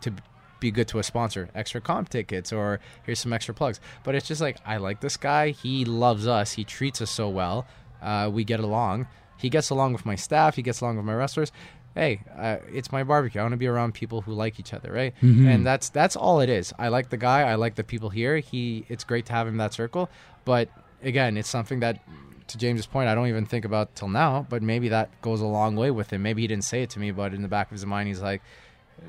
to 0.02 0.14
be 0.60 0.72
good 0.72 0.88
to 0.90 1.00
a 1.00 1.04
sponsor, 1.04 1.50
extra 1.56 1.82
comp 1.82 2.10
tickets, 2.10 2.54
or 2.54 2.80
here's 3.04 3.20
some 3.20 3.34
extra 3.34 3.54
plugs. 3.54 3.80
But 4.04 4.16
it's 4.16 4.28
just 4.28 4.42
like 4.42 4.58
I 4.66 4.78
like 4.78 5.02
this 5.02 5.18
guy. 5.18 5.50
He 5.50 5.86
loves 5.86 6.28
us. 6.28 6.54
He 6.54 6.64
treats 6.64 7.02
us 7.02 7.10
so 7.12 7.28
well. 7.30 7.66
Uh, 8.02 8.30
we 8.32 8.44
get 8.44 8.60
along. 8.60 9.08
He 9.42 9.50
gets 9.50 9.70
along 9.70 9.94
with 9.94 10.06
my 10.06 10.16
staff. 10.16 10.56
He 10.56 10.62
gets 10.62 10.82
along 10.82 10.98
with 10.98 11.06
my 11.06 11.14
wrestlers. 11.16 11.52
Hey, 11.96 12.22
uh, 12.38 12.58
it's 12.72 12.92
my 12.92 13.04
barbecue. 13.04 13.42
I 13.42 13.44
want 13.44 13.52
to 13.52 13.58
be 13.58 13.68
around 13.68 13.94
people 13.94 14.22
who 14.22 14.34
like 14.34 14.60
each 14.60 14.74
other, 14.74 14.92
right? 14.94 15.14
And 15.48 15.66
that's 15.66 15.90
that's 15.90 16.16
all 16.16 16.40
it 16.40 16.50
is. 16.50 16.72
I 16.80 16.88
like 16.88 17.10
the 17.10 17.18
guy. 17.18 17.42
I 17.42 17.56
like 17.56 17.76
the 17.76 17.84
people 17.84 18.10
here. 18.10 18.38
He, 18.38 18.86
it's 18.88 19.04
great 19.04 19.26
to 19.26 19.34
have 19.34 19.48
him 19.48 19.56
in 19.56 19.58
that 19.58 19.74
circle. 19.74 20.10
But 20.46 20.70
again, 21.04 21.36
it's 21.36 21.50
something 21.50 21.82
that, 21.82 22.00
to 22.48 22.58
James's 22.58 22.86
point, 22.88 23.10
I 23.10 23.16
don't 23.16 23.28
even 23.28 23.46
think 23.46 23.66
about 23.66 23.94
till 23.96 24.08
now. 24.08 24.46
But 24.50 24.62
maybe 24.62 24.88
that 24.90 25.10
goes 25.22 25.42
a 25.42 25.46
long 25.46 25.76
way 25.76 25.92
with 25.92 26.12
him. 26.14 26.22
Maybe 26.22 26.44
he 26.44 26.48
didn't 26.48 26.64
say 26.64 26.84
it 26.84 26.90
to 26.92 27.00
me, 27.00 27.12
but 27.12 27.34
in 27.34 27.42
the 27.42 27.50
back 27.50 27.68
of 27.68 27.72
his 27.74 27.86
mind, 27.86 28.08
he's 28.08 28.22
like, 28.22 28.42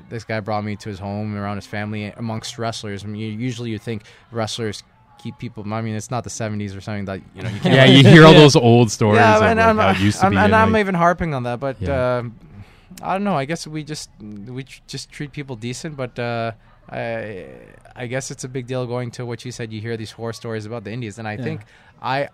this 0.09 0.23
guy 0.25 0.39
brought 0.41 0.63
me 0.65 0.75
to 0.75 0.89
his 0.89 0.99
home 0.99 1.37
around 1.37 1.57
his 1.57 1.67
family 1.67 2.05
amongst 2.17 2.57
wrestlers. 2.57 3.03
I 3.03 3.07
mean, 3.07 3.21
you, 3.21 3.27
usually 3.27 3.69
you 3.69 3.79
think 3.79 4.03
wrestlers 4.31 4.83
keep 5.17 5.37
people. 5.37 5.63
I 5.73 5.81
mean, 5.81 5.95
it's 5.95 6.11
not 6.11 6.23
the 6.23 6.29
'70s 6.29 6.75
or 6.77 6.81
something 6.81 7.05
that 7.05 7.21
you 7.35 7.41
know 7.43 7.49
you 7.49 7.59
can't. 7.63 7.75
yeah, 7.75 7.85
you 7.85 8.03
hear 8.13 8.25
all 8.25 8.33
those 8.33 8.55
old 8.55 8.91
stories 8.91 9.19
yeah, 9.19 9.39
and 9.43 9.59
like, 9.59 9.67
I'm, 9.67 9.77
how 9.77 9.91
used 10.01 10.19
to 10.19 10.23
I'm- 10.25 10.31
be. 10.33 10.37
and 10.37 10.55
I'm 10.55 10.71
like- 10.73 10.79
even 10.81 10.95
harping 10.95 11.33
on 11.33 11.43
that, 11.43 11.59
but 11.59 11.81
Yeah. 11.81 12.17
um, 12.17 12.35
I 13.01 13.13
don't 13.13 13.23
know. 13.23 13.35
I 13.35 13.45
guess 13.45 13.65
we 13.67 13.83
just 13.83 14.09
we 14.19 14.63
tr- 14.63 14.81
just 14.87 15.11
treat 15.11 15.31
people 15.31 15.55
decent, 15.55 15.95
but. 15.97 16.17
Uh, 16.19 16.51
I, 16.89 17.47
I 17.95 18.07
guess 18.07 18.29
it's 18.29 18.43
a 18.43 18.49
big 18.49 18.67
deal 18.67 18.85
going 18.85 19.09
to 19.11 19.25
what 19.25 19.45
you 19.45 19.51
said. 19.53 19.71
You 19.71 19.79
hear 19.79 19.95
these 19.95 20.11
horror 20.11 20.33
stories 20.33 20.65
about 20.65 20.83
the 20.83 20.91
Indies, 20.91 21.17
and 21.17 21.25
I 21.27 21.35
Yeah. 21.37 21.43
think 21.43 21.61
I, 22.01 22.27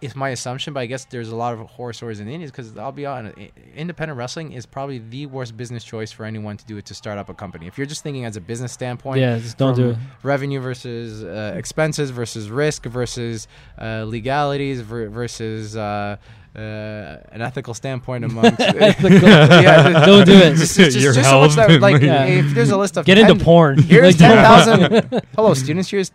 it's 0.00 0.16
my 0.16 0.30
assumption, 0.30 0.72
but 0.72 0.80
I 0.80 0.86
guess 0.86 1.04
there's 1.04 1.28
a 1.28 1.36
lot 1.36 1.52
of 1.52 1.60
horror 1.60 1.92
stories 1.92 2.20
in 2.20 2.26
the 2.26 2.32
Indies 2.32 2.50
because 2.50 2.76
I'll 2.76 2.92
be 2.92 3.06
honest, 3.06 3.36
independent 3.74 4.16
wrestling 4.18 4.52
is 4.52 4.64
probably 4.66 4.98
the 4.98 5.26
worst 5.26 5.56
business 5.56 5.84
choice 5.84 6.10
for 6.10 6.24
anyone 6.24 6.56
to 6.56 6.64
do 6.64 6.76
it 6.78 6.86
to 6.86 6.94
start 6.94 7.18
up 7.18 7.28
a 7.28 7.34
company. 7.34 7.66
If 7.66 7.76
you're 7.76 7.86
just 7.86 8.02
thinking 8.02 8.24
as 8.24 8.36
a 8.36 8.40
business 8.40 8.72
standpoint, 8.72 9.20
yeah, 9.20 9.38
just 9.38 9.58
don't 9.58 9.76
do 9.76 9.90
it. 9.90 9.96
revenue 10.22 10.60
versus 10.60 11.22
uh, 11.22 11.54
expenses 11.56 12.10
versus 12.10 12.48
risk 12.50 12.84
versus 12.86 13.46
uh, 13.78 14.04
legalities 14.06 14.80
ver- 14.80 15.08
versus 15.08 15.76
uh, 15.76 16.16
uh, 16.56 16.58
an 17.32 17.42
ethical 17.42 17.74
standpoint 17.74 18.24
amongst. 18.28 18.58
yeah, 18.60 20.04
Don't 20.04 20.26
do 20.26 20.32
it. 20.32 20.56
Just, 20.56 20.76
just, 20.76 20.96
Your 20.98 21.12
just 21.12 21.28
so 21.30 21.40
much 21.40 21.54
health 21.54 21.68
that, 21.68 21.80
like, 21.80 22.02
Yeah. 22.02 22.24
if 22.24 22.54
there's 22.54 22.70
a 22.70 22.76
list 22.76 22.96
of 22.96 23.04
Get 23.06 23.16
10 23.16 23.30
into 23.30 23.44
porn. 23.44 23.80
Here's 23.82 24.16
ten 24.16 24.36
thousand. 24.36 25.22
hello, 25.36 25.54
students. 25.54 25.90
Here's 25.90 26.10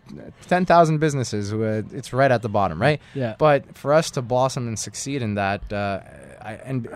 ten 0.48 0.66
thousand 0.66 1.00
businesses. 1.00 1.54
Uh, 1.54 1.84
it's 1.92 2.12
right 2.14 2.32
at 2.32 2.42
the 2.42 2.50
bottom, 2.50 2.82
right? 2.82 3.00
Yeah. 3.14 3.36
But 3.38 3.78
for 3.78 3.94
us 3.94 4.12
to 4.12 4.22
blossom 4.22 4.68
and 4.68 4.78
succeed 4.78 5.22
in 5.22 5.36
that, 5.36 5.72
uh, 5.72 6.02
I, 6.42 6.54
and 6.66 6.88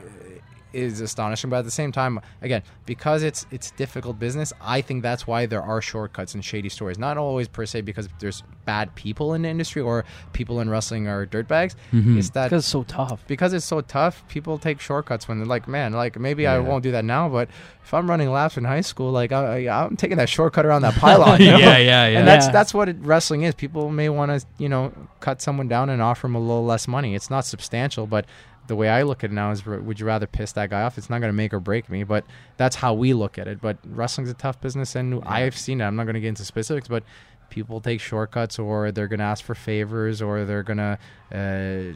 is 0.74 1.02
astonishing. 1.02 1.50
But 1.50 1.58
at 1.58 1.66
the 1.66 1.72
same 1.72 1.92
time, 1.92 2.20
again, 2.42 2.64
because 2.86 3.24
it's 3.24 3.46
it's 3.52 3.72
difficult 3.72 4.20
business, 4.20 4.54
I 4.62 4.82
think 4.82 5.04
that's 5.04 5.26
why 5.28 5.46
there 5.46 5.62
are 5.62 5.82
shortcuts 5.82 6.34
and 6.36 6.44
shady 6.44 6.70
stories. 6.70 6.98
Not 6.98 7.18
always 7.18 7.48
per 7.48 7.66
se 7.66 7.82
because 7.82 8.08
there's 8.20 8.44
bad 8.66 8.94
people 8.96 9.34
in 9.34 9.42
the 9.42 9.50
industry 9.50 9.82
or 9.82 10.06
people 10.34 10.60
in 10.60 10.70
wrestling 10.70 11.08
are 11.08 11.26
dirtbags. 11.26 11.76
Mm-hmm. 11.92 12.18
It's 12.20 12.30
that 12.32 12.46
because 12.50 12.64
it's 12.64 12.72
so 12.72 12.84
tough. 12.84 13.24
because 13.28 13.54
it's 13.54 13.66
so 13.66 13.82
tough, 13.82 14.28
people 14.28 14.58
take 14.60 14.80
shortcuts 14.80 15.28
when 15.28 15.40
they're 15.40 15.48
like, 15.48 15.68
man, 15.68 15.94
like 15.94 16.20
maybe 16.20 16.46
I 16.46 16.60
won't 16.60 16.84
do 16.84 16.92
that 16.92 17.06
now, 17.06 17.30
but 17.30 17.50
if 17.84 17.94
I'm 17.94 18.08
running 18.10 18.30
laps 18.32 18.58
in 18.58 18.64
high 18.66 18.82
school, 18.82 19.12
like 19.12 19.32
I, 19.32 19.68
I'm 19.68 19.98
taking 19.98 20.18
that 20.18 20.30
shortcut 20.30 20.66
around 20.66 20.84
that 20.84 20.94
pylon. 21.00 21.42
You 21.42 21.52
know? 21.52 21.58
yeah, 21.58 21.78
yeah, 21.78 22.08
yeah. 22.08 22.20
And 22.20 22.28
that's 22.28 22.46
Yeah. 22.46 22.52
that's 22.52 22.74
what 22.74 22.90
it, 22.90 22.98
wrestling 23.00 23.42
is. 23.44 23.56
People 23.56 23.90
may 23.90 24.10
want 24.10 24.30
to, 24.40 24.46
you 24.60 24.70
know, 24.70 24.94
cut 25.20 25.42
someone 25.42 25.68
down 25.68 25.90
and 25.90 26.00
offer 26.02 26.28
them 26.28 26.36
a 26.36 26.40
little 26.40 26.64
less 26.66 26.88
money. 26.88 27.16
It's 27.16 27.30
not 27.32 27.46
substantial, 27.46 28.06
but 28.06 28.26
the 28.70 28.76
way 28.76 28.88
I 28.88 29.02
look 29.02 29.24
at 29.24 29.32
it 29.32 29.34
now 29.34 29.52
is, 29.52 29.66
would 29.66 30.00
you 30.00 30.06
rather 30.06 30.28
piss 30.28 30.54
that 30.54 30.70
guy 30.70 30.84
off? 30.84 30.98
It's 30.98 31.10
not 31.10 31.20
going 31.20 31.30
to 31.30 31.36
make 31.36 31.54
or 31.54 31.60
break 31.60 31.90
me, 31.90 32.04
but 32.04 32.24
that's 32.56 32.78
how 32.78 32.94
we 32.94 33.14
look 33.14 33.38
at 33.38 33.48
it. 33.48 33.60
But 33.60 33.78
wrestling's 33.86 34.30
a 34.30 34.34
tough 34.34 34.62
business, 34.62 34.96
and 34.96 35.22
I've 35.26 35.58
seen 35.58 35.82
it. 35.82 35.86
I'm 35.86 35.96
not 35.96 36.04
going 36.06 36.14
to 36.14 36.22
get 36.22 36.30
into 36.30 36.46
specifics, 36.46 36.88
but 36.88 37.04
people 37.50 37.82
take 37.82 38.00
shortcuts, 38.00 38.60
or 38.60 38.92
they're 38.92 39.08
going 39.08 39.20
to 39.20 39.26
ask 39.26 39.44
for 39.44 39.56
favors, 39.56 40.22
or 40.22 40.46
they're 40.46 40.64
going 40.64 40.78
to. 40.78 40.98
Uh, 41.32 41.96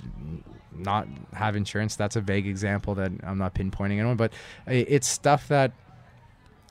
not 0.76 1.08
have 1.34 1.56
insurance. 1.56 1.96
That's 1.96 2.16
a 2.16 2.22
vague 2.22 2.48
example 2.48 2.96
that 2.96 3.12
I'm 3.24 3.38
not 3.38 3.54
pinpointing 3.54 4.00
anyone, 4.00 4.18
but 4.18 4.34
it's 4.66 5.08
stuff 5.08 5.48
that 5.50 5.72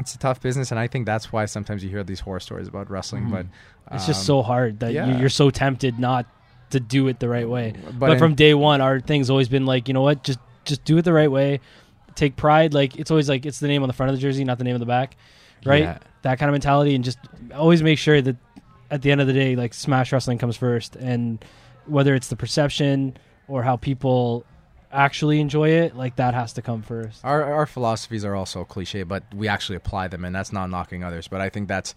it's 0.00 0.16
a 0.16 0.18
tough 0.18 0.40
business, 0.40 0.72
and 0.72 0.80
I 0.80 0.88
think 0.88 1.06
that's 1.06 1.32
why 1.32 1.44
sometimes 1.44 1.84
you 1.84 1.90
hear 1.90 2.02
these 2.02 2.18
horror 2.18 2.40
stories 2.40 2.66
about 2.66 2.90
wrestling. 2.90 3.26
Mhm. 3.26 3.30
But 3.30 3.46
It's 3.92 4.06
just 4.06 4.22
um, 4.22 4.26
so 4.26 4.42
hard 4.42 4.80
that 4.80 4.92
yeah. 4.92 5.18
you're 5.20 5.28
so 5.28 5.50
tempted 5.50 6.00
not 6.00 6.26
to 6.72 6.80
do 6.80 7.08
it 7.08 7.20
the 7.20 7.28
right 7.28 7.48
way. 7.48 7.74
But, 7.98 7.98
But, 7.98 8.18
from 8.18 8.34
day 8.34 8.54
one, 8.54 8.80
our 8.80 9.00
thing's 9.00 9.30
always 9.30 9.48
been 9.48 9.64
like, 9.66 9.88
you 9.88 9.94
know 9.94 10.02
what, 10.02 10.24
just 10.24 10.38
just 10.64 10.84
do 10.84 10.98
it 10.98 11.02
the 11.02 11.12
right 11.12 11.30
way. 11.30 11.60
Take 12.14 12.36
pride. 12.36 12.74
Like 12.74 12.96
it's 12.96 13.10
always 13.10 13.28
like 13.28 13.46
it's 13.46 13.60
the 13.60 13.68
name 13.68 13.82
on 13.82 13.88
the 13.88 13.94
front 13.94 14.10
of 14.10 14.16
the 14.16 14.20
jersey, 14.20 14.44
not 14.44 14.58
the 14.58 14.64
name 14.64 14.74
of 14.74 14.80
the 14.80 14.86
back, 14.86 15.16
right? 15.64 15.82
Yeah. 15.82 15.98
That 16.22 16.38
kind 16.38 16.48
of 16.48 16.52
mentality, 16.52 16.94
and 16.94 17.04
just 17.04 17.18
always 17.54 17.82
make 17.82 17.98
sure 17.98 18.20
that 18.20 18.36
at 18.90 19.02
the 19.02 19.10
end 19.10 19.20
of 19.20 19.26
the 19.26 19.32
day, 19.32 19.56
like 19.56 19.74
Smash 19.74 20.12
Wrestling 20.12 20.38
comes 20.38 20.56
first, 20.56 20.96
and 20.96 21.42
whether 21.86 22.14
it's 22.14 22.28
the 22.28 22.36
perception 22.36 23.16
or 23.48 23.62
how 23.62 23.76
people 23.76 24.44
actually 24.92 25.40
enjoy 25.40 25.70
it, 25.70 25.96
like 25.96 26.16
that 26.16 26.34
has 26.34 26.52
to 26.54 26.62
come 26.62 26.82
first. 26.82 27.24
our 27.24 27.42
our 27.42 27.66
philosophies 27.66 28.24
are 28.24 28.34
also 28.34 28.64
cliche, 28.64 29.02
but 29.02 29.22
we 29.34 29.48
actually 29.48 29.76
apply 29.76 30.08
them, 30.08 30.24
and 30.24 30.34
that's 30.34 30.52
not 30.52 30.68
knocking 30.70 31.02
others. 31.02 31.28
But 31.28 31.40
I 31.40 31.48
think 31.48 31.68
that's, 31.68 31.94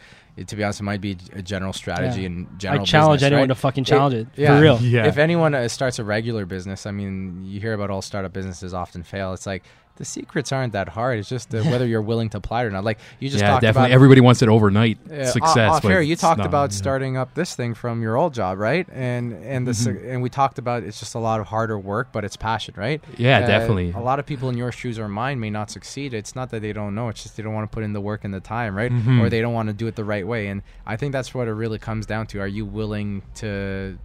to 0.47 0.55
be 0.55 0.63
honest, 0.63 0.79
it 0.79 0.83
might 0.83 1.01
be 1.01 1.17
a 1.33 1.41
general 1.41 1.73
strategy 1.73 2.21
Yeah. 2.21 2.27
and 2.27 2.47
I 2.53 2.57
general. 2.57 2.85
challenge 2.85 3.19
business, 3.19 3.27
anyone 3.27 3.41
right? 3.49 3.55
to 3.55 3.55
fucking 3.55 3.83
challenge 3.83 4.13
it, 4.15 4.27
yeah. 4.35 4.55
for 4.55 4.61
real. 4.61 4.81
Yeah. 4.81 5.05
If 5.07 5.17
anyone 5.17 5.53
uh, 5.53 5.67
starts 5.67 5.99
a 5.99 6.03
regular 6.03 6.45
business, 6.45 6.85
I 6.85 6.91
mean, 6.91 7.43
you 7.45 7.59
hear 7.59 7.73
about 7.73 7.89
all 7.89 8.01
startup 8.01 8.33
businesses 8.33 8.73
often 8.73 9.03
fail. 9.03 9.33
It's 9.33 9.45
like 9.45 9.63
the 9.97 10.03
secrets 10.05 10.51
aren't 10.51 10.73
that 10.73 10.89
hard. 10.89 11.19
It's 11.19 11.29
just 11.29 11.53
uh, 11.55 11.63
whether 11.71 11.85
you're 11.87 12.01
willing 12.01 12.29
to 12.31 12.37
apply 12.37 12.63
it 12.63 12.65
or 12.67 12.69
not. 12.71 12.83
Like 12.83 12.99
you 13.19 13.29
just 13.29 13.41
yeah, 13.41 13.51
talked 13.51 13.61
definitely. 13.61 13.91
about. 13.91 13.93
Everybody 13.95 14.21
wants 14.21 14.41
it 14.41 14.49
overnight 14.49 14.97
Uh, 15.09 15.25
success. 15.25 15.71
Off 15.71 15.83
but 15.83 15.99
you 15.99 16.15
talked 16.15 16.39
not, 16.39 16.47
about 16.47 16.71
yeah. 16.71 16.77
starting 16.77 17.17
up 17.17 17.33
this 17.33 17.55
thing 17.55 17.73
from 17.73 18.01
your 18.01 18.17
old 18.17 18.33
job, 18.33 18.57
right? 18.59 18.87
And 18.91 19.33
and 19.45 19.65
the 19.67 19.71
Mm-hmm. 19.71 20.09
and 20.09 20.21
we 20.21 20.29
talked 20.29 20.57
about 20.57 20.83
it's 20.83 20.99
just 20.99 21.15
a 21.15 21.19
lot 21.19 21.39
of 21.39 21.47
harder 21.47 21.77
work, 21.79 22.09
but 22.11 22.23
it's 22.25 22.35
passion, 22.37 22.73
right? 22.77 23.01
Yeah, 23.17 23.39
Uh, 23.39 23.47
definitely. 23.47 23.91
A 23.91 23.99
lot 23.99 24.19
of 24.19 24.25
people 24.25 24.49
in 24.49 24.57
your 24.57 24.71
shoes 24.71 24.97
or 24.99 25.07
mine 25.07 25.39
may 25.39 25.49
not 25.49 25.69
succeed. 25.69 26.13
It's 26.13 26.35
not 26.35 26.49
that 26.51 26.61
they 26.61 26.73
don't 26.73 26.93
know; 26.95 27.09
it's 27.09 27.23
just 27.23 27.37
they 27.37 27.43
don't 27.43 27.53
want 27.53 27.69
to 27.69 27.73
put 27.75 27.83
in 27.83 27.93
the 27.93 28.01
work 28.01 28.23
and 28.23 28.33
the 28.33 28.39
time, 28.39 28.75
right? 28.75 28.91
Mhm. 28.91 29.21
Or 29.21 29.29
they 29.29 29.41
don't 29.41 29.53
want 29.53 29.67
to 29.69 29.73
do 29.73 29.87
it 29.87 29.95
the 29.95 30.03
right 30.03 30.25
way. 30.27 30.47
And 30.47 30.61
I 30.85 30.95
think 30.97 31.11
that's 31.13 31.33
what 31.33 31.47
it 31.47 31.53
really 31.53 31.79
comes 31.79 32.05
down 32.05 32.27
to: 32.27 32.39
Are 32.39 32.47
you 32.47 32.65
willing 32.65 33.21
to 33.35 33.97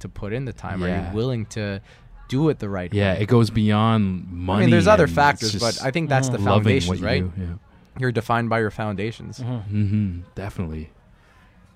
to 0.00 0.08
put 0.08 0.32
in 0.34 0.44
the 0.44 0.52
time? 0.52 0.82
Are 0.84 0.88
you 0.88 1.14
willing 1.14 1.46
to 1.46 1.80
do 2.28 2.48
it 2.48 2.58
the 2.58 2.68
right 2.68 2.92
Yeah, 2.92 3.12
way? 3.12 3.16
Yeah, 3.18 3.22
it 3.22 3.26
goes 3.26 3.50
beyond 3.50 4.30
money. 4.30 4.58
I 4.58 4.60
mean, 4.66 4.70
there's 4.70 4.86
other 4.86 5.06
factors, 5.06 5.54
but 5.56 5.78
I 5.82 5.90
think 5.90 6.08
that's 6.08 6.28
the 6.28 6.38
loving 6.38 6.46
what 6.86 6.98
foundations, 6.98 7.00
you 7.00 7.06
right? 7.06 7.36
do, 7.36 7.42
Yeah. 7.42 7.48
You're 8.00 8.12
defined 8.12 8.48
by 8.50 8.58
your 8.60 8.70
foundations. 8.70 9.38
hmm 9.38 10.20
Definitely. 10.34 10.90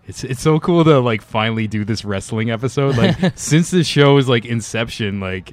It's 0.06 0.24
it's 0.24 0.40
so 0.40 0.58
cool 0.58 0.84
to 0.84 1.00
like 1.00 1.20
finally 1.20 1.66
do 1.68 1.84
this 1.84 2.02
wrestling 2.04 2.50
episode. 2.50 2.96
Like 2.96 3.32
since 3.38 3.70
the 3.70 3.84
show 3.84 4.16
is 4.16 4.26
like 4.28 4.46
inception, 4.46 5.20
like 5.20 5.52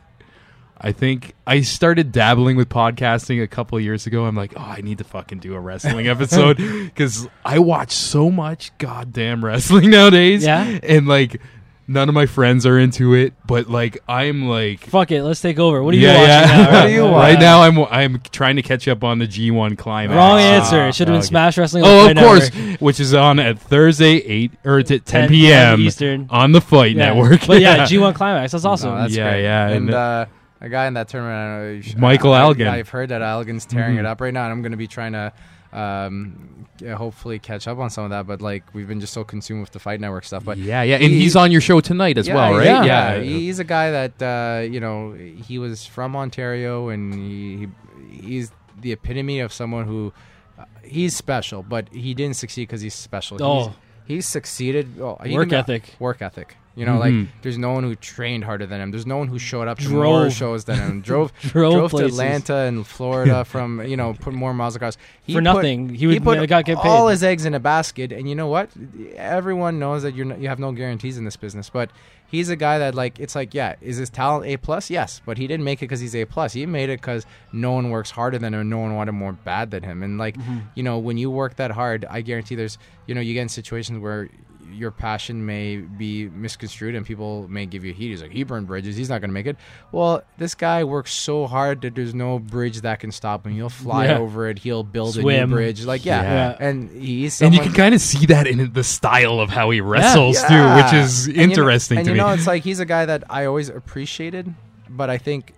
I 0.80 0.92
think 0.94 1.34
I 1.46 1.62
started 1.62 2.12
dabbling 2.14 2.56
with 2.56 2.70
podcasting 2.70 3.44
a 3.44 3.48
couple 3.48 3.78
of 3.78 3.84
years 3.84 4.08
ago. 4.08 4.26
I'm 4.26 4.36
like, 4.36 4.54
oh, 4.56 4.62
I 4.62 4.82
need 4.82 4.98
to 5.00 5.04
fucking 5.04 5.40
do 5.40 5.56
a 5.56 5.60
wrestling 5.60 6.08
episode 6.16 6.58
because 6.58 7.28
I 7.44 7.60
watch 7.60 7.92
so 7.92 8.30
much 8.32 8.76
goddamn 8.78 9.44
wrestling 9.44 9.90
nowadays. 9.92 10.44
Yeah? 10.46 10.80
and 10.84 11.06
like 11.08 11.42
none 11.88 12.10
of 12.10 12.16
my 12.16 12.26
friends 12.26 12.66
are 12.66 12.78
into 12.80 13.14
it, 13.14 13.34
but 13.46 13.70
like 13.70 13.98
I'm 14.08 14.48
like. 14.48 14.82
Fuck 14.88 15.12
it, 15.12 15.24
let's 15.24 15.42
take 15.42 15.60
over. 15.60 15.84
What 15.84 15.94
are 15.94 15.98
you 15.98 16.08
yeah, 16.08 16.14
watching 16.16 16.30
yeah. 16.30 16.64
now? 16.66 16.72
What 16.72 16.86
are 16.86 16.90
you 16.90 17.06
right 17.08 17.40
now? 17.40 17.62
I'm 17.62 17.80
I'm 17.86 18.22
trying 18.32 18.56
to 18.56 18.62
catch 18.62 18.88
up 18.88 19.04
on 19.04 19.20
the 19.20 19.28
G1 19.28 19.78
climax. 19.78 20.16
Wrong 20.16 20.40
Ah, 20.40 20.56
answer. 20.56 20.88
It 20.88 20.96
should 20.96 21.08
have 21.08 21.16
been. 21.16 21.22
Smash 21.24 21.58
Wrestling. 21.58 21.84
Oh, 21.86 22.02
of 22.10 22.16
Fight 22.16 22.18
course, 22.24 22.54
Network. 22.54 22.82
which 22.82 23.00
is 23.00 23.14
on 23.14 23.40
at 23.40 23.60
Thursday 23.60 24.16
eight 24.18 24.52
or 24.64 24.82
t- 24.84 25.00
10, 25.00 25.22
10 25.24 25.30
p.m. 25.30 25.80
Eastern. 25.82 26.28
on 26.30 26.52
the 26.52 26.62
Fight 26.62 26.96
Yeah. 26.96 27.14
Network. 27.14 27.46
but 27.48 27.62
yeah, 27.62 27.78
G1 27.86 28.16
Climax. 28.16 28.52
That's 28.52 28.66
awesome. 28.66 28.92
No, 28.92 29.02
that's 29.02 29.16
Yeah, 29.16 29.30
great. 29.32 29.44
yeah, 29.44 29.68
And, 29.68 29.76
and- 29.88 29.94
uh, 29.94 30.26
a 30.62 30.70
guy 30.70 30.88
in 30.88 30.94
that 30.96 31.10
tournament, 31.10 31.36
I 31.38 31.58
know, 31.68 31.72
you 31.74 31.82
sh- 31.84 31.96
Michael 31.96 32.34
I, 32.34 32.42
Elgin. 32.42 32.68
I've 32.68 32.90
heard 32.90 33.10
that 33.10 33.22
Elgin's 33.22 33.66
tearing 33.66 33.98
it 33.98 34.06
up 34.06 34.20
right 34.22 34.34
now, 34.34 34.46
and 34.46 34.52
I'm 34.54 34.62
going 34.64 34.72
to 34.72 34.78
be 34.78 34.88
trying 34.88 35.12
to 35.12 35.32
um, 35.76 36.66
hopefully 36.96 37.38
catch 37.38 37.68
up 37.68 37.78
on 37.78 37.90
some 37.90 38.06
of 38.06 38.10
that. 38.12 38.26
But 38.26 38.42
like 38.42 38.64
we've 38.74 38.88
been 38.88 39.00
just 39.00 39.14
so 39.14 39.24
consumed 39.24 39.62
with 39.62 39.72
the 39.72 39.80
Fight 39.80 40.00
Network 40.00 40.24
stuff. 40.24 40.46
But 40.46 40.58
yeah, 40.58 40.82
yeah, 40.84 40.96
and 40.96 41.12
he- 41.12 41.20
he's 41.20 41.36
on 41.36 41.52
your 41.52 41.62
show 41.62 41.82
tonight 41.82 42.18
as 42.18 42.28
yeah, 42.28 42.36
well, 42.36 42.54
right? 42.58 42.66
Yeah, 42.66 42.84
yeah. 42.84 43.22
He's 43.22 43.60
a 43.60 43.64
guy 43.64 43.92
that 43.92 44.22
uh, 44.22 44.62
you 44.62 44.80
know 44.80 45.12
he 45.14 45.60
was 45.60 45.86
from 45.86 46.16
Ontario, 46.16 46.90
and 46.90 47.14
he, 47.14 47.68
he 48.10 48.28
he's 48.28 48.52
the 48.80 48.92
epitome 48.94 49.40
of 49.40 49.52
someone 49.52 49.86
who 49.86 50.14
uh, 50.58 50.66
he's 50.84 51.16
special, 51.16 51.62
but 51.62 51.90
he 51.90 52.14
didn't 52.14 52.38
succeed 52.38 52.64
because 52.64 52.82
he's 52.82 52.96
special. 52.96 53.38
Oh. 53.44 53.68
He's, 53.68 53.76
he's 54.08 54.28
succeeded. 54.28 55.00
Oh, 55.00 55.18
Work 55.30 55.52
ethic. 55.54 55.96
Work 56.00 56.22
ethic. 56.22 56.58
You 56.76 56.86
know, 56.86 56.98
Mhm. 56.98 57.00
like 57.00 57.28
there's 57.42 57.58
no 57.58 57.72
one 57.72 57.84
who 57.84 57.96
trained 57.96 58.44
harder 58.44 58.66
than 58.66 58.82
him. 58.82 58.92
There's 58.92 59.06
no 59.06 59.18
one 59.18 59.30
who 59.30 59.40
showed 59.40 59.68
up 59.70 59.78
to 59.80 59.86
Drove. 59.86 60.04
more 60.24 60.30
shows 60.30 60.66
than 60.66 60.78
him. 60.78 61.02
Drove 61.10 61.32
Drove 61.42 61.74
drove 61.90 61.92
to. 61.92 62.06
Atlanta 62.06 62.56
and 62.56 62.86
Florida 62.86 63.46
from 63.46 63.82
you 63.86 63.96
know 63.96 64.14
put 64.14 64.34
more 64.34 64.54
miles 64.54 64.76
across 64.76 64.98
he 65.24 65.34
For 65.34 65.38
put- 65.38 65.44
nothing. 65.44 65.90
He 65.96 66.06
would- 66.08 66.24
put 66.24 66.50
got 66.50 66.66
get 66.66 66.78
paid. 66.78 66.90
all 66.90 67.08
his 67.08 67.24
eggs 67.24 67.46
in 67.46 67.54
a 67.54 67.60
basket, 67.62 68.12
and 68.12 68.28
you 68.28 68.36
know 68.36 68.48
what? 68.48 68.70
Everyone 69.16 69.80
knows 69.80 70.04
that 70.04 70.16
you're 70.16 70.26
not, 70.26 70.40
you 70.40 70.50
have 70.50 70.60
no 70.60 70.72
guarantees 70.72 71.18
in 71.18 71.24
this 71.26 71.38
business, 71.38 71.70
but 71.70 71.90
he's 72.28 72.50
a 72.50 72.56
guy 72.56 72.78
that 72.80 72.94
like 72.94 73.20
it's 73.20 73.36
like 73.36 73.54
yeah, 73.54 73.76
is 73.82 73.98
his 73.98 74.10
talent 74.10 74.46
a 74.46 74.58
plus? 74.58 74.90
Yes, 74.90 75.22
but 75.26 75.38
he 75.38 75.48
didn't 75.48 75.64
make 75.64 75.80
it 75.80 75.86
because 75.86 76.00
he's 76.02 76.16
a 76.16 76.26
plus. 76.26 76.54
He 76.54 76.66
made 76.66 76.90
it 76.90 77.00
because 77.00 77.26
no 77.54 77.72
one 77.72 77.90
works 77.90 78.12
harder 78.12 78.38
than 78.38 78.54
him, 78.54 78.68
no 78.70 78.80
one 78.80 78.96
wanted 78.96 79.14
more 79.14 79.32
bad 79.34 79.72
than 79.72 79.84
him, 79.84 80.04
and 80.04 80.18
like 80.18 80.36
Mm-hmm. 80.38 80.58
you 80.76 80.84
know 80.84 80.98
when 81.00 81.18
you 81.18 81.32
work 81.32 81.56
that 81.56 81.72
hard, 81.72 82.06
I 82.10 82.20
guarantee 82.22 82.56
there's 82.56 82.78
you 83.08 83.16
know 83.16 83.22
you 83.22 83.34
get 83.34 83.44
in 83.44 83.50
situations 83.50 84.00
where 84.00 84.28
your 84.76 84.92
passion 84.92 85.46
may 85.46 85.78
be 85.78 86.28
misconstrued 86.30 86.96
and 86.96 87.06
people 87.06 87.48
may 87.48 87.66
give 87.66 87.86
you 87.86 87.94
heat. 87.94 88.10
He's 88.10 88.22
like, 88.22 88.32
he 88.32 88.44
burned 88.44 88.68
bridges. 88.68 88.96
He's 88.96 89.10
not 89.10 89.22
going 89.22 89.30
to 89.30 89.34
make 89.34 89.46
it. 89.46 89.56
Well, 89.92 90.24
this 90.38 90.54
guy 90.56 90.84
works 90.84 91.14
so 91.14 91.48
hard 91.48 91.82
that 91.82 91.96
there's 91.96 92.14
no 92.14 92.40
bridge 92.40 92.82
that 92.82 93.00
can 93.00 93.12
stop 93.12 93.46
him. 93.46 93.54
He'll 93.54 93.70
fly 93.70 94.06
Yeah. 94.06 94.18
over 94.20 94.50
it. 94.50 94.60
He'll 94.60 94.84
build 94.84 95.18
a 95.18 95.22
new 95.24 95.48
bridge. 95.48 95.86
Like, 95.86 96.06
yeah. 96.06 96.22
Yeah. 96.22 96.58
And 96.60 96.90
he's 96.92 97.42
and 97.42 97.54
you 97.54 97.62
can 97.62 97.74
kind 97.74 97.96
of 97.96 98.02
see 98.02 98.26
that 98.28 98.48
in 98.48 98.74
the 98.74 98.84
style 98.84 99.40
of 99.40 99.50
how 99.50 99.70
he 99.70 99.82
wrestles 99.82 100.36
Yeah. 100.42 100.48
too, 100.50 100.84
which 100.84 101.04
is 101.04 101.28
And 101.28 101.36
you 101.36 101.42
know- 101.42 101.44
interesting 101.54 101.98
and 102.00 102.08
you 102.08 102.14
me. 102.14 102.20
know, 102.20 102.30
it's 102.30 102.48
like 102.48 102.64
he's 102.64 102.80
a 102.80 102.86
guy 102.86 103.06
that 103.06 103.24
I 103.30 103.46
always 103.46 103.70
appreciated, 103.70 104.54
but 104.90 105.10
I 105.10 105.18
think 105.18 105.54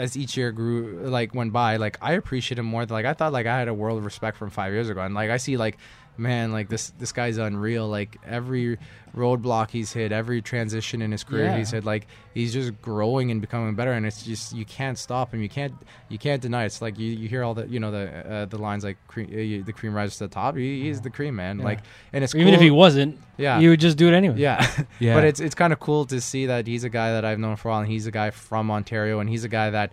as 0.00 0.16
each 0.16 0.36
year 0.36 0.50
grew, 0.52 1.02
like 1.04 1.34
went 1.34 1.52
by, 1.52 1.76
like 1.76 1.98
I 2.00 2.12
appreciate 2.14 2.58
him 2.58 2.66
more. 2.66 2.84
Than, 2.86 2.94
like 2.94 3.06
I 3.06 3.14
thought, 3.14 3.32
like 3.32 3.46
I 3.46 3.58
had 3.58 3.68
a 3.68 3.74
world 3.74 3.98
of 3.98 4.04
respect 4.04 4.36
from 4.36 4.50
five 4.50 4.72
years 4.72 4.88
ago, 4.88 5.00
and 5.02 5.14
like 5.14 5.30
I 5.30 5.36
see, 5.36 5.56
like 5.56 5.76
man, 6.16 6.52
like 6.52 6.68
this 6.68 6.90
this 6.98 7.12
guy's 7.12 7.38
unreal. 7.38 7.88
Like 7.88 8.18
every 8.26 8.78
roadblock 9.16 9.70
he's 9.70 9.92
hit, 9.92 10.12
every 10.12 10.40
transition 10.40 11.02
in 11.02 11.10
his 11.10 11.24
career 11.24 11.46
Yeah. 11.46 11.56
he's 11.58 11.70
hit, 11.72 11.84
like 11.84 12.06
he's 12.32 12.52
just 12.52 12.80
growing 12.80 13.30
and 13.32 13.40
becoming 13.40 13.74
better. 13.74 13.92
And 13.92 14.06
it's 14.06 14.22
just 14.22 14.52
you 14.54 14.64
can't 14.64 14.96
stop 14.98 15.32
him. 15.34 15.42
You 15.42 15.48
can't 15.48 15.74
you 16.08 16.18
can't 16.18 16.40
deny. 16.40 16.62
it. 16.62 16.66
It's 16.66 16.80
like 16.82 16.98
you, 16.98 17.10
you 17.10 17.28
hear 17.28 17.42
all 17.42 17.54
the 17.54 17.66
you 17.68 17.80
know 17.80 17.90
the 17.90 18.32
uh, 18.32 18.44
the 18.46 18.58
lines 18.58 18.84
like 18.84 18.98
cream, 19.08 19.26
uh, 19.32 19.64
the 19.64 19.72
cream 19.72 19.94
rises 19.94 20.18
to 20.18 20.24
the 20.28 20.34
top. 20.34 20.56
He, 20.56 20.82
he's 20.82 21.00
the 21.00 21.10
cream 21.10 21.36
man. 21.36 21.58
Yeah. 21.58 21.64
Like 21.64 21.80
and 22.12 22.22
it's 22.22 22.34
Even 22.34 22.54
if 22.54 22.60
he 22.60 22.70
wasn't, 22.70 23.18
Yeah. 23.36 23.58
you 23.58 23.70
would 23.70 23.80
just 23.80 23.96
do 23.96 24.06
it 24.08 24.14
anyway. 24.14 24.36
yeah. 24.38 24.64
Yeah. 25.00 25.14
but 25.14 25.24
it's 25.24 25.40
it's 25.40 25.54
kind 25.54 25.72
of 25.72 25.80
cool 25.80 26.04
to 26.06 26.20
see 26.20 26.46
that 26.46 26.66
he's 26.66 26.84
a 26.84 26.90
guy 26.90 27.12
that 27.12 27.24
I've 27.24 27.38
known 27.38 27.56
for 27.56 27.68
a 27.68 27.70
while, 27.72 27.80
and 27.80 27.90
he's 27.90 28.06
a 28.06 28.10
guy 28.12 28.30
from 28.30 28.70
Ontario, 28.70 29.18
and 29.20 29.28
he's 29.28 29.44
a 29.44 29.48
guy 29.48 29.70
that 29.70 29.89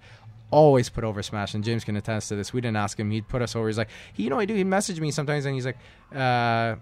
always 0.52 0.90
put 0.90 1.04
over 1.04 1.22
Smash. 1.22 1.54
And 1.54 1.64
James 1.64 1.84
can 1.84 1.96
attest 1.96 2.30
to 2.30 2.36
this. 2.36 2.54
We 2.54 2.62
didn't 2.62 2.78
ask 2.78 3.00
him; 3.00 3.12
he'd 3.12 3.28
put 3.28 3.42
us 3.42 3.56
over. 3.56 3.68
He's 3.68 3.78
like, 3.78 3.90
you 4.16 4.30
know, 4.30 4.40
he 4.40 4.46
do. 4.46 4.56
He 4.56 4.64
messaged 4.64 5.00
me 5.00 5.12
sometimes, 5.12 5.46
and 5.46 5.56
he's 5.56 5.66
like, 5.66 5.78
uh, 6.16 6.76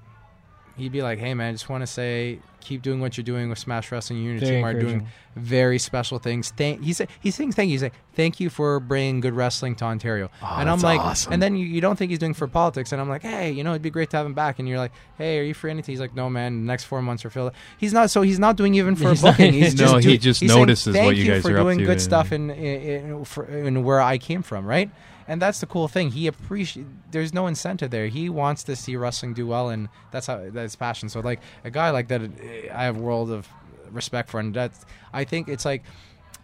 he'd 0.78 0.92
be 0.92 1.02
like, 1.02 1.20
"Hey, 1.20 1.34
man, 1.34 1.50
I 1.50 1.52
just 1.54 1.70
want 1.70 1.82
to 1.82 1.88
say, 1.88 2.40
keep 2.62 2.82
doing 2.82 3.00
what 3.00 3.16
you're 3.16 3.24
doing 3.24 3.48
with 3.50 3.60
Smash 3.60 3.92
Wrestling. 3.92 4.20
You 4.24 4.32
and 4.32 4.42
your 4.42 4.50
Very 4.50 4.58
team 4.58 4.66
are 4.66 4.80
doing 4.80 5.08
very 5.36 5.78
special 5.78 6.18
things. 6.18 6.52
Thank 6.58 6.82
he 6.82 6.94
said 6.94 7.10
he's 7.20 7.36
saying 7.36 7.52
thank 7.52 7.68
you. 7.68 7.74
He's 7.74 7.84
like 7.84 7.94
thank 8.16 8.40
you 8.40 8.50
for 8.50 8.80
bringing 8.80 9.20
good 9.20 9.34
wrestling 9.34 9.76
to 9.76 9.86
Ontario. 9.86 10.30
Oh, 10.42 10.56
and 10.60 10.70
I'm 10.70 10.80
like, 10.80 11.00
awesome. 11.00 11.34
and 11.34 11.44
then 11.44 11.56
you, 11.58 11.66
you 11.66 11.82
don't 11.82 11.96
think 11.98 12.10
he's 12.10 12.18
doing 12.20 12.34
for 12.34 12.48
politics. 12.48 12.92
And 12.92 13.00
I'm 13.02 13.10
like, 13.10 13.22
hey, 13.22 13.52
you 13.52 13.64
know, 13.64 13.72
it'd 13.72 13.82
be 13.82 13.90
great 13.90 14.10
to 14.12 14.18
have 14.18 14.26
him 14.26 14.34
back. 14.34 14.58
And 14.58 14.68
you're 14.68 14.78
like, 14.80 14.94
hey, 15.18 15.38
are 15.40 15.44
you 15.44 15.54
free 15.54 15.70
anything? 15.72 15.94
He's 15.94 16.00
like, 16.00 16.16
no, 16.16 16.30
man. 16.30 16.62
The 16.62 16.66
next 16.68 16.86
four 16.86 17.02
months 17.02 17.24
are 17.26 17.30
filled. 17.30 17.52
He's 17.78 17.94
not. 17.94 18.10
So 18.10 18.22
he's 18.24 18.40
not 18.40 18.56
doing 18.56 18.74
even 18.76 18.96
for 18.96 19.10
He's 19.10 19.22
not- 19.24 19.38
booking. 19.38 19.54
He's 19.54 19.76
No, 19.80 19.86
just 19.86 20.06
he 20.06 20.12
do- 20.14 20.18
just 20.18 20.40
saying, 20.40 20.52
notices 20.60 20.96
thank 20.96 21.06
what 21.06 21.16
you 21.18 21.28
guys 21.28 21.42
for 21.44 21.52
are 21.54 21.58
up 21.58 21.64
doing 21.66 21.78
to 21.80 21.84
good 21.86 21.92
and- 21.94 22.02
stuff 22.02 22.32
in 22.32 22.50
in, 22.50 23.10
in, 23.12 23.26
for, 23.26 23.46
in 23.46 23.84
where 23.84 24.02
I 24.02 24.18
came 24.18 24.42
from, 24.42 24.66
right? 24.66 24.90
And 25.28 25.42
that's 25.42 25.60
the 25.60 25.66
cool 25.66 25.88
thing. 25.88 26.12
He 26.12 26.28
appreciate. 26.28 26.86
There's 27.12 27.34
no 27.34 27.48
incentive 27.48 27.90
there. 27.90 28.08
He 28.08 28.30
wants 28.30 28.64
to 28.66 28.76
see 28.76 28.96
wrestling 28.96 29.34
do 29.34 29.48
well, 29.48 29.70
and 29.70 29.90
that's 30.12 30.28
how 30.28 30.50
that's 30.52 30.76
passion. 30.76 31.10
So 31.10 31.20
like 31.20 31.40
a 31.64 31.72
guy 31.72 31.90
like 31.90 32.10
that, 32.10 32.22
I 32.74 32.84
have 32.84 32.98
world 32.98 33.32
of 33.32 33.48
respect 33.90 34.30
for, 34.30 34.40
and 34.40 34.54
that's. 34.54 34.86
I 35.14 35.24
think 35.24 35.48
it's 35.48 35.66
like. 35.66 35.84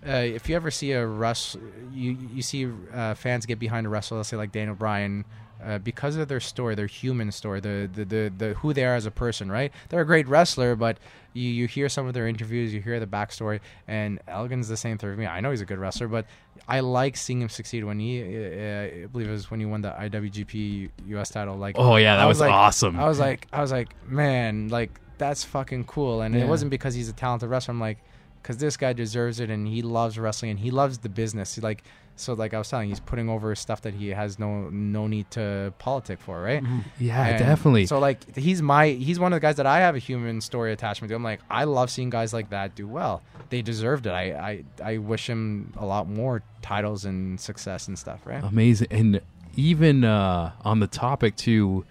Uh, 0.03 0.13
if 0.13 0.49
you 0.49 0.55
ever 0.55 0.71
see 0.71 0.93
a 0.93 1.05
rush, 1.05 1.55
you 1.93 2.17
you 2.33 2.41
see 2.41 2.67
uh, 2.91 3.13
fans 3.13 3.45
get 3.45 3.59
behind 3.59 3.85
a 3.85 3.89
wrestler, 3.89 4.17
let's 4.17 4.29
say 4.29 4.35
like 4.35 4.51
Daniel 4.51 4.75
Bryan, 4.75 5.25
uh, 5.63 5.77
because 5.79 6.15
of 6.15 6.27
their 6.27 6.39
story, 6.39 6.75
their 6.75 6.87
human 6.87 7.31
story, 7.31 7.59
the, 7.59 7.89
the 7.93 8.05
the 8.05 8.33
the 8.37 8.53
who 8.55 8.73
they 8.73 8.85
are 8.85 8.95
as 8.95 9.05
a 9.05 9.11
person, 9.11 9.51
right? 9.51 9.71
They're 9.89 10.01
a 10.01 10.05
great 10.05 10.27
wrestler, 10.27 10.75
but 10.75 10.97
you, 11.33 11.47
you 11.49 11.67
hear 11.67 11.87
some 11.87 12.07
of 12.07 12.13
their 12.13 12.27
interviews, 12.27 12.73
you 12.73 12.81
hear 12.81 12.99
the 12.99 13.07
backstory, 13.07 13.59
and 13.87 14.19
Elgin's 14.27 14.67
the 14.67 14.75
same 14.77 14.97
thing 14.97 15.11
for 15.13 15.15
me. 15.17 15.25
I 15.25 15.39
know 15.39 15.51
he's 15.51 15.61
a 15.61 15.65
good 15.65 15.77
wrestler, 15.79 16.07
but 16.07 16.25
I 16.67 16.81
like 16.81 17.15
seeing 17.15 17.41
him 17.41 17.49
succeed 17.49 17.83
when 17.85 17.99
he, 17.99 18.21
uh, 18.21 19.03
I 19.03 19.05
believe 19.11 19.27
it 19.29 19.31
was 19.31 19.49
when 19.49 19.59
he 19.59 19.65
won 19.65 19.81
the 19.81 19.91
IWGP 19.91 20.89
US 21.07 21.29
title. 21.29 21.55
Like, 21.57 21.75
oh 21.77 21.95
yeah, 21.95 22.17
that 22.17 22.25
was, 22.25 22.39
like, 22.39 22.51
awesome. 22.51 22.99
I 22.99 23.07
was 23.07 23.19
like, 23.19 23.47
I 23.53 23.61
was 23.61 23.71
like, 23.71 23.89
man, 24.09 24.67
like 24.69 24.99
that's 25.17 25.43
fucking 25.43 25.85
cool. 25.85 26.21
And 26.21 26.35
Yeah. 26.35 26.41
it 26.41 26.47
wasn't 26.47 26.71
because 26.71 26.93
he's 26.95 27.09
a 27.09 27.13
talented 27.13 27.49
wrestler. 27.49 27.73
I'm 27.73 27.79
like, 27.79 27.99
because 28.41 28.57
this 28.57 28.75
guy 28.75 28.91
deserves 28.93 29.39
it, 29.39 29.49
and 29.51 29.67
he 29.67 29.83
loves 29.83 30.17
wrestling, 30.17 30.51
and 30.51 30.59
he 30.59 30.71
loves 30.71 30.97
the 30.97 31.09
business. 31.09 31.53
He, 31.55 31.61
like, 31.61 31.83
so 32.15 32.33
like 32.33 32.53
I 32.53 32.57
was 32.57 32.69
telling, 32.69 32.89
he's 32.89 32.99
putting 32.99 33.29
over 33.29 33.55
stuff 33.55 33.81
that 33.81 33.93
he 33.93 34.09
has 34.09 34.37
no 34.37 34.69
no 34.69 35.07
need 35.07 35.29
to 35.31 35.73
politic 35.79 36.19
for, 36.19 36.41
right? 36.41 36.63
yeah, 36.99 37.25
And 37.25 37.39
definitely. 37.39 37.85
So 37.87 37.99
like, 37.99 38.35
he's 38.35 38.61
my 38.61 38.89
he's 38.89 39.19
one 39.19 39.33
of 39.33 39.37
the 39.37 39.41
guys 39.41 39.55
that 39.57 39.65
I 39.65 39.79
have 39.79 39.95
a 39.95 39.99
human 39.99 40.41
story 40.41 40.71
attachment 40.71 41.09
to. 41.09 41.15
I'm 41.15 41.23
like, 41.23 41.39
I 41.49 41.63
love 41.63 41.89
seeing 41.89 42.09
guys 42.09 42.33
like 42.33 42.49
that 42.51 42.75
do 42.75 42.87
well. 42.87 43.21
They 43.49 43.61
deserved 43.61 44.05
it. 44.07 44.11
I 44.11 44.63
I, 44.81 44.93
I 44.93 44.97
wish 44.97 45.27
him 45.29 45.73
a 45.77 45.85
lot 45.85 46.07
more 46.07 46.43
titles 46.61 47.05
and 47.05 47.39
success 47.39 47.87
and 47.87 47.97
stuff, 47.97 48.21
right? 48.25 48.43
Amazing. 48.43 48.87
And 48.91 49.21
even 49.55 50.03
uh, 50.03 50.51
on 50.63 50.79
the 50.79 50.87
topic 50.87 51.35
too, 51.35 51.85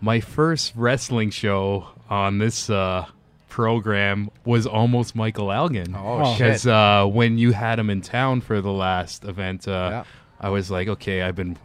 my 0.00 0.20
first 0.20 0.72
wrestling 0.74 1.30
show 1.30 1.88
on 2.10 2.38
this 2.38 2.68
uh, 2.70 3.06
program 3.54 4.28
was 4.44 4.66
almost 4.66 5.14
Michael 5.14 5.52
Elgin. 5.52 5.94
Oh, 5.96 6.24
shit. 6.34 6.38
Because 6.38 6.66
uh, 6.66 7.06
when 7.06 7.38
you 7.38 7.52
had 7.52 7.78
him 7.78 7.88
in 7.88 8.00
town 8.00 8.40
for 8.40 8.60
the 8.60 8.72
last 8.72 9.24
event, 9.24 9.68
uh, 9.68 9.70
Yeah. 9.92 10.04
I 10.40 10.48
was 10.48 10.72
like, 10.72 10.88
okay, 10.88 11.22
I've 11.22 11.36
been 11.36 11.56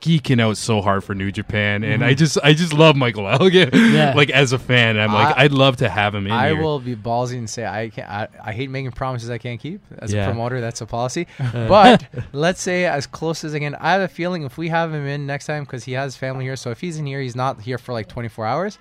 geeking 0.00 0.40
out 0.40 0.56
so 0.56 0.80
hard 0.82 1.04
for 1.04 1.14
New 1.14 1.30
Japan, 1.30 1.84
and 1.84 2.04
I 2.04 2.14
just, 2.14 2.36
I 2.42 2.52
just 2.52 2.72
love 2.72 2.96
Michael 2.96 3.28
Elgin. 3.28 3.70
Yeah. 3.72 4.12
like 4.16 4.30
as 4.30 4.52
a 4.52 4.58
fan, 4.58 4.98
I'm 4.98 5.12
like, 5.14 5.36
I- 5.36 5.44
I'd 5.44 5.52
love 5.52 5.76
to 5.76 5.88
have 5.88 6.16
him 6.16 6.26
in 6.26 6.32
I 6.32 6.48
here. 6.48 6.60
will 6.60 6.80
be 6.80 6.96
ballsy 6.96 7.38
and 7.38 7.48
say 7.48 7.64
I 7.64 7.90
can't. 7.90 8.10
I, 8.10 8.26
I 8.44 8.52
hate 8.52 8.68
making 8.68 8.90
promises 8.90 9.30
I 9.30 9.38
can't 9.38 9.60
keep. 9.60 9.80
As 9.98 10.12
Yeah. 10.12 10.24
a 10.24 10.30
promoter, 10.30 10.60
that's 10.60 10.80
a 10.80 10.86
policy. 10.86 11.28
but 11.52 12.04
let's 12.32 12.60
say 12.60 12.86
as 12.86 13.06
close 13.06 13.44
as 13.44 13.54
I 13.54 13.60
can. 13.60 13.76
I 13.76 13.92
have 13.92 14.02
a 14.02 14.08
feeling 14.08 14.42
if 14.42 14.58
we 14.58 14.68
have 14.70 14.92
him 14.92 15.06
in 15.06 15.26
next 15.28 15.46
time 15.46 15.62
because 15.62 15.84
he 15.84 15.92
has 15.92 16.16
family 16.16 16.44
here. 16.44 16.56
So 16.56 16.72
if 16.72 16.80
he's 16.80 16.98
in 16.98 17.06
here, 17.06 17.20
he's 17.20 17.36
not 17.36 17.60
here 17.60 17.78
for 17.78 17.92
like 17.92 18.08
24 18.08 18.44
hours. 18.46 18.78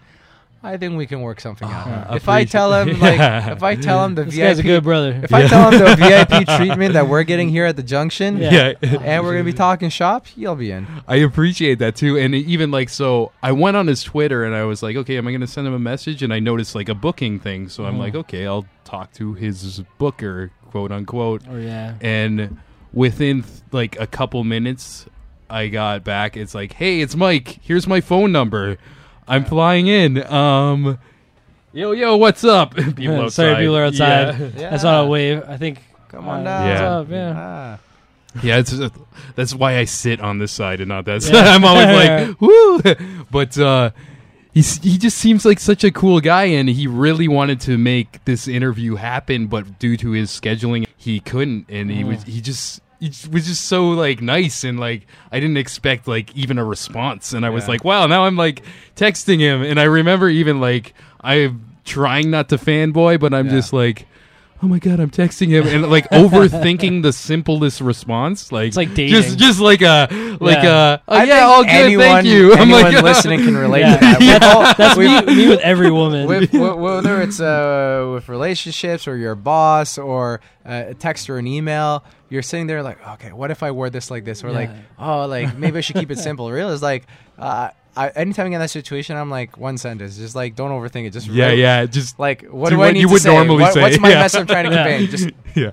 I 0.63 0.77
think 0.77 0.97
we 0.97 1.05
can 1.05 1.21
work 1.21 1.39
something 1.39 1.67
out. 1.67 1.87
Uh, 1.87 2.15
if 2.15 2.27
I 2.27 2.43
tell 2.43 2.73
him 2.73 2.99
like, 2.99 3.19
Yeah. 3.19 3.51
if 3.51 3.63
I 3.63 3.75
tell 3.75 4.03
him 4.03 4.15
the 4.15 4.25
This 4.25 4.37
guy's 4.37 4.59
a 4.59 4.63
good 4.63 4.83
brother. 4.83 5.19
if 5.23 5.33
I 5.33 5.47
tell 5.47 5.71
him 5.71 5.79
the 5.79 5.95
VIP 5.97 6.47
treatment 6.57 6.93
that 6.93 7.07
we're 7.07 7.23
getting 7.23 7.49
here 7.49 7.65
at 7.65 7.75
the 7.75 7.83
junction, 7.83 8.37
Yeah. 8.41 8.73
yeah. 8.81 8.99
and 9.01 9.23
we're 9.23 9.33
gonna 9.33 9.43
be 9.43 9.53
talking 9.53 9.89
shop, 9.89 10.25
you'll 10.35 10.55
be 10.55 10.71
in. 10.71 10.87
I 11.07 11.17
appreciate 11.17 11.79
that 11.79 11.95
too. 11.95 12.17
And 12.17 12.33
even 12.35 12.71
like, 12.71 12.89
so 12.89 13.31
I 13.41 13.51
went 13.51 13.77
on 13.77 13.87
his 13.87 14.03
Twitter 14.03 14.43
and 14.43 14.55
I 14.55 14.63
was 14.63 14.81
like, 14.81 14.95
okay, 14.95 15.17
am 15.17 15.27
I 15.27 15.31
going 15.31 15.41
to 15.41 15.47
send 15.47 15.67
him 15.67 15.73
a 15.73 15.79
message? 15.79 16.23
And 16.23 16.33
I 16.33 16.39
noticed 16.39 16.75
like 16.75 16.89
a 16.89 16.95
booking 16.95 17.39
thing. 17.39 17.69
So 17.69 17.85
I'm 17.85 17.95
uh-huh. 17.95 17.99
like, 17.99 18.15
okay, 18.15 18.47
I'll 18.47 18.65
talk 18.83 19.13
to 19.13 19.33
his 19.33 19.81
booker, 19.97 20.51
quote 20.71 20.91
unquote. 20.91 21.43
Oh 21.49 21.57
yeah. 21.57 21.95
And 22.01 22.57
within 22.93 23.43
like 23.71 23.99
a 23.99 24.07
couple 24.07 24.43
minutes, 24.43 25.05
I 25.49 25.67
got 25.67 26.03
back. 26.03 26.35
It's 26.35 26.55
like, 26.55 26.73
hey, 26.73 27.01
it's 27.01 27.15
Mike. 27.15 27.59
Here's 27.61 27.87
my 27.87 28.01
phone 28.01 28.31
number. 28.31 28.77
I'm 29.27 29.45
flying 29.45 29.87
in. 29.87 30.23
Um, 30.31 30.97
yo, 31.73 31.91
yo, 31.91 32.15
what's 32.17 32.43
up? 32.43 32.75
people 32.95 33.21
outside. 33.21 33.31
Sorry, 33.31 33.55
people 33.63 33.77
are 33.77 33.85
outside. 33.85 34.39
Yeah. 34.39 34.49
Yeah. 34.55 34.69
That's 34.69 34.83
not 34.83 35.03
a 35.05 35.07
wave. 35.07 35.43
I 35.47 35.57
think. 35.57 35.79
Come 36.09 36.27
on 36.27 36.41
uh, 36.41 36.43
down. 36.43 36.67
What's 36.67 36.81
Yeah. 36.81 36.97
up? 36.97 37.09
Yeah. 37.09 37.33
Ah. 37.37 37.79
Yeah, 38.43 38.57
it's, 38.59 38.73
that's 39.35 39.55
why 39.55 39.77
I 39.77 39.85
sit 39.85 40.21
on 40.21 40.37
this 40.37 40.51
side 40.51 40.79
and 40.79 40.89
not 40.89 41.05
that 41.05 41.23
side. 41.23 41.33
Yeah. 41.33 41.45
I'm 41.55 41.65
always 41.65 41.87
like, 41.87 42.39
woo. 42.41 42.81
But 43.31 43.57
uh, 43.57 43.89
he's 44.53 44.77
he 44.81 44.97
just 44.97 45.17
seems 45.17 45.43
like 45.43 45.59
such 45.59 45.83
a 45.83 45.91
cool 45.91 46.21
guy, 46.21 46.45
and 46.45 46.69
he 46.69 46.85
really 46.87 47.27
wanted 47.27 47.59
to 47.61 47.77
make 47.77 48.23
this 48.25 48.47
interview 48.47 48.95
happen, 48.95 49.47
but 49.47 49.79
due 49.79 49.97
to 49.97 50.11
his 50.11 50.29
scheduling, 50.29 50.85
he 50.97 51.19
couldn't. 51.19 51.65
And 51.69 51.89
he 51.89 52.03
was 52.03 52.23
he 52.23 52.41
just. 52.41 52.81
He 52.99 53.09
j- 53.09 53.29
was 53.29 53.45
just 53.45 53.65
so 53.65 53.89
like 53.89 54.21
nice 54.21 54.63
and 54.63 54.79
like 54.79 55.05
I 55.31 55.39
didn't 55.39 55.57
expect 55.57 56.07
like 56.07 56.35
even 56.35 56.57
a 56.57 56.65
response 56.65 57.33
and 57.33 57.45
I 57.45 57.49
was 57.49 57.65
Yeah. 57.65 57.71
like 57.71 57.83
wow 57.83 58.07
now 58.07 58.25
I'm 58.25 58.35
like 58.35 58.63
texting 58.95 59.39
him 59.39 59.61
and 59.61 59.79
I 59.79 59.83
remember 59.83 60.29
even 60.29 60.59
like 60.59 60.93
I'm 61.21 61.65
trying 61.85 62.31
not 62.31 62.49
to 62.49 62.57
fanboy 62.57 63.19
but 63.19 63.33
I'm 63.33 63.45
Yeah. 63.47 63.51
just 63.53 63.71
like 63.73 64.07
oh 64.63 64.67
my 64.67 64.79
god, 64.79 64.99
I'm 64.99 65.11
texting 65.11 65.49
him, 65.49 65.67
and 65.67 65.87
like 65.91 66.09
overthinking 66.09 67.03
the 67.03 67.13
simplest 67.13 67.79
response. 67.79 68.51
Like 68.51 68.69
It's 68.69 68.75
like 68.77 68.87
just 68.95 69.27
dating. 69.27 69.37
just 69.37 69.59
like 69.59 69.83
a 69.83 70.07
like 70.41 70.63
Yeah. 70.63 70.93
a 70.95 70.99
oh 71.07 71.15
I 71.15 71.23
yeah, 71.25 71.33
think 71.35 71.43
all 71.43 71.63
good, 71.63 71.69
anyone, 71.69 72.05
thank 72.07 72.25
you. 72.27 72.53
I'm 72.57 72.59
Anyone 72.61 72.81
like 72.93 73.03
listening 73.03 73.39
can 73.41 73.55
relate 73.55 73.81
Yeah. 73.81 73.97
to 73.97 73.99
that. 74.01 74.19
We've 74.19 74.49
all- 74.49 74.73
That's 74.75 74.97
we've- 74.97 75.25
me, 75.27 75.35
me 75.43 75.47
with 75.49 75.59
every 75.59 75.91
woman. 76.01 76.25
with, 76.27 76.51
whether 76.53 77.21
it's 77.21 77.39
uh, 77.39 78.09
with 78.15 78.29
relationships 78.29 79.07
or 79.07 79.15
your 79.15 79.35
boss 79.35 79.99
or 79.99 80.41
uh, 80.65 80.85
a 80.87 80.93
text 80.95 81.29
or 81.29 81.37
an 81.37 81.45
email, 81.45 82.03
you're 82.29 82.41
sitting 82.41 82.67
there 82.67 82.83
like, 82.83 83.05
okay, 83.07 83.31
what 83.31 83.51
if 83.51 83.63
I 83.63 83.71
wore 83.71 83.89
this 83.89 84.11
like 84.11 84.25
this? 84.25 84.43
Or 84.43 84.51
like, 84.51 84.69
oh, 84.99 85.25
like 85.27 85.57
maybe 85.57 85.77
I 85.77 85.81
should 85.81 85.95
keep 85.95 86.11
it 86.11 86.19
simple. 86.29 86.51
Real 86.51 86.69
is 86.69 86.81
like, 86.81 87.05
uh, 87.39 87.69
I, 87.95 88.09
anytime 88.09 88.45
I 88.45 88.49
get 88.49 88.55
in 88.55 88.61
that 88.61 88.69
situation, 88.69 89.17
I'm 89.17 89.29
like, 89.31 89.57
one 89.57 89.77
sentence, 89.77 90.17
just 90.17 90.35
like, 90.35 90.55
don't 90.55 90.69
overthink 90.71 91.07
it. 91.07 91.11
Just 91.11 91.27
yeah, 91.27 91.47
write- 91.47 91.57
yeah, 91.57 91.85
just 91.87 92.19
Like, 92.19 92.43
what 92.43 92.69
Do 92.69 92.75
do 92.75 92.79
what 92.79 92.89
I 92.89 92.91
need 92.91 92.99
you 93.01 93.07
to 93.07 93.13
would 93.13 93.21
say? 93.23 93.33
normally 93.33 93.61
What- 93.63 93.73
say, 93.73 93.81
What's 93.81 93.99
my 93.99 94.09
yeah. 94.09 94.19
message 94.19 94.41
I'm 94.41 94.47
trying 94.47 94.65
to 94.69 94.71
Yeah. 94.75 94.83
convey? 94.97 95.07
Just, 95.07 95.29
yeah. 95.55 95.71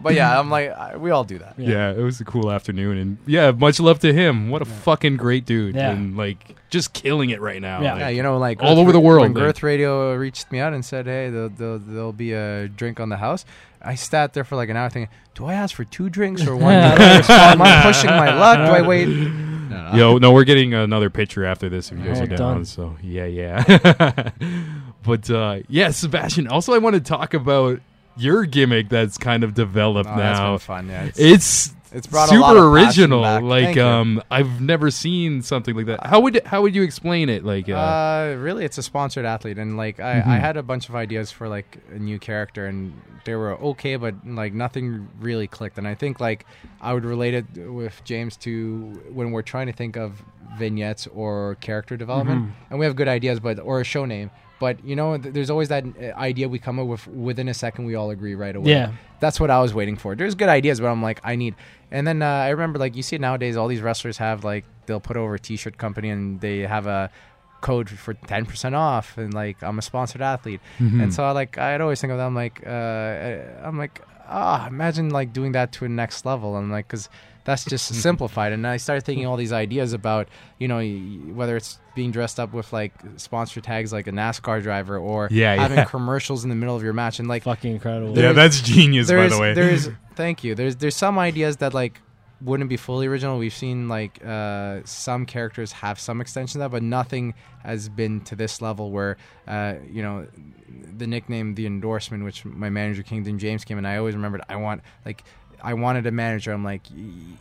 but 0.00 0.14
yeah, 0.14 0.38
I'm 0.38 0.50
like, 0.50 0.70
I, 0.70 0.96
we 0.96 1.10
all 1.10 1.24
do 1.24 1.38
that. 1.38 1.54
Yeah. 1.58 1.68
Yeah, 1.70 1.90
it 1.90 2.02
was 2.02 2.20
a 2.20 2.24
cool 2.24 2.52
afternoon, 2.52 2.96
and 2.98 3.18
yeah, 3.26 3.50
much 3.50 3.80
love 3.80 3.98
to 4.00 4.12
him. 4.12 4.50
What 4.50 4.62
a 4.62 4.66
fucking 4.66 5.16
great 5.16 5.46
dude, 5.46 5.74
Yeah. 5.74 5.90
and 5.90 6.16
like 6.16 6.54
just 6.70 6.92
killing 6.92 7.30
it 7.30 7.40
right 7.40 7.60
now. 7.60 7.80
Yeah. 7.82 7.92
like- 7.94 8.00
Yeah, 8.02 8.08
you 8.10 8.22
know, 8.22 8.38
like 8.38 8.62
all 8.62 8.76
Girth 8.76 8.82
over 8.82 8.92
the 8.92 9.00
world, 9.00 9.22
When 9.22 9.32
man. 9.32 9.42
Girth 9.42 9.62
Radio 9.64 10.14
reached 10.14 10.52
me 10.52 10.60
out 10.60 10.74
and 10.74 10.84
said, 10.84 11.06
"Hey, 11.06 11.28
there'll, 11.30 11.48
there'll, 11.48 11.78
there'll 11.80 12.12
be 12.12 12.34
a 12.34 12.68
drink 12.68 13.00
on 13.00 13.08
the 13.08 13.16
house," 13.16 13.44
I 13.88 13.94
sat 13.94 14.34
there 14.34 14.44
for 14.44 14.56
like 14.56 14.68
an 14.68 14.76
hour 14.76 14.90
thinking, 14.90 15.12
"Do 15.34 15.46
I 15.46 15.54
ask 15.54 15.74
for 15.74 15.84
two 15.84 16.10
drinks 16.10 16.46
or 16.46 16.54
one?" 16.68 16.74
Yeah. 16.74 16.96
Do 16.96 17.02
I 17.04 17.16
respond? 17.18 17.60
Am 17.60 17.62
I 17.62 17.82
pushing 17.82 18.10
my 18.10 18.34
luck? 18.38 18.56
Do 18.58 18.72
I 18.74 18.82
wait? 18.86 19.08
No, 19.08 19.90
no. 19.92 19.96
Yo, 19.96 20.18
no, 20.18 20.32
we're 20.32 20.44
getting 20.44 20.74
another 20.74 21.08
picture 21.10 21.44
after 21.44 21.68
this 21.68 21.90
if 21.90 21.98
you 21.98 22.04
guys 22.04 22.20
Oh, 22.20 22.24
are 22.24 22.26
down. 22.26 22.36
done. 22.38 22.64
So 22.64 22.96
yeah, 23.02 23.24
yeah. 23.24 24.30
but 25.02 25.30
uh, 25.30 25.60
yeah, 25.68 25.90
Sebastian. 25.90 26.48
Also, 26.48 26.72
I 26.74 26.78
want 26.78 26.94
to 26.94 27.00
talk 27.00 27.34
about 27.34 27.80
your 28.16 28.44
gimmick 28.44 28.88
that's 28.88 29.16
kind 29.16 29.44
of 29.44 29.54
developed 29.54 30.10
Oh, 30.12 30.16
that's 30.16 30.38
now. 30.38 30.52
been 30.52 30.58
fun. 30.58 30.88
Yeah, 30.88 31.04
it's, 31.04 31.18
It's 31.20 31.74
it's 31.92 32.06
brought 32.06 32.26
a 32.26 32.32
super 32.32 32.40
lot 32.40 32.56
of 32.56 32.64
original. 32.64 33.20
Like 33.40 33.64
Thank 33.64 33.76
you. 33.76 33.84
um, 33.84 34.22
I've 34.30 34.60
never 34.60 34.90
seen 34.90 35.42
something 35.42 35.74
like 35.74 35.86
that. 35.86 36.06
How 36.06 36.20
would 36.20 36.42
how 36.44 36.62
would 36.62 36.74
you 36.74 36.82
explain 36.82 37.28
it? 37.28 37.44
Like 37.44 37.68
uh, 37.68 37.74
Uh, 37.76 38.36
really, 38.38 38.64
it's 38.64 38.78
a 38.78 38.82
sponsored 38.82 39.24
athlete, 39.24 39.58
and 39.58 39.76
like 39.76 40.00
I, 40.00 40.18
I 40.18 40.22
Mhm. 40.22 40.40
had 40.40 40.56
a 40.56 40.62
bunch 40.62 40.88
of 40.88 40.94
ideas 40.94 41.30
for 41.30 41.48
like 41.48 41.78
a 41.94 41.98
new 41.98 42.18
character, 42.18 42.66
and 42.66 42.92
they 43.24 43.34
were 43.36 43.52
okay, 43.70 43.96
but 43.96 44.14
like 44.26 44.52
nothing 44.54 45.08
really 45.20 45.46
clicked. 45.46 45.78
And 45.78 45.86
I 45.88 45.94
think 45.94 46.20
like 46.20 46.46
I 46.80 46.92
would 46.94 47.04
relate 47.04 47.34
it 47.34 47.46
with 47.70 48.00
James 48.04 48.36
to 48.38 49.00
when 49.12 49.30
we're 49.32 49.42
trying 49.42 49.66
to 49.66 49.72
think 49.72 49.96
of 49.96 50.22
vignettes 50.58 51.06
or 51.14 51.56
character 51.60 51.96
development, 51.96 52.42
Mm-hmm. 52.42 52.70
and 52.70 52.78
we 52.80 52.86
have 52.86 52.96
good 52.96 53.08
ideas, 53.08 53.40
but 53.40 53.58
or 53.60 53.80
a 53.80 53.84
show 53.84 54.04
name. 54.04 54.30
But 54.60 54.84
you 54.84 54.96
know, 54.96 55.16
th- 55.16 55.32
there's 55.34 55.50
always 55.50 55.68
that 55.68 55.84
uh, 55.84 56.18
idea 56.18 56.48
we 56.48 56.58
come 56.58 56.78
up 56.78 56.86
with 56.86 57.06
within 57.06 57.48
a 57.48 57.54
second. 57.54 57.84
We 57.84 57.94
all 57.94 58.10
agree 58.10 58.34
right 58.34 58.54
away. 58.56 58.70
Yeah. 58.70 58.92
that's 59.20 59.38
what 59.38 59.50
I 59.50 59.60
was 59.60 59.72
waiting 59.72 59.96
for. 59.96 60.14
There's 60.14 60.34
good 60.34 60.48
ideas, 60.48 60.80
but 60.80 60.88
I'm 60.88 61.02
like, 61.02 61.20
I 61.24 61.36
need. 61.36 61.54
And 61.90 62.06
then 62.06 62.22
uh, 62.22 62.26
I 62.26 62.50
remember, 62.50 62.78
like, 62.78 62.96
you 62.96 63.02
see 63.02 63.16
it 63.16 63.20
nowadays, 63.20 63.56
all 63.56 63.68
these 63.68 63.80
wrestlers 63.80 64.18
have 64.18 64.44
like 64.44 64.64
they'll 64.86 65.00
put 65.00 65.16
over 65.16 65.34
a 65.34 65.38
T-shirt 65.38 65.78
company 65.78 66.10
and 66.10 66.40
they 66.40 66.60
have 66.60 66.86
a 66.86 67.10
code 67.60 67.88
for 67.88 68.14
ten 68.14 68.46
percent 68.46 68.74
off, 68.74 69.16
and 69.18 69.32
like 69.34 69.62
I'm 69.62 69.78
a 69.78 69.82
sponsored 69.82 70.22
athlete, 70.22 70.60
mhm. 70.78 71.02
and 71.02 71.14
so 71.14 71.24
I 71.24 71.32
like 71.32 71.58
I'd 71.58 71.80
always 71.80 72.00
think 72.00 72.12
of 72.12 72.18
them 72.18 72.34
like 72.34 72.66
uh, 72.66 73.66
I'm 73.66 73.78
like 73.78 74.02
ah, 74.28 74.66
imagine 74.66 75.10
like 75.10 75.32
doing 75.32 75.52
that 75.52 75.72
to 75.72 75.84
a 75.84 75.88
next 75.88 76.24
level, 76.26 76.56
and 76.56 76.70
like 76.70 76.88
because 76.88 77.08
that's 77.48 77.64
just 77.64 77.86
simplified. 78.06 78.52
And 78.52 78.66
I 78.66 78.76
started 78.76 79.04
thinking 79.04 79.26
all 79.26 79.36
these 79.36 79.52
ideas 79.52 79.92
about 79.94 80.28
you 80.58 80.68
know 80.68 80.76
y- 80.76 81.00
y- 81.02 81.32
whether 81.32 81.56
it's 81.56 81.78
being 81.94 82.10
dressed 82.12 82.38
up 82.38 82.52
with 82.52 82.72
like 82.72 82.92
sponsor 83.16 83.60
tags 83.60 83.92
like 83.92 84.06
a 84.06 84.12
NASCAR 84.12 84.62
driver 84.62 84.98
or 84.98 85.28
Yeah, 85.30 85.56
having 85.56 85.78
yeah. 85.78 85.84
commercials 85.84 86.44
in 86.44 86.50
the 86.50 86.56
middle 86.56 86.76
of 86.76 86.82
your 86.82 86.92
match, 86.92 87.18
and 87.18 87.26
like 87.28 87.42
Fucking 87.44 87.72
incredible. 87.72 88.16
yeah, 88.16 88.32
that's 88.32 88.60
genius. 88.60 89.08
By 89.08 89.14
there's, 89.16 89.32
the 89.32 89.40
way, 89.40 89.54
there's 89.54 89.88
thank 90.14 90.44
you. 90.44 90.54
There's 90.54 90.76
there's 90.76 90.96
some 90.96 91.18
ideas 91.18 91.56
that 91.58 91.72
like 91.74 92.00
wouldn't 92.40 92.68
be 92.70 92.76
fully 92.76 93.08
original. 93.08 93.36
We've 93.36 93.52
seen 93.52 93.88
like 93.88 94.24
uh, 94.24 94.82
some 94.84 95.26
characters 95.26 95.72
have 95.72 95.98
some 95.98 96.20
extension 96.20 96.60
of 96.60 96.70
that, 96.70 96.76
but 96.76 96.84
nothing 96.84 97.34
has 97.64 97.88
been 97.88 98.20
to 98.26 98.36
this 98.36 98.62
level 98.62 98.92
where 98.92 99.16
uh, 99.48 99.74
you 99.90 100.02
know 100.02 100.26
the 100.96 101.06
nickname, 101.08 101.54
the 101.56 101.66
endorsement, 101.66 102.22
which 102.24 102.44
my 102.44 102.70
manager 102.70 103.02
Kingdom 103.02 103.38
James 103.38 103.64
came, 103.64 103.76
and 103.78 103.88
I 103.88 103.96
always 103.96 104.14
remembered. 104.14 104.42
I 104.48 104.56
want 104.56 104.82
like. 105.04 105.24
I 105.62 105.74
wanted 105.74 106.06
a 106.06 106.10
manager. 106.10 106.52
I'm 106.52 106.64
like, 106.64 106.82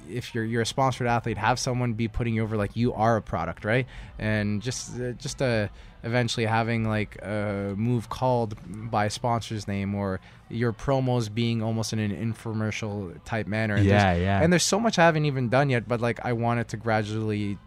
if 0.09 0.33
you're 0.33 0.43
you're 0.43 0.61
a 0.61 0.65
sponsored 0.65 1.07
athlete, 1.07 1.37
have 1.37 1.59
someone 1.59 1.93
be 1.93 2.07
putting 2.07 2.35
you 2.35 2.43
over 2.43 2.57
like 2.57 2.75
you 2.75 2.93
are 2.93 3.17
a 3.17 3.21
product, 3.21 3.63
right? 3.65 3.85
And 4.17 4.61
just 4.61 4.99
uh, 4.99 5.11
just 5.13 5.41
uh, 5.41 5.67
eventually 6.03 6.45
having 6.45 6.87
like 6.87 7.17
a 7.21 7.73
move 7.77 8.09
called 8.09 8.55
by 8.89 9.05
a 9.05 9.09
sponsor's 9.09 9.67
name 9.67 9.93
or 9.95 10.19
your 10.49 10.73
promos 10.73 11.33
being 11.33 11.61
almost 11.61 11.93
in 11.93 11.99
an 11.99 12.11
infomercial 12.11 13.23
type 13.23 13.47
manner. 13.47 13.75
And 13.75 13.85
Yeah, 13.85 14.13
yeah. 14.15 14.41
And 14.41 14.51
there's 14.51 14.63
so 14.63 14.79
much 14.79 14.97
I 14.97 15.05
haven't 15.05 15.25
even 15.25 15.49
done 15.49 15.69
yet, 15.69 15.87
but 15.87 16.01
like 16.01 16.19
I 16.25 16.33
wanted 16.33 16.69
to 16.69 16.77
gradually 16.77 17.57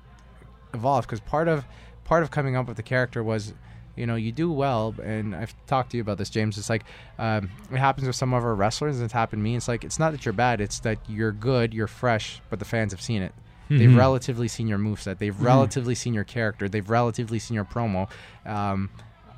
evolve 0.74 1.06
because 1.06 1.20
part 1.20 1.48
of 1.48 1.64
part 2.04 2.22
of 2.22 2.30
coming 2.30 2.56
up 2.56 2.66
with 2.66 2.76
the 2.76 2.82
character 2.82 3.22
was 3.22 3.54
you 4.00 4.06
know 4.06 4.16
you 4.16 4.32
do 4.32 4.50
well 4.50 4.94
and 5.02 5.36
i've 5.36 5.54
talked 5.66 5.90
to 5.90 5.96
you 5.98 6.00
about 6.00 6.18
this 6.18 6.30
james 6.30 6.56
it's 6.58 6.70
like 6.70 6.84
um, 7.18 7.50
it 7.70 7.76
happens 7.78 8.06
with 8.06 8.16
some 8.16 8.32
of 8.34 8.42
our 8.42 8.54
wrestlers 8.54 8.96
and 8.96 9.04
it's 9.04 9.12
happened 9.12 9.40
to 9.40 9.44
me 9.44 9.54
it's 9.56 9.68
like 9.68 9.84
it's 9.84 9.98
not 9.98 10.10
that 10.12 10.24
you're 10.24 10.32
bad 10.32 10.60
it's 10.60 10.80
that 10.80 10.98
you're 11.08 11.32
good 11.32 11.74
you're 11.74 11.86
fresh 11.86 12.40
but 12.50 12.58
the 12.58 12.64
fans 12.64 12.92
have 12.92 13.00
seen 13.02 13.22
it 13.22 13.32
they've 13.68 13.90
Mhm. 13.90 13.96
relatively 13.96 14.48
seen 14.48 14.66
your 14.66 14.78
moveset 14.78 15.18
they've 15.18 15.40
relatively 15.40 15.94
seen 15.94 16.14
your 16.14 16.24
character 16.24 16.68
they've 16.68 16.90
relatively 16.90 17.38
seen 17.38 17.54
your 17.54 17.64
promo 17.66 18.08
um, 18.46 18.90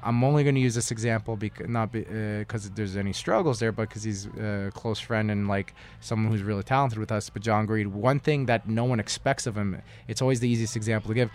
I'm 0.05 0.25
only 0.25 0.43
going 0.43 0.57
to 0.57 0.61
use 0.61 0.75
this 0.75 0.91
example 0.91 1.37
because 1.37 1.69
not 1.69 1.93
because 1.93 2.69
there's 2.71 2.97
any 2.97 3.13
struggles 3.13 3.61
there, 3.61 3.71
but 3.71 3.89
because 3.89 4.03
he's 4.03 4.27
a 4.27 4.73
close 4.75 4.99
friend 4.99 5.31
and 5.31 5.47
like 5.47 5.75
someone 6.01 6.33
who's 6.33 6.43
really 6.43 6.65
talented 6.65 6.99
with 6.99 7.13
us. 7.13 7.31
But 7.31 7.43
John 7.43 7.67
Greed, 7.67 7.87
one 7.87 8.19
thing 8.19 8.47
that 8.47 8.69
no 8.69 8.83
one 8.83 8.99
expects 8.99 9.47
of 9.47 9.57
him, 9.57 9.81
it's 10.09 10.21
always 10.21 10.41
the 10.41 10.49
easiest 10.49 10.75
example 10.75 11.07
to 11.11 11.15
give. 11.15 11.31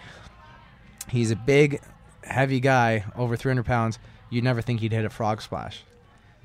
He's 1.09 1.31
a 1.31 1.37
big, 1.37 1.79
heavy 2.27 2.59
guy, 2.59 3.05
over 3.15 3.35
300 3.35 3.65
pounds. 3.65 3.99
You'd 4.29 4.43
never 4.43 4.61
think 4.61 4.79
he'd 4.81 4.91
hit 4.91 5.05
a 5.05 5.09
frog 5.09 5.41
splash. 5.41 5.83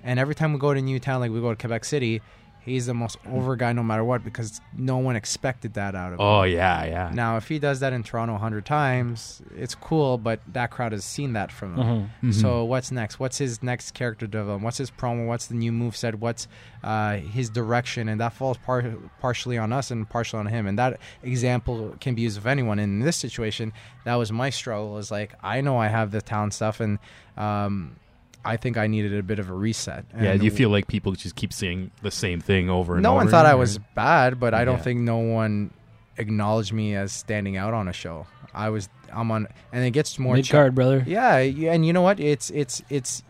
And 0.03 0.19
every 0.19 0.35
time 0.35 0.53
we 0.53 0.59
go 0.59 0.75
to 0.75 0.81
New 0.81 0.99
Town, 0.99 1.21
like 1.21 1.31
we 1.31 1.41
go 1.41 1.51
to 1.51 1.57
Quebec 1.57 1.85
City, 1.85 2.23
he's 2.65 2.87
the 2.87 2.95
most 2.95 3.19
over 3.29 3.57
guy 3.57 3.73
no 3.73 3.83
matter 3.83 4.05
what 4.05 4.23
because 4.25 4.61
no 4.77 4.99
one 4.99 5.17
expected 5.17 5.75
that 5.75 5.95
out 5.95 6.09
of 6.13 6.21
him. 6.21 6.27
oh 6.27 6.43
yeah, 6.45 6.85
yeah. 6.85 7.11
Now, 7.13 7.37
if 7.37 7.49
he 7.49 7.59
does 7.59 7.81
that 7.81 7.93
in 7.93 8.03
Toronto 8.03 8.35
100 8.35 8.65
times, 8.65 9.43
it's 9.57 9.75
cool, 9.75 10.19
but 10.19 10.41
that 10.53 10.71
crowd 10.71 10.93
has 10.93 11.05
seen 11.05 11.33
that 11.33 11.51
from 11.51 11.77
him. 11.77 12.11
Mhm. 12.23 12.29
Mhm. 12.31 12.35
So 12.41 12.65
what's 12.65 12.91
next? 12.93 13.19
What's 13.21 13.39
his 13.39 13.63
next 13.63 13.93
character 13.95 14.27
development? 14.27 14.63
What's 14.65 14.79
his 14.79 14.91
promo? 14.91 15.27
What's 15.27 15.47
the 15.47 15.55
new 15.55 15.73
move 15.73 15.97
set? 15.97 16.15
What's 16.21 16.47
uh, 16.85 17.17
his 17.17 17.49
direction? 17.51 18.09
And 18.09 18.21
that 18.21 18.33
falls 18.33 18.59
par- 18.59 18.95
partially 19.21 19.59
on 19.59 19.73
us 19.73 19.91
and 19.91 20.09
partially 20.09 20.41
on 20.41 20.47
him. 20.47 20.67
And 20.67 20.79
that 20.79 20.99
example 21.23 21.97
can 22.01 22.15
be 22.15 22.23
used 22.23 22.37
of 22.39 22.47
anyone. 22.47 22.79
In 22.79 23.01
this 23.01 23.17
situation, 23.17 23.73
that 24.05 24.15
was 24.17 24.31
my 24.33 24.51
struggle. 24.51 24.99
Is 24.99 25.11
like 25.11 25.35
I 25.43 25.61
know 25.61 25.77
I 25.79 25.89
have 25.89 26.11
the 26.11 26.21
talent 26.23 26.55
stuff, 26.55 26.81
and 26.81 26.99
um, 27.37 27.97
I 28.45 28.57
think 28.57 28.77
I 28.77 28.87
needed 28.89 29.17
a 29.17 29.23
bit 29.23 29.39
of 29.39 29.49
a 29.51 29.53
reset. 29.53 30.05
yeah, 30.15 30.31
And 30.33 30.41
do 30.41 30.45
you 30.45 30.51
feel 30.51 30.69
like 30.71 30.89
people 30.89 31.13
just 31.13 31.37
keep 31.37 31.53
seeing 31.53 31.91
the 32.03 32.11
same 32.11 32.41
thing 32.41 32.69
over 32.69 32.95
and 32.95 33.03
no 33.03 33.11
over? 33.11 33.19
No 33.21 33.25
one 33.25 33.29
thought 33.31 33.47
I 33.47 33.55
was 33.55 33.79
bad, 33.95 34.41
but 34.41 34.53
I 34.55 34.65
don't 34.65 34.79
Yeah. 34.79 34.83
think 34.83 35.01
no 35.01 35.19
one 35.19 35.71
acknowledged 36.19 36.73
me 36.73 36.95
as 36.97 37.13
standing 37.13 37.57
out 37.57 37.73
on 37.75 37.87
a 37.89 37.93
show. 37.93 38.27
I 38.55 38.69
was 38.71 38.89
I'm 39.15 39.31
on, 39.31 39.47
and 39.73 39.85
it 39.85 39.91
gets 39.93 40.19
more. 40.19 40.35
Mid 40.37 40.45
cha- 40.47 40.57
card, 40.57 40.75
brother. 40.75 41.05
yeah, 41.07 41.37
and 41.37 41.85
you 41.87 41.93
know 41.93 42.03
what? 42.03 42.19
It's 42.19 42.51
it's 42.51 42.83
it's 42.91 43.23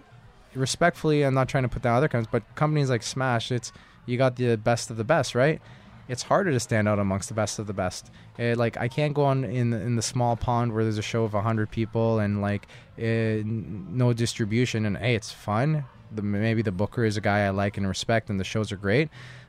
respectfully. 0.55 1.23
I'm 1.25 1.35
not 1.35 1.49
trying 1.49 1.65
to 1.65 1.69
put 1.69 1.83
down 1.83 1.97
other 1.97 2.09
companies, 2.09 2.29
but 2.31 2.43
companies 2.55 2.89
like 2.91 3.03
Smash, 3.03 3.51
it's 3.53 3.73
you 4.07 4.17
got 4.19 4.37
the 4.37 4.57
best 4.57 4.91
of 4.91 4.97
the 4.97 5.05
best, 5.05 5.35
right? 5.35 5.61
It's 6.09 6.23
harder 6.23 6.51
to 6.51 6.61
stand 6.61 6.89
out 6.89 6.99
amongst 6.99 7.29
the 7.29 7.35
best 7.35 7.59
of 7.59 7.67
the 7.67 7.73
best. 7.73 8.11
Eh, 8.39 8.55
like 8.57 8.77
I 8.77 8.89
can't 8.89 9.15
go 9.15 9.25
on 9.25 9.45
in 9.45 9.73
in 9.73 9.97
the 9.97 10.03
small 10.03 10.37
pond 10.37 10.73
where 10.73 10.85
there's 10.85 10.99
a 10.99 11.03
show 11.03 11.25
of 11.25 11.33
hundred 11.33 11.71
people 11.71 12.19
and 12.19 12.43
like 12.43 12.67
eh, 12.99 13.39
n- 13.41 13.87
no 13.91 14.13
distribution, 14.13 14.85
and 14.87 14.97
hey, 14.97 15.15
it's 15.15 15.31
fun. 15.31 15.85
The, 16.15 16.23
maybe 16.23 16.63
the 16.63 16.73
booker 16.73 17.05
is 17.05 17.17
a 17.17 17.21
guy 17.21 17.47
I 17.47 17.51
like 17.51 17.77
and 17.77 17.89
respect, 17.89 18.31
and 18.31 18.39
the 18.39 18.45
shows 18.45 18.71
are 18.73 18.77
great, 18.77 19.09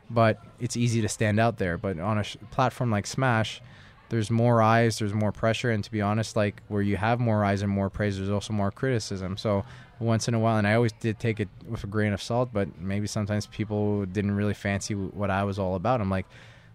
but 0.09 0.41
it's 0.59 0.77
easy 0.77 1.01
to 1.01 1.09
stand 1.09 1.39
out 1.39 1.57
there. 1.57 1.77
But 1.77 1.99
on 1.99 2.19
a 2.19 2.23
sh- 2.23 2.37
platform 2.51 2.89
like 2.91 3.05
Smash, 3.07 3.61
there's 4.09 4.29
more 4.29 4.61
eyes, 4.61 4.99
there's 4.99 5.13
more 5.13 5.31
pressure, 5.31 5.71
and 5.71 5.83
to 5.83 5.91
be 5.91 6.01
honest, 6.01 6.35
like 6.35 6.61
where 6.67 6.81
you 6.81 6.97
have 6.97 7.19
more 7.19 7.43
eyes 7.43 7.61
and 7.63 7.71
more 7.71 7.89
praise, 7.89 8.17
there's 8.17 8.29
also 8.29 8.53
more 8.53 8.71
criticism. 8.71 9.37
So 9.37 9.65
once 9.99 10.27
in 10.27 10.33
a 10.33 10.39
while, 10.39 10.57
and 10.57 10.67
I 10.67 10.73
always 10.73 10.91
did 10.93 11.19
take 11.19 11.39
it 11.39 11.49
with 11.67 11.83
a 11.83 11.87
grain 11.87 12.13
of 12.13 12.21
salt, 12.21 12.49
but 12.51 12.79
maybe 12.79 13.07
sometimes 13.07 13.47
people 13.47 14.05
didn't 14.05 14.35
really 14.35 14.53
fancy 14.53 14.93
what 14.95 15.29
I 15.29 15.43
was 15.43 15.59
all 15.59 15.75
about. 15.75 16.01
I'm 16.01 16.09
like, 16.09 16.25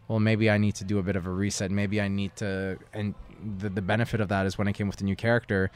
well, 0.06 0.20
maybe 0.20 0.48
I 0.50 0.58
need 0.58 0.74
to 0.76 0.84
do 0.84 0.98
a 0.98 1.02
bit 1.02 1.16
of 1.16 1.26
a 1.26 1.30
reset. 1.30 1.70
Maybe 1.70 2.00
I 2.00 2.08
need 2.08 2.34
to, 2.36 2.78
and 2.92 3.14
the 3.58 3.68
the 3.68 3.82
benefit 3.82 4.20
of 4.20 4.28
that 4.28 4.46
is 4.46 4.56
when 4.58 4.68
I 4.68 4.72
came 4.72 4.86
with 4.86 4.96
the 4.96 5.04
new 5.04 5.16
character, 5.16 5.70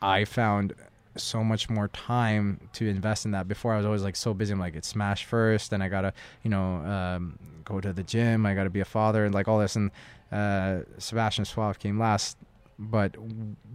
I 0.00 0.24
found 0.24 0.74
so 1.16 1.42
much 1.42 1.68
more 1.68 1.88
time 1.88 2.60
to 2.74 2.86
invest 2.86 3.24
in 3.24 3.32
that. 3.32 3.48
Before 3.48 3.74
I 3.74 3.76
was 3.76 3.86
always 3.86 4.02
like 4.02 4.16
so 4.16 4.32
busy. 4.32 4.52
I'm 4.52 4.60
like, 4.60 4.76
it's 4.76 4.88
Smash 4.88 5.24
first, 5.24 5.72
and 5.72 5.82
I 5.82 5.88
gotta, 5.88 6.12
you 6.42 6.50
know, 6.50 6.76
um, 6.76 7.38
go 7.64 7.80
to 7.80 7.92
the 7.92 8.02
gym. 8.02 8.46
I 8.46 8.54
gotta 8.54 8.70
be 8.70 8.80
a 8.80 8.84
father, 8.84 9.24
and 9.24 9.34
like 9.34 9.48
all 9.48 9.58
this. 9.58 9.76
And 9.76 9.90
uh, 10.30 10.80
Sebastian 10.98 11.44
Suave 11.44 11.78
came 11.78 11.98
last. 11.98 12.36
But 12.80 13.14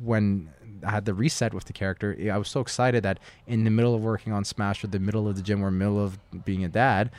when 0.01 0.49
I 0.84 0.89
had 0.91 1.06
the 1.06 1.14
reset 1.14 1.53
with 1.53 1.66
the 1.66 1.74
character, 1.74 2.18
I 2.34 2.38
was 2.38 2.49
so 2.49 2.60
excited 2.60 3.03
that 3.03 3.20
in 3.45 3.64
the 3.64 3.70
middle 3.70 3.93
of 3.93 4.03
working 4.03 4.34
on 4.34 4.43
Smash 4.43 4.84
or 4.84 4.88
the 4.88 4.99
middle 4.99 5.28
of 5.28 5.36
the 5.36 5.43
gym 5.43 5.64
or 5.64 5.70
middle 5.72 6.03
of 6.03 6.18
being 6.43 6.66
a 6.66 6.70
dad, 6.70 7.12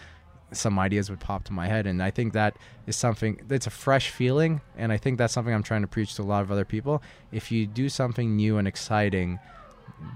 some 0.53 0.78
ideas 0.78 1.11
would 1.11 1.20
pop 1.20 1.45
to 1.45 1.53
my 1.53 1.66
head. 1.66 1.87
And 1.87 2.03
i 2.03 2.11
think 2.11 2.32
that 2.32 2.57
is 2.87 2.97
something 2.97 3.41
that's 3.49 3.66
a 3.66 3.70
fresh 3.70 4.11
feeling. 4.11 4.61
And 4.76 4.93
i 4.93 4.97
think 4.97 5.16
that's 5.18 5.32
something 5.32 5.53
i'm 5.55 5.62
trying 5.62 5.82
to 5.82 5.89
preach 5.89 6.14
to 6.16 6.22
a 6.22 6.24
lot 6.24 6.43
of 6.43 6.51
other 6.53 6.64
people. 6.64 7.03
If 7.32 7.51
you 7.53 7.66
do 7.66 7.89
something 7.89 8.37
new 8.37 8.59
and 8.59 8.66
exciting 8.68 9.39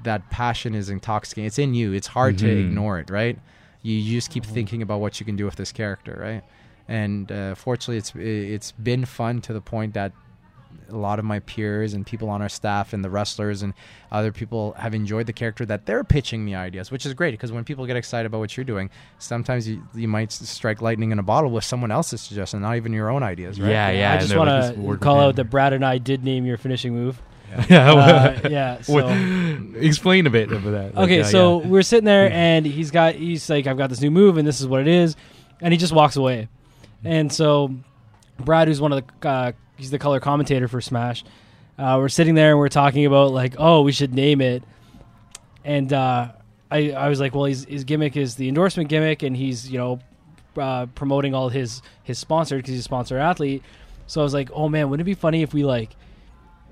that 0.03 0.29
passion 0.31 0.75
is 0.75 0.91
intoxicating. 0.91 1.47
It's 1.47 1.59
in 1.59 1.75
you. 1.75 1.93
It's 1.93 2.09
hard 2.09 2.37
to 2.39 2.45
Mhm. 2.47 2.61
ignore 2.69 2.99
it 2.99 3.11
right? 3.11 3.39
You, 3.83 3.95
you 3.95 4.19
just 4.19 4.31
keep 4.31 4.45
thinking 4.45 4.83
about 4.83 5.01
what 5.01 5.19
you 5.21 5.27
can 5.27 5.37
do 5.37 5.45
with 5.45 5.57
this 5.57 5.73
character 5.73 6.19
right? 6.21 6.43
And 6.89 7.31
uh, 7.33 7.55
fortunately 7.55 7.99
it's 7.99 8.13
it's 8.15 8.73
been 8.73 9.05
fun 9.05 9.41
to 9.43 9.53
the 9.53 9.61
point 9.61 9.95
that 9.95 10.13
a 10.89 10.97
lot 10.97 11.19
of 11.19 11.25
my 11.25 11.39
peers 11.41 11.95
and 11.95 12.05
people 12.07 12.29
on 12.29 12.43
our 12.43 12.49
staff 12.49 12.93
and 12.93 13.05
the 13.05 13.11
wrestlers 13.11 13.63
and 13.63 13.75
other 14.11 14.33
people 14.33 14.73
have 14.73 14.95
enjoyed 14.95 15.27
the 15.27 15.33
character 15.33 15.65
that 15.67 15.87
they're 15.87 16.03
pitching 16.05 16.45
me 16.45 16.55
ideas, 16.55 16.91
which 16.91 17.07
is 17.07 17.15
great 17.15 17.31
because 17.33 17.53
when 17.53 17.65
people 17.65 17.87
get 17.87 17.97
excited 17.97 18.27
about 18.27 18.39
what 18.39 18.57
you're 18.57 18.65
doing, 18.65 18.91
sometimes 19.19 19.69
you, 19.69 19.83
you 19.95 20.09
might 20.09 20.33
strike 20.33 20.83
lightning 20.83 21.13
in 21.13 21.19
a 21.19 21.23
bottle 21.23 21.51
with 21.51 21.65
someone 21.65 21.91
else's 21.91 22.21
suggestion, 22.21 22.61
not 22.63 22.77
even 22.77 22.93
your 22.93 23.11
own 23.11 23.23
ideas, 23.23 23.61
right? 23.61 23.71
Yeah, 23.71 23.91
yeah. 23.91 24.13
I 24.15 24.19
just 24.19 24.35
want 24.35 24.75
to 24.75 24.81
work 24.81 25.01
call 25.01 25.21
out 25.21 25.37
that 25.37 25.45
Brad 25.45 25.73
and 25.73 25.85
I 25.85 25.99
did 25.99 26.25
name 26.25 26.45
your 26.45 26.57
finishing 26.57 26.93
move. 26.93 27.21
yeah. 27.69 27.93
Uh, 27.93 28.41
yeah. 28.51 28.81
So. 28.81 28.93
What- 28.95 29.83
explain 29.83 30.27
a 30.27 30.31
bit 30.31 30.53
of 30.53 30.63
that. 30.65 30.95
Like, 30.95 31.05
Okay, 31.05 31.21
uh, 31.21 31.25
so 31.25 31.61
yeah. 31.61 31.69
we're 31.69 31.83
sitting 31.83 32.05
there, 32.05 32.31
and 32.33 32.67
he's 32.67 32.91
got 32.91 33.15
he's 33.15 33.49
like, 33.49 33.67
I've 33.67 33.79
got 33.79 33.91
this 33.91 34.01
new 34.01 34.11
move, 34.11 34.37
and 34.37 34.47
this 34.47 34.61
is 34.61 34.67
what 34.67 34.81
it 34.81 34.89
is, 34.89 35.17
and 35.61 35.73
he 35.73 35.79
just 35.79 35.93
walks 35.93 36.17
away. 36.17 36.49
And 37.05 37.33
so, 37.33 37.75
Brad, 38.39 38.69
who's 38.69 38.81
one 38.81 38.93
of 38.93 39.03
the 39.21 39.29
uh, 39.29 39.53
he's 39.81 39.91
the 39.91 39.99
color 39.99 40.21
commentator 40.21 40.69
for 40.69 40.81
Smash, 40.81 41.25
uh, 41.79 41.97
we're 41.99 42.09
sitting 42.09 42.35
there 42.35 42.51
and 42.51 42.59
we're 42.59 42.69
talking 42.69 43.07
about 43.07 43.33
like, 43.33 43.55
oh, 43.59 43.83
we 43.83 43.93
should 43.93 44.15
name 44.15 44.41
it, 44.41 44.63
and 45.65 45.93
uh, 45.93 46.31
I 46.71 46.93
I 46.93 47.09
was 47.09 47.19
like, 47.19 47.35
well, 47.35 47.45
his 47.45 47.65
his 47.65 47.85
gimmick 47.85 48.17
is 48.17 48.37
the 48.37 48.49
endorsement 48.49 48.89
gimmick, 48.89 49.23
and 49.23 49.37
he's 49.37 49.71
you 49.71 49.79
know 49.79 49.99
uh, 50.57 50.87
promoting 50.95 51.35
all 51.35 51.49
his 51.49 51.83
his 52.03 52.19
sponsor 52.19 52.57
because 52.57 52.71
he's 52.71 52.81
a 52.81 52.85
sponsor 52.85 53.19
athlete. 53.19 53.63
So 54.07 54.21
I 54.21 54.25
was 54.25 54.35
like, 54.35 54.51
oh 54.53 54.69
man, 54.69 54.91
wouldn't 54.91 55.07
it 55.07 55.11
be 55.11 55.15
funny 55.15 55.43
if 55.43 55.55
we 55.55 55.65
like 55.65 55.97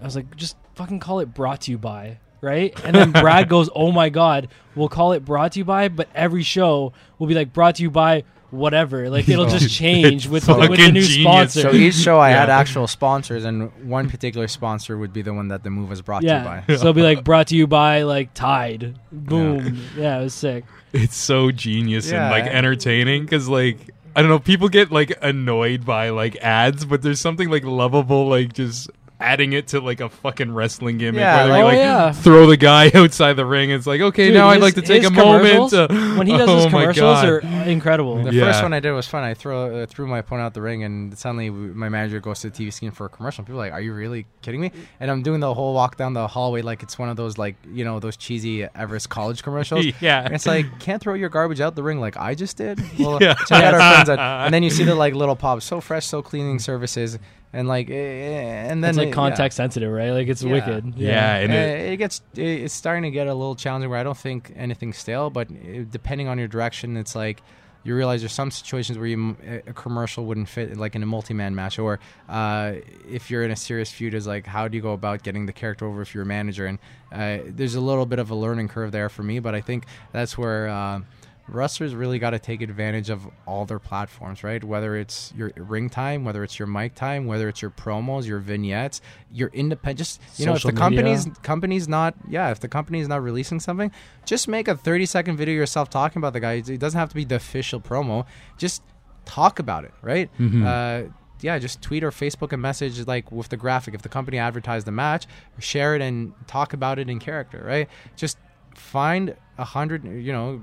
I 0.01 0.05
was 0.05 0.17
like, 0.17 0.37
just 0.37 0.57
fucking 0.75 1.01
call 1.01 1.21
it 1.21 1.35
brought 1.35 1.63
to 1.63 1.71
you 1.71 1.79
by, 1.79 2.19
right? 2.41 2.79
And 2.85 2.95
then 2.95 3.13
Brad 3.13 3.49
goes, 3.51 3.69
oh 3.75 3.91
my 3.93 4.09
God, 4.09 4.49
we'll 4.75 4.89
call 4.89 5.13
it 5.13 5.25
brought 5.25 5.53
to 5.53 5.59
you 5.59 5.65
by, 5.65 5.89
but 5.89 6.09
every 6.15 6.43
show 6.43 6.93
will 7.19 7.27
be 7.27 7.35
like 7.35 7.53
brought 7.53 7.77
to 7.77 7.83
you 7.83 7.91
by 7.91 8.25
whatever. 8.51 9.11
Like 9.11 9.29
it'll 9.29 9.47
just 9.47 9.71
change 9.71 10.27
with, 10.27 10.47
the, 10.47 10.57
with 10.57 10.79
the 10.79 10.93
new 10.93 11.03
genius. 11.03 11.21
sponsor. 11.21 11.61
So 11.63 11.73
each 11.73 11.95
show 11.95 12.19
I 12.19 12.31
had 12.31 12.51
actual 12.51 12.87
sponsors, 12.87 13.45
and 13.45 13.71
one 13.89 14.09
particular 14.09 14.49
sponsor 14.49 14.97
would 14.97 15.13
be 15.13 15.23
the 15.23 15.35
one 15.35 15.49
that 15.49 15.63
the 15.63 15.71
move 15.71 15.91
was 15.91 16.03
brought 16.03 16.23
yeah. 16.23 16.35
to 16.35 16.39
you 16.39 16.45
by. 16.45 16.77
so 16.77 16.81
it'll 16.81 16.93
be 16.93 17.03
like 17.03 17.25
brought 17.25 17.49
to 17.49 17.57
you 17.57 17.67
by 17.67 18.03
like 18.03 18.35
Tide. 18.35 18.99
Boom. 19.13 19.81
Yeah, 19.97 20.19
it 20.21 20.25
was 20.25 20.35
sick. 20.35 20.65
it's 20.93 21.17
so 21.17 21.51
genius 21.51 22.11
and 22.11 22.31
like 22.31 22.45
entertaining 22.45 23.23
because 23.23 23.49
like 23.49 23.91
I 24.17 24.23
don't 24.23 24.31
know, 24.31 24.39
people 24.39 24.69
get 24.69 24.91
like 24.91 25.17
annoyed 25.23 25.85
by 25.85 26.11
like 26.11 26.37
ads, 26.37 26.85
but 26.85 27.03
there's 27.03 27.21
something 27.21 27.49
like 27.49 27.65
lovable, 27.65 28.29
like 28.29 28.53
just 28.53 28.91
adding 29.21 29.53
it 29.53 29.69
to 29.69 29.81
like 29.81 30.01
a 30.01 30.09
fucking 30.09 30.53
wrestling 30.53 30.97
gimmick. 30.99 31.21
Yeah, 31.21 31.47
where 31.47 31.65
like- 31.65 31.75
they 31.75 31.81
Oh, 31.81 31.85
yeah. 31.85 32.13
throw 32.13 32.47
the 32.47 32.57
guy 32.57 32.91
outside 32.95 33.33
the 33.35 33.45
ring. 33.45 33.71
It's 33.71 33.87
like 33.87 34.01
okay, 34.01 34.27
Dude, 34.27 34.35
now 34.35 34.49
I'd 34.49 34.61
like 34.61 34.75
to 34.75 34.83
take 34.83 35.05
a 35.05 35.11
moment. 35.11 35.71
to- 35.71 35.89
when 36.17 36.27
he 36.27 36.37
does 36.37 36.49
oh 36.49 36.57
his 36.57 36.65
my 36.67 36.71
commercials 36.83 36.97
God. 37.23 37.29
are 37.29 37.39
incredible. 37.69 38.23
The 38.23 38.33
Yeah. 38.33 38.45
first 38.45 38.63
one 38.63 38.73
I 38.73 38.81
did 38.81 38.93
was 38.93 39.07
fun. 39.09 39.25
I 39.25 39.35
throw 39.35 39.83
uh, 39.83 39.87
threw 39.87 40.07
my 40.07 40.19
opponent 40.19 40.47
out 40.47 40.55
the 40.55 40.63
ring, 40.63 40.85
and 40.85 41.17
suddenly 41.19 41.51
my 41.51 41.89
manager 41.89 42.21
goes 42.21 42.41
to 42.41 42.51
the 42.51 42.57
TV 42.67 42.73
screen 42.73 42.91
for 42.93 43.07
a 43.07 43.09
commercial. 43.09 43.45
People 43.45 43.57
are 43.61 43.65
like, 43.65 43.73
"Are 43.73 43.81
you 43.81 43.93
really 43.93 44.27
kidding 44.43 44.61
me?" 44.61 44.71
And 45.01 45.11
I'm 45.11 45.23
doing 45.23 45.41
the 45.41 45.53
whole 45.53 45.75
walk 45.75 45.97
down 45.97 46.15
the 46.15 46.27
hallway 46.29 46.63
like 46.63 46.83
it's 46.83 46.99
one 46.99 47.09
of 47.09 47.17
those 47.17 47.39
like 47.39 47.57
you 47.73 47.85
know 47.85 47.99
those 48.01 48.17
cheesy 48.17 48.65
Everest 48.75 49.09
College 49.11 49.43
commercials. 49.43 49.85
Yeah. 50.01 50.23
And 50.25 50.35
it's 50.35 50.47
like 50.47 50.79
can't 50.81 51.03
throw 51.03 51.15
your 51.15 51.29
garbage 51.29 51.61
out 51.61 51.75
the 51.75 51.83
ring 51.83 51.99
like 52.01 52.17
I 52.17 52.35
just 52.35 52.57
did. 52.57 52.81
Well, 52.99 53.19
Yeah. 53.21 53.35
check 53.47 53.65
out 53.65 53.75
our 53.75 53.81
friends, 53.81 54.09
at, 54.11 54.19
and 54.19 54.55
then 54.55 54.63
you 54.63 54.71
see 54.71 54.85
the 54.85 54.95
like 54.95 55.15
little 55.15 55.35
pops, 55.37 55.65
so 55.65 55.81
fresh, 55.81 56.07
so 56.07 56.23
cleaning 56.23 56.59
services, 56.59 57.19
and 57.53 57.67
like, 57.69 57.89
eh, 57.91 57.95
eh, 57.95 58.71
and 58.71 58.83
then 58.85 58.91
It's 58.91 58.99
like 58.99 59.09
it- 59.09 59.13
context 59.15 59.57
sensitive, 59.57 59.91
right? 59.91 60.11
Like 60.11 60.29
it's 60.29 60.43
Yeah. 60.43 60.53
wicked. 60.53 60.95
Yeah, 60.97 61.37
and 61.37 61.53
uh, 61.53 61.57
it- 61.57 61.93
it, 61.93 61.97
gets 61.97 62.21
it's 62.37 62.75
starting 62.75 63.05
to 63.05 63.11
get 63.11 63.27
a 63.27 63.35
little 63.35 63.55
challenging 63.55 63.91
where 63.91 63.99
I 63.99 64.03
don't 64.03 64.17
think 64.19 64.53
anything's 64.57 64.99
stale, 64.99 65.31
but 65.31 65.49
uh, 65.51 65.85
depending 65.91 66.29
on 66.29 66.39
your 66.39 66.49
direction, 66.49 66.97
it's 66.97 67.15
like 67.17 67.43
you 67.85 67.95
realize 67.95 68.21
there's 68.21 68.33
some 68.33 68.51
situations 68.51 68.99
where 68.99 69.07
you, 69.07 69.17
m- 69.17 69.63
a 69.67 69.73
commercial 69.73 70.27
wouldn't 70.27 70.49
fit, 70.49 70.77
like 70.77 70.95
in 70.97 71.03
a 71.03 71.07
multi-man 71.07 71.55
match, 71.55 71.79
or 71.79 72.01
uh, 72.29 72.73
if 73.09 73.31
you're 73.31 73.45
in 73.45 73.51
a 73.51 73.57
serious 73.57 73.91
feud, 73.91 74.13
is 74.15 74.27
like 74.27 74.47
how 74.47 74.69
do 74.69 74.77
you 74.77 74.83
go 74.83 74.93
about 74.93 75.23
getting 75.23 75.47
the 75.47 75.53
character 75.53 75.87
over 75.87 76.03
if 76.03 76.13
you're 76.15 76.25
a 76.25 76.27
manager? 76.27 76.67
And 76.67 76.79
uh, 77.13 77.39
there's 77.47 77.77
a 77.77 77.81
little 77.81 78.05
bit 78.05 78.19
of 78.19 78.31
a 78.31 78.35
learning 78.35 78.69
curve 78.69 78.93
there 78.93 79.09
for 79.09 79.23
me, 79.23 79.39
but 79.39 79.55
I 79.55 79.61
think 79.63 79.85
that's 80.13 80.37
where. 80.37 80.69
Uh, 80.69 81.01
wrestlers 81.49 81.95
really 81.95 82.19
got 82.19 82.31
to 82.31 82.39
take 82.39 82.61
advantage 82.63 83.11
of 83.11 83.27
all 83.47 83.65
their 83.65 83.79
platforms, 83.79 84.45
right? 84.45 84.63
Whether 84.63 84.97
it's 84.97 85.33
your 85.37 85.51
ring 85.57 85.89
time, 85.91 86.25
whether 86.25 86.45
it's 86.45 86.59
your 86.59 86.69
mic 86.69 86.95
time, 86.95 87.27
whether 87.27 87.49
it's 87.49 87.63
your 87.63 87.71
promos, 87.71 88.27
your 88.27 88.39
vignettes, 88.39 89.01
your 89.33 89.49
independent. 89.53 89.99
Just 89.99 90.21
you 90.37 90.47
know, 90.47 90.55
if 90.55 90.63
the 90.63 90.73
company's 90.73 91.27
media. 91.27 91.43
company's 91.43 91.89
not, 91.89 92.15
yeah, 92.29 92.51
if 92.51 92.61
the 92.61 92.69
company's 92.69 93.09
not 93.09 93.23
releasing 93.23 93.61
something, 93.61 93.91
just 94.25 94.49
make 94.49 94.69
a 94.69 94.77
thirty 94.77 95.07
second 95.07 95.37
video 95.37 95.55
yourself 95.55 95.91
talking 95.91 96.21
about 96.21 96.33
the 96.33 96.41
guy. 96.41 96.55
It 96.55 96.79
doesn't 96.79 96.99
have 96.99 97.09
to 97.09 97.15
be 97.15 97.25
the 97.25 97.37
official 97.37 97.81
promo. 97.81 98.27
Just 98.57 98.83
talk 99.25 99.59
about 99.59 99.85
it, 99.85 99.93
right? 100.03 100.31
Mhm. 100.39 100.65
Uh, 100.65 101.11
yeah, 101.41 101.59
just 101.59 101.81
tweet 101.83 102.03
or 102.03 102.11
Facebook 102.11 102.53
a 102.53 102.57
message 102.57 103.07
like 103.07 103.31
with 103.31 103.49
the 103.49 103.57
graphic. 103.57 103.95
If 103.95 104.03
the 104.03 104.09
company 104.09 104.39
advertised 104.39 104.87
the 104.87 104.93
match, 104.93 105.27
share 105.61 105.95
it 105.95 106.03
and 106.03 106.33
talk 106.47 106.73
about 106.73 106.99
it 106.99 107.09
in 107.09 107.19
character, 107.21 107.63
right? 107.65 107.89
Just 108.17 108.39
find 108.75 109.37
a 109.59 109.65
hundred, 109.65 110.05
you 110.05 110.33
know, 110.33 110.63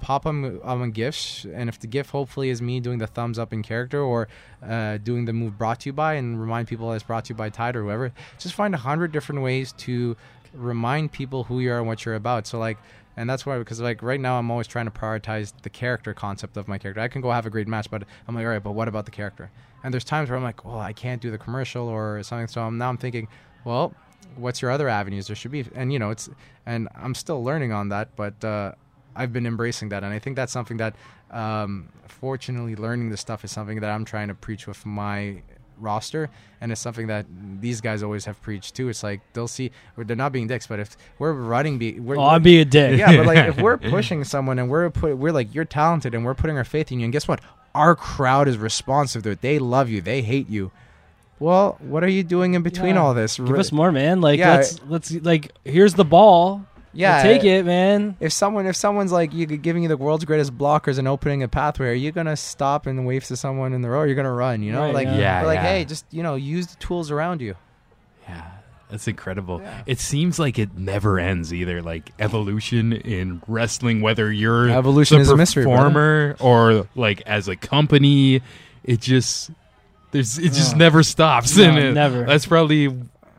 pop 0.00 0.24
them 0.24 0.60
on 0.62 0.90
gifts, 0.90 1.46
and 1.52 1.68
if 1.68 1.80
the 1.80 1.86
gift 1.86 2.10
hopefully 2.10 2.50
is 2.50 2.62
me 2.62 2.78
doing 2.78 2.98
the 2.98 3.06
thumbs 3.06 3.38
up 3.38 3.52
in 3.52 3.62
character 3.62 4.00
or 4.00 4.28
uh, 4.62 4.98
doing 4.98 5.24
the 5.24 5.32
move 5.32 5.58
brought 5.58 5.80
to 5.80 5.88
you 5.88 5.92
by, 5.92 6.14
and 6.14 6.40
remind 6.40 6.68
people 6.68 6.92
it's 6.92 7.02
brought 7.02 7.24
to 7.24 7.30
you 7.30 7.36
by 7.36 7.48
Tide 7.48 7.74
or 7.74 7.82
whoever. 7.82 8.12
Just 8.38 8.54
find 8.54 8.74
a 8.74 8.78
hundred 8.78 9.10
different 9.12 9.42
ways 9.42 9.72
to 9.78 10.16
remind 10.54 11.10
people 11.10 11.44
who 11.44 11.60
you 11.60 11.72
are 11.72 11.78
and 11.78 11.86
what 11.86 12.04
you're 12.04 12.14
about. 12.14 12.46
So 12.46 12.58
like. 12.58 12.78
And 13.18 13.30
that's 13.30 13.46
why, 13.46 13.56
because 13.56 13.80
like 13.80 14.02
right 14.02 14.20
now, 14.20 14.38
I'm 14.38 14.50
always 14.50 14.66
trying 14.66 14.84
to 14.84 14.90
prioritize 14.90 15.54
the 15.62 15.70
character 15.70 16.12
concept 16.12 16.58
of 16.58 16.68
my 16.68 16.76
character. 16.76 17.00
I 17.00 17.08
can 17.08 17.22
go 17.22 17.30
have 17.30 17.46
a 17.46 17.48
great 17.48 17.66
match, 17.66 17.90
but 17.90 18.04
I'm 18.28 18.34
like, 18.34 18.44
all 18.44 18.50
right, 18.50 18.62
but 18.62 18.72
what 18.72 18.88
about 18.88 19.06
the 19.06 19.10
character? 19.10 19.50
And 19.82 19.94
there's 19.94 20.04
times 20.04 20.28
where 20.28 20.36
I'm 20.36 20.44
like, 20.44 20.66
well, 20.66 20.78
I 20.78 20.92
can't 20.92 21.22
do 21.22 21.30
the 21.30 21.38
commercial 21.38 21.88
or 21.88 22.22
something. 22.22 22.46
So 22.46 22.60
I'm, 22.60 22.76
now 22.76 22.90
I'm 22.90 22.98
thinking, 22.98 23.28
well, 23.64 23.94
what's 24.36 24.62
your 24.62 24.70
other 24.70 24.88
avenues 24.88 25.26
there 25.26 25.36
should 25.36 25.50
be? 25.50 25.64
And 25.74 25.92
you 25.92 25.98
know, 25.98 26.10
it's 26.10 26.28
and 26.64 26.88
I'm 26.94 27.14
still 27.14 27.42
learning 27.42 27.72
on 27.72 27.88
that, 27.90 28.14
but 28.16 28.42
uh, 28.44 28.72
I've 29.14 29.32
been 29.32 29.46
embracing 29.46 29.88
that, 29.90 30.04
and 30.04 30.12
I 30.12 30.18
think 30.18 30.36
that's 30.36 30.52
something 30.52 30.76
that, 30.78 30.94
um, 31.30 31.88
fortunately, 32.08 32.76
learning 32.76 33.10
this 33.10 33.20
stuff 33.20 33.44
is 33.44 33.50
something 33.52 33.80
that 33.80 33.90
I'm 33.90 34.04
trying 34.04 34.28
to 34.28 34.34
preach 34.34 34.66
with 34.66 34.84
my 34.86 35.42
roster 35.78 36.30
and 36.62 36.72
it's 36.72 36.80
something 36.80 37.06
that 37.08 37.26
these 37.60 37.82
guys 37.82 38.02
always 38.02 38.24
have 38.24 38.40
preached 38.40 38.74
too 38.74 38.88
it's 38.88 39.02
like 39.02 39.20
they'll 39.34 39.46
see 39.46 39.70
they're 39.98 40.16
not 40.16 40.32
being 40.32 40.46
dicks 40.46 40.66
but 40.66 40.80
if 40.80 40.96
we're 41.18 41.34
running 41.34 41.76
be 41.76 42.00
we're, 42.00 42.16
Oh, 42.16 42.22
I'm 42.28 42.42
being 42.42 42.60
a 42.60 42.64
dick. 42.64 42.98
yeah, 42.98 43.14
but 43.14 43.26
like 43.26 43.46
if 43.50 43.58
we're 43.60 43.76
pushing 43.76 44.24
someone 44.24 44.58
and 44.58 44.70
we're 44.70 44.88
put, 44.88 45.18
we're 45.18 45.32
like 45.32 45.54
you're 45.54 45.66
talented 45.66 46.14
and 46.14 46.24
we're 46.24 46.34
putting 46.34 46.56
our 46.56 46.64
faith 46.64 46.90
in 46.92 47.00
you, 47.00 47.04
and 47.04 47.12
guess 47.12 47.28
what? 47.28 47.42
Our 47.74 47.94
crowd 47.94 48.48
is 48.48 48.56
responsive 48.56 49.22
to 49.24 49.30
it. 49.32 49.42
They 49.42 49.58
love 49.58 49.90
you. 49.90 50.00
They 50.00 50.22
hate 50.22 50.48
you. 50.48 50.72
Well, 51.38 51.76
what 51.80 52.02
are 52.02 52.08
you 52.08 52.22
doing 52.22 52.54
in 52.54 52.62
between 52.62 52.94
Yeah. 52.94 53.02
all 53.02 53.14
this? 53.14 53.36
Give 53.38 53.58
us 53.58 53.70
more, 53.72 53.92
man. 53.92 54.20
Like 54.20 54.38
Yeah. 54.38 54.54
let's 54.56 54.80
let's 54.88 55.12
like 55.22 55.52
here's 55.64 55.94
the 55.94 56.04
ball. 56.04 56.64
yeah, 56.94 57.22
We'll 57.22 57.34
take 57.34 57.44
it, 57.44 57.66
man. 57.66 58.16
If 58.20 58.32
someone 58.32 58.64
if 58.66 58.74
someone's 58.74 59.12
like 59.12 59.34
you 59.34 59.44
giving 59.46 59.82
you 59.82 59.88
the 59.90 59.98
world's 59.98 60.24
greatest 60.24 60.56
blockers 60.56 60.98
and 60.98 61.06
opening 61.06 61.42
a 61.42 61.48
pathway, 61.48 61.88
are 61.88 61.92
you 61.92 62.10
gonna 62.10 62.36
stop 62.36 62.86
and 62.86 63.06
wave 63.06 63.24
to 63.26 63.36
someone 63.36 63.74
in 63.74 63.82
the 63.82 63.90
row? 63.90 64.00
Or 64.00 64.06
you're 64.06 64.16
gonna 64.16 64.32
run. 64.32 64.62
You 64.62 64.72
know, 64.72 64.80
Right, 64.82 64.94
like 64.94 65.06
yeah. 65.08 65.40
Yeah, 65.42 65.46
like 65.46 65.56
yeah. 65.56 65.62
hey, 65.62 65.84
just 65.84 66.06
you 66.10 66.22
know, 66.22 66.36
use 66.36 66.68
the 66.68 66.76
tools 66.76 67.10
around 67.10 67.42
you. 67.42 67.54
Yeah, 68.26 68.42
that's 68.90 69.06
incredible. 69.06 69.60
Yeah. 69.60 69.82
It 69.84 70.00
seems 70.00 70.38
like 70.38 70.58
it 70.58 70.78
never 70.78 71.18
ends 71.18 71.52
either. 71.52 71.82
Like 71.82 72.12
evolution 72.18 72.94
in 72.94 73.42
wrestling, 73.46 74.00
whether 74.00 74.32
you're 74.32 74.70
Evolution 74.70 75.16
the 75.18 75.22
is 75.22 75.30
a 75.30 75.36
mystery, 75.36 75.64
brother. 75.64 75.76
performer 75.90 76.36
or 76.40 76.88
like 76.94 77.20
as 77.26 77.46
a 77.46 77.56
company, 77.56 78.40
it 78.84 79.02
just 79.02 79.50
there's 80.10 80.38
it 80.38 80.52
just 80.52 80.76
never 80.76 81.02
stops. 81.02 81.56
No, 81.56 81.64
and 81.64 81.78
it- 81.78 81.92
never. 81.94 82.24
That's 82.24 82.46
probably 82.46 82.86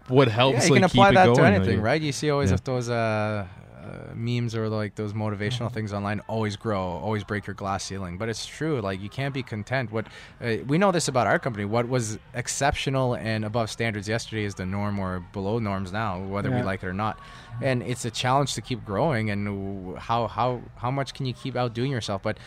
what 0.08 0.28
helps. 0.28 0.60
yeah, 0.60 0.64
you 0.66 0.72
like, 0.72 0.82
can 0.82 0.84
apply 0.92 1.10
it 1.10 1.14
that 1.16 1.26
going, 1.26 1.38
to 1.38 1.42
like- 1.44 1.54
anything, 1.56 1.82
right? 1.82 2.02
You 2.02 2.12
see 2.12 2.30
always 2.30 2.50
Yeah. 2.50 2.56
if 2.56 2.64
those 2.64 2.90
uh, 2.90 3.46
uh, 3.84 4.14
memes 4.16 4.54
or 4.56 4.68
like 4.70 4.96
those 4.96 5.12
Mm-hmm. 5.14 5.22
motivational 5.22 5.72
things 5.72 5.92
online 5.94 6.20
always 6.28 6.56
grow, 6.56 6.82
always 6.82 7.24
break 7.24 7.48
your 7.48 7.54
glass 7.54 7.84
ceiling. 7.86 8.18
But 8.18 8.28
it's 8.30 8.46
true. 8.46 8.80
Like 8.82 9.02
you 9.02 9.10
can't 9.10 9.34
be 9.34 9.44
content. 9.44 9.92
What 9.92 10.08
uh, 10.42 10.58
we 10.68 10.78
know 10.78 10.92
this 10.92 11.08
about 11.08 11.26
our 11.28 11.40
company. 11.40 11.66
What 11.66 11.88
was 11.90 12.20
exceptional 12.34 13.16
and 13.16 13.44
above 13.46 13.70
standards 13.70 14.08
yesterday 14.10 14.44
is 14.44 14.56
the 14.56 14.66
norm 14.66 15.00
or 15.00 15.22
below 15.34 15.60
norms 15.60 15.92
now, 15.92 16.20
whether 16.22 16.52
we 16.52 16.62
like 16.62 16.84
it 16.84 16.88
or 16.88 16.94
not. 16.94 17.20
And 17.62 17.82
it's 17.82 18.06
a 18.06 18.12
challenge 18.12 18.54
to 18.56 18.62
keep 18.62 18.86
growing. 18.86 19.30
And 19.30 19.98
how 19.98 20.28
how 20.28 20.62
how 20.78 20.92
much 20.92 21.14
can 21.14 21.26
you 21.26 21.34
keep 21.34 21.56
outdoing 21.56 21.92
yourself? 21.92 22.22
But 22.24 22.38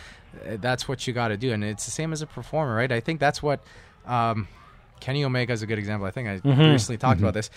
uh, 0.47 0.57
that's 0.61 0.87
what 0.89 1.07
you 1.07 1.13
got 1.13 1.29
to 1.29 1.37
do. 1.37 1.53
And 1.53 1.65
it's 1.65 1.85
the 1.85 1.91
same 1.91 2.13
as 2.13 2.23
a 2.23 2.27
performer, 2.27 2.75
right? 2.75 2.93
I 2.93 3.01
think 3.01 3.19
that's 3.21 3.43
what. 3.43 3.61
Um, 4.07 4.49
Kenny 5.01 5.25
Omega 5.25 5.53
is 5.53 5.63
a 5.63 5.67
good 5.67 5.79
example. 5.79 6.07
I 6.07 6.11
think 6.11 6.29
I 6.29 6.39
Mhm. 6.41 6.73
recently 6.73 6.99
talked 6.99 7.21
about 7.21 7.35
this. 7.35 7.51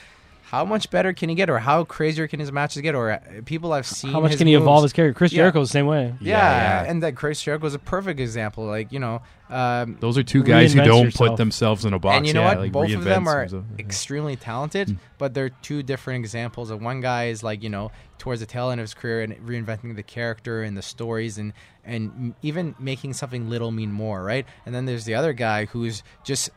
How 0.45 0.63
much 0.65 0.91
better 0.91 1.13
can 1.13 1.29
he 1.29 1.35
get, 1.35 1.49
or 1.49 1.57
how 1.57 1.83
crazier 1.83 2.27
can 2.27 2.39
his 2.39 2.51
matches 2.51 2.81
get, 2.83 2.93
or 2.93 3.11
uh, 3.13 3.19
people 3.43 3.73
I've 3.73 3.87
seen? 3.87 4.11
How 4.11 4.19
much 4.19 4.31
his 4.31 4.37
can 4.37 4.45
he 4.45 4.53
evolve 4.53 4.83
his 4.83 4.93
character? 4.93 5.17
Chris 5.17 5.33
Yeah. 5.33 5.37
Jericho's 5.37 5.69
the 5.69 5.73
same 5.73 5.87
way. 5.87 6.13
Yeah, 6.21 6.37
Yeah, 6.37 6.83
yeah. 6.83 6.91
and 6.91 7.01
that 7.01 7.15
Chris 7.15 7.41
Jericho 7.41 7.65
is 7.65 7.73
a 7.73 7.79
perfect 7.79 8.19
example. 8.19 8.65
Like 8.65 8.91
you 8.91 8.99
know, 8.99 9.23
um, 9.49 9.97
Those 9.99 10.15
are 10.17 10.21
two 10.23 10.43
guys 10.43 10.73
who 10.73 10.83
don't 10.83 11.05
yourself. 11.05 11.29
put 11.31 11.37
themselves 11.37 11.85
in 11.85 11.93
a 11.93 11.97
box. 11.99 12.17
and 12.17 12.27
you 12.27 12.33
know 12.33 12.41
yeah, 12.41 12.49
what? 12.49 12.59
Like 12.59 12.71
Both 12.71 12.93
of 12.93 13.03
them 13.03 13.27
are 13.27 13.39
themselves. 13.47 13.65
extremely 13.79 14.35
talented, 14.35 14.95
but 15.17 15.33
they're 15.33 15.49
two 15.49 15.81
different 15.81 16.19
examples. 16.19 16.69
Of 16.69 16.81
one 16.83 17.01
guy 17.01 17.25
is 17.29 17.41
like 17.41 17.63
you 17.63 17.69
know 17.69 17.91
towards 18.23 18.39
the 18.39 18.45
tail 18.45 18.69
end 18.69 18.79
of 18.79 18.85
his 18.85 18.93
career 18.93 19.21
and 19.21 19.35
reinventing 19.45 19.97
the 19.97 20.01
character 20.01 20.63
and 20.63 20.77
the 20.77 20.81
stories 20.81 21.37
and 21.37 21.51
and 21.83 22.33
even 22.41 22.73
making 22.79 23.11
something 23.11 23.49
little 23.49 23.69
mean 23.69 23.91
more, 23.91 24.23
right? 24.23 24.45
And 24.65 24.73
then 24.73 24.85
there's 24.85 25.03
the 25.03 25.13
other 25.13 25.33
guy 25.33 25.65
who's 25.65 26.03
just 26.23 26.49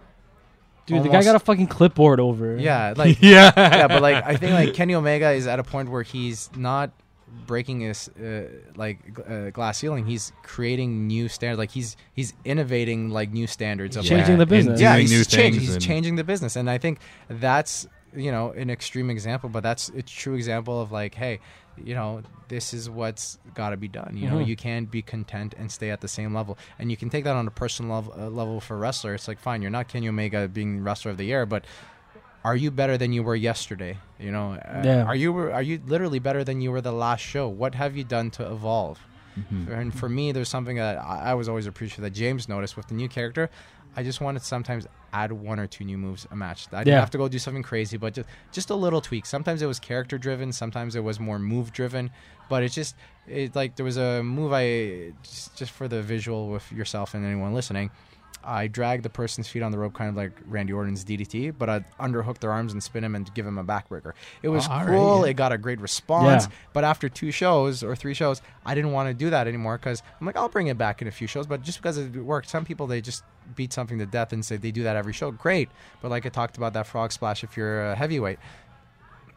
Dude, 0.86 1.02
the 1.02 1.08
guy 1.08 1.24
got 1.24 1.34
a 1.34 1.40
fucking 1.40 1.66
clipboard 1.66 2.20
over. 2.20 2.56
yeah, 2.56 2.94
like 2.96 3.18
yeah, 3.20 3.50
yeah, 3.56 3.88
but 3.88 4.00
like 4.00 4.24
I 4.24 4.36
think 4.36 4.52
like 4.52 4.74
Kenny 4.74 4.94
Omega 4.94 5.32
is 5.32 5.48
at 5.48 5.58
a 5.58 5.64
point 5.64 5.88
where 5.90 6.04
he's 6.04 6.50
not 6.56 6.92
breaking 7.48 7.80
his 7.80 8.08
uh, 8.10 8.44
like 8.76 9.00
uh, 9.28 9.50
glass 9.50 9.78
ceiling. 9.78 10.06
He's 10.06 10.32
creating 10.44 11.08
new 11.08 11.28
standards. 11.28 11.58
Like 11.58 11.72
he's 11.72 11.96
he's 12.12 12.32
innovating 12.44 13.10
like 13.10 13.32
new 13.32 13.48
standards 13.48 13.96
of 13.96 14.04
Yeah. 14.04 14.18
Changing 14.18 14.36
the 14.36 14.42
and 14.42 14.50
business. 14.50 14.80
yeah, 14.80 14.96
he's, 14.96 15.10
new 15.10 15.24
changing, 15.24 15.62
he's 15.62 15.78
changing 15.78 16.14
the 16.14 16.22
business, 16.22 16.54
and 16.54 16.70
I 16.70 16.78
think 16.78 17.00
that's 17.28 17.88
you 18.16 18.32
know 18.32 18.50
an 18.52 18.70
extreme 18.70 19.10
example, 19.10 19.48
but 19.50 19.62
that's 19.62 19.88
a 19.90 20.02
true 20.02 20.34
example 20.34 20.80
of 20.80 20.90
like, 20.90 21.14
hey, 21.14 21.40
you 21.76 21.94
know, 21.94 22.22
this 22.48 22.72
is 22.72 22.88
what's 22.88 23.38
got 23.54 23.70
to 23.70 23.76
be 23.76 23.88
done. 23.88 24.16
You 24.16 24.28
know, 24.30 24.36
Mhm. 24.38 24.46
you 24.46 24.56
can't 24.56 24.90
be 24.90 25.02
content 25.02 25.54
and 25.58 25.70
stay 25.70 25.90
at 25.90 26.00
the 26.00 26.08
same 26.08 26.32
level, 26.34 26.56
and 26.78 26.90
you 26.90 26.96
can 26.96 27.10
take 27.10 27.24
that 27.24 27.36
on 27.36 27.46
a 27.46 27.50
personal 27.50 27.94
level, 27.96 28.14
uh, 28.18 28.28
level 28.30 28.60
for 28.60 28.74
a 28.76 28.78
wrestler. 28.78 29.14
It's 29.14 29.28
like, 29.28 29.38
fine, 29.38 29.60
you're 29.62 29.70
not 29.70 29.86
Kenny 29.88 30.08
Omega 30.08 30.48
being 30.48 30.82
wrestler 30.82 31.10
of 31.10 31.18
the 31.18 31.24
year, 31.24 31.44
but 31.46 31.64
are 32.44 32.56
you 32.56 32.70
better 32.70 32.96
than 32.96 33.12
you 33.12 33.22
were 33.22 33.34
yesterday? 33.36 33.98
You 34.18 34.30
know, 34.30 34.52
uh, 34.54 34.82
Yeah. 34.84 35.02
are 35.04 35.16
you 35.16 35.36
are 35.36 35.62
you 35.62 35.80
literally 35.86 36.18
better 36.20 36.44
than 36.44 36.60
you 36.60 36.70
were 36.72 36.80
the 36.80 36.92
last 36.92 37.20
show? 37.20 37.48
What 37.48 37.74
have 37.74 37.96
you 37.96 38.04
done 38.04 38.30
to 38.32 38.50
evolve? 38.50 38.98
Mm-hmm. 39.38 39.70
And 39.70 39.94
for 39.94 40.08
me, 40.08 40.32
there's 40.32 40.48
something 40.48 40.76
that 40.76 40.96
I, 40.96 41.32
I 41.32 41.34
was 41.34 41.46
always 41.48 41.66
appreciative 41.66 42.02
that 42.04 42.14
James 42.14 42.48
noticed 42.48 42.74
with 42.76 42.86
the 42.86 42.94
new 42.94 43.08
character. 43.08 43.50
I 43.94 44.02
just 44.02 44.20
wanted 44.22 44.42
sometimes 44.42 44.86
add 45.22 45.32
one 45.32 45.58
or 45.58 45.66
two 45.66 45.84
new 45.84 45.98
moves 45.98 46.26
a 46.30 46.36
match. 46.36 46.66
I 46.72 46.78
didn't 46.84 46.94
Yeah. 46.94 47.00
have 47.00 47.10
to 47.10 47.18
go 47.18 47.28
do 47.28 47.38
something 47.38 47.62
crazy, 47.62 47.96
but 47.96 48.14
just 48.14 48.28
just 48.52 48.70
a 48.70 48.74
little 48.84 49.00
tweak. 49.00 49.24
Sometimes 49.26 49.62
it 49.62 49.66
was 49.66 49.78
character 49.80 50.16
driven, 50.18 50.52
sometimes 50.52 50.94
it 50.96 51.04
was 51.10 51.18
more 51.28 51.38
move 51.38 51.72
driven. 51.72 52.10
But 52.48 52.62
it's 52.62 52.74
just 52.74 52.94
it 53.26 53.56
like 53.56 53.76
there 53.76 53.84
was 53.92 53.96
a 53.96 54.22
move 54.22 54.52
I 54.52 55.12
just, 55.22 55.56
just 55.60 55.72
for 55.72 55.86
the 55.88 56.00
visual 56.02 56.48
with 56.54 56.70
yourself 56.72 57.14
and 57.14 57.24
anyone 57.24 57.54
listening. 57.54 57.90
I 58.48 58.68
dragged 58.68 59.02
the 59.02 59.10
person's 59.10 59.48
feet 59.48 59.62
on 59.62 59.72
the 59.72 59.78
rope, 59.78 59.92
kind 59.94 60.08
of 60.08 60.14
like 60.14 60.30
Randy 60.46 60.72
Orton's 60.72 61.04
DDT, 61.04 61.52
but 61.58 61.68
I'd 61.68 61.84
underhook 61.98 62.38
their 62.38 62.52
arms 62.52 62.72
and 62.72 62.80
spin 62.80 63.02
him 63.02 63.16
and 63.16 63.32
give 63.34 63.44
him 63.44 63.58
a 63.58 63.64
backbreaker. 63.64 64.12
It 64.42 64.48
was 64.50 64.66
Oh, 64.68 64.70
right, 64.70 64.86
cool. 64.86 65.24
yeah. 65.24 65.30
It 65.30 65.34
got 65.34 65.50
a 65.52 65.58
great 65.58 65.80
response. 65.80 66.44
Yeah. 66.44 66.52
But 66.72 66.84
after 66.84 67.08
two 67.08 67.32
shows 67.32 67.82
or 67.82 67.96
three 67.96 68.14
shows, 68.14 68.40
I 68.64 68.76
didn't 68.76 68.92
want 68.92 69.08
to 69.08 69.14
do 69.14 69.30
that 69.30 69.48
anymore 69.48 69.78
because 69.78 70.00
I'm 70.20 70.26
like, 70.26 70.36
I'll 70.36 70.48
bring 70.48 70.68
it 70.68 70.78
back 70.78 71.02
in 71.02 71.08
a 71.08 71.10
few 71.10 71.26
shows. 71.26 71.46
But 71.48 71.62
just 71.62 71.78
because 71.82 71.98
it 71.98 72.14
worked, 72.14 72.48
some 72.48 72.64
people 72.64 72.86
they 72.86 73.00
just 73.00 73.24
beat 73.56 73.72
something 73.72 73.98
to 73.98 74.06
death 74.06 74.32
and 74.32 74.44
say 74.44 74.56
they 74.56 74.70
do 74.70 74.84
that 74.84 74.94
every 74.94 75.12
show. 75.12 75.32
Great. 75.32 75.68
But 76.00 76.12
like 76.12 76.24
I 76.24 76.28
talked 76.28 76.56
about 76.56 76.72
that 76.74 76.86
frog 76.86 77.10
splash, 77.10 77.42
if 77.42 77.56
you're 77.56 77.90
a 77.90 77.94
heavyweight, 77.96 78.38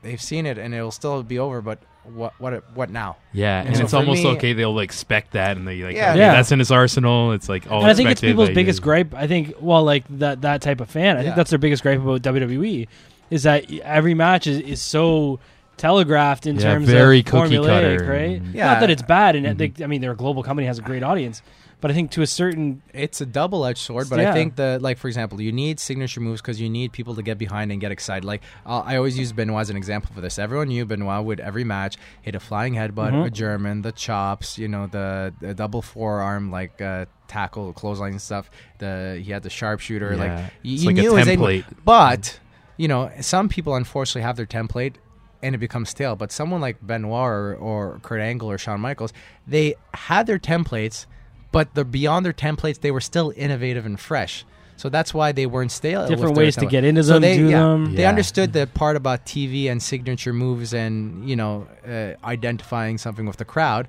they've 0.01 0.22
seen 0.22 0.45
it 0.45 0.57
and 0.57 0.74
it'll 0.74 0.91
still 0.91 1.24
be 1.24 1.39
over. 1.39 1.62
But 1.62 1.80
what 2.04 2.34
what 2.39 2.64
what 2.76 2.89
now? 2.89 3.18
Yeah, 3.34 3.60
And 3.60 3.68
and 3.70 3.78
so 3.78 3.84
it's 3.84 3.93
almost 3.93 4.24
me- 4.24 4.30
okay. 4.32 4.54
They'll 4.54 4.74
like 4.74 4.86
expect 4.86 5.34
that, 5.34 5.58
and 5.58 5.68
they 5.68 5.82
like, 5.84 5.95
Yeah. 5.95 6.12
okay, 6.12 6.20
Yeah. 6.20 6.34
that's 6.34 6.52
in 6.52 6.60
his 6.60 6.72
arsenal. 6.72 7.32
It's 7.34 7.47
like, 7.50 7.70
all 7.72 7.82
and 7.82 7.89
I 7.89 7.93
think 7.93 8.10
it's 8.10 8.22
people's 8.22 8.50
biggest 8.50 8.82
gripe. 8.82 9.14
I 9.14 9.28
think, 9.28 9.54
well, 9.60 9.84
like 9.84 10.06
that 10.20 10.41
that 10.41 10.62
type 10.62 10.82
of 10.82 10.89
fan. 10.89 11.16
I 11.18 11.20
Yeah. 11.20 11.24
think 11.26 11.36
that's 11.36 11.50
their 11.52 11.60
biggest 11.60 11.84
gripe 11.84 12.00
about 12.02 12.22
WWE 12.22 12.88
is 13.30 13.43
that 13.43 13.72
every 13.84 14.14
match 14.16 14.47
is, 14.47 14.60
is 14.60 14.82
so 14.82 15.39
telegraphed 15.78 16.45
in 16.47 16.56
Yeah, 16.56 16.62
terms 16.64 16.89
very 16.89 17.20
of 17.20 17.26
cookie 17.26 17.56
formulaic, 17.56 18.00
cutter. 18.00 18.06
right? 18.12 18.41
Yeah. 18.54 18.66
Not 18.74 18.80
that 18.82 18.89
it's 18.89 19.02
bad, 19.04 19.36
and 19.36 19.45
Mhm. 19.45 19.76
they, 19.78 19.84
I 19.84 19.88
mean, 19.88 20.02
they're 20.02 20.12
a 20.12 20.16
global 20.16 20.43
company 20.43 20.68
has 20.68 20.80
a 20.80 20.82
great 20.82 21.04
audience, 21.04 21.41
but 21.82 21.89
I 21.91 21.93
think 21.93 22.11
to 22.11 22.21
a 22.21 22.27
certain 22.27 22.82
It's 22.93 23.21
a 23.21 23.25
double 23.25 23.65
edged 23.65 23.80
sword. 23.80 24.09
But 24.09 24.19
I 24.19 24.34
think 24.34 24.55
that 24.57 24.82
like 24.82 24.97
for 24.97 25.07
example, 25.07 25.39
you 25.41 25.51
need 25.51 25.80
signature 25.80 26.19
moves 26.19 26.41
because 26.41 26.59
you 26.59 26.69
need 26.69 26.91
people 26.91 27.15
to 27.15 27.21
get 27.21 27.38
behind 27.38 27.71
and 27.71 27.80
get 27.80 27.91
excited. 27.91 28.25
Like 28.25 28.41
uh, 28.65 28.80
I 28.86 28.97
always 28.97 29.17
use 29.17 29.32
Benoit 29.32 29.61
as 29.61 29.69
an 29.69 29.77
example 29.77 30.11
for 30.13 30.21
this. 30.21 30.38
Everyone 30.39 30.67
knew 30.67 30.86
Benoit 30.86 31.23
would 31.23 31.39
every 31.39 31.63
match 31.63 31.97
hit 32.21 32.36
a 32.36 32.39
flying 32.39 32.73
headbutt, 32.75 33.11
Mhm. 33.13 33.25
a 33.25 33.30
German, 33.30 33.82
the 33.82 33.91
chops, 33.91 34.57
you 34.57 34.67
know, 34.67 34.88
the, 34.88 35.34
the 35.39 35.53
double 35.53 35.82
forearm 35.82 36.51
like 36.51 36.82
uh, 36.82 37.05
tackle, 37.27 37.71
clothesline 37.73 38.19
stuff. 38.19 38.49
The 38.80 39.21
he 39.23 39.32
had 39.32 39.43
the 39.43 39.49
sharpshooter. 39.49 40.11
Yeah. 40.13 40.19
Like 40.19 40.32
y- 40.32 40.49
It's 40.63 40.84
you 40.84 40.89
like 40.89 40.97
a 40.97 41.01
knew 41.01 41.15
his 41.15 41.27
aim- 41.27 41.39
template. 41.39 41.65
But 41.86 42.39
you 42.77 42.88
know, 42.88 43.11
some 43.21 43.49
people 43.49 43.75
unfortunately 43.75 44.21
have 44.23 44.36
their 44.38 44.45
template. 44.45 44.95
And 45.41 45.55
it 45.55 45.59
becomes 45.59 45.88
stale. 45.89 46.17
But 46.17 46.34
someone 46.34 46.59
like 46.59 46.86
Benoit 46.86 47.13
or, 47.13 47.55
or 47.55 47.99
Kurt 48.01 48.19
Angle 48.19 48.51
or 48.51 48.57
Shawn 48.57 48.82
Michaels, 48.82 49.13
they 49.47 49.75
had 49.93 50.27
their 50.27 50.38
templates, 50.38 51.05
but 51.52 51.74
the 51.76 51.84
beyond 51.86 52.26
their 52.26 52.34
templates, 52.34 52.80
they 52.82 52.91
were 52.91 53.02
still 53.02 53.34
innovative 53.36 53.86
and 53.86 54.00
fresh. 54.00 54.45
So 54.78 54.88
that's 54.88 55.14
why 55.14 55.34
they 55.34 55.45
weren't 55.45 55.72
stale. 55.72 56.08
different 56.08 56.38
ways 56.38 56.56
to 56.56 56.66
get 56.66 56.86
into 56.86 57.04
So 57.04 57.14
them, 57.14 57.22
they, 57.22 57.36
do 57.36 57.50
yeah, 57.50 57.60
them. 57.64 57.95
They 57.95 58.04
Yeah. 58.04 58.10
understood 58.10 58.54
the 58.54 58.66
part 58.66 58.95
about 58.95 59.26
TV 59.26 59.70
and 59.70 59.84
signature 59.84 60.32
moves 60.32 60.74
and 60.74 61.28
you 61.30 61.36
know 61.36 61.68
uh, 61.86 62.14
identifying 62.26 62.97
something 62.97 63.26
with 63.26 63.38
the 63.38 63.45
crowd. 63.45 63.88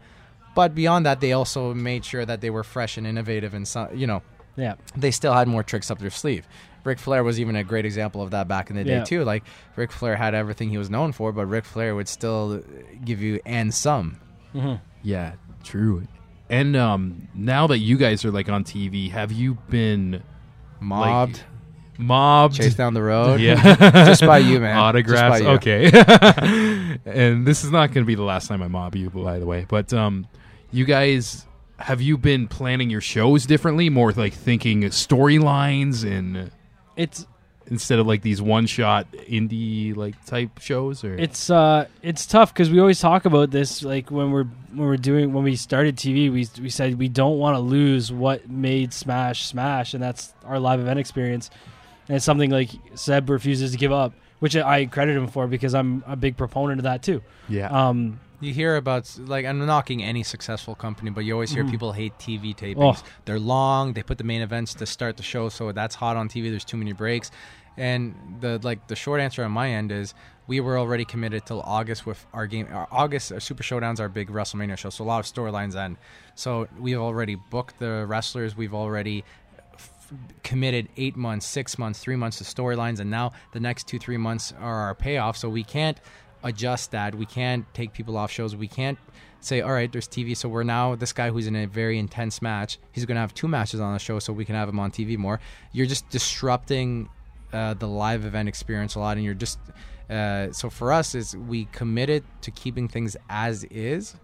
But 0.56 0.74
beyond 0.74 1.06
that, 1.06 1.20
they 1.20 1.32
also 1.32 1.72
made 1.74 2.04
sure 2.04 2.26
that 2.26 2.40
they 2.40 2.50
were 2.50 2.64
fresh 2.64 2.96
and 2.98 3.06
innovative, 3.06 3.54
and 3.54 3.68
so, 3.68 3.88
you 3.94 4.06
know 4.08 4.22
Yeah, 4.56 4.74
they 4.96 5.12
still 5.12 5.32
had 5.32 5.46
more 5.46 5.62
tricks 5.62 5.92
up 5.92 6.00
their 6.00 6.10
sleeve. 6.10 6.48
Ric 6.82 6.98
Flair 6.98 7.22
was 7.22 7.38
even 7.38 7.54
a 7.56 7.62
great 7.62 7.84
example 7.84 8.20
of 8.20 8.30
that 8.32 8.48
back 8.48 8.68
in 8.70 8.74
the 8.76 8.82
day 8.84 8.96
Yeah. 8.96 9.04
too. 9.04 9.22
Like 9.22 9.44
Ric 9.76 9.92
Flair 9.92 10.16
had 10.16 10.34
everything 10.34 10.70
he 10.70 10.78
was 10.78 10.90
known 10.90 11.12
for, 11.12 11.30
but 11.30 11.46
Ric 11.46 11.64
Flair 11.66 11.94
would 11.94 12.08
still 12.08 12.62
give 13.04 13.20
you 13.22 13.38
and 13.46 13.72
some. 13.72 14.16
hmm 14.52 14.74
Yeah, 15.02 15.34
true. 15.62 16.02
And 16.50 16.76
um, 16.76 17.28
now 17.32 17.68
that 17.68 17.78
you 17.78 17.96
guys 17.96 18.24
are 18.24 18.30
like 18.30 18.48
on 18.48 18.64
TV, 18.64 19.10
have 19.10 19.30
you 19.32 19.54
been 19.70 20.22
Mobbed, 20.80 21.42
mobbed? 21.96 22.56
chased 22.56 22.76
down 22.76 22.92
the 22.92 23.02
road. 23.02 23.40
Yeah, 23.40 23.54
Just 24.04 24.22
by 24.22 24.38
you, 24.38 24.58
man. 24.60 24.76
Autographs. 24.76 25.40
Just 25.40 25.44
by 25.44 25.50
you. 25.50 25.88
Okay. 25.88 26.98
and 27.04 27.46
this 27.46 27.62
is 27.64 27.70
not 27.70 27.92
going 27.92 28.04
to 28.04 28.06
be 28.06 28.16
the 28.16 28.24
last 28.24 28.48
time 28.48 28.62
I 28.62 28.68
mob 28.68 28.96
you, 28.96 29.10
by 29.10 29.38
the 29.38 29.46
way. 29.46 29.64
But 29.68 29.92
um, 29.92 30.26
you 30.72 30.84
guys, 30.84 31.46
have 31.78 32.02
you 32.02 32.18
been 32.18 32.48
planning 32.48 32.90
your 32.90 33.00
shows 33.00 33.46
differently? 33.46 33.88
More 33.88 34.10
like 34.12 34.34
thinking 34.34 34.82
storylines 34.84 36.04
and 36.04 36.50
it's 36.96 37.26
instead 37.70 37.98
of 37.98 38.06
like 38.06 38.22
these 38.22 38.42
one-shot 38.42 39.10
indie 39.12 39.96
like 39.96 40.22
type 40.26 40.58
shows, 40.58 41.04
or 41.04 41.14
it's 41.14 41.50
uh 41.50 41.86
it's 42.02 42.26
tough 42.26 42.52
because 42.52 42.70
we 42.70 42.80
always 42.80 43.00
talk 43.00 43.24
about 43.24 43.50
this 43.50 43.82
like 43.82 44.10
when 44.10 44.30
we're 44.32 44.44
when 44.74 44.86
we're 44.88 44.96
doing 44.96 45.32
when 45.32 45.44
we 45.44 45.56
started 45.56 45.96
TV 45.96 46.30
we 46.32 46.46
we 46.60 46.68
said 46.70 46.98
we 46.98 47.08
don't 47.08 47.38
want 47.38 47.54
to 47.56 47.60
lose 47.60 48.12
what 48.12 48.48
made 48.50 48.92
Smash 48.92 49.46
Smash 49.46 49.94
and 49.94 50.02
that's 50.02 50.34
our 50.44 50.58
live 50.58 50.80
event 50.80 50.98
experience 50.98 51.50
and 52.08 52.16
it's 52.16 52.24
something 52.24 52.50
like 52.50 52.70
Seb 52.94 53.30
refuses 53.30 53.72
to 53.72 53.78
give 53.78 53.92
up 53.92 54.12
which 54.40 54.56
I 54.56 54.86
credit 54.86 55.16
him 55.16 55.28
for 55.28 55.46
because 55.46 55.74
I'm 55.74 56.02
a 56.06 56.16
big 56.16 56.36
proponent 56.36 56.80
of 56.80 56.84
that 56.84 57.02
too 57.02 57.22
yeah, 57.48 57.68
um 57.68 58.20
You 58.42 58.54
hear 58.54 58.76
about 58.76 59.04
like 59.18 59.44
I'm 59.44 59.58
knocking 59.66 60.02
any 60.02 60.22
successful 60.22 60.74
company, 60.74 61.10
but 61.10 61.24
you 61.26 61.34
always 61.34 61.52
hear 61.52 61.62
Mhm. 61.64 61.70
people 61.70 61.92
hate 61.92 62.14
TV 62.18 62.54
tapings. 62.56 62.96
Oh. 63.02 63.06
They're 63.26 63.38
long. 63.38 63.92
They 63.92 64.02
put 64.02 64.16
the 64.16 64.24
main 64.24 64.40
events 64.40 64.72
to 64.80 64.86
start 64.86 65.18
the 65.18 65.22
show, 65.22 65.50
so 65.50 65.72
that's 65.72 65.94
hot 65.94 66.16
on 66.16 66.28
TV. 66.30 66.48
There's 66.48 66.64
too 66.64 66.78
many 66.78 66.94
breaks, 66.94 67.30
and 67.76 68.14
the 68.40 68.58
like 68.62 68.86
the 68.88 68.96
short 68.96 69.20
answer 69.20 69.44
on 69.44 69.52
my 69.52 69.70
end 69.70 69.92
is 69.92 70.14
we 70.46 70.60
were 70.60 70.78
already 70.78 71.04
committed 71.04 71.46
till 71.46 71.60
August 71.60 72.06
with 72.06 72.26
our 72.32 72.46
game. 72.46 72.66
Our 72.72 72.88
August 72.90 73.32
our 73.32 73.40
Super 73.40 73.62
Showdown's 73.62 74.00
our 74.00 74.08
big 74.08 74.28
WrestleMania 74.28 74.76
show, 74.76 74.90
so 74.90 75.04
a 75.04 75.06
lot 75.06 75.20
of 75.20 75.26
storylines 75.26 75.72
then. 75.72 75.96
So 76.34 76.68
we've 76.78 76.98
already 76.98 77.36
booked 77.36 77.78
the 77.78 78.04
wrestlers. 78.06 78.56
We've 78.56 78.74
already 78.74 79.24
f- 79.74 80.12
committed 80.42 80.88
eight 80.96 81.16
months, 81.16 81.46
six 81.46 81.78
months, 81.78 82.00
three 82.00 82.16
months 82.16 82.38
to 82.38 82.44
storylines, 82.44 82.98
and 82.98 83.10
now 83.10 83.32
the 83.52 83.60
next 83.60 83.86
two, 83.86 83.98
three 83.98 84.16
months 84.16 84.52
are 84.60 84.80
our 84.80 84.94
payoff. 84.94 85.36
So 85.36 85.48
we 85.48 85.62
can't 85.62 85.98
adjust 86.42 86.90
that. 86.90 87.14
We 87.14 87.26
can't 87.26 87.72
take 87.74 87.92
people 87.92 88.16
off 88.16 88.30
shows. 88.30 88.56
We 88.56 88.68
can't 88.68 88.98
say, 89.40 89.60
all 89.60 89.72
right, 89.72 89.90
there's 89.90 90.08
TV. 90.08 90.36
So 90.36 90.48
we're 90.48 90.64
now 90.64 90.94
this 90.94 91.12
guy 91.12 91.30
who's 91.30 91.46
in 91.46 91.56
a 91.56 91.66
very 91.66 91.98
intense 91.98 92.42
match. 92.42 92.78
He's 92.92 93.06
going 93.06 93.16
to 93.16 93.20
have 93.20 93.34
two 93.34 93.48
matches 93.48 93.80
on 93.80 93.92
the 93.92 93.98
show, 93.98 94.18
so 94.18 94.32
we 94.32 94.44
can 94.44 94.54
have 94.54 94.68
him 94.68 94.78
on 94.78 94.90
TV 94.90 95.16
more. 95.16 95.40
You're 95.72 95.86
just 95.86 96.08
disrupting 96.10 97.08
uh, 97.52 97.74
the 97.74 97.86
live 97.86 98.24
event 98.24 98.48
experience 98.48 98.94
a 98.94 99.00
lot, 99.00 99.16
and 99.16 99.24
you're 99.24 99.34
just. 99.34 99.58
Uh, 100.08 100.50
so 100.50 100.68
for 100.68 100.92
us, 100.92 101.14
is 101.14 101.36
we 101.36 101.66
committed 101.66 102.24
to 102.40 102.50
keeping 102.50 102.88
things 102.88 103.16
as 103.28 103.62
is 103.64 104.16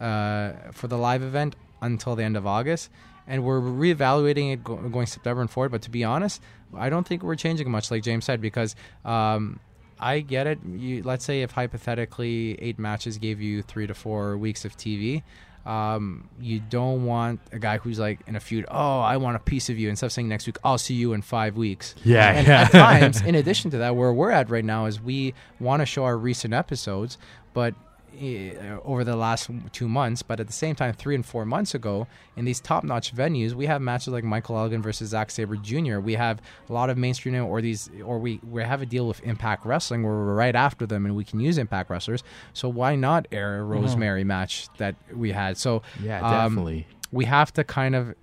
uh, 0.00 0.52
for 0.72 0.86
the 0.86 0.96
live 0.96 1.22
event 1.22 1.56
until 1.82 2.14
the 2.14 2.22
end 2.22 2.36
of 2.36 2.46
August, 2.46 2.90
and 3.26 3.44
we're 3.44 3.60
reevaluating 3.60 4.52
it 4.52 4.62
go- 4.62 4.76
going 4.76 5.06
September 5.06 5.40
and 5.40 5.50
forward. 5.50 5.72
But 5.72 5.82
to 5.82 5.90
be 5.90 6.04
honest, 6.04 6.40
I 6.76 6.88
don't 6.88 7.06
think 7.06 7.22
we're 7.22 7.36
changing 7.36 7.70
much, 7.70 7.90
like 7.90 8.02
James 8.02 8.24
said, 8.24 8.40
because 8.40 8.76
um, 9.04 9.60
I 9.98 10.20
get 10.20 10.46
it. 10.46 10.58
You, 10.64 11.02
let's 11.02 11.24
say 11.24 11.42
if 11.42 11.52
hypothetically 11.52 12.60
eight 12.60 12.78
matches 12.78 13.18
gave 13.18 13.40
you 13.40 13.62
three 13.62 13.86
to 13.86 13.94
four 13.94 14.36
weeks 14.36 14.64
of 14.64 14.76
TV. 14.76 15.22
Um, 15.66 16.28
you 16.40 16.60
don't 16.60 17.06
want 17.06 17.40
a 17.52 17.58
guy 17.58 17.78
who's 17.78 17.98
like 17.98 18.20
in 18.26 18.36
a 18.36 18.40
feud. 18.40 18.66
Oh, 18.70 19.00
I 19.00 19.16
want 19.16 19.36
a 19.36 19.38
piece 19.40 19.70
of 19.70 19.78
you. 19.78 19.88
Instead 19.88 20.06
of 20.06 20.12
saying 20.12 20.28
next 20.28 20.46
week, 20.46 20.58
I'll 20.62 20.78
see 20.78 20.94
you 20.94 21.12
in 21.14 21.22
five 21.22 21.56
weeks. 21.56 21.94
Yeah, 22.04 22.30
And 22.32 22.46
yeah. 22.46 22.60
at 22.62 22.70
times, 22.72 23.20
in 23.26 23.34
addition 23.34 23.70
to 23.70 23.78
that, 23.78 23.96
where 23.96 24.12
we're 24.12 24.30
at 24.30 24.50
right 24.50 24.64
now 24.64 24.86
is 24.86 25.00
we 25.00 25.32
want 25.60 25.80
to 25.80 25.86
show 25.86 26.04
our 26.04 26.18
recent 26.18 26.52
episodes, 26.52 27.16
but 27.54 27.74
Eh, 28.20 28.52
eh, 28.58 28.76
over 28.84 29.02
the 29.02 29.16
last 29.16 29.50
two 29.72 29.88
months, 29.88 30.22
but 30.22 30.38
at 30.38 30.46
the 30.46 30.52
same 30.52 30.74
time, 30.74 30.92
three 30.92 31.14
and 31.14 31.24
four 31.24 31.44
months 31.44 31.74
ago, 31.74 32.06
in 32.36 32.44
these 32.44 32.60
top-notch 32.60 33.14
venues, 33.14 33.54
we 33.54 33.66
have 33.66 33.80
matches 33.80 34.08
like 34.08 34.24
Michael 34.24 34.56
Elgin 34.56 34.82
versus 34.82 35.10
Zack 35.10 35.30
Sabre 35.30 35.56
Jr. 35.56 35.98
We 35.98 36.14
have 36.14 36.40
a 36.68 36.72
lot 36.72 36.90
of 36.90 36.98
mainstream 36.98 37.34
or 37.44 37.60
these, 37.60 37.90
or 38.04 38.18
we 38.18 38.40
we 38.48 38.62
have 38.62 38.82
a 38.82 38.86
deal 38.86 39.08
with 39.08 39.22
Impact 39.24 39.66
Wrestling 39.66 40.02
where 40.02 40.12
we're 40.12 40.34
right 40.34 40.54
after 40.54 40.86
them 40.86 41.06
and 41.06 41.16
we 41.16 41.24
can 41.24 41.40
use 41.40 41.58
Impact 41.58 41.90
wrestlers. 41.90 42.22
So 42.52 42.68
why 42.68 42.94
not 42.94 43.26
air 43.32 43.58
a 43.58 43.62
mm-hmm. 43.62 43.72
Rosemary 43.72 44.24
match 44.24 44.68
that 44.78 44.94
we 45.12 45.32
had? 45.32 45.56
So 45.56 45.82
Yeah, 46.00 46.20
um, 46.20 46.54
definitely. 46.54 46.86
we 47.10 47.24
have 47.24 47.52
to 47.54 47.64
kind 47.64 47.94
of 47.94 48.14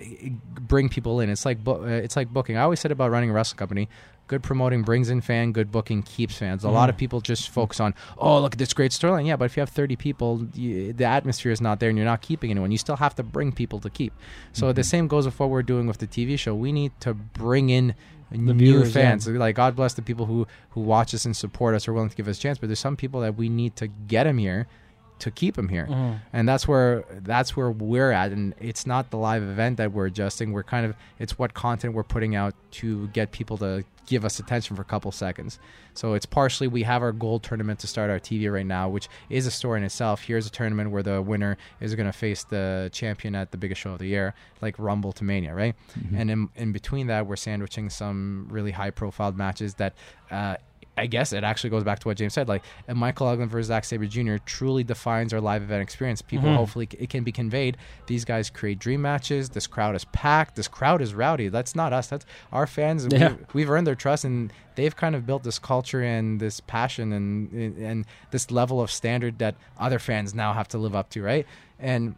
eh, 0.00 0.04
eh 0.22 0.28
bring 0.60 0.88
people 0.88 1.20
in. 1.20 1.30
It's 1.30 1.46
like 1.46 1.62
bu- 1.64 1.84
it's 1.84 2.16
like 2.16 2.28
booking. 2.28 2.56
I 2.56 2.62
always 2.62 2.80
said 2.80 2.92
about 2.92 3.10
running 3.10 3.30
a 3.30 3.32
wrestling 3.32 3.58
company. 3.58 3.88
Good 4.30 4.44
promoting 4.44 4.82
brings 4.82 5.10
in 5.10 5.20
fan. 5.22 5.50
Good 5.50 5.72
booking 5.72 6.04
keeps 6.04 6.36
fans. 6.36 6.62
A 6.62 6.70
lot 6.70 6.88
of 6.88 6.96
people 6.96 7.20
just 7.20 7.48
focus 7.48 7.80
on, 7.80 7.96
oh, 8.16 8.40
look 8.40 8.52
at 8.52 8.60
this 8.60 8.72
great 8.72 8.92
storyline. 8.92 9.26
Yeah, 9.26 9.34
but 9.34 9.46
if 9.46 9.56
you 9.56 9.60
have 9.60 9.70
30 9.70 9.96
people, 9.96 10.46
you, 10.54 10.92
the 10.92 11.04
atmosphere 11.04 11.50
is 11.50 11.60
not 11.60 11.80
there, 11.80 11.88
and 11.88 11.98
you're 11.98 12.06
not 12.06 12.20
keeping 12.22 12.52
anyone. 12.52 12.70
You 12.70 12.78
still 12.78 12.94
have 12.94 13.16
to 13.16 13.24
bring 13.24 13.50
people 13.50 13.80
to 13.80 13.90
keep. 13.90 14.12
So 14.52 14.72
the 14.72 14.84
same 14.84 15.08
goes 15.08 15.26
with 15.26 15.40
what 15.40 15.50
we're 15.50 15.64
doing 15.64 15.88
with 15.88 15.98
the 15.98 16.06
TV 16.06 16.38
show. 16.38 16.54
We 16.54 16.70
need 16.70 16.92
to 17.00 17.12
bring 17.12 17.70
in 17.70 17.96
new 18.30 18.54
viewers, 18.54 18.94
yeah. 18.94 19.02
fans. 19.02 19.26
Like 19.26 19.56
God 19.56 19.74
bless 19.74 19.94
the 19.94 20.02
people 20.02 20.26
who 20.26 20.46
who 20.70 20.80
watch 20.80 21.12
us 21.12 21.24
and 21.24 21.36
support 21.36 21.74
us, 21.74 21.88
are 21.88 21.92
willing 21.92 22.10
to 22.10 22.16
give 22.16 22.28
us 22.28 22.38
a 22.38 22.40
chance. 22.40 22.58
But 22.58 22.68
there's 22.68 22.78
some 22.78 22.96
people 22.96 23.20
that 23.22 23.34
we 23.34 23.48
need 23.48 23.74
to 23.76 23.88
get 23.88 24.24
them 24.24 24.38
here 24.38 24.68
to 25.18 25.30
keep 25.30 25.54
them 25.54 25.68
here 25.68 25.86
Mm-hmm. 25.86 26.16
and 26.32 26.48
that's 26.48 26.66
where 26.66 27.04
that's 27.10 27.54
where 27.54 27.70
we're 27.70 28.10
at 28.10 28.32
and 28.32 28.54
it's 28.58 28.86
not 28.86 29.10
the 29.10 29.18
live 29.18 29.42
event 29.42 29.76
that 29.76 29.92
we're 29.92 30.06
adjusting 30.06 30.50
we're 30.52 30.62
kind 30.62 30.86
of 30.86 30.94
it's 31.18 31.38
what 31.38 31.52
content 31.52 31.92
we're 31.92 32.02
putting 32.04 32.34
out 32.34 32.54
to 32.70 33.06
get 33.08 33.30
people 33.30 33.58
to 33.58 33.84
give 34.10 34.24
us 34.24 34.40
attention 34.40 34.74
for 34.74 34.82
a 34.82 34.84
couple 34.84 35.12
seconds. 35.12 35.60
So 35.94 36.14
it's 36.14 36.26
partially 36.26 36.66
we 36.66 36.82
have 36.82 37.00
our 37.00 37.12
gold 37.12 37.44
tournament 37.44 37.78
to 37.78 37.86
start 37.86 38.10
our 38.10 38.18
tv 38.18 38.52
right 38.52 38.66
now 38.66 38.88
which 38.88 39.08
is 39.30 39.46
a 39.46 39.50
story 39.52 39.78
in 39.78 39.84
itself. 39.84 40.22
Here's 40.22 40.48
a 40.48 40.50
tournament 40.50 40.90
where 40.90 41.04
the 41.04 41.22
winner 41.22 41.56
is 41.80 41.94
going 41.94 42.06
to 42.06 42.12
face 42.12 42.42
the 42.42 42.90
champion 42.92 43.36
at 43.36 43.52
the 43.52 43.56
biggest 43.56 43.80
show 43.80 43.92
of 43.92 44.00
the 44.00 44.08
year 44.08 44.34
like 44.60 44.74
rumble 44.78 45.12
to 45.12 45.24
mania 45.24 45.54
right? 45.54 45.76
And 46.16 46.30
in, 46.30 46.48
in 46.56 46.72
between 46.72 47.06
that 47.06 47.26
we're 47.28 47.36
sandwiching 47.36 47.88
some 47.88 48.48
really 48.50 48.72
high 48.72 48.90
profile 48.90 49.30
matches 49.30 49.74
that 49.74 49.94
uh, 50.32 50.56
I 51.00 51.06
guess 51.06 51.32
it 51.32 51.44
actually 51.44 51.70
goes 51.70 51.82
back 51.82 51.98
to 52.00 52.08
what 52.08 52.18
James 52.18 52.34
said. 52.34 52.46
Like, 52.46 52.62
and 52.86 52.98
Michael 52.98 53.26
Elgin 53.28 53.48
versus 53.48 53.68
Zack 53.68 53.84
Sabre 53.84 54.06
Jr. 54.06 54.36
truly 54.44 54.84
defines 54.84 55.32
our 55.32 55.40
live 55.40 55.62
event 55.62 55.82
experience. 55.82 56.20
People, 56.20 56.48
mm-hmm. 56.48 56.56
hopefully, 56.56 56.88
it 56.98 57.08
can 57.08 57.24
be 57.24 57.32
conveyed. 57.32 57.78
These 58.06 58.26
guys 58.26 58.50
create 58.50 58.78
dream 58.78 59.00
matches. 59.00 59.48
This 59.48 59.66
crowd 59.66 59.96
is 59.96 60.04
packed. 60.06 60.56
This 60.56 60.68
crowd 60.68 61.00
is 61.00 61.14
rowdy. 61.14 61.48
That's 61.48 61.74
not 61.74 61.94
us. 61.94 62.08
That's 62.08 62.26
our 62.52 62.66
fans. 62.66 63.08
Yeah. 63.10 63.28
We've, 63.30 63.46
we've 63.54 63.70
earned 63.70 63.86
their 63.86 63.94
trust, 63.94 64.24
and 64.24 64.52
they've 64.74 64.94
kind 64.94 65.16
of 65.16 65.24
built 65.24 65.42
this 65.42 65.58
culture 65.58 66.02
and 66.02 66.38
this 66.38 66.60
passion 66.60 67.12
and 67.14 67.78
and 67.78 68.04
this 68.30 68.50
level 68.50 68.82
of 68.82 68.90
standard 68.90 69.38
that 69.38 69.54
other 69.78 69.98
fans 69.98 70.34
now 70.34 70.52
have 70.52 70.68
to 70.68 70.78
live 70.78 70.94
up 70.94 71.08
to, 71.10 71.22
right? 71.22 71.46
And 71.78 72.14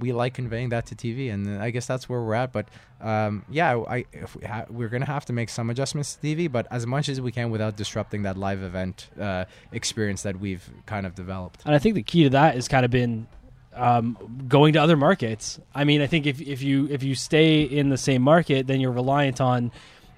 we 0.00 0.12
like 0.12 0.34
conveying 0.34 0.68
that 0.70 0.86
to 0.86 0.94
TV, 0.94 1.32
and 1.32 1.60
I 1.62 1.70
guess 1.70 1.86
that's 1.86 2.08
where 2.08 2.20
we're 2.20 2.34
at. 2.34 2.52
But 2.52 2.68
um, 3.00 3.44
yeah, 3.50 3.76
I 3.88 4.04
we 4.34 4.46
ha- 4.46 4.66
we're 4.68 4.88
gonna 4.88 5.06
have 5.06 5.24
to 5.26 5.32
make 5.32 5.48
some 5.48 5.70
adjustments 5.70 6.16
to 6.16 6.26
TV, 6.26 6.50
but 6.50 6.66
as 6.70 6.86
much 6.86 7.08
as 7.08 7.20
we 7.20 7.32
can 7.32 7.50
without 7.50 7.76
disrupting 7.76 8.22
that 8.22 8.36
live 8.36 8.62
event 8.62 9.08
uh, 9.20 9.44
experience 9.72 10.22
that 10.22 10.38
we've 10.38 10.68
kind 10.86 11.06
of 11.06 11.14
developed. 11.14 11.62
And 11.64 11.74
I 11.74 11.78
think 11.78 11.94
the 11.94 12.02
key 12.02 12.24
to 12.24 12.30
that 12.30 12.54
has 12.54 12.68
kind 12.68 12.84
of 12.84 12.90
been 12.90 13.26
um, 13.74 14.44
going 14.48 14.74
to 14.74 14.80
other 14.80 14.96
markets. 14.96 15.58
I 15.74 15.84
mean, 15.84 16.02
I 16.02 16.06
think 16.06 16.26
if, 16.26 16.40
if 16.40 16.62
you 16.62 16.88
if 16.90 17.02
you 17.02 17.14
stay 17.14 17.62
in 17.62 17.88
the 17.88 17.98
same 17.98 18.22
market, 18.22 18.66
then 18.66 18.80
you're 18.80 18.92
reliant 18.92 19.40
on 19.40 19.72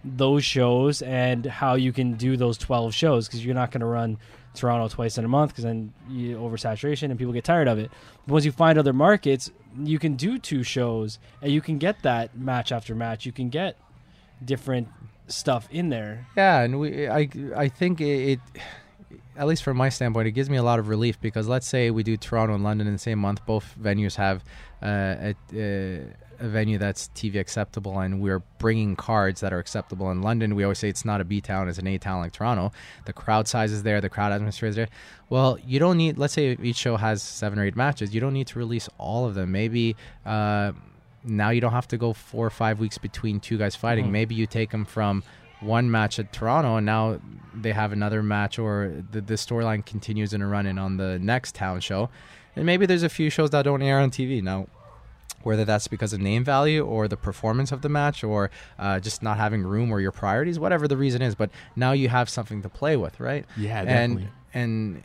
those 0.05 0.45
shows 0.45 1.03
and 1.03 1.45
how 1.45 1.75
you 1.75 1.93
can 1.93 2.15
do 2.15 2.37
those 2.37 2.57
12 2.57 2.95
shows 2.95 3.29
because 3.29 3.45
you're 3.45 3.55
not 3.55 3.71
going 3.71 3.81
to 3.81 3.87
run 3.87 4.19
Toronto 4.55 4.89
twice 4.89 5.19
in 5.19 5.25
a 5.25 5.29
month 5.29 5.53
because 5.53 5.65
then 5.65 5.93
you 6.09 6.37
oversaturation 6.37 7.11
and 7.11 7.19
people 7.19 7.33
get 7.33 7.45
tired 7.45 7.69
of 7.69 7.79
it. 7.79 7.91
But 8.27 8.33
once 8.35 8.45
you 8.45 8.53
find 8.53 8.79
other 8.79 8.93
markets, 8.93 9.51
you 9.79 9.99
can 9.99 10.15
do 10.15 10.39
two 10.39 10.63
shows 10.63 11.19
and 11.41 11.53
you 11.53 11.61
can 11.61 11.79
get 11.79 12.03
that 12.03 12.37
match 12.37 12.73
after 12.73 12.95
match. 12.95 13.25
You 13.25 13.33
can 13.33 13.49
get 13.49 13.77
different 14.45 14.89
stuff 15.29 15.69
in 15.71 15.89
there. 15.89 16.27
Yeah, 16.37 16.61
and 16.61 16.81
we 16.81 17.09
I 17.09 17.29
I 17.57 17.69
think 17.69 18.01
it, 18.01 18.41
at 19.37 19.47
least 19.47 19.63
from 19.63 19.77
my 19.77 19.89
standpoint, 19.89 20.29
it 20.29 20.33
gives 20.33 20.51
me 20.51 20.57
a 20.57 20.63
lot 20.63 20.79
of 20.79 20.89
relief 20.89 21.21
because 21.21 21.49
let's 21.49 21.67
say 21.67 21.91
we 21.91 22.03
do 22.03 22.17
Toronto 22.17 22.55
and 22.55 22.65
London 22.65 22.87
in 22.87 22.93
the 22.93 22.99
same 22.99 23.19
month, 23.19 23.45
both 23.47 23.75
venues 23.81 24.17
have 24.17 24.45
uh, 24.83 25.33
a, 25.55 26.07
a, 26.41 26.49
venue 26.49 26.79
that's 26.79 27.09
TV 27.15 27.39
acceptable, 27.39 27.99
and 27.99 28.21
we're 28.21 28.41
bringing 28.59 28.97
cards 28.97 29.41
that 29.41 29.53
are 29.53 29.59
acceptable. 29.59 30.11
In 30.11 30.23
London, 30.23 30.55
we 30.55 30.65
always 30.65 30.79
say 30.79 30.89
it's 30.89 31.05
not 31.05 31.21
a 31.21 31.25
B 31.25 31.41
town; 31.41 31.69
it's 31.69 31.79
an 31.79 31.87
A 31.87 31.99
town 31.99 32.21
like 32.21 32.33
Toronto. 32.33 32.73
The 33.07 33.13
crowd 33.13 33.47
size 33.49 33.73
is 33.73 33.83
there, 33.83 34.01
the 34.01 34.09
crowd 34.09 34.33
atmosphere 34.33 34.69
is 34.69 34.77
there. 34.77 34.89
Well, 35.29 35.59
you 35.65 35.79
don't 35.79 35.97
need. 35.97 36.19
Let's 36.19 36.35
say 36.35 36.57
each 36.63 36.77
show 36.77 36.97
has 36.97 37.23
seven 37.23 37.59
or 37.59 37.65
eight 37.65 37.77
matches. 37.77 38.15
You 38.15 38.21
don't 38.21 38.35
need 38.35 38.47
to 38.49 38.59
release 38.59 38.89
all 38.99 39.27
of 39.27 39.35
them. 39.35 39.53
Maybe. 39.53 39.97
Uh, 40.25 40.73
now 41.23 41.51
you 41.51 41.61
don't 41.61 41.73
have 41.73 41.89
to 41.89 41.99
go 41.99 42.15
four 42.15 42.47
or 42.47 42.51
five 42.51 42.81
weeks 42.81 42.97
between 42.97 43.41
two 43.41 43.59
guys 43.59 43.77
fighting. 43.77 44.07
Mhm. 44.07 44.11
Maybe 44.11 44.35
you 44.35 44.47
take 44.47 44.71
them 44.71 44.87
from 44.87 45.23
one 45.61 45.91
match 45.91 46.19
at 46.19 46.33
Toronto, 46.33 46.77
and 46.77 46.87
now 46.87 47.21
they 47.55 47.73
have 47.73 47.93
another 47.93 48.23
match, 48.23 48.59
or 48.59 49.05
the, 49.11 49.21
the 49.21 49.35
storyline 49.35 49.85
continues 49.85 50.33
in 50.33 50.41
a 50.41 50.47
run 50.47 50.65
in 50.67 50.79
on 50.79 50.97
the 50.97 51.19
next 51.19 51.55
town 51.55 51.81
show. 51.81 52.09
And 52.57 52.65
maybe 52.65 52.87
there's 52.87 53.03
a 53.03 53.09
few 53.11 53.31
shows 53.31 53.51
that 53.51 53.63
don't 53.63 53.83
air 53.83 54.01
on 54.01 54.11
TV 54.11 54.43
now. 54.43 54.67
Whether 55.43 55.65
that's 55.65 55.89
because 55.89 56.13
of 56.13 56.21
name 56.21 56.45
value 56.45 56.85
or 56.85 57.09
the 57.09 57.17
performance 57.17 57.73
of 57.73 57.81
the 57.83 57.89
match 57.89 58.23
or 58.23 58.51
uh, 58.79 59.01
just 59.01 59.23
not 59.23 59.39
having 59.39 59.63
room 59.63 59.91
or 59.91 60.01
your 60.01 60.13
priorities, 60.13 60.59
whatever 60.59 60.87
the 60.87 60.97
reason 60.97 61.23
is, 61.23 61.35
but 61.35 61.51
now 61.77 61.93
you 61.93 62.09
have 62.09 62.29
something 62.29 62.61
to 62.63 62.69
play 62.69 62.97
with, 62.97 63.19
right? 63.21 63.47
Yeah, 63.57 63.79
and 63.81 63.89
definitely. 63.89 64.29
and 64.55 65.03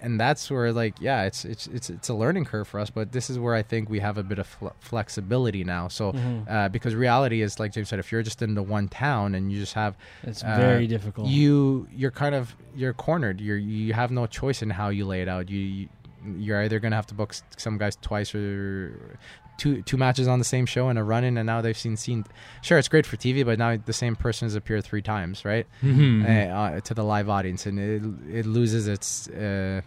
and 0.00 0.20
that's 0.20 0.48
where 0.48 0.72
like 0.72 0.94
yeah 1.00 1.24
it's 1.24 1.44
it's 1.44 1.66
it's 1.66 1.90
it's 1.90 2.08
a 2.08 2.14
learning 2.14 2.44
curve 2.44 2.68
for 2.68 2.78
us 2.78 2.88
but 2.88 3.10
this 3.10 3.28
is 3.28 3.36
where 3.36 3.56
i 3.56 3.62
think 3.64 3.90
we 3.90 3.98
have 3.98 4.16
a 4.16 4.22
bit 4.22 4.38
of 4.38 4.46
fle- 4.46 4.68
flexibility 4.78 5.64
now 5.64 5.88
so 5.88 6.12
Mhm. 6.12 6.48
uh, 6.48 6.68
because 6.68 6.94
reality 6.94 7.42
is 7.42 7.58
like 7.58 7.72
james 7.72 7.88
said 7.88 7.98
if 7.98 8.12
you're 8.12 8.22
just 8.22 8.40
in 8.40 8.54
the 8.54 8.62
one 8.62 8.86
town 8.86 9.34
and 9.34 9.50
you 9.50 9.58
just 9.58 9.74
have 9.74 9.96
It's 10.22 10.44
uh, 10.44 10.54
very 10.56 10.86
difficult. 10.86 11.26
you 11.26 11.88
you're 11.92 12.12
kind 12.12 12.36
of 12.36 12.54
you're 12.76 12.92
cornered 12.92 13.40
you're 13.40 13.56
you 13.56 13.92
have 13.92 14.12
no 14.12 14.26
choice 14.28 14.62
in 14.62 14.70
how 14.70 14.90
you 14.90 15.04
lay 15.04 15.20
it 15.20 15.26
out 15.28 15.50
you, 15.50 15.58
you 15.58 15.88
you're 16.36 16.62
either 16.62 16.78
gonna 16.78 16.94
have 16.94 17.06
to 17.08 17.14
book 17.14 17.34
some 17.56 17.76
guys 17.76 17.96
twice 18.00 18.32
or 18.36 19.18
two 19.58 19.82
two 19.82 19.96
matches 19.98 20.26
on 20.26 20.38
the 20.38 20.44
same 20.44 20.64
show 20.64 20.88
and 20.88 20.98
a 20.98 21.02
run 21.02 21.24
in 21.24 21.36
and 21.36 21.46
now 21.46 21.60
they've 21.60 21.76
seen 21.76 21.96
seen 21.96 22.24
sure 22.62 22.78
it's 22.78 22.88
great 22.88 23.04
for 23.04 23.16
tv 23.18 23.44
but 23.44 23.58
now 23.58 23.76
the 23.76 23.92
same 23.92 24.16
person 24.16 24.46
has 24.46 24.54
appeared 24.54 24.82
three 24.84 25.02
times 25.02 25.44
right 25.44 25.66
Mhm. 25.82 26.24
uh, 26.24 26.54
uh, 26.54 26.80
to 26.80 26.94
the 26.94 27.02
live 27.04 27.28
audience, 27.28 27.66
and 27.66 27.78
it 27.78 28.02
it 28.40 28.46
loses 28.46 28.86
its 28.88 29.28
uh, 29.28 29.80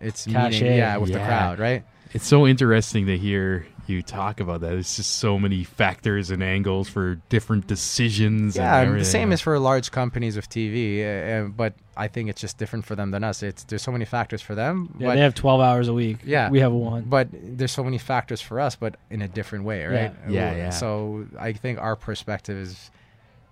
its 0.00 0.24
Cachet. 0.26 0.60
meaning, 0.62 0.78
yeah, 0.78 0.96
with 0.96 1.12
the 1.12 1.18
crowd, 1.18 1.58
right? 1.58 1.82
It's 2.14 2.26
so 2.26 2.46
interesting 2.46 3.06
to 3.06 3.18
hear 3.18 3.66
you 3.88 4.02
talk 4.02 4.40
about 4.40 4.60
that. 4.60 4.72
It's 4.74 4.96
just 4.96 5.12
so 5.18 5.38
many 5.38 5.64
factors 5.64 6.30
and 6.30 6.42
angles 6.42 6.88
for 6.88 7.16
different 7.28 7.66
decisions. 7.66 8.56
Yeah, 8.56 8.80
and 8.80 8.90
and 8.92 9.00
the 9.00 9.04
same 9.04 9.32
is 9.32 9.40
for 9.40 9.58
large 9.58 9.90
companies 9.90 10.36
with 10.36 10.48
TV, 10.48 11.02
uh, 11.02 11.06
uh, 11.46 11.48
but 11.48 11.74
I 11.96 12.08
think 12.08 12.28
it's 12.30 12.40
just 12.40 12.58
different 12.58 12.84
for 12.84 12.94
them 12.96 13.10
than 13.10 13.24
us. 13.24 13.42
It's 13.42 13.64
there's 13.64 13.82
so 13.82 13.92
many 13.92 14.04
factors 14.04 14.42
for 14.42 14.54
them, 14.54 14.94
yeah, 14.98 15.08
but 15.08 15.14
they 15.16 15.20
have 15.22 15.34
12 15.34 15.60
hours 15.60 15.88
a 15.88 15.94
week. 15.94 16.18
Yeah. 16.24 16.50
We 16.50 16.60
have 16.60 16.72
one. 16.72 17.04
but 17.04 17.28
there's 17.32 17.72
so 17.72 17.82
many 17.84 17.98
factors 17.98 18.40
for 18.40 18.60
us, 18.60 18.76
but 18.76 18.96
in 19.10 19.22
a 19.22 19.28
different 19.28 19.64
way, 19.64 19.84
right? 19.84 20.12
Yeah. 20.28 20.52
Yeah, 20.52 20.56
yeah. 20.56 20.70
So 20.70 21.26
I 21.38 21.52
think 21.52 21.78
our 21.80 21.96
perspective 21.96 22.56
is. 22.56 22.90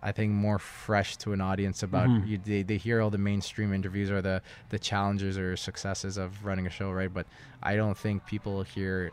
I 0.03 0.13
think 0.13 0.31
more 0.31 0.61
fresh 0.61 1.17
to 1.17 1.33
an 1.33 1.41
audience 1.41 1.83
about 1.83 2.09
Mhm. 2.09 2.29
you, 2.29 2.39
they, 2.39 2.63
they 2.63 2.77
hear 2.77 3.01
all 3.01 3.11
the 3.11 3.19
mainstream 3.19 3.73
interviews 3.73 4.09
or 4.09 4.23
the 4.23 4.41
the 4.69 4.79
challenges 4.79 5.37
or 5.37 5.57
successes 5.57 6.17
of 6.17 6.45
running 6.45 6.65
a 6.67 6.71
show 6.71 6.93
right 6.93 7.13
but 7.13 7.27
I 7.61 7.75
don't 7.75 7.97
think 7.99 8.25
people 8.25 8.63
hear 8.63 9.11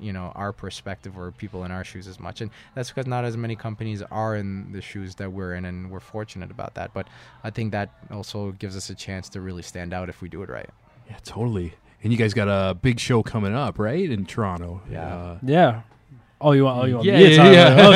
you 0.00 0.12
know 0.12 0.32
our 0.34 0.52
perspective 0.52 1.16
or 1.18 1.30
people 1.32 1.64
in 1.64 1.70
our 1.70 1.84
shoes 1.84 2.06
as 2.08 2.18
much 2.18 2.40
and 2.40 2.50
that's 2.74 2.90
because 2.90 3.06
not 3.06 3.24
as 3.24 3.36
many 3.36 3.54
companies 3.56 4.02
are 4.10 4.36
in 4.36 4.72
the 4.72 4.80
shoes 4.80 5.14
that 5.16 5.32
we're 5.32 5.54
in 5.54 5.64
and 5.64 5.90
we're 5.90 6.00
fortunate 6.00 6.50
about 6.50 6.74
that 6.74 6.92
but 6.92 7.06
I 7.44 7.50
think 7.50 7.72
that 7.72 7.90
also 8.10 8.52
gives 8.52 8.76
us 8.76 8.90
a 8.90 8.94
chance 8.94 9.28
to 9.30 9.40
really 9.40 9.62
stand 9.62 9.92
out 9.94 10.08
if 10.08 10.20
we 10.22 10.28
do 10.28 10.42
it 10.42 10.48
right 10.48 10.68
Yeah, 11.08 11.16
totally. 11.24 11.74
And 12.02 12.12
you 12.12 12.18
guys 12.18 12.34
got 12.34 12.48
a 12.48 12.74
big 12.74 13.00
show 13.00 13.22
coming 13.22 13.54
up, 13.54 13.78
right, 13.78 14.10
in 14.10 14.26
Toronto? 14.26 14.82
Yeah. 14.90 15.14
Uh, 15.16 15.38
Yeah. 15.42 15.80
Oh, 16.40 16.52
you 16.52 16.64
want? 16.64 16.78
Oh, 16.82 16.84
you 16.84 16.94
want 16.96 17.06
Yeah, 17.06 17.16
me 17.18 17.24
to 17.30 17.34
yeah, 17.36 17.52
yeah. 17.52 17.88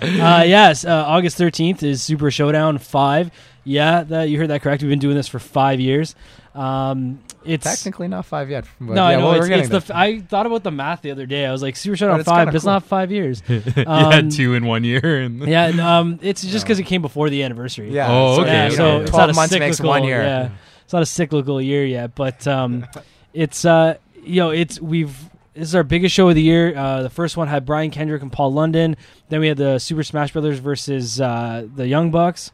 Okay. 0.00 0.20
Uh, 0.20 0.42
yes. 0.42 0.84
Uh, 0.84 1.04
August 1.06 1.36
thirteenth 1.36 1.82
is 1.84 2.02
Super 2.02 2.30
Showdown 2.32 2.78
Five. 2.78 3.30
Yeah, 3.62 4.02
that 4.04 4.28
you 4.28 4.38
heard 4.38 4.48
that 4.50 4.62
correct. 4.62 4.82
We've 4.82 4.90
been 4.90 4.98
doing 4.98 5.14
this 5.14 5.28
for 5.28 5.38
five 5.38 5.78
years. 5.78 6.16
Um, 6.56 7.20
it's 7.44 7.64
technically 7.64 8.08
not 8.08 8.24
five 8.26 8.50
yet 8.50 8.64
but 8.80 8.94
no, 8.94 9.02
yeah, 9.08 9.16
I 9.16 9.16
know 9.20 9.26
well, 9.30 9.38
we're 9.40 9.50
it's, 9.52 9.60
it's 9.60 9.68
the. 9.68 9.92
there. 9.92 9.96
F- 9.96 10.02
I 10.18 10.20
thought 10.20 10.46
about 10.46 10.62
the 10.62 10.70
math 10.70 11.02
the 11.02 11.10
other 11.10 11.26
day. 11.26 11.46
I 11.46 11.52
was 11.52 11.62
like, 11.62 11.76
Super 11.76 11.96
Showdown 11.96 12.20
it's 12.20 12.28
Five, 12.28 12.38
kinda 12.46 12.52
but 12.52 12.54
it's 12.56 12.64
cool. 12.64 12.72
not 12.72 12.84
five 12.84 13.10
years. 13.12 13.42
you 13.48 13.62
Um, 13.86 14.12
had 14.12 14.30
two 14.30 14.54
in 14.54 14.66
one 14.66 14.84
year, 14.84 15.20
and 15.20 15.40
yeah, 15.48 15.66
and, 15.66 15.80
um, 15.80 16.18
it's 16.22 16.42
just 16.46 16.64
because 16.64 16.78
it 16.78 16.84
came 16.84 17.02
before 17.02 17.30
the 17.30 17.42
anniversary. 17.42 17.90
yeah 17.92 18.08
Oh, 18.10 18.40
okay, 18.40 18.50
Yeah, 18.52 18.64
you 18.66 18.70
so 18.76 18.82
know, 18.84 19.00
it's 19.02 19.10
12 19.10 19.20
not 19.26 19.30
a 19.30 19.34
months 19.34 19.58
makes 19.58 19.76
cyclical, 19.78 19.90
one 19.90 20.04
year 20.04 20.22
Yeah, 20.22 20.48
it's 20.84 20.92
not 20.92 21.02
a 21.02 21.06
cyclical 21.06 21.60
year 21.60 21.84
yet, 21.84 22.14
but 22.14 22.46
um, 22.46 22.86
it's 23.32 23.64
uh, 23.64 23.96
you 24.22 24.40
know, 24.40 24.50
it's 24.50 24.80
we've 24.80 25.16
this 25.54 25.68
is 25.68 25.74
our 25.74 25.82
biggest 25.84 26.14
show 26.14 26.28
of 26.30 26.34
the 26.34 26.42
year. 26.42 26.74
Uh, 26.76 27.02
the 27.02 27.10
first 27.10 27.36
one 27.36 27.46
had 27.48 27.66
Brian 27.66 27.90
Kendrick 27.90 28.22
and 28.22 28.32
Paul 28.32 28.54
London. 28.54 28.96
Then 29.28 29.40
we 29.40 29.48
had 29.48 29.58
the 29.58 29.78
Super 29.78 30.02
Smash 30.02 30.32
Brothers 30.32 30.58
versus 30.60 31.20
uh, 31.20 31.66
the 31.76 31.86
Young 31.86 32.10
Bucks. 32.10 32.52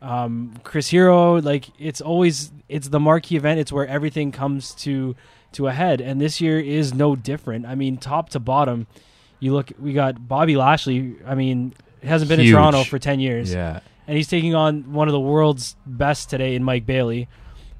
Um, 0.00 0.54
Chris 0.62 0.88
Hero, 0.88 1.40
like 1.40 1.66
it's 1.78 2.00
always 2.00 2.52
it's 2.68 2.88
the 2.88 3.00
marquee 3.00 3.36
event. 3.36 3.58
It's 3.60 3.72
where 3.72 3.86
everything 3.86 4.30
comes 4.32 4.74
to 4.76 5.16
to 5.52 5.66
a 5.66 5.72
head, 5.72 6.00
and 6.00 6.20
this 6.20 6.40
year 6.40 6.60
is 6.60 6.94
no 6.94 7.16
different. 7.16 7.66
I 7.66 7.74
mean, 7.74 7.96
top 7.96 8.28
to 8.30 8.38
bottom, 8.40 8.86
you 9.40 9.52
look. 9.52 9.72
We 9.78 9.92
got 9.92 10.28
Bobby 10.28 10.56
Lashley. 10.56 11.16
I 11.26 11.34
mean, 11.34 11.74
hasn't 12.02 12.28
been 12.28 12.38
Huge. 12.40 12.50
in 12.50 12.54
Toronto 12.54 12.84
for 12.84 12.98
ten 12.98 13.18
years 13.18 13.52
Yeah. 13.52 13.80
and 14.06 14.16
he's 14.16 14.28
taking 14.28 14.54
on 14.54 14.92
one 14.92 15.08
of 15.08 15.12
the 15.12 15.20
world's 15.20 15.74
best 15.84 16.30
today 16.30 16.54
in 16.54 16.62
Mike 16.62 16.86
Bailey. 16.86 17.26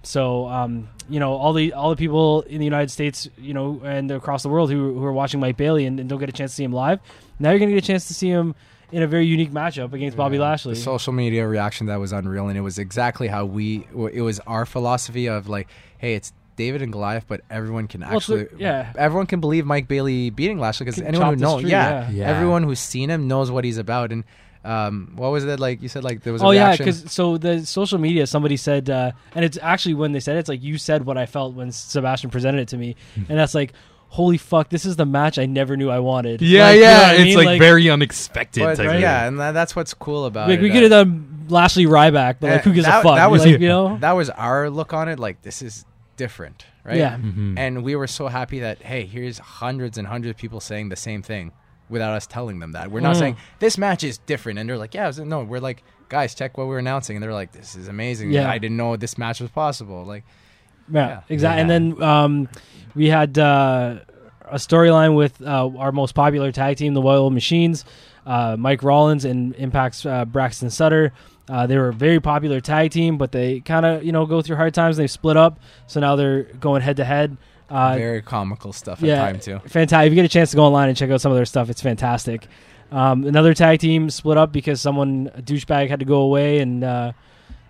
So, 0.02 0.46
um, 0.48 0.88
you 1.08 1.20
know, 1.20 1.34
all 1.34 1.52
the 1.52 1.72
all 1.74 1.90
the 1.90 1.96
people 1.96 2.42
in 2.42 2.58
the 2.58 2.64
United 2.64 2.90
States, 2.90 3.28
you 3.38 3.52
know, 3.54 3.80
and 3.84 4.10
across 4.10 4.42
the 4.42 4.48
world 4.48 4.70
who, 4.70 4.94
who 4.98 5.04
are 5.04 5.12
watching 5.12 5.38
Mike 5.40 5.56
Bailey 5.56 5.86
and, 5.86 6.00
and 6.00 6.08
don't 6.08 6.18
get 6.18 6.28
a 6.28 6.32
chance 6.32 6.52
to 6.52 6.56
see 6.56 6.64
him 6.64 6.72
live, 6.72 6.98
now 7.38 7.50
you're 7.50 7.58
going 7.58 7.68
to 7.68 7.74
get 7.74 7.84
a 7.84 7.86
chance 7.86 8.08
to 8.08 8.14
see 8.14 8.28
him 8.28 8.54
in 8.92 9.02
a 9.02 9.06
very 9.06 9.26
unique 9.26 9.50
matchup 9.50 9.92
against 9.92 10.16
Bobby 10.16 10.38
Lashley. 10.38 10.74
The 10.74 10.80
social 10.80 11.12
media 11.12 11.46
reaction 11.46 11.86
that 11.86 12.00
was 12.00 12.12
unreal, 12.12 12.48
and 12.48 12.56
it 12.56 12.62
was 12.62 12.78
exactly 12.78 13.28
how 13.28 13.44
we. 13.44 13.86
It 14.12 14.22
was 14.22 14.40
our 14.40 14.64
philosophy 14.66 15.28
of 15.28 15.48
like, 15.48 15.68
hey, 15.98 16.14
it's 16.14 16.32
David 16.56 16.82
and 16.82 16.90
Goliath, 16.92 17.24
but 17.28 17.42
everyone 17.50 17.86
can 17.86 18.00
Well, 18.00 18.16
it's 18.16 18.26
the- 18.26 18.40
actually, 18.42 18.60
yeah. 18.62 18.92
everyone 18.96 19.26
can 19.26 19.40
believe 19.40 19.64
Mike 19.64 19.86
Bailey 19.88 20.30
beating 20.30 20.58
Lashley 20.58 20.86
because 20.86 21.00
anyone 21.00 21.34
who 21.34 21.40
knows, 21.40 21.58
street, 21.60 21.70
yeah, 21.70 22.08
yeah. 22.08 22.10
Yeah. 22.10 22.28
everyone 22.28 22.64
who's 22.64 22.80
seen 22.80 23.10
him 23.10 23.28
knows 23.28 23.50
what 23.50 23.64
he's 23.64 23.78
about. 23.78 24.10
And 24.10 24.24
um, 24.64 25.12
what 25.14 25.30
was 25.30 25.44
it 25.44 25.60
like? 25.60 25.80
You 25.82 25.88
said 25.88 26.02
like 26.02 26.22
there 26.22 26.32
was. 26.32 26.42
A 26.42 26.46
Oh 26.46 26.50
yeah, 26.50 26.76
because 26.76 27.10
so 27.12 27.38
the 27.38 27.64
social 27.64 27.98
media, 27.98 28.26
somebody 28.26 28.56
said, 28.56 28.90
uh, 28.90 29.12
and 29.34 29.44
it's 29.44 29.56
actually 29.62 29.94
when 29.94 30.12
they 30.12 30.20
said 30.20 30.36
it, 30.36 30.40
it's 30.40 30.48
like 30.48 30.62
you 30.62 30.78
said 30.78 31.04
what 31.06 31.16
I 31.16 31.26
felt 31.26 31.54
when 31.54 31.70
Sebastian 31.70 32.30
presented 32.30 32.60
it 32.62 32.68
to 32.68 32.76
me, 32.76 32.96
and 33.16 33.38
that's 33.38 33.54
like, 33.54 33.72
holy 34.08 34.38
fuck, 34.38 34.68
this 34.70 34.84
is 34.84 34.96
the 34.96 35.04
match 35.06 35.38
I 35.38 35.46
never 35.46 35.76
knew 35.76 35.90
I 35.90 35.98
wanted. 36.00 36.40
Yeah, 36.42 36.64
Like, 36.66 36.74
you 36.76 36.80
know 36.82 36.88
yeah. 36.90 37.00
I 37.08 37.12
it's 37.14 37.36
mean? 37.36 37.44
like, 37.44 37.58
very 37.60 37.90
unexpected. 37.90 38.62
But, 38.64 38.76
type 38.76 38.94
of 38.94 39.00
yeah, 39.00 39.26
and 39.26 39.38
that, 39.38 39.52
that's 39.52 39.76
what's 39.76 39.94
cool 39.94 40.24
about 40.24 40.48
like 40.48 40.58
it. 40.58 40.62
we 40.62 40.70
uh, 40.70 40.72
could 40.74 40.82
have 40.84 40.90
done 40.90 41.46
Lashley 41.48 41.84
Ryback, 41.86 42.36
but 42.40 42.50
like 42.50 42.60
uh, 42.60 42.62
who 42.64 42.72
gives 42.72 42.86
that, 42.86 43.00
a 43.00 43.02
fuck? 43.02 43.16
That 43.16 43.30
was 43.30 43.44
like, 43.44 43.60
you 43.60 43.68
know. 43.68 43.98
that 43.98 44.12
was 44.12 44.30
our 44.30 44.70
look 44.70 44.92
on 44.92 45.08
it. 45.08 45.18
Like 45.18 45.42
this 45.42 45.62
is 45.62 45.84
different, 46.16 46.66
right? 46.84 46.96
Yeah. 46.96 47.16
Mhm. 47.16 47.58
And 47.58 47.82
we 47.84 47.94
were 47.96 48.06
so 48.06 48.28
happy 48.28 48.60
that 48.60 48.82
hey, 48.82 49.04
here's 49.06 49.38
hundreds 49.38 49.98
and 49.98 50.06
hundreds 50.06 50.30
of 50.30 50.36
people 50.36 50.60
saying 50.60 50.88
the 50.88 50.96
same 50.96 51.22
thing 51.22 51.52
without 51.88 52.14
us 52.14 52.26
telling 52.26 52.58
them 52.58 52.72
that. 52.72 52.90
We're 52.90 53.00
not 53.00 53.16
Mm. 53.16 53.18
saying 53.18 53.36
this 53.60 53.78
match 53.78 54.04
is 54.04 54.18
different, 54.18 54.58
and 54.58 54.68
they're 54.68 54.76
like, 54.78 54.94
yeah, 54.94 55.10
no. 55.24 55.42
We're 55.42 55.60
like, 55.60 55.82
guys, 56.08 56.34
check 56.34 56.58
what 56.58 56.66
we're 56.66 56.78
announcing, 56.78 57.16
and 57.16 57.22
they're 57.22 57.32
like, 57.32 57.52
this 57.52 57.76
is 57.76 57.88
amazing. 57.88 58.30
Yeah. 58.32 58.50
I 58.50 58.58
didn't 58.58 58.76
know 58.76 58.96
this 58.96 59.16
match 59.16 59.40
was 59.40 59.50
possible. 59.50 60.04
Like, 60.04 60.24
Yeah, 60.90 61.08
Yeah. 61.08 61.20
exactly. 61.30 61.60
And 61.62 61.70
then 61.70 62.02
um, 62.02 62.48
we 62.98 63.08
had 63.08 63.38
uh, 63.38 64.00
a 64.44 64.56
storyline 64.56 65.14
with 65.16 65.40
uh, 65.40 65.70
our 65.78 65.92
most 65.92 66.16
popular 66.16 66.50
tag 66.50 66.76
team, 66.76 66.94
the 66.94 67.00
Well 67.00 67.22
Oiled 67.22 67.32
Machines, 67.32 67.84
uh, 68.26 68.56
Mike 68.58 68.82
Rollins 68.82 69.24
and 69.24 69.54
Impact's 69.54 70.04
uh, 70.04 70.24
Braxton 70.24 70.68
Sutter. 70.68 71.12
Uh, 71.48 71.66
they 71.68 71.78
were 71.78 71.88
a 71.88 71.92
very 71.92 72.20
popular 72.20 72.60
tag 72.60 72.90
team, 72.90 73.16
but 73.16 73.30
they 73.30 73.60
kind 73.60 73.86
of 73.86 74.02
you 74.04 74.10
know 74.10 74.26
go 74.26 74.42
through 74.42 74.56
hard 74.56 74.74
times. 74.74 74.98
and 74.98 75.04
They 75.04 75.06
split 75.06 75.36
up, 75.36 75.60
so 75.86 76.00
now 76.00 76.16
they're 76.16 76.42
going 76.42 76.82
head 76.82 76.96
to 76.96 77.04
head. 77.04 77.36
Uh, 77.70 77.94
very 77.96 78.20
comical 78.20 78.72
stuff 78.72 79.00
yeah, 79.00 79.22
at 79.22 79.32
time 79.32 79.40
too. 79.40 79.58
fantastic. 79.68 80.08
If 80.08 80.12
you 80.12 80.16
get 80.16 80.24
a 80.24 80.28
chance 80.28 80.50
to 80.50 80.56
go 80.56 80.64
online 80.64 80.88
and 80.88 80.98
check 80.98 81.10
out 81.10 81.20
some 81.20 81.30
of 81.30 81.36
their 81.36 81.44
stuff, 81.44 81.70
it's 81.70 81.80
fantastic. 81.80 82.48
Um, 82.90 83.24
another 83.24 83.54
tag 83.54 83.78
team 83.78 84.10
split 84.10 84.38
up 84.38 84.50
because 84.50 84.80
someone 84.80 85.30
a 85.34 85.42
douchebag 85.42 85.88
had 85.88 86.00
to 86.00 86.06
go 86.06 86.22
away 86.22 86.58
and 86.58 86.82
uh, 86.82 87.12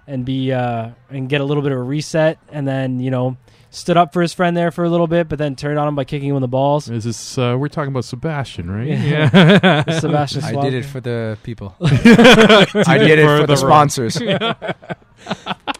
and 0.06 0.24
be 0.24 0.52
uh, 0.52 0.90
and 1.10 1.28
get 1.28 1.42
a 1.42 1.44
little 1.44 1.62
bit 1.62 1.72
of 1.72 1.78
a 1.78 1.82
reset, 1.82 2.38
and 2.48 2.66
then 2.66 2.98
you 2.98 3.10
know 3.10 3.36
stood 3.70 3.96
up 3.96 4.12
for 4.12 4.22
his 4.22 4.32
friend 4.32 4.56
there 4.56 4.70
for 4.70 4.84
a 4.84 4.90
little 4.90 5.06
bit, 5.06 5.28
but 5.28 5.38
then 5.38 5.54
turned 5.56 5.78
on 5.78 5.86
him 5.88 5.94
by 5.94 6.04
kicking 6.04 6.30
him 6.30 6.36
in 6.36 6.42
the 6.42 6.48
balls. 6.48 6.88
Is 6.88 7.04
this? 7.04 7.36
Uh, 7.38 7.56
we're 7.58 7.68
talking 7.68 7.90
about 7.92 8.04
Sebastian, 8.04 8.70
right? 8.70 8.86
Yeah. 8.88 9.84
Sebastian 9.98 10.44
I 10.44 10.60
did 10.62 10.74
it 10.74 10.84
for 10.84 11.00
the 11.00 11.36
people. 11.42 11.74
I 11.80 12.98
did 12.98 13.18
it 13.18 13.24
For 13.24 13.38
for 13.40 13.46
the 13.46 13.46
the 13.46 13.56
sponsors. 13.56 14.20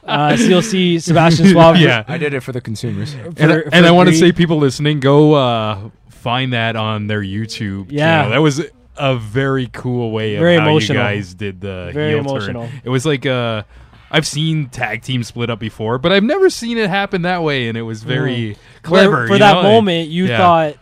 Uh, 0.05 0.37
so 0.37 0.45
you'll 0.45 0.63
see 0.63 0.99
Sebastian 0.99 1.47
Suave. 1.49 1.77
yeah. 1.77 2.03
I 2.09 2.17
did 2.17 2.33
it 2.33 2.41
for 2.41 2.53
the 2.53 2.61
consumers. 2.63 3.13
for- 3.13 3.21
and, 3.21 3.37
for 3.37 3.69
and 3.73 3.85
I 3.87 3.91
want 3.91 4.07
to 4.09 4.13
Greed. 4.13 4.21
say, 4.21 4.33
people 4.33 4.57
listening, 4.57 5.01
go 5.01 5.35
uh, 5.35 5.91
find 6.09 6.55
that 6.55 6.77
on 6.77 7.09
their 7.09 7.21
YouTube. 7.21 7.89
Yeah. 7.91 8.23
channel. 8.23 8.31
that 8.31 8.39
was 8.41 8.63
a 8.97 9.17
very 9.17 9.69
cool 9.71 10.11
way 10.11 10.35
of 10.37 10.41
Very 10.41 10.57
how 10.57 10.63
emotional. 10.63 10.97
you 10.99 11.05
guys 11.05 11.35
did 11.35 11.61
the 11.61 11.91
Very 11.93 12.11
heel 12.13 12.21
emotional. 12.21 12.69
turn. 12.69 12.81
It 12.85 12.89
was 12.89 13.05
like 13.05 13.27
uh, 13.27 13.65
I've 14.11 14.27
seen 14.27 14.69
tag 14.69 15.03
teams 15.03 15.29
split 15.29 15.51
up 15.51 15.59
before, 15.59 15.99
but 15.99 16.13
I've 16.13 16.23
never 16.25 16.49
seen 16.51 16.79
it 16.79 16.89
happen 16.89 17.23
that 17.23 17.43
way, 17.43 17.69
and 17.69 17.77
it 17.77 17.83
was 17.83 18.03
very 18.03 18.57
clever. 18.83 19.17
Where, 19.19 19.27
for 19.29 19.39
that 19.39 19.55
know? 19.55 19.63
moment, 19.63 20.09
you 20.09 20.27
Yeah. 20.27 20.39
thought 20.39 20.75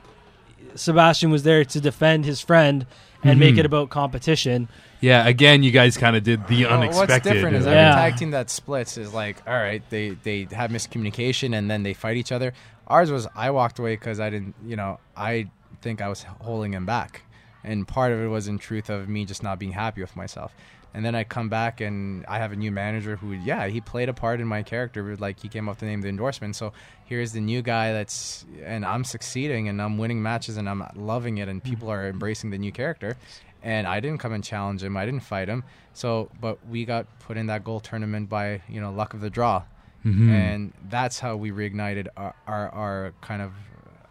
Sebastian 0.74 1.30
was 1.30 1.42
there 1.42 1.64
to 1.64 1.80
defend 1.80 2.24
his 2.24 2.40
friend 2.40 2.86
and 3.24 3.40
make 3.40 3.54
Mhm. 3.56 3.58
it 3.60 3.66
about 3.66 3.88
competition. 3.90 4.68
yeah. 5.00 5.26
Again, 5.26 5.62
you 5.62 5.70
guys 5.70 5.96
kind 5.96 6.16
of 6.16 6.22
did 6.22 6.46
the 6.48 6.64
Well, 6.64 6.74
unexpected. 6.80 7.12
What's 7.12 7.24
different 7.28 7.56
is 7.56 7.66
uh, 7.66 7.70
every 7.70 7.80
Yeah. 7.82 7.94
tag 7.94 8.16
team 8.16 8.30
that 8.30 8.48
splits 8.50 8.96
is 8.96 9.12
like, 9.12 9.36
all 9.46 9.54
right, 9.54 9.82
they 9.90 10.10
they 10.22 10.46
have 10.52 10.70
miscommunication 10.70 11.54
and 11.56 11.70
then 11.70 11.82
they 11.82 11.94
fight 11.94 12.16
each 12.16 12.32
other. 12.32 12.52
Ours 12.88 13.10
was 13.10 13.26
I 13.34 13.50
walked 13.50 13.78
away 13.78 13.94
because 13.94 14.20
I 14.20 14.30
didn't, 14.30 14.54
you 14.66 14.76
know, 14.76 14.98
I 15.16 15.46
think 15.82 16.00
I 16.00 16.08
was 16.08 16.24
holding 16.40 16.72
him 16.72 16.86
back, 16.86 17.22
and 17.64 17.86
part 17.86 18.12
of 18.12 18.20
it 18.20 18.28
was 18.28 18.48
in 18.48 18.58
truth 18.58 18.88
of 18.88 19.08
me 19.08 19.24
just 19.24 19.42
not 19.42 19.58
being 19.58 19.72
happy 19.72 20.00
with 20.00 20.14
myself. 20.16 20.54
And 20.96 21.04
then 21.04 21.14
I 21.14 21.24
come 21.24 21.50
back 21.50 21.82
and 21.82 22.24
I 22.26 22.38
have 22.38 22.52
a 22.52 22.56
new 22.56 22.72
manager 22.72 23.16
who, 23.16 23.32
yeah, 23.32 23.66
he 23.66 23.82
played 23.82 24.08
a 24.08 24.14
part 24.14 24.40
in 24.40 24.46
my 24.46 24.62
character. 24.62 25.14
Like 25.16 25.38
he 25.40 25.48
came 25.48 25.68
up 25.68 25.76
to 25.80 25.84
name 25.84 26.00
the 26.00 26.08
endorsement. 26.08 26.56
So 26.56 26.72
here's 27.04 27.32
the 27.32 27.40
new 27.42 27.60
guy 27.60 27.92
that's, 27.92 28.46
and 28.64 28.82
I'm 28.82 29.04
succeeding 29.04 29.68
and 29.68 29.82
I'm 29.82 29.98
winning 29.98 30.22
matches 30.22 30.56
and 30.56 30.66
I'm 30.68 30.82
loving 30.96 31.36
it 31.36 31.48
and 31.48 31.62
people 31.62 31.90
are 31.92 32.08
embracing 32.08 32.48
the 32.48 32.56
new 32.56 32.72
character. 32.72 33.18
And 33.62 33.86
I 33.86 34.00
didn't 34.00 34.20
come 34.20 34.32
and 34.32 34.42
challenge 34.42 34.82
him. 34.82 34.96
I 34.96 35.04
didn't 35.04 35.20
fight 35.22 35.48
him. 35.48 35.64
So, 35.92 36.30
but 36.40 36.66
we 36.66 36.86
got 36.86 37.06
put 37.20 37.36
in 37.36 37.46
that 37.48 37.62
gold 37.62 37.84
tournament 37.84 38.28
by 38.30 38.62
you 38.68 38.80
know 38.80 38.90
luck 38.92 39.12
of 39.14 39.20
the 39.20 39.30
draw, 39.30 39.64
mhm. 40.04 40.28
and 40.30 40.72
that's 40.88 41.18
how 41.18 41.36
we 41.36 41.50
reignited 41.50 42.06
our 42.16 42.34
our, 42.46 42.68
our 42.68 43.14
kind 43.22 43.42
of 43.42 43.52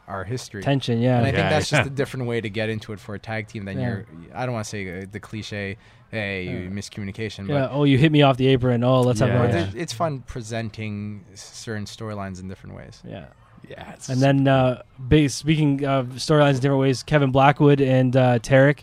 our 0.08 0.24
history. 0.24 0.62
Tension, 0.64 1.00
yeah. 1.00 1.18
And 1.18 1.26
I 1.26 1.30
Yeah, 1.30 1.36
think 1.36 1.50
that's 1.52 1.72
yeah. 1.72 1.78
just 1.80 1.88
a 1.92 1.94
different 1.96 2.26
way 2.28 2.42
to 2.42 2.50
get 2.50 2.70
into 2.70 2.92
it 2.92 3.00
for 3.00 3.16
a 3.16 3.20
tag 3.20 3.48
team 3.48 3.66
than 3.66 3.80
Yeah. 3.80 3.88
you're. 3.88 4.06
I 4.34 4.46
don't 4.46 4.54
want 4.54 4.66
to 4.66 4.70
say 4.70 5.06
the 5.06 5.20
cliche, 5.20 5.78
hey, 6.12 6.44
you 6.44 6.70
miscommunication, 6.70 7.48
yeah. 7.48 7.62
but, 7.68 7.72
Oh, 7.74 7.84
you 7.84 7.98
hit 7.98 8.12
me 8.12 8.22
off 8.22 8.38
the 8.38 8.48
apron. 8.48 8.84
Oh, 8.84 9.02
let's 9.02 9.20
Yeah. 9.20 9.28
have 9.28 9.54
Yeah. 9.76 9.82
it's 9.82 9.94
fun 9.94 10.20
presenting 10.26 11.26
certain 11.34 11.86
storylines 11.86 12.40
in 12.42 12.48
different 12.48 12.76
ways. 12.76 13.02
Yeah. 13.08 13.26
yeah. 13.70 13.96
And 14.10 14.22
then, 14.22 14.48
uh, 14.48 14.82
big, 15.08 15.30
speaking 15.30 15.86
of 15.86 16.08
storylines 16.16 16.56
in 16.56 16.62
different 16.62 16.80
ways, 16.82 17.04
Kevin 17.04 17.32
Blackwood 17.32 17.82
and 17.82 18.16
uh, 18.16 18.40
Tarek 18.40 18.80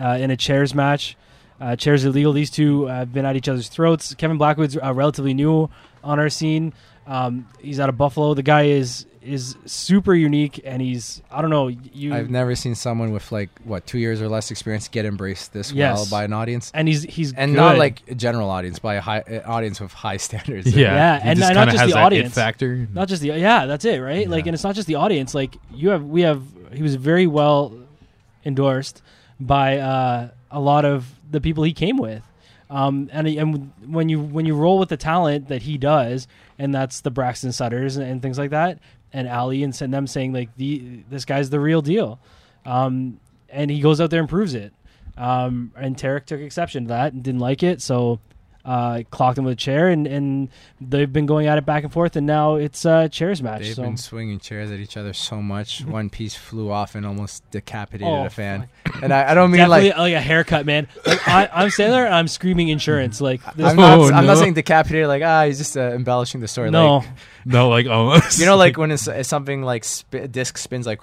uh, 0.00 0.18
in 0.20 0.30
a 0.30 0.36
chairs 0.36 0.74
match. 0.74 1.16
Uh, 1.60 1.76
chairs 1.76 2.06
illegal. 2.06 2.32
These 2.32 2.50
two 2.50 2.86
have 2.86 3.12
been 3.12 3.26
at 3.26 3.36
each 3.36 3.46
other's 3.48 3.68
throats. 3.68 4.14
Kevin 4.14 4.38
Blackwood's 4.38 4.78
uh, 4.82 4.94
relatively 4.94 5.34
new 5.34 5.68
on 6.02 6.18
our 6.18 6.30
scene. 6.30 6.72
Um, 7.06 7.46
he's 7.60 7.78
out 7.78 7.90
of 7.90 7.98
Buffalo. 7.98 8.32
The 8.32 8.42
guy 8.42 8.62
is 8.66 9.04
is 9.22 9.54
super 9.66 10.14
unique, 10.14 10.60
and 10.64 10.80
he's 10.80 11.20
I 11.30 11.42
don't 11.42 11.50
know 11.50 11.68
you. 11.68 12.14
I've 12.14 12.30
never 12.30 12.54
seen 12.54 12.74
someone 12.74 13.12
with 13.12 13.30
like 13.32 13.50
what 13.64 13.86
two 13.86 13.98
years 13.98 14.22
or 14.22 14.28
less 14.28 14.50
experience 14.50 14.88
get 14.88 15.04
embraced 15.04 15.52
this 15.52 15.72
Yes. 15.72 15.96
well 15.98 16.06
by 16.10 16.24
an 16.24 16.32
audience, 16.32 16.70
and 16.74 16.88
he's 16.88 17.02
he's 17.02 17.32
and 17.34 17.52
good. 17.52 17.56
not 17.60 17.76
like 17.78 18.02
a 18.08 18.14
general 18.14 18.48
audience, 18.48 18.78
by 18.78 18.94
a 18.94 19.00
high 19.00 19.20
audience 19.44 19.80
with 19.80 19.92
high 19.92 20.16
standards. 20.28 20.74
yeah, 20.74 20.94
Yeah, 20.94 21.20
he 21.20 21.28
and 21.30 21.38
just 21.38 21.52
not 21.54 21.68
just 21.68 21.86
the 21.86 21.98
audience. 21.98 22.34
factor. 22.34 22.88
not 22.94 23.08
just 23.08 23.20
the 23.22 23.28
yeah 23.38 23.66
that's 23.66 23.84
it 23.84 23.98
right 24.00 24.28
like 24.28 24.46
and 24.46 24.54
it's 24.54 24.64
not 24.64 24.74
just 24.74 24.86
the 24.88 24.94
audience 24.94 25.34
like 25.34 25.56
you 25.74 25.90
have 25.90 26.04
we 26.04 26.22
have 26.22 26.42
he 26.72 26.82
was 26.82 26.94
very 26.94 27.26
well 27.26 27.74
endorsed 28.44 29.02
by 29.38 29.78
uh, 29.78 30.28
a 30.50 30.60
lot 30.60 30.84
of 30.84 31.06
the 31.30 31.40
people 31.40 31.64
he 31.64 31.72
came 31.72 31.96
with 31.96 32.22
um, 32.70 33.10
and 33.12 33.26
and 33.26 33.72
when 33.86 34.08
you 34.08 34.20
when 34.20 34.46
you 34.46 34.54
roll 34.54 34.78
with 34.78 34.88
the 34.88 34.96
talent 34.96 35.48
that 35.48 35.62
he 35.62 35.76
does 35.76 36.28
and 36.58 36.74
that's 36.74 37.00
the 37.00 37.10
Braxton 37.10 37.52
Sutters 37.52 37.96
and, 37.96 38.08
and 38.08 38.22
things 38.22 38.38
like 38.38 38.50
that 38.50 38.78
and 39.12 39.28
Ali 39.28 39.62
and 39.62 39.74
send 39.74 39.92
them 39.92 40.06
saying 40.06 40.32
like 40.32 40.54
the 40.56 41.02
this 41.10 41.24
guy's 41.24 41.50
the 41.50 41.60
real 41.60 41.82
deal. 41.82 42.20
Um, 42.64 43.20
and 43.48 43.70
he 43.70 43.80
goes 43.80 44.00
out 44.00 44.10
there 44.10 44.20
and 44.20 44.28
proves 44.28 44.54
it. 44.54 44.72
Um, 45.16 45.72
and 45.76 45.96
Tarek 45.96 46.26
took 46.26 46.40
exception 46.40 46.84
to 46.84 46.88
that 46.88 47.12
and 47.12 47.22
didn't 47.22 47.40
like 47.40 47.62
it. 47.62 47.82
So 47.82 48.20
uh, 48.64 49.02
clocked 49.10 49.38
him 49.38 49.44
with 49.44 49.52
a 49.52 49.56
chair, 49.56 49.88
and, 49.88 50.06
and 50.06 50.48
they've 50.80 51.12
been 51.12 51.26
going 51.26 51.46
at 51.46 51.58
it 51.58 51.64
back 51.64 51.84
and 51.84 51.92
forth, 51.92 52.16
and 52.16 52.26
now 52.26 52.56
it's 52.56 52.84
a 52.84 53.08
chairs 53.08 53.42
match. 53.42 53.62
They've 53.62 53.74
so. 53.74 53.82
been 53.82 53.96
swinging 53.96 54.38
chairs 54.38 54.70
at 54.70 54.78
each 54.80 54.96
other 54.96 55.12
so 55.12 55.40
much. 55.40 55.84
One 55.90 56.10
piece 56.10 56.34
flew 56.34 56.70
off 56.70 56.94
and 56.94 57.06
almost 57.06 57.48
decapitated 57.50 58.06
Oh, 58.06 58.26
a 58.26 58.30
fan. 58.30 58.68
And 59.02 59.12
I, 59.12 59.30
I 59.30 59.34
don't 59.34 59.50
mean 59.50 59.58
Definitely 59.58 59.90
like 59.90 59.98
like, 59.98 60.14
a 60.14 60.20
haircut, 60.20 60.66
man. 60.66 60.88
Like, 61.06 61.28
I, 61.28 61.48
I'm 61.52 61.70
standing 61.70 61.92
there 61.92 62.06
and 62.06 62.14
I'm 62.14 62.28
screaming 62.28 62.68
insurance. 62.68 63.20
Like 63.20 63.42
this, 63.54 63.66
I'm 63.66 63.76
not. 63.76 63.98
Oh, 63.98 64.04
I'm 64.06 64.26
no. 64.26 64.32
not 64.32 64.38
saying 64.38 64.54
decapitated. 64.54 65.08
Like 65.08 65.22
ah, 65.22 65.44
he's 65.44 65.58
just 65.58 65.76
uh, 65.76 65.92
embellishing 65.92 66.40
the 66.40 66.48
story. 66.48 66.70
no, 66.70 66.98
Like, 66.98 67.08
No, 67.46 67.68
like 67.68 67.86
almost. 67.86 68.38
you 68.38 68.46
know, 68.46 68.56
like 68.56 68.76
when 68.80 68.90
it's, 68.90 69.06
it's 69.08 69.28
something 69.28 69.62
like 69.62 69.84
sp- 69.84 70.28
disc 70.30 70.58
spins 70.58 70.86
like. 70.86 71.00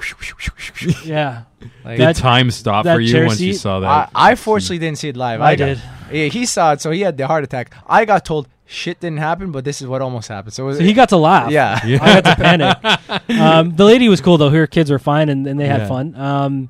yeah, 1.03 1.43
like 1.83 1.97
did 1.97 2.07
that- 2.07 2.15
time 2.15 2.51
stop 2.51 2.85
that 2.85 2.95
for 2.95 2.99
you 3.01 3.11
chair 3.11 3.25
once 3.25 3.39
you 3.41 3.53
seat- 3.53 3.59
saw 3.59 3.77
I, 3.77 3.81
that? 3.81 4.11
I 4.15 4.35
fortunately 4.35 4.79
didn't 4.79 4.97
see 4.99 5.09
it 5.09 5.17
live. 5.17 5.41
I 5.41 5.55
got- 5.55 5.65
did. 5.65 5.81
Yeah, 6.11 6.25
he 6.27 6.45
saw 6.45 6.73
it, 6.73 6.81
so 6.81 6.91
he 6.91 7.01
had 7.01 7.17
the 7.17 7.27
heart 7.27 7.43
attack. 7.43 7.73
I 7.87 8.05
got 8.05 8.23
told 8.23 8.47
shit 8.65 8.99
didn't 8.99 9.17
happen, 9.19 9.51
but 9.51 9.63
this 9.65 9.81
is 9.81 9.87
what 9.87 10.01
almost 10.01 10.27
happened. 10.29 10.53
So, 10.53 10.63
it 10.63 10.67
was, 10.67 10.77
So 10.77 10.83
he 10.83 10.93
got 10.93 11.09
to 11.09 11.17
laugh. 11.17 11.51
yeah. 11.51 11.79
I 11.83 12.21
got 12.21 12.25
to 12.25 12.35
panic. 12.35 13.39
Um, 13.39 13.75
the 13.75 13.83
lady 13.85 14.07
was 14.09 14.21
cool 14.21 14.37
though. 14.37 14.49
Her 14.49 14.67
kids 14.67 14.89
were 14.91 14.99
fine 14.99 15.29
and, 15.29 15.45
and 15.47 15.59
they 15.59 15.67
had 15.67 15.81
Yeah. 15.81 15.87
fun. 15.87 16.15
Um, 16.15 16.69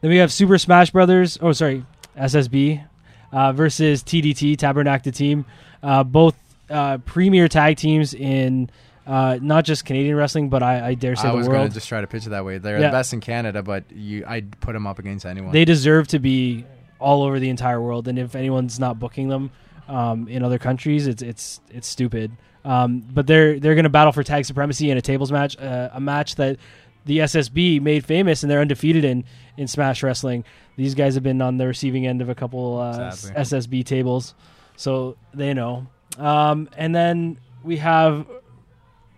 then 0.00 0.10
we 0.10 0.18
have 0.18 0.30
Super 0.32 0.58
Smash 0.58 0.90
Brothers. 0.90 1.38
Oh, 1.40 1.52
sorry, 1.52 1.84
SSB 2.18 2.84
uh, 3.32 3.52
versus 3.52 4.02
TDT 4.02 4.56
Tabarnak 4.56 5.02
de 5.02 5.12
Team. 5.12 5.46
Uh, 5.82 6.04
both 6.04 6.34
uh, 6.70 6.98
premier 6.98 7.48
tag 7.48 7.76
teams 7.78 8.12
in 8.14 8.68
uh, 9.06 9.38
not 9.42 9.64
just 9.64 9.84
Canadian 9.84 10.16
wrestling, 10.16 10.48
but 10.48 10.62
I, 10.62 10.88
I 10.88 10.94
dare 10.94 11.14
say 11.16 11.28
I 11.28 11.32
the 11.32 11.36
was 11.36 11.46
going 11.46 11.58
world. 11.60 11.70
to 11.70 11.74
just 11.74 11.88
try 11.88 12.00
to 12.00 12.06
pitch 12.06 12.26
it 12.26 12.30
that 12.30 12.44
way. 12.44 12.58
They're 12.58 12.80
Yeah. 12.80 12.86
the 12.88 12.92
best 12.92 13.12
in 13.12 13.20
Canada, 13.20 13.62
but 13.62 13.84
you, 13.92 14.24
I'd 14.26 14.58
put 14.60 14.72
them 14.72 14.86
up 14.86 14.98
against 14.98 15.26
anyone. 15.26 15.52
They 15.52 15.64
deserve 15.64 16.08
to 16.08 16.18
be 16.18 16.64
all 16.98 17.22
over 17.22 17.38
the 17.38 17.50
entire 17.50 17.80
world, 17.80 18.08
and 18.08 18.18
if 18.18 18.34
anyone's 18.34 18.80
not 18.80 18.98
booking 18.98 19.28
them 19.28 19.50
um, 19.88 20.26
in 20.28 20.42
other 20.42 20.58
countries, 20.58 21.06
it's 21.06 21.22
it's 21.22 21.60
it's 21.70 21.86
stupid. 21.86 22.32
Um, 22.64 23.00
but 23.00 23.26
they're 23.26 23.60
they're 23.60 23.74
going 23.74 23.84
to 23.84 23.90
battle 23.90 24.12
for 24.12 24.22
tag 24.22 24.46
supremacy 24.46 24.90
in 24.90 24.96
a 24.96 25.02
tables 25.02 25.30
match, 25.30 25.58
uh, 25.58 25.90
a 25.92 26.00
match 26.00 26.36
that 26.36 26.56
the 27.04 27.18
SSB 27.18 27.82
made 27.82 28.06
famous 28.06 28.42
and 28.42 28.50
they're 28.50 28.62
undefeated 28.62 29.04
in 29.04 29.24
in 29.58 29.68
Smash 29.68 30.02
Wrestling. 30.02 30.44
These 30.76 30.94
guys 30.94 31.12
have 31.14 31.22
been 31.22 31.42
on 31.42 31.58
the 31.58 31.66
receiving 31.66 32.06
end 32.06 32.22
of 32.22 32.30
a 32.30 32.34
couple 32.34 32.78
uh, 32.78 33.10
Sadly. 33.10 33.42
SSB 33.42 33.84
tables, 33.84 34.34
so 34.76 35.18
they 35.34 35.52
know. 35.52 35.86
Um, 36.16 36.70
and 36.78 36.94
then 36.94 37.38
we 37.62 37.76
have 37.76 38.26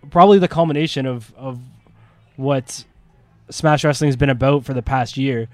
probably 0.09 0.39
the 0.39 0.47
culmination 0.47 1.05
of 1.05 1.33
of 1.35 1.59
what 2.35 2.85
Smash 3.49 3.83
Wrestling 3.83 4.09
has 4.09 4.15
been 4.15 4.29
about 4.29 4.65
for 4.65 4.73
the 4.73 4.81
past 4.81 5.17
year, 5.17 5.47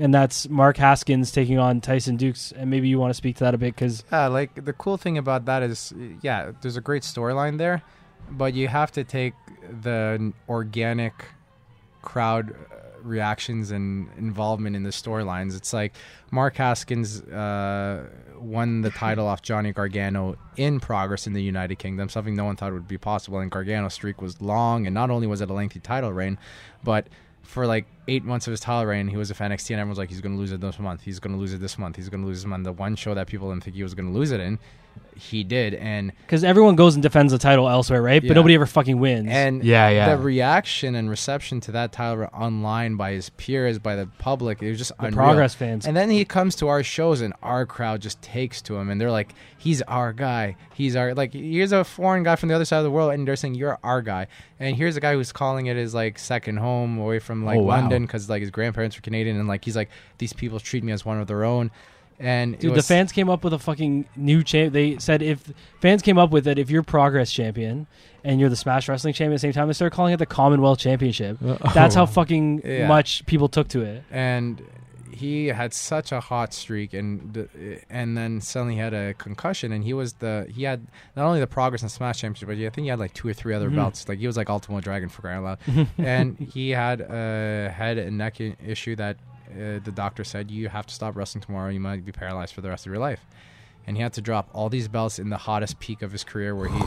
and 0.00 0.12
that's 0.12 0.48
Mark 0.48 0.76
Haskins 0.76 1.32
taking 1.32 1.58
on 1.58 1.80
Tyson 1.80 2.16
Dux. 2.16 2.52
And 2.52 2.70
maybe 2.70 2.88
you 2.88 2.98
want 2.98 3.10
to 3.10 3.14
speak 3.14 3.36
to 3.36 3.44
that 3.44 3.54
a 3.54 3.58
bit 3.58 3.74
because 3.74 4.04
Yeah, 4.12 4.28
like 4.28 4.64
the 4.64 4.72
cool 4.72 4.96
thing 4.96 5.18
about 5.18 5.44
that 5.46 5.62
is, 5.62 5.92
yeah, 6.22 6.52
there's 6.60 6.76
a 6.76 6.80
great 6.80 7.02
storyline 7.02 7.58
there, 7.58 7.82
but 8.30 8.54
you 8.54 8.68
have 8.68 8.92
to 8.92 9.04
take 9.04 9.34
the 9.82 10.32
organic 10.48 11.24
crowd 12.02 12.52
uh, 12.52 12.74
reactions 13.02 13.70
and 13.70 14.08
involvement 14.16 14.76
in 14.76 14.82
the 14.82 14.90
storylines. 14.90 15.56
It's 15.56 15.72
like 15.72 15.94
Mark 16.30 16.56
Haskins 16.56 17.22
uh, 17.22 18.06
won 18.40 18.82
the 18.82 18.90
title 18.90 19.26
off 19.26 19.42
Johnny 19.42 19.72
Gargano 19.72 20.36
in 20.56 20.80
progress 20.80 21.26
in 21.26 21.32
the 21.32 21.42
United 21.42 21.78
Kingdom, 21.78 22.08
something 22.08 22.34
no 22.34 22.44
one 22.44 22.56
thought 22.56 22.72
would 22.72 22.88
be 22.88 22.98
possible. 22.98 23.38
And 23.38 23.50
Gargano's 23.50 23.94
streak 23.94 24.20
was 24.20 24.40
long, 24.40 24.86
and 24.86 24.94
not 24.94 25.10
only 25.10 25.26
was 25.26 25.40
it 25.40 25.50
a 25.50 25.52
lengthy 25.52 25.80
title 25.80 26.12
reign, 26.12 26.38
but 26.82 27.08
for 27.42 27.66
like 27.66 27.86
eight 28.08 28.24
months 28.24 28.46
of 28.46 28.50
his 28.50 28.60
title 28.60 28.86
reign, 28.86 29.08
he 29.08 29.16
was 29.16 29.30
a 29.30 29.34
fan 29.34 29.50
NXT, 29.50 29.70
and 29.70 29.80
everyone's 29.80 29.98
like, 29.98 30.10
he's 30.10 30.20
going 30.20 30.34
to 30.34 30.38
lose 30.38 30.52
it 30.52 30.60
this 30.60 30.78
month. 30.78 31.02
He's 31.02 31.18
going 31.18 31.32
to 31.32 31.38
lose 31.38 31.54
it 31.54 31.60
this 31.60 31.78
month. 31.78 31.96
He's 31.96 32.08
going 32.08 32.20
to 32.20 32.26
lose 32.26 32.42
this 32.42 32.46
month. 32.46 32.64
The 32.64 32.72
one 32.72 32.94
show 32.94 33.14
that 33.14 33.26
people 33.26 33.50
didn't 33.50 33.64
think 33.64 33.76
he 33.76 33.82
was 33.82 33.94
going 33.94 34.06
to 34.06 34.12
lose 34.12 34.32
it 34.32 34.40
in, 34.40 34.58
he 35.16 35.44
did. 35.44 35.74
And 35.74 36.12
because 36.22 36.44
everyone 36.44 36.76
goes 36.76 36.94
and 36.94 37.02
defends 37.02 37.32
the 37.32 37.38
title 37.38 37.68
elsewhere, 37.68 38.00
right? 38.02 38.22
Yeah. 38.22 38.28
But 38.28 38.34
nobody 38.34 38.54
ever 38.54 38.66
fucking 38.66 38.98
wins. 39.00 39.28
and 39.30 39.64
Yeah, 39.64 39.88
yeah. 39.88 40.14
the 40.14 40.22
reaction 40.22 40.94
and 40.94 41.10
reception 41.10 41.60
to 41.62 41.72
that 41.72 41.92
title 41.92 42.28
online 42.32 42.96
by 42.96 43.12
his 43.12 43.30
peers, 43.30 43.78
by 43.78 43.96
the 43.96 44.06
public, 44.18 44.62
it 44.62 44.70
was 44.70 44.78
just 44.78 44.92
the 44.98 45.06
unreal. 45.06 45.26
Progress 45.26 45.54
fans. 45.54 45.86
And 45.86 45.96
then 45.96 46.10
he 46.10 46.24
comes 46.24 46.54
to 46.56 46.68
our 46.68 46.82
shows, 46.82 47.20
and 47.20 47.34
our 47.42 47.66
crowd 47.66 48.00
just 48.00 48.20
takes 48.22 48.62
to 48.62 48.76
him, 48.76 48.90
and 48.90 49.00
they're 49.00 49.10
like, 49.10 49.34
"He's 49.58 49.82
our 49.82 50.12
guy. 50.12 50.56
He's 50.74 50.94
our 50.96 51.14
like. 51.14 51.32
Here's 51.32 51.72
a 51.72 51.84
foreign 51.84 52.22
guy 52.22 52.36
from 52.36 52.48
the 52.48 52.54
other 52.54 52.64
side 52.64 52.78
of 52.78 52.84
the 52.84 52.90
world, 52.90 53.12
and 53.12 53.26
they're 53.26 53.36
saying 53.36 53.54
you're 53.54 53.78
our 53.82 54.02
guy. 54.02 54.26
And 54.60 54.76
here's 54.76 54.96
a 54.96 55.00
guy 55.00 55.14
who's 55.14 55.32
calling 55.32 55.66
it 55.66 55.76
his 55.76 55.94
like 55.94 56.18
second 56.18 56.56
home, 56.58 56.98
away 56.98 57.18
from 57.18 57.44
like 57.44 57.58
Oh. 57.58 57.62
London, 57.62 58.02
because 58.02 58.28
like 58.28 58.40
his 58.40 58.50
grandparents 58.50 58.96
were 58.96 59.02
Canadian, 59.02 59.38
and 59.38 59.48
like 59.48 59.64
he's 59.64 59.76
like 59.76 59.88
these 60.18 60.32
people 60.32 60.58
treat 60.60 60.82
me 60.84 60.92
as 60.92 61.04
one 61.04 61.20
of 61.20 61.26
their 61.26 61.44
own. 61.44 61.70
And 62.20 62.58
Dude, 62.58 62.74
the 62.74 62.82
fans 62.82 63.12
came 63.12 63.28
up 63.30 63.44
with 63.44 63.52
a 63.52 63.58
fucking 63.58 64.06
new 64.16 64.42
champ. 64.42 64.72
They 64.72 64.98
said 64.98 65.22
if 65.22 65.52
fans 65.80 66.02
came 66.02 66.18
up 66.18 66.30
with 66.30 66.46
it, 66.48 66.58
if 66.58 66.68
you're 66.70 66.82
Progress 66.82 67.30
champion 67.30 67.86
and 68.24 68.40
you're 68.40 68.48
the 68.48 68.56
Smash 68.56 68.88
Wrestling 68.88 69.14
champion 69.14 69.32
at 69.32 69.36
the 69.36 69.38
same 69.40 69.52
time, 69.52 69.68
they 69.68 69.72
started 69.72 69.94
calling 69.94 70.12
it 70.14 70.16
the 70.16 70.26
Commonwealth 70.26 70.78
Championship. 70.80 71.38
That's 71.74 71.94
how 71.94 72.06
fucking 72.06 72.62
Yeah. 72.64 72.88
much 72.88 73.24
people 73.26 73.48
took 73.48 73.68
to 73.68 73.82
it. 73.82 74.02
and 74.10 74.60
he 75.10 75.46
had 75.48 75.74
such 75.74 76.12
a 76.12 76.20
hot 76.20 76.54
streak 76.54 76.94
and 76.94 77.48
and 77.90 78.16
then 78.16 78.40
suddenly 78.40 78.74
he 78.74 78.80
had 78.80 78.94
a 78.94 79.14
concussion 79.14 79.72
and 79.72 79.82
he 79.82 79.92
was 79.92 80.12
the 80.14 80.46
he 80.48 80.62
had 80.62 80.86
not 81.16 81.24
only 81.26 81.40
the 81.40 81.46
progress 81.46 81.82
and 81.82 81.90
smash 81.90 82.20
championship 82.20 82.46
but 82.46 82.56
I 82.56 82.70
think 82.70 82.84
he 82.84 82.88
had 82.88 83.00
like 83.00 83.14
two 83.14 83.26
or 83.26 83.32
three 83.34 83.52
other 83.52 83.68
Mhm. 83.68 83.74
belts 83.74 84.08
like 84.08 84.20
he 84.20 84.28
was 84.28 84.36
like 84.36 84.48
Ultimo 84.48 84.80
Dragon 84.80 85.08
for 85.08 85.22
crying 85.22 85.38
out 85.44 85.58
loud 85.66 85.88
and 85.98 86.38
he 86.38 86.70
had 86.70 87.00
a 87.00 87.68
head 87.74 87.98
and 87.98 88.16
neck 88.16 88.38
issue 88.40 88.94
that 88.94 89.16
uh, 89.50 89.78
the 89.84 89.92
doctor 89.94 90.24
said 90.24 90.50
you 90.50 90.68
have 90.68 90.86
to 90.86 90.94
stop 90.94 91.16
wrestling 91.16 91.42
tomorrow. 91.42 91.70
You 91.70 91.80
might 91.80 92.04
be 92.04 92.12
paralyzed 92.12 92.54
for 92.54 92.60
the 92.60 92.68
rest 92.68 92.86
of 92.86 92.92
your 92.92 93.00
life. 93.00 93.20
And 93.86 93.96
he 93.96 94.02
had 94.02 94.12
to 94.14 94.20
drop 94.20 94.48
all 94.52 94.68
these 94.68 94.86
belts 94.88 95.18
in 95.18 95.30
the 95.30 95.38
hottest 95.38 95.78
peak 95.80 96.02
of 96.02 96.12
his 96.12 96.22
career 96.24 96.54
where 96.54 96.68
he 96.68 96.82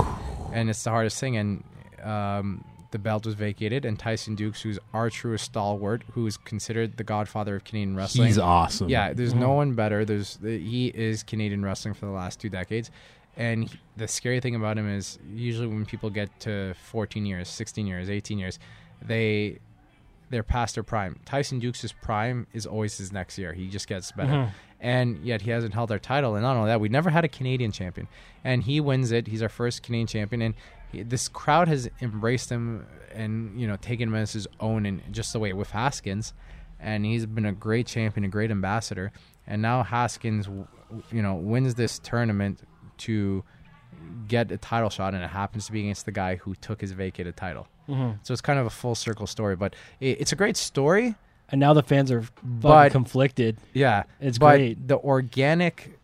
and 0.54 0.70
it's 0.70 0.84
the 0.84 0.92
hardest 0.92 1.20
thing. 1.20 1.36
And 1.38 1.64
um, 2.04 2.64
the 2.92 3.00
belt 3.00 3.26
was 3.26 3.36
vacated 3.36 3.86
and 3.86 3.98
Tyson 3.98 4.36
Dux 4.36 4.62
who's 4.62 4.78
our 4.94 5.10
truest 5.10 5.46
stalwart 5.46 6.04
who 6.12 6.28
is 6.28 6.38
considered 6.38 6.98
the 6.98 7.04
godfather 7.04 7.56
of 7.56 7.64
Canadian 7.64 7.96
wrestling. 7.96 8.28
He's 8.28 8.38
awesome. 8.38 8.90
yeah, 8.90 9.14
there's 9.14 9.34
no 9.34 9.54
one 9.54 9.74
better. 9.74 10.06
There's 10.06 10.38
he 10.44 10.88
is 10.94 11.24
Canadian 11.24 11.64
wrestling 11.64 11.94
for 11.96 12.06
the 12.06 12.12
last 12.12 12.40
two 12.40 12.50
decades, 12.50 12.92
and 13.38 13.70
he- 13.70 13.80
the 13.98 14.08
scary 14.08 14.40
thing 14.42 14.56
about 14.56 14.78
him 14.78 14.88
is 14.90 15.18
usually 15.34 15.68
when 15.68 15.86
people 15.86 16.10
get 16.10 16.38
to 16.42 16.74
14 16.92 17.26
years, 17.26 17.48
16 17.48 17.88
years, 17.88 18.10
18 18.10 18.38
years, 18.38 18.60
they 19.02 19.60
they're 20.32 20.44
past 20.44 20.76
their 20.76 20.84
prime. 20.84 21.20
Tyson 21.26 21.60
Dux' 21.60 21.92
prime 22.02 22.48
is 22.54 22.66
always 22.66 22.98
his 22.98 23.12
next 23.12 23.38
year. 23.38 23.54
He 23.54 23.68
just 23.68 23.88
gets 23.88 24.12
better, 24.12 24.32
Mhm. 24.32 24.50
and 24.80 25.24
yet 25.24 25.42
he 25.42 25.52
hasn't 25.52 25.74
held 25.74 25.92
our 25.92 26.00
title. 26.00 26.36
And 26.36 26.42
not 26.44 26.56
only 26.58 26.70
that, 26.70 26.82
we 26.82 26.90
never 26.90 27.10
had 27.12 27.24
a 27.24 27.28
Canadian 27.30 27.72
champion, 27.72 28.08
and 28.44 28.64
he 28.64 28.80
wins 28.80 29.12
it. 29.12 29.28
He's 29.28 29.42
our 29.44 29.50
first 29.50 29.84
Canadian 29.84 30.08
champion, 30.08 30.42
and 30.42 30.56
he, 30.92 31.04
this 31.04 31.28
crowd 31.28 31.68
has 31.68 31.90
embraced 32.02 32.50
him 32.50 32.88
and 33.14 33.60
you 33.60 33.68
know 33.68 33.76
taken 33.76 34.10
him 34.10 34.16
as 34.16 34.34
his 34.34 34.48
own, 34.60 34.86
and 34.86 35.02
just 35.14 35.34
the 35.34 35.40
way 35.40 35.54
with 35.54 35.72
Haskins 35.72 36.34
and 36.84 37.06
he's 37.06 37.28
been 37.28 37.46
a 37.46 37.52
great 37.52 37.86
champion, 37.86 38.24
a 38.24 38.28
great 38.28 38.50
ambassador. 38.50 39.12
And 39.46 39.62
now 39.62 39.84
Haskins, 39.84 40.50
you 41.12 41.22
know, 41.22 41.36
wins 41.36 41.76
this 41.76 42.00
tournament 42.00 42.60
to 42.98 43.44
get 44.28 44.52
a 44.52 44.58
title 44.58 44.90
shot, 44.90 45.14
and 45.14 45.24
it 45.24 45.30
happens 45.30 45.66
to 45.68 45.72
be 45.72 45.82
against 45.82 46.06
the 46.06 46.12
guy 46.12 46.36
who 46.38 46.56
took 46.56 46.82
his 46.82 46.92
vacated 46.92 47.36
title. 47.38 47.68
Mhm. 47.90 48.20
So 48.24 48.32
it's 48.34 48.42
kind 48.42 48.60
of 48.60 48.66
a 48.66 48.70
full 48.70 48.96
circle 48.96 49.28
story, 49.28 49.56
but 49.56 49.76
it, 50.00 50.22
it's 50.22 50.32
a 50.32 50.36
great 50.36 50.58
story. 50.58 51.16
And 51.50 51.60
now 51.60 51.74
the 51.74 51.84
fans 51.84 52.12
are 52.12 52.22
fucking 52.22 52.60
But- 52.62 52.92
conflicted. 52.94 53.58
Yeah, 53.74 54.04
It's 54.22 54.38
but 54.38 54.58
great. 54.58 54.88
the 54.88 54.98
organic 54.98 55.98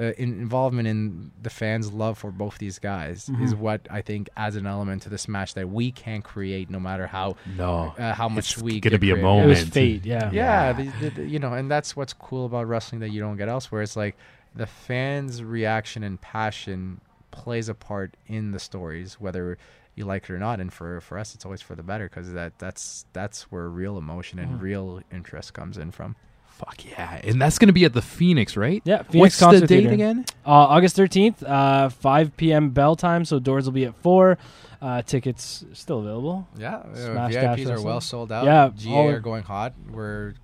uh, 0.00 0.06
in- 0.18 0.40
involvement 0.40 0.88
in 0.88 1.30
the 1.40 1.50
fans' 1.50 1.92
love 1.92 2.18
for 2.18 2.32
both 2.32 2.58
these 2.58 2.80
guys 2.80 3.26
Mm-hmm. 3.26 3.44
is 3.44 3.54
what 3.54 3.86
I 3.88 4.00
think 4.02 4.28
adds 4.36 4.56
an 4.56 4.66
element 4.66 5.02
to 5.02 5.08
this 5.08 5.28
match 5.28 5.54
that 5.54 5.68
we 5.70 5.92
can't 5.92 6.24
create, 6.24 6.68
no 6.68 6.80
matter 6.80 7.06
how 7.06 7.36
No. 7.56 7.94
uh, 7.96 8.12
how 8.12 8.28
much 8.28 8.54
It's 8.54 8.62
we 8.62 8.80
gonna 8.80 8.90
get 8.96 9.00
be 9.00 9.10
a 9.10 9.14
creative. 9.14 9.18
It 9.18 9.22
moment. 9.22 9.48
was 9.50 9.64
fate, 9.68 10.04
yeah. 10.04 10.30
yeah, 10.32 10.72
the, 10.72 10.84
the, 11.00 11.10
the- 11.10 11.26
you 11.28 11.38
know, 11.38 11.52
and 11.52 11.70
that's 11.70 11.94
what's 11.94 12.12
cool 12.12 12.44
about 12.46 12.66
wrestling 12.66 13.02
that 13.02 13.10
you 13.10 13.20
don't 13.20 13.36
get 13.36 13.48
elsewhere. 13.48 13.82
It's 13.82 13.94
like 13.94 14.16
the 14.56 14.66
fans' 14.66 15.44
reaction 15.44 16.02
and 16.02 16.20
passion 16.20 17.00
plays 17.34 17.68
a 17.68 17.74
part 17.74 18.16
in 18.26 18.52
the 18.52 18.58
stories, 18.58 19.20
whether 19.20 19.58
you 19.94 20.04
like 20.04 20.24
it 20.24 20.30
or 20.30 20.38
not. 20.38 20.60
And 20.60 20.72
for 20.72 21.00
for 21.00 21.18
us, 21.18 21.34
it's 21.34 21.44
always 21.44 21.60
for 21.62 21.74
the 21.74 21.82
better 21.82 22.08
because 22.08 22.32
that 22.32 22.58
that's 22.58 23.04
that's 23.12 23.42
where 23.52 23.68
real 23.68 23.98
emotion 23.98 24.38
and 24.38 24.60
real 24.62 25.00
interest 25.12 25.52
comes 25.54 25.76
in 25.78 25.90
from. 25.90 26.16
Fuck 26.48 26.84
yeah. 26.84 27.20
And 27.24 27.42
that's 27.42 27.58
going 27.58 27.66
to 27.66 27.72
be 27.72 27.84
at 27.84 27.94
the 27.94 28.02
Phoenix, 28.02 28.56
right? 28.56 28.80
Yeah, 28.84 29.02
Phoenix 29.02 29.14
What's 29.14 29.38
Concert 29.40 29.60
the 29.62 29.66
date 29.66 29.80
Theater. 29.80 29.94
again? 29.94 30.24
Uh, 30.46 30.50
August 30.50 30.96
13th, 30.96 31.42
uh, 31.42 31.88
5 31.88 32.36
p.m. 32.36 32.70
bell 32.70 32.94
time, 32.94 33.24
so 33.24 33.40
doors 33.40 33.64
will 33.64 33.72
be 33.72 33.86
at 33.86 33.94
4. 33.96 34.38
Uh, 34.80 35.02
tickets 35.02 35.64
still 35.72 35.98
available. 35.98 36.46
Yeah, 36.56 36.76
uh, 36.76 36.94
Smash 36.94 37.32
VIPs 37.34 37.70
are 37.70 37.82
well 37.82 38.00
sold 38.00 38.30
out. 38.30 38.44
Yeah, 38.44 38.70
GA 38.76 38.92
all- 38.92 39.08
are 39.08 39.18
going 39.18 39.42
hot. 39.42 39.72
We're 39.90 40.34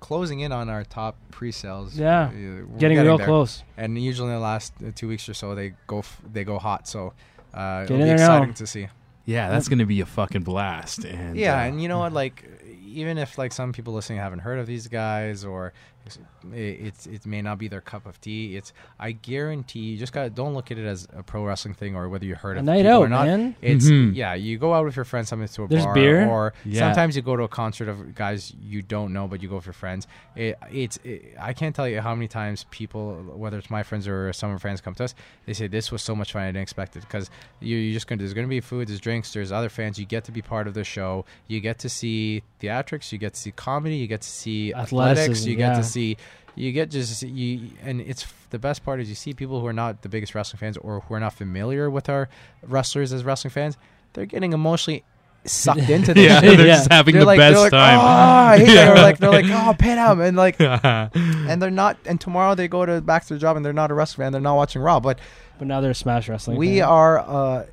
closing 0.00 0.40
in 0.40 0.50
on 0.52 0.68
our 0.68 0.84
top 0.84 1.16
pre-sales. 1.30 1.96
Yeah, 1.96 2.28
Uh, 2.28 2.30
we're 2.32 2.78
Getting, 2.78 2.98
real 2.98 3.18
there. 3.18 3.26
close. 3.26 3.62
And 3.76 3.96
usually 4.02 4.28
in 4.28 4.34
the 4.34 4.40
last 4.40 4.72
uh, 4.84 4.90
two 4.94 5.08
weeks 5.08 5.28
or 5.28 5.34
so, 5.34 5.54
they 5.54 5.74
go 5.86 5.98
f- 6.00 6.20
they 6.32 6.44
go 6.44 6.58
hot. 6.58 6.88
So 6.88 7.12
uh, 7.54 7.82
it'll 7.84 7.98
be 7.98 8.04
there 8.04 8.16
now. 8.16 8.36
exciting 8.36 8.54
to 8.54 8.66
see. 8.66 8.88
Yeah, 9.26 9.48
that's 9.50 9.68
going 9.68 9.78
to 9.78 9.86
be 9.86 10.00
a 10.00 10.06
fucking 10.06 10.42
blast. 10.42 11.04
And 11.04 11.36
yeah, 11.36 11.54
uh, 11.60 11.66
and 11.66 11.80
you 11.82 11.88
know 11.88 11.98
what? 12.00 12.12
Like, 12.24 12.44
even 12.84 13.18
if 13.18 13.38
like 13.38 13.52
some 13.52 13.72
people 13.72 13.92
listening 13.94 14.18
haven't 14.18 14.40
heard 14.40 14.58
of 14.58 14.66
these 14.66 14.88
guys, 14.88 15.44
or 15.44 15.72
it's- 16.06 16.18
it's 16.52 17.06
it 17.06 17.26
may 17.26 17.42
not 17.42 17.58
be 17.58 17.68
their 17.68 17.80
cup 17.80 18.06
of 18.06 18.20
tea. 18.20 18.56
It's 18.56 18.72
I 18.98 19.12
guarantee 19.12 19.80
you 19.80 19.98
just 19.98 20.12
got 20.12 20.34
don't 20.34 20.54
look 20.54 20.70
at 20.70 20.78
it 20.78 20.86
as 20.86 21.06
a 21.14 21.22
pro 21.22 21.44
wrestling 21.44 21.74
thing 21.74 21.94
or 21.94 22.08
whether 22.08 22.24
you 22.24 22.34
heard 22.34 22.56
A 22.56 22.60
of 22.60 22.64
night 22.66 22.86
out, 22.86 23.02
or 23.02 23.08
not. 23.08 23.26
man. 23.26 23.54
It's 23.60 23.86
Mhm. 23.86 24.14
yeah, 24.14 24.34
you 24.34 24.58
go 24.58 24.72
out 24.74 24.84
with 24.84 24.96
your 24.96 25.04
friends, 25.04 25.28
sometimes 25.28 25.52
to 25.54 25.64
a 25.64 25.68
There's 25.68 25.84
bar, 25.84 25.94
beer. 25.94 26.26
or 26.26 26.54
Yeah. 26.64 26.80
sometimes 26.80 27.16
you 27.16 27.22
go 27.22 27.36
to 27.36 27.42
a 27.44 27.48
concert 27.48 27.88
of 27.88 28.14
guys 28.14 28.54
you 28.62 28.82
don't 28.82 29.12
know, 29.12 29.28
but 29.28 29.42
you 29.42 29.48
go 29.48 29.56
with 29.56 29.66
your 29.66 29.72
friends. 29.74 30.06
It, 30.34 30.58
it's 30.72 30.96
it, 31.04 31.34
I 31.38 31.52
can't 31.52 31.74
tell 31.74 31.88
you 31.88 32.00
how 32.00 32.14
many 32.14 32.28
times 32.28 32.64
people, 32.70 33.14
whether 33.36 33.58
it's 33.58 33.70
my 33.70 33.82
friends 33.82 34.08
or 34.08 34.32
some 34.32 34.50
of 34.50 34.54
our 34.54 34.58
friends, 34.58 34.80
come 34.80 34.94
to 34.94 35.04
us. 35.04 35.14
They 35.46 35.52
say 35.52 35.66
this 35.66 35.92
was 35.92 36.02
so 36.02 36.14
much 36.16 36.32
fun, 36.32 36.42
I 36.42 36.46
didn't 36.46 36.62
expect 36.62 36.96
it 36.96 37.00
because 37.00 37.30
you 37.60 37.76
you 37.76 37.92
just 37.92 38.06
gonna 38.06 38.18
there's 38.20 38.34
gonna 38.34 38.46
be 38.48 38.60
food, 38.60 38.88
there's 38.88 39.00
drinks, 39.00 39.32
there's 39.32 39.52
other 39.52 39.68
fans. 39.68 39.98
You 39.98 40.06
get 40.06 40.24
to 40.24 40.32
be 40.32 40.42
part 40.42 40.66
of 40.66 40.74
the 40.74 40.84
show. 40.84 41.24
You 41.46 41.60
get 41.60 41.78
to 41.80 41.88
see 41.88 42.42
theatrics, 42.60 43.12
you 43.12 43.18
get 43.18 43.34
to 43.34 43.40
see 43.40 43.50
comedy, 43.52 43.96
you 43.96 44.06
get 44.06 44.22
to 44.22 44.28
see 44.28 44.72
athletics, 44.74 45.20
Athleticism, 45.20 45.48
you 45.50 45.56
get 45.56 45.72
yeah. 45.72 45.76
to 45.78 45.84
see 45.90 46.16
you 46.56 46.72
get 46.72 46.90
just 46.90 47.22
you 47.22 47.70
and 47.82 48.00
it's 48.00 48.26
the 48.50 48.58
best 48.58 48.84
part 48.84 49.00
is 49.00 49.08
you 49.08 49.14
see 49.14 49.32
people 49.32 49.60
who 49.60 49.66
are 49.66 49.72
not 49.72 50.02
the 50.02 50.08
biggest 50.08 50.34
wrestling 50.34 50.58
fans 50.58 50.76
or 50.78 51.00
who 51.00 51.14
are 51.14 51.20
not 51.20 51.32
familiar 51.32 51.88
with 51.90 52.08
our 52.08 52.28
wrestlers 52.62 53.12
as 53.12 53.22
wrestling 53.24 53.50
fans 53.52 53.76
they're 54.12 54.26
getting 54.26 54.52
emotionally 54.52 55.04
sucked 55.44 55.88
into 55.96 56.12
this 56.14 56.24
yeah, 56.28 56.40
shit. 56.40 56.58
they're 56.58 56.66
Yeah. 56.66 56.74
just 56.76 56.90
having 56.92 57.14
they're 57.14 57.22
the 57.22 57.26
like, 57.26 57.38
best 57.38 57.54
they're 57.54 57.62
like, 57.62 57.70
time. 57.70 57.98
Oh, 57.98 58.02
I 58.02 58.58
hate 58.58 58.66
that. 58.74 58.74
Yeah. 58.74 58.92
Or 58.92 58.96
like 58.96 59.18
they're 59.18 59.30
like, 59.30 59.46
oh, 59.48 59.74
pin 59.78 59.96
him, 59.96 60.20
and 60.20 60.36
like, 60.36 60.60
and 60.60 61.62
they're 61.62 61.70
not. 61.70 61.96
And 62.04 62.20
tomorrow 62.20 62.54
they 62.54 62.68
go 62.68 62.84
to 62.84 63.00
back 63.00 63.22
to 63.22 63.28
their 63.30 63.38
job, 63.38 63.56
and 63.56 63.64
they're 63.64 63.72
not 63.72 63.90
a 63.90 63.94
wrestling 63.94 64.26
fan. 64.26 64.32
They're 64.32 64.40
not 64.42 64.56
watching 64.56 64.82
Raw. 64.82 65.00
But 65.00 65.18
But 65.58 65.66
now 65.68 65.80
they're 65.80 65.92
a 65.92 65.94
Smash 65.94 66.28
Wrestling. 66.28 66.58
we 66.58 66.80
fan. 66.80 66.88
are, 66.88 67.18
uh, 67.20 67.66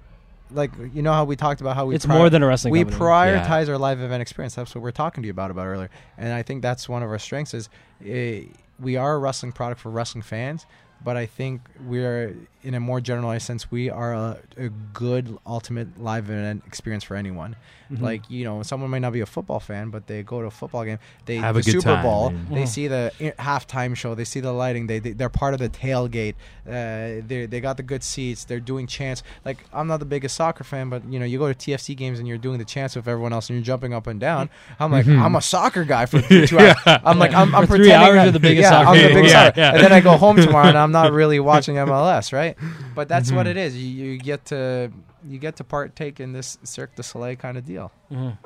like, 0.52 0.72
you 0.94 1.02
know 1.02 1.14
how 1.14 1.24
we 1.26 1.36
talked 1.36 1.62
about 1.62 1.76
how 1.76 1.86
we 1.86 1.96
It's 1.96 2.08
more 2.08 2.30
than 2.30 2.44
a 2.44 2.48
wrestling 2.48 2.72
we 2.72 2.84
company. 2.84 3.00
prioritize 3.00 3.70
our 3.70 3.78
live 3.78 4.00
event 4.02 4.22
experience. 4.22 4.56
That's 4.56 4.74
what 4.74 4.82
we're 4.82 4.92
talking 4.92 5.24
to 5.24 5.28
you 5.28 5.32
about 5.32 5.52
about 5.52 5.66
earlier, 5.66 5.90
and 6.18 6.34
I 6.34 6.44
think 6.44 6.62
that's 6.62 6.88
one 6.88 7.04
of 7.04 7.10
our 7.10 7.20
strengths. 7.20 7.54
Is 7.54 7.70
uh, 8.02 8.48
we 8.80 8.96
are 8.96 9.16
a 9.16 9.18
wrestling 9.18 9.52
product 9.52 9.82
for 9.82 9.90
wrestling 9.90 10.22
fans, 10.22 10.66
but 11.04 11.16
I 11.18 11.26
think 11.26 11.62
we 11.88 12.00
are, 12.04 12.36
in 12.64 12.74
a 12.74 12.80
more 12.80 13.00
generalized 13.00 13.46
sense, 13.46 13.70
we 13.72 13.90
are 13.90 14.14
a, 14.14 14.38
a 14.58 14.70
good 14.94 15.38
ultimate 15.46 16.00
live 16.02 16.30
event 16.30 16.64
experience 16.68 17.04
for 17.04 17.16
anyone. 17.16 17.56
Mhm. 17.92 18.02
Like 18.02 18.30
you 18.30 18.44
know, 18.44 18.64
someone 18.64 18.90
might 18.90 19.00
not 19.00 19.14
be 19.14 19.22
a 19.22 19.26
football 19.26 19.62
fan, 19.62 19.90
but 19.92 20.08
they 20.08 20.22
go 20.22 20.42
to 20.42 20.48
a 20.48 20.52
football 20.52 20.84
game. 20.84 21.00
They 21.26 21.38
Have 21.38 21.56
the 21.56 21.62
a 21.62 21.64
good 21.64 21.72
Super 21.72 21.94
time, 21.94 22.04
Bowl. 22.04 22.28
and- 22.28 22.48
They 22.58 22.64
Mhm. 22.64 22.68
see 22.68 22.88
the 22.90 23.12
i- 23.22 23.42
halftime 23.42 23.96
show. 23.96 24.14
They 24.14 24.26
see 24.26 24.42
the 24.42 24.52
lighting. 24.52 24.88
They, 24.88 25.00
they 25.00 25.14
they're 25.14 25.30
part 25.30 25.54
of 25.54 25.62
the 25.62 25.70
tailgate. 25.70 26.34
Uh, 26.68 27.24
they 27.26 27.48
they 27.50 27.62
got 27.62 27.78
the 27.78 27.84
good 27.84 28.04
seats. 28.04 28.44
They're 28.44 28.60
doing 28.60 28.88
chants. 28.88 29.24
Like 29.46 29.64
I'm 29.74 29.88
not 29.88 30.00
the 30.02 30.06
biggest 30.06 30.36
soccer 30.36 30.66
fan, 30.66 30.90
but 30.90 31.02
you 31.10 31.18
know, 31.20 31.26
you 31.26 31.38
go 31.40 31.48
to 31.48 31.54
TFC 31.54 31.96
games 31.96 32.20
and 32.20 32.28
you're 32.28 32.38
doing 32.38 32.58
the 32.60 32.66
chants 32.66 32.98
with 32.98 33.08
everyone 33.08 33.32
else, 33.32 33.50
and 33.50 33.58
you're 33.58 33.64
jumping 33.64 33.94
up 33.94 34.06
and 34.08 34.20
down. 34.20 34.50
I'm 34.82 34.92
like, 34.92 35.06
Mhm. 35.06 35.22
I'm 35.22 35.38
a 35.38 35.42
soccer 35.42 35.86
guy 35.86 36.06
for 36.08 36.20
two 36.22 36.46
hours. 36.60 36.76
I'm 36.86 37.18
like, 37.20 37.34
I'm, 37.34 37.56
I'm 37.56 37.68
For 37.68 37.78
three 37.78 37.86
pretending 37.88 38.18
hours, 38.20 38.26
that- 38.26 38.32
the 38.34 38.40
biggest 38.42 38.64
yeah, 38.66 38.70
soccer 38.72 38.90
I'm 38.90 38.98
the 38.98 39.04
fan. 39.04 39.14
biggest 39.14 39.34
Yeah, 39.34 39.46
soccer. 39.46 39.60
yeah. 39.62 39.74
And 39.76 39.84
then 39.84 39.94
I 39.94 40.02
go 40.02 40.18
home 40.18 40.36
tomorrow 40.36 40.68
and 40.68 40.78
I'm 40.84 40.87
not 40.92 41.12
really 41.22 41.40
watching 41.40 41.76
MLS, 41.76 42.32
right? 42.34 42.56
But 42.96 43.08
that's 43.08 43.32
what 43.32 43.46
Mhm. 43.46 43.52
it 43.52 43.58
is. 43.58 43.78
You, 43.78 43.88
you 44.12 44.18
get 44.18 44.46
to 44.46 44.92
you 45.28 45.40
get 45.40 45.58
to 45.58 45.64
partake 45.64 46.20
in 46.20 46.32
this 46.34 46.58
Cirque 46.64 46.96
du 46.96 47.04
Soleil 47.04 47.36
kind 47.36 47.58
of 47.58 47.66
deal. 47.66 47.92
Mhm. 48.12 48.38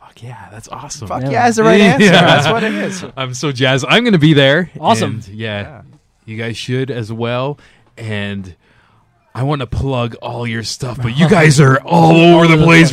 Fuck 0.00 0.22
yeah, 0.22 0.48
that's 0.50 0.68
awesome. 0.68 1.08
Fuck 1.08 1.22
Yeah. 1.22 1.30
yeah, 1.30 1.48
is 1.48 1.56
the 1.56 1.64
right 1.64 1.80
answer. 1.92 2.04
Yeah. 2.06 2.20
That's 2.26 2.48
what 2.48 2.62
it 2.64 2.74
is. 2.74 3.04
I'm 3.16 3.34
so 3.34 3.52
jazzed. 3.52 3.84
I'm 3.88 4.02
going 4.04 4.12
to 4.12 4.18
be 4.18 4.34
there. 4.34 4.70
Awesome. 4.80 5.14
And, 5.14 5.28
yeah, 5.28 5.60
Yeah. 5.62 5.82
you 6.24 6.36
guys 6.36 6.56
should 6.56 6.90
as 6.90 7.12
well. 7.12 7.58
And 7.96 8.54
I 9.34 9.44
want 9.44 9.60
to 9.60 9.66
plug 9.66 10.14
all 10.16 10.46
your 10.46 10.62
stuff, 10.62 10.98
but 11.00 11.16
you 11.16 11.28
guys 11.28 11.58
are 11.60 11.78
all 11.80 12.14
over 12.16 12.46
the 12.46 12.62
place. 12.62 12.92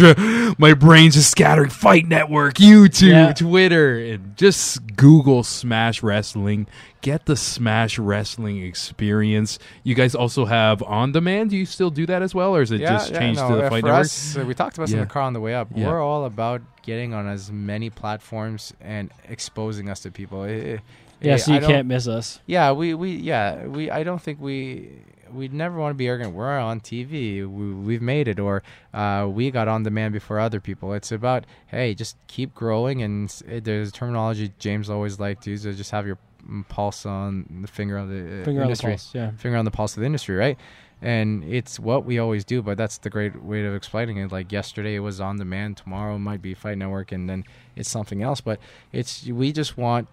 My 0.57 0.73
brain's 0.73 1.15
just 1.15 1.31
scattering. 1.31 1.69
Fight 1.69 2.07
Network, 2.07 2.55
YouTube, 2.55 3.09
Yeah. 3.11 3.33
Twitter, 3.33 3.97
and 3.97 4.35
just 4.37 4.95
Google 4.95 5.43
Smash 5.43 6.01
Wrestling. 6.03 6.67
Get 7.01 7.25
the 7.25 7.35
Smash 7.37 7.97
Wrestling 7.97 8.61
experience. 8.63 9.59
You 9.83 9.95
guys 9.95 10.15
also 10.15 10.45
have 10.45 10.83
on 10.83 11.11
demand. 11.13 11.51
Do 11.51 11.57
you 11.57 11.65
still 11.65 11.89
do 11.89 12.05
that 12.07 12.21
as 12.21 12.35
well, 12.35 12.55
or 12.55 12.61
is 12.61 12.71
it 12.71 12.79
just 12.79 13.13
changed 13.13 13.39
no, 13.39 13.49
to 13.49 13.55
the 13.55 13.61
Fight 13.69 13.81
for 13.81 13.87
Network? 13.87 14.01
us, 14.05 14.37
uh, 14.37 14.43
we 14.45 14.53
talked 14.53 14.77
about 14.77 14.87
this 14.87 14.93
in 14.93 14.99
the 14.99 15.05
car 15.05 15.21
on 15.23 15.33
the 15.33 15.39
way 15.39 15.53
up. 15.55 15.69
Yeah. 15.73 15.87
We're 15.87 16.01
all 16.03 16.25
about 16.25 16.61
getting 16.83 17.13
on 17.13 17.27
as 17.27 17.51
many 17.51 17.89
platforms 17.89 18.73
and 18.81 19.11
exposing 19.29 19.89
us 19.89 20.01
to 20.01 20.11
people. 20.11 20.43
It- 20.43 20.51
it- 20.65 20.81
Yeah, 21.21 21.35
it- 21.35 21.39
so 21.39 21.53
you 21.53 21.59
can't 21.61 21.87
miss 21.87 22.07
us. 22.07 22.39
Yeah, 22.45 22.71
we, 22.71 22.93
we 22.93 23.11
yeah 23.15 23.65
we 23.65 23.91
I 23.91 24.03
don't 24.03 24.21
think 24.21 24.39
we 24.41 24.89
we 25.33 25.47
never 25.47 25.77
want 25.77 25.91
to 25.91 25.95
be 25.97 26.07
arrogant. 26.07 26.33
We're 26.33 26.57
on 26.57 26.79
TV. 26.79 27.47
We, 27.47 27.73
we've 27.73 28.01
made 28.01 28.27
it, 28.27 28.39
or 28.39 28.63
uh, 28.93 29.27
we 29.29 29.51
got 29.51 29.67
on 29.67 29.83
demand 29.83 30.13
before 30.13 30.39
other 30.39 30.59
people. 30.59 30.93
It's 30.93 31.11
about 31.11 31.45
hey, 31.67 31.93
just 31.93 32.17
keep 32.27 32.53
growing. 32.53 33.01
And 33.01 33.33
it, 33.47 33.63
there's 33.63 33.89
a 33.89 33.91
terminology 33.91 34.51
James 34.59 34.89
always 34.89 35.19
liked 35.19 35.43
to 35.43 35.51
use. 35.51 35.65
is 35.65 35.77
Just 35.77 35.91
have 35.91 36.05
your 36.07 36.17
mm, 36.47 36.67
pulse 36.67 37.05
on 37.05 37.59
the 37.61 37.67
finger 37.67 37.97
of 37.97 38.09
the 38.09 38.41
uh, 38.41 38.45
Finger 38.45 38.63
on 38.63 38.71
the 38.71 38.77
pulse. 38.77 39.11
Yeah. 39.13 39.31
finger 39.31 39.57
on 39.57 39.65
the 39.65 39.71
pulse 39.71 39.95
of 39.95 40.01
the 40.01 40.05
industry, 40.05 40.35
right? 40.35 40.57
And 41.01 41.45
it's 41.45 41.79
what 41.79 42.03
we 42.03 42.19
always 42.19 42.43
do, 42.43 42.61
but 42.61 42.77
that's 42.77 42.97
the 42.97 43.09
great 43.09 43.41
way 43.41 43.65
of 43.65 43.73
explaining 43.73 44.17
it. 44.17 44.33
Like 44.33 44.51
yesterday 44.51 44.95
it 44.95 44.99
was 44.99 45.21
on 45.21 45.37
demand, 45.37 45.77
tomorrow 45.77 46.17
might 46.17 46.41
be 46.41 46.53
Fight 46.53 46.77
Network, 46.77 47.13
and 47.13 47.29
then 47.29 47.45
it's 47.77 47.89
something 47.89 48.21
else. 48.21 48.41
But 48.41 48.59
it's 48.91 49.25
we 49.25 49.53
just 49.53 49.77
want 49.77 50.09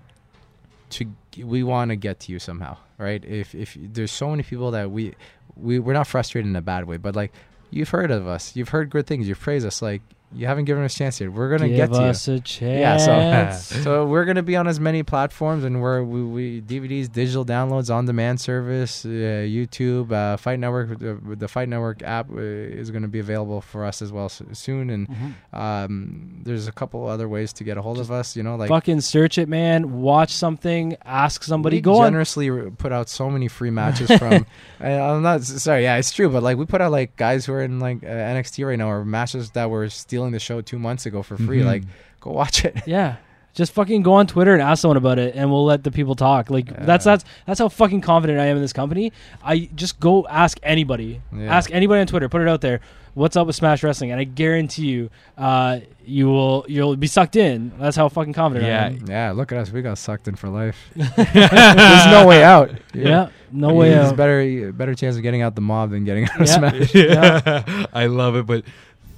to 0.91 1.07
we 1.39 1.63
want 1.63 1.91
to 1.91 1.97
get 1.97 2.21
to 2.21 2.33
you 2.33 2.39
somehow, 2.39 2.77
right? 2.99 3.25
If 3.25 3.55
if 3.55 3.77
there's 3.79 4.13
so 4.13 4.31
many 4.31 4.43
people 4.43 4.71
that 4.73 4.91
we 4.91 5.15
we 5.57 5.79
we're 5.79 5.93
not 5.93 6.07
frustrated 6.07 6.49
in 6.49 6.57
a 6.57 6.63
bad 6.63 6.85
way, 6.87 6.97
but 6.97 7.17
like 7.17 7.33
you've 7.71 7.91
heard 7.91 8.11
of 8.11 8.27
us, 8.27 8.57
you've 8.57 8.71
heard 8.71 8.91
good 8.91 9.07
things, 9.07 9.29
you've 9.29 9.41
praised 9.41 9.67
us, 9.67 9.83
like 9.83 10.03
you 10.35 10.47
haven't 10.47 10.65
given 10.65 10.83
us 10.85 10.95
a 10.95 10.99
chance 10.99 11.21
yet. 11.21 11.33
We're 11.33 11.49
gonna 11.51 11.69
Give 11.69 11.77
get 11.77 11.93
to 11.93 12.31
you. 12.31 12.37
a 12.37 12.41
chance. 12.41 13.07
Yeah, 13.07 13.51
so 13.51 13.81
so 13.83 14.07
we're 14.07 14.25
gonna 14.25 14.43
be 14.43 14.57
on 14.57 14.67
as 14.67 14.79
many 14.81 15.03
platforms, 15.03 15.65
and 15.65 15.81
we're 15.81 16.03
we, 16.03 16.25
we 16.25 16.61
DVDs, 16.63 17.11
digital 17.11 17.45
downloads, 17.45 17.95
on 17.95 18.05
demand 18.07 18.41
service, 18.41 19.05
uh, 19.05 19.09
YouTube, 19.09 20.11
uh, 20.13 20.37
Fight 20.37 20.59
Network. 20.59 20.99
The, 20.99 21.19
the 21.37 21.49
Fight 21.49 21.69
Network 21.69 22.03
app 22.03 22.31
uh, 22.31 22.37
is 22.39 22.91
gonna 22.91 23.09
be 23.09 23.19
available 23.21 23.61
for 23.61 23.85
us 23.85 24.03
as 24.03 24.11
well 24.13 24.29
soon, 24.29 24.91
and 24.91 25.09
Mhm. 25.09 25.35
um, 25.59 26.41
there's 26.45 26.67
a 26.69 26.73
couple 26.73 27.07
other 27.07 27.29
ways 27.29 27.53
to 27.55 27.65
get 27.65 27.77
a 27.79 27.83
hold 27.83 27.99
of 27.99 28.11
us. 28.11 28.37
You 28.37 28.43
know, 28.43 28.57
like 28.57 28.69
Fucking 28.69 29.01
search 29.03 29.39
it, 29.39 29.49
man. 29.49 30.01
Watch 30.01 30.33
something. 30.33 30.97
Ask 31.05 31.45
somebody. 31.45 31.77
we 31.79 31.81
Go 31.83 32.01
on. 32.01 32.07
generously 32.09 32.51
r- 32.51 32.71
put 32.71 32.93
out 32.93 33.09
so 33.09 33.31
many 33.31 33.49
free 33.49 33.71
matches 33.71 34.11
from. 34.19 34.45
I'm 34.81 35.23
not 35.23 35.43
sorry. 35.45 35.85
Yeah, 35.85 35.97
it's 35.97 36.13
true, 36.13 36.29
but 36.29 36.43
like 36.43 36.57
we 36.59 36.67
put 36.67 36.81
out 36.81 36.93
like 36.93 37.17
guys 37.17 37.47
who 37.47 37.53
are 37.53 37.63
in 37.63 37.79
like 37.81 38.03
uh, 38.05 38.07
NXT 38.07 38.67
right 38.67 38.79
now, 38.79 38.91
or 38.91 39.05
matches 39.05 39.51
that 39.53 39.71
were 39.71 39.89
stealing 40.17 40.33
the 40.33 40.39
show 40.39 40.61
two 40.63 40.79
months 40.79 41.05
ago 41.07 41.23
for 41.23 41.37
free. 41.37 41.61
Mhm. 41.61 41.67
Like, 41.67 41.83
go 42.21 42.31
watch 42.31 42.65
it. 42.65 42.75
Yeah. 42.87 43.17
Just 43.53 43.73
fucking 43.73 44.03
go 44.03 44.13
on 44.15 44.27
Twitter 44.27 44.53
and 44.53 44.61
ask 44.61 44.83
someone 44.83 44.99
about 44.99 45.19
it, 45.19 45.35
and 45.35 45.51
we'll 45.51 45.65
let 45.65 45.83
the 45.83 45.91
people 45.91 46.15
talk. 46.15 46.51
Like 46.51 46.67
that's 46.67 47.07
Yeah. 47.07 47.13
that's 47.13 47.25
that's 47.47 47.59
how 47.59 47.69
fucking 47.71 48.03
confident 48.03 48.39
I 48.39 48.47
am 48.47 48.57
in 48.57 48.63
this 48.63 48.75
company. 48.75 49.13
I 49.43 49.71
just 49.75 49.99
go 49.99 50.27
ask 50.29 50.59
anybody, 50.63 51.23
Yeah. 51.35 51.57
ask 51.57 51.71
anybody 51.73 52.03
on 52.03 52.07
Twitter, 52.07 52.29
put 52.29 52.43
it 52.43 52.49
out 52.49 52.61
there. 52.61 52.81
What's 53.15 53.35
up 53.35 53.47
with 53.47 53.57
Smash 53.57 53.83
Wrestling? 53.83 54.11
And 54.11 54.21
I 54.21 54.25
guarantee 54.25 54.89
you, 54.89 55.09
uh, 55.39 55.79
you 56.05 56.27
will 56.29 56.67
you'll 56.69 56.97
be 56.97 57.07
sucked 57.07 57.35
in. 57.35 57.73
That's 57.81 57.97
how 57.97 58.11
fucking 58.11 58.35
confident 58.35 58.69
Yeah. 58.69 58.85
I 58.85 58.87
am. 58.89 59.05
Yeah, 59.09 59.33
look 59.33 59.53
at 59.53 59.59
us. 59.59 59.73
We 59.73 59.81
got 59.81 59.97
sucked 59.97 60.29
in 60.29 60.35
for 60.35 60.51
life. 60.51 60.77
There's 60.95 62.07
no 62.09 62.27
way 62.27 62.45
out. 62.45 62.71
Yeah, 62.95 63.29
no 63.53 63.73
way 63.73 63.89
There's 63.91 64.09
out. 64.11 64.17
better 64.17 64.71
better 64.73 64.95
chance 64.95 65.17
of 65.17 65.23
getting 65.23 65.41
out 65.41 65.55
the 65.55 65.61
mob 65.63 65.91
than 65.93 66.05
getting 66.05 66.25
out 66.29 66.41
of 66.43 66.47
Yeah. 66.47 66.57
Smash. 66.59 66.95
Yeah. 66.95 67.87
I 67.95 68.05
love 68.07 68.37
it, 68.37 68.45
but 68.47 68.65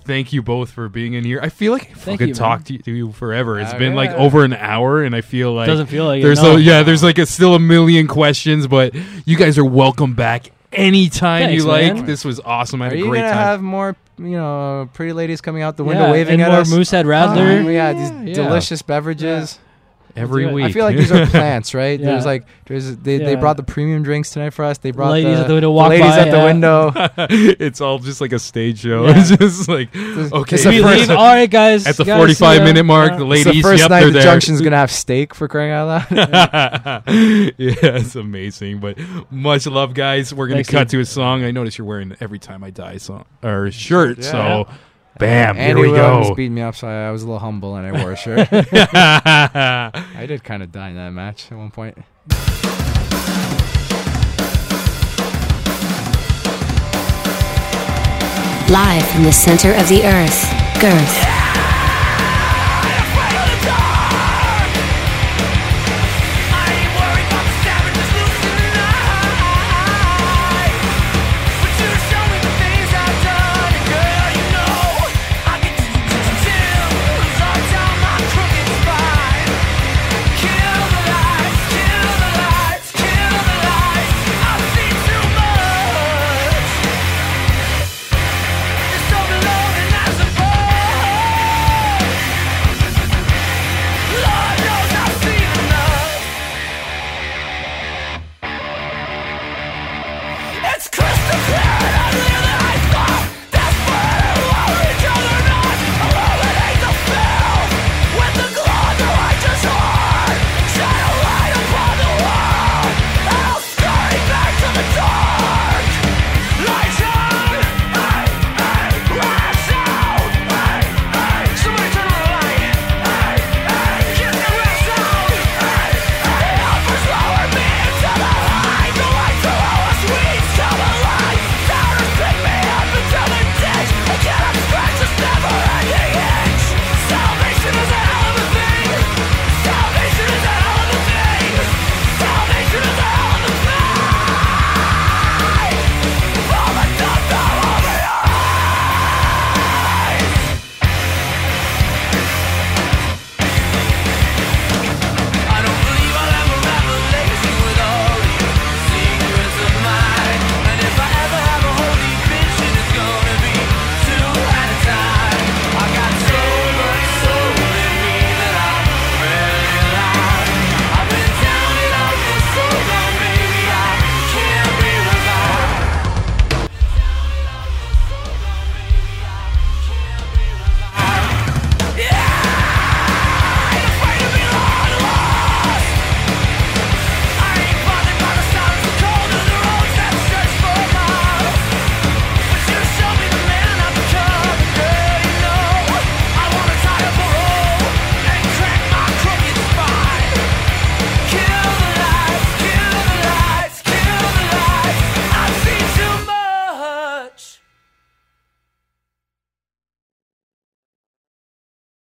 thank 0.09 0.33
you 0.33 0.43
both 0.43 0.71
for 0.73 0.89
being 0.89 1.13
in 1.15 1.23
here. 1.23 1.39
I 1.41 1.51
feel 1.51 1.71
like 1.73 1.91
I 1.91 1.95
Thank 1.95 2.19
could 2.19 2.29
you, 2.31 2.35
talk 2.35 2.65
to 2.65 2.73
you, 2.73 2.79
to 2.81 2.91
you 2.91 3.13
forever. 3.13 3.61
It's 3.61 3.73
Yeah, 3.73 3.79
been 3.79 3.95
like 3.95 4.11
yeah. 4.11 4.17
over 4.17 4.43
an 4.43 4.55
hour, 4.55 5.05
and 5.05 5.15
I 5.15 5.21
feel 5.21 5.53
like 5.53 5.67
Doesn't 5.69 5.87
feel 5.87 6.07
like 6.07 6.23
there's 6.23 6.41
it. 6.41 6.43
no. 6.43 6.57
a, 6.57 6.59
yeah, 6.59 6.83
there's 6.83 7.05
like 7.05 7.19
a, 7.19 7.27
still 7.27 7.55
a 7.55 7.61
million 7.61 8.09
questions, 8.09 8.67
but 8.67 8.95
you 9.27 9.37
guys 9.37 9.57
are 9.59 9.65
welcome 9.65 10.15
back 10.15 10.51
anytime 10.73 11.49
Thanks, 11.49 11.63
you 11.63 11.69
like. 11.69 11.95
man. 11.95 12.07
This 12.07 12.25
was 12.25 12.41
awesome. 12.41 12.83
I 12.83 12.87
Are 12.87 12.89
had 12.91 12.97
a 12.97 13.01
you 13.01 13.09
great 13.09 13.21
gonna 13.21 13.31
time. 13.33 13.39
have 13.39 13.63
more, 13.63 13.97
you 14.19 14.25
know, 14.31 14.89
pretty 14.95 15.13
ladies 15.13 15.41
coming 15.41 15.63
out 15.63 15.77
the 15.77 15.85
window 15.85 16.07
Yeah, 16.07 16.11
waving 16.13 16.35
and 16.35 16.43
at 16.43 16.51
more 16.51 16.61
us? 16.63 16.71
Moosehead 16.73 17.07
Oh, 17.07 17.09
Radler. 17.11 17.73
yeah, 17.73 17.93
these 17.93 18.11
Yeah. 18.37 18.45
delicious 18.45 18.83
beverages. 18.83 19.59
Every 20.19 20.47
week. 20.53 20.65
I 20.67 20.73
feel 20.73 20.85
like 20.85 20.97
these 20.97 21.11
are 21.13 21.27
plants, 21.31 21.75
right? 21.75 21.99
Yeah. 21.99 22.07
There's 22.13 22.27
like 22.27 22.45
there's 22.67 22.97
they, 22.97 23.19
they 23.19 23.35
brought 23.35 23.57
the 23.57 23.63
premium 23.63 24.03
drinks 24.03 24.31
tonight 24.31 24.51
for 24.51 24.65
us. 24.65 24.79
They 24.79 24.91
brought 24.91 25.13
Ladies 25.13 25.37
the, 25.39 25.43
at 25.43 25.49
the 25.49 25.55
window 25.55 25.71
walk 25.71 25.91
ladies 25.91 26.07
by, 26.07 26.19
at 26.19 26.31
the 26.31 26.39
window. 26.45 26.93
it's 27.65 27.81
all 27.81 27.99
just 27.99 28.21
like 28.21 28.33
a 28.33 28.39
stage 28.39 28.81
show. 28.81 29.07
Yeah. 29.07 29.15
It's 29.17 29.31
just 29.37 29.69
like 29.69 29.95
okay. 29.97 30.57
It's 30.57 30.67
we 30.67 30.83
first- 30.83 31.09
leave. 31.09 31.11
All 31.11 31.25
right, 31.35 31.51
guys. 31.51 31.87
At 31.87 31.97
the 31.97 32.05
guys, 32.05 32.19
45 32.19 32.37
see 32.55 32.59
ya. 32.59 32.65
minute 32.65 32.85
mark, 32.85 33.13
Yeah. 33.13 33.17
the 33.19 33.25
It's 33.25 33.47
ladies, 33.47 33.63
the 33.63 33.63
first 33.63 33.81
yep, 33.83 33.91
night 33.91 34.05
the 34.05 34.11
there. 34.11 34.23
junction's 34.23 34.61
gonna 34.61 34.77
have 34.77 34.91
steak 34.91 35.35
for 35.35 35.49
crying 35.49 35.71
out 35.73 35.87
loud. 35.87 36.07
yeah, 37.07 37.53
it's 37.57 38.17
amazing. 38.17 38.81
But 38.81 38.99
much 39.31 39.67
love, 39.67 39.95
guys. 39.95 40.33
We're 40.35 40.47
gonna 40.49 40.59
Thanks, 40.59 40.71
cut 40.71 40.89
dude. 40.89 40.91
to 40.91 41.01
a 41.01 41.05
song. 41.07 41.45
I 41.45 41.51
notice 41.51 41.79
you're 41.79 41.87
wearing 41.87 42.17
"Every 42.21 42.39
Time 42.39 42.65
I 42.65 42.71
Die" 42.71 42.97
song 42.99 43.25
or 43.43 43.71
shirt. 43.71 44.19
Yeah. 44.19 44.31
So, 44.31 44.69
bam, 45.19 45.57
Andy 45.57 45.65
here 45.67 45.77
we 45.77 45.93
Williams 45.93 46.29
go. 46.29 46.35
beat 46.35 46.51
me 46.51 46.63
up, 46.63 46.75
so 46.77 46.89
I, 46.89 47.09
I 47.09 47.11
was 47.11 47.23
a 47.23 47.27
little 47.27 47.39
humble 47.41 47.77
and 47.77 47.87
I 47.87 48.03
wore 48.03 48.13
a 48.13 48.17
shirt. 48.25 48.49
I 48.53 50.25
did 50.27 50.45
kind 50.45 50.63
of 50.63 50.73
die 50.73 50.91
in 50.91 50.97
that 50.97 51.11
match 51.13 51.51
at 51.51 51.59
one 51.59 51.71
point. 51.71 51.99
Live 58.71 59.07
from 59.09 59.23
the 59.25 59.33
center 59.33 59.73
of 59.73 59.89
the 59.89 60.05
earth, 60.05 60.45
Girth. 60.79 61.48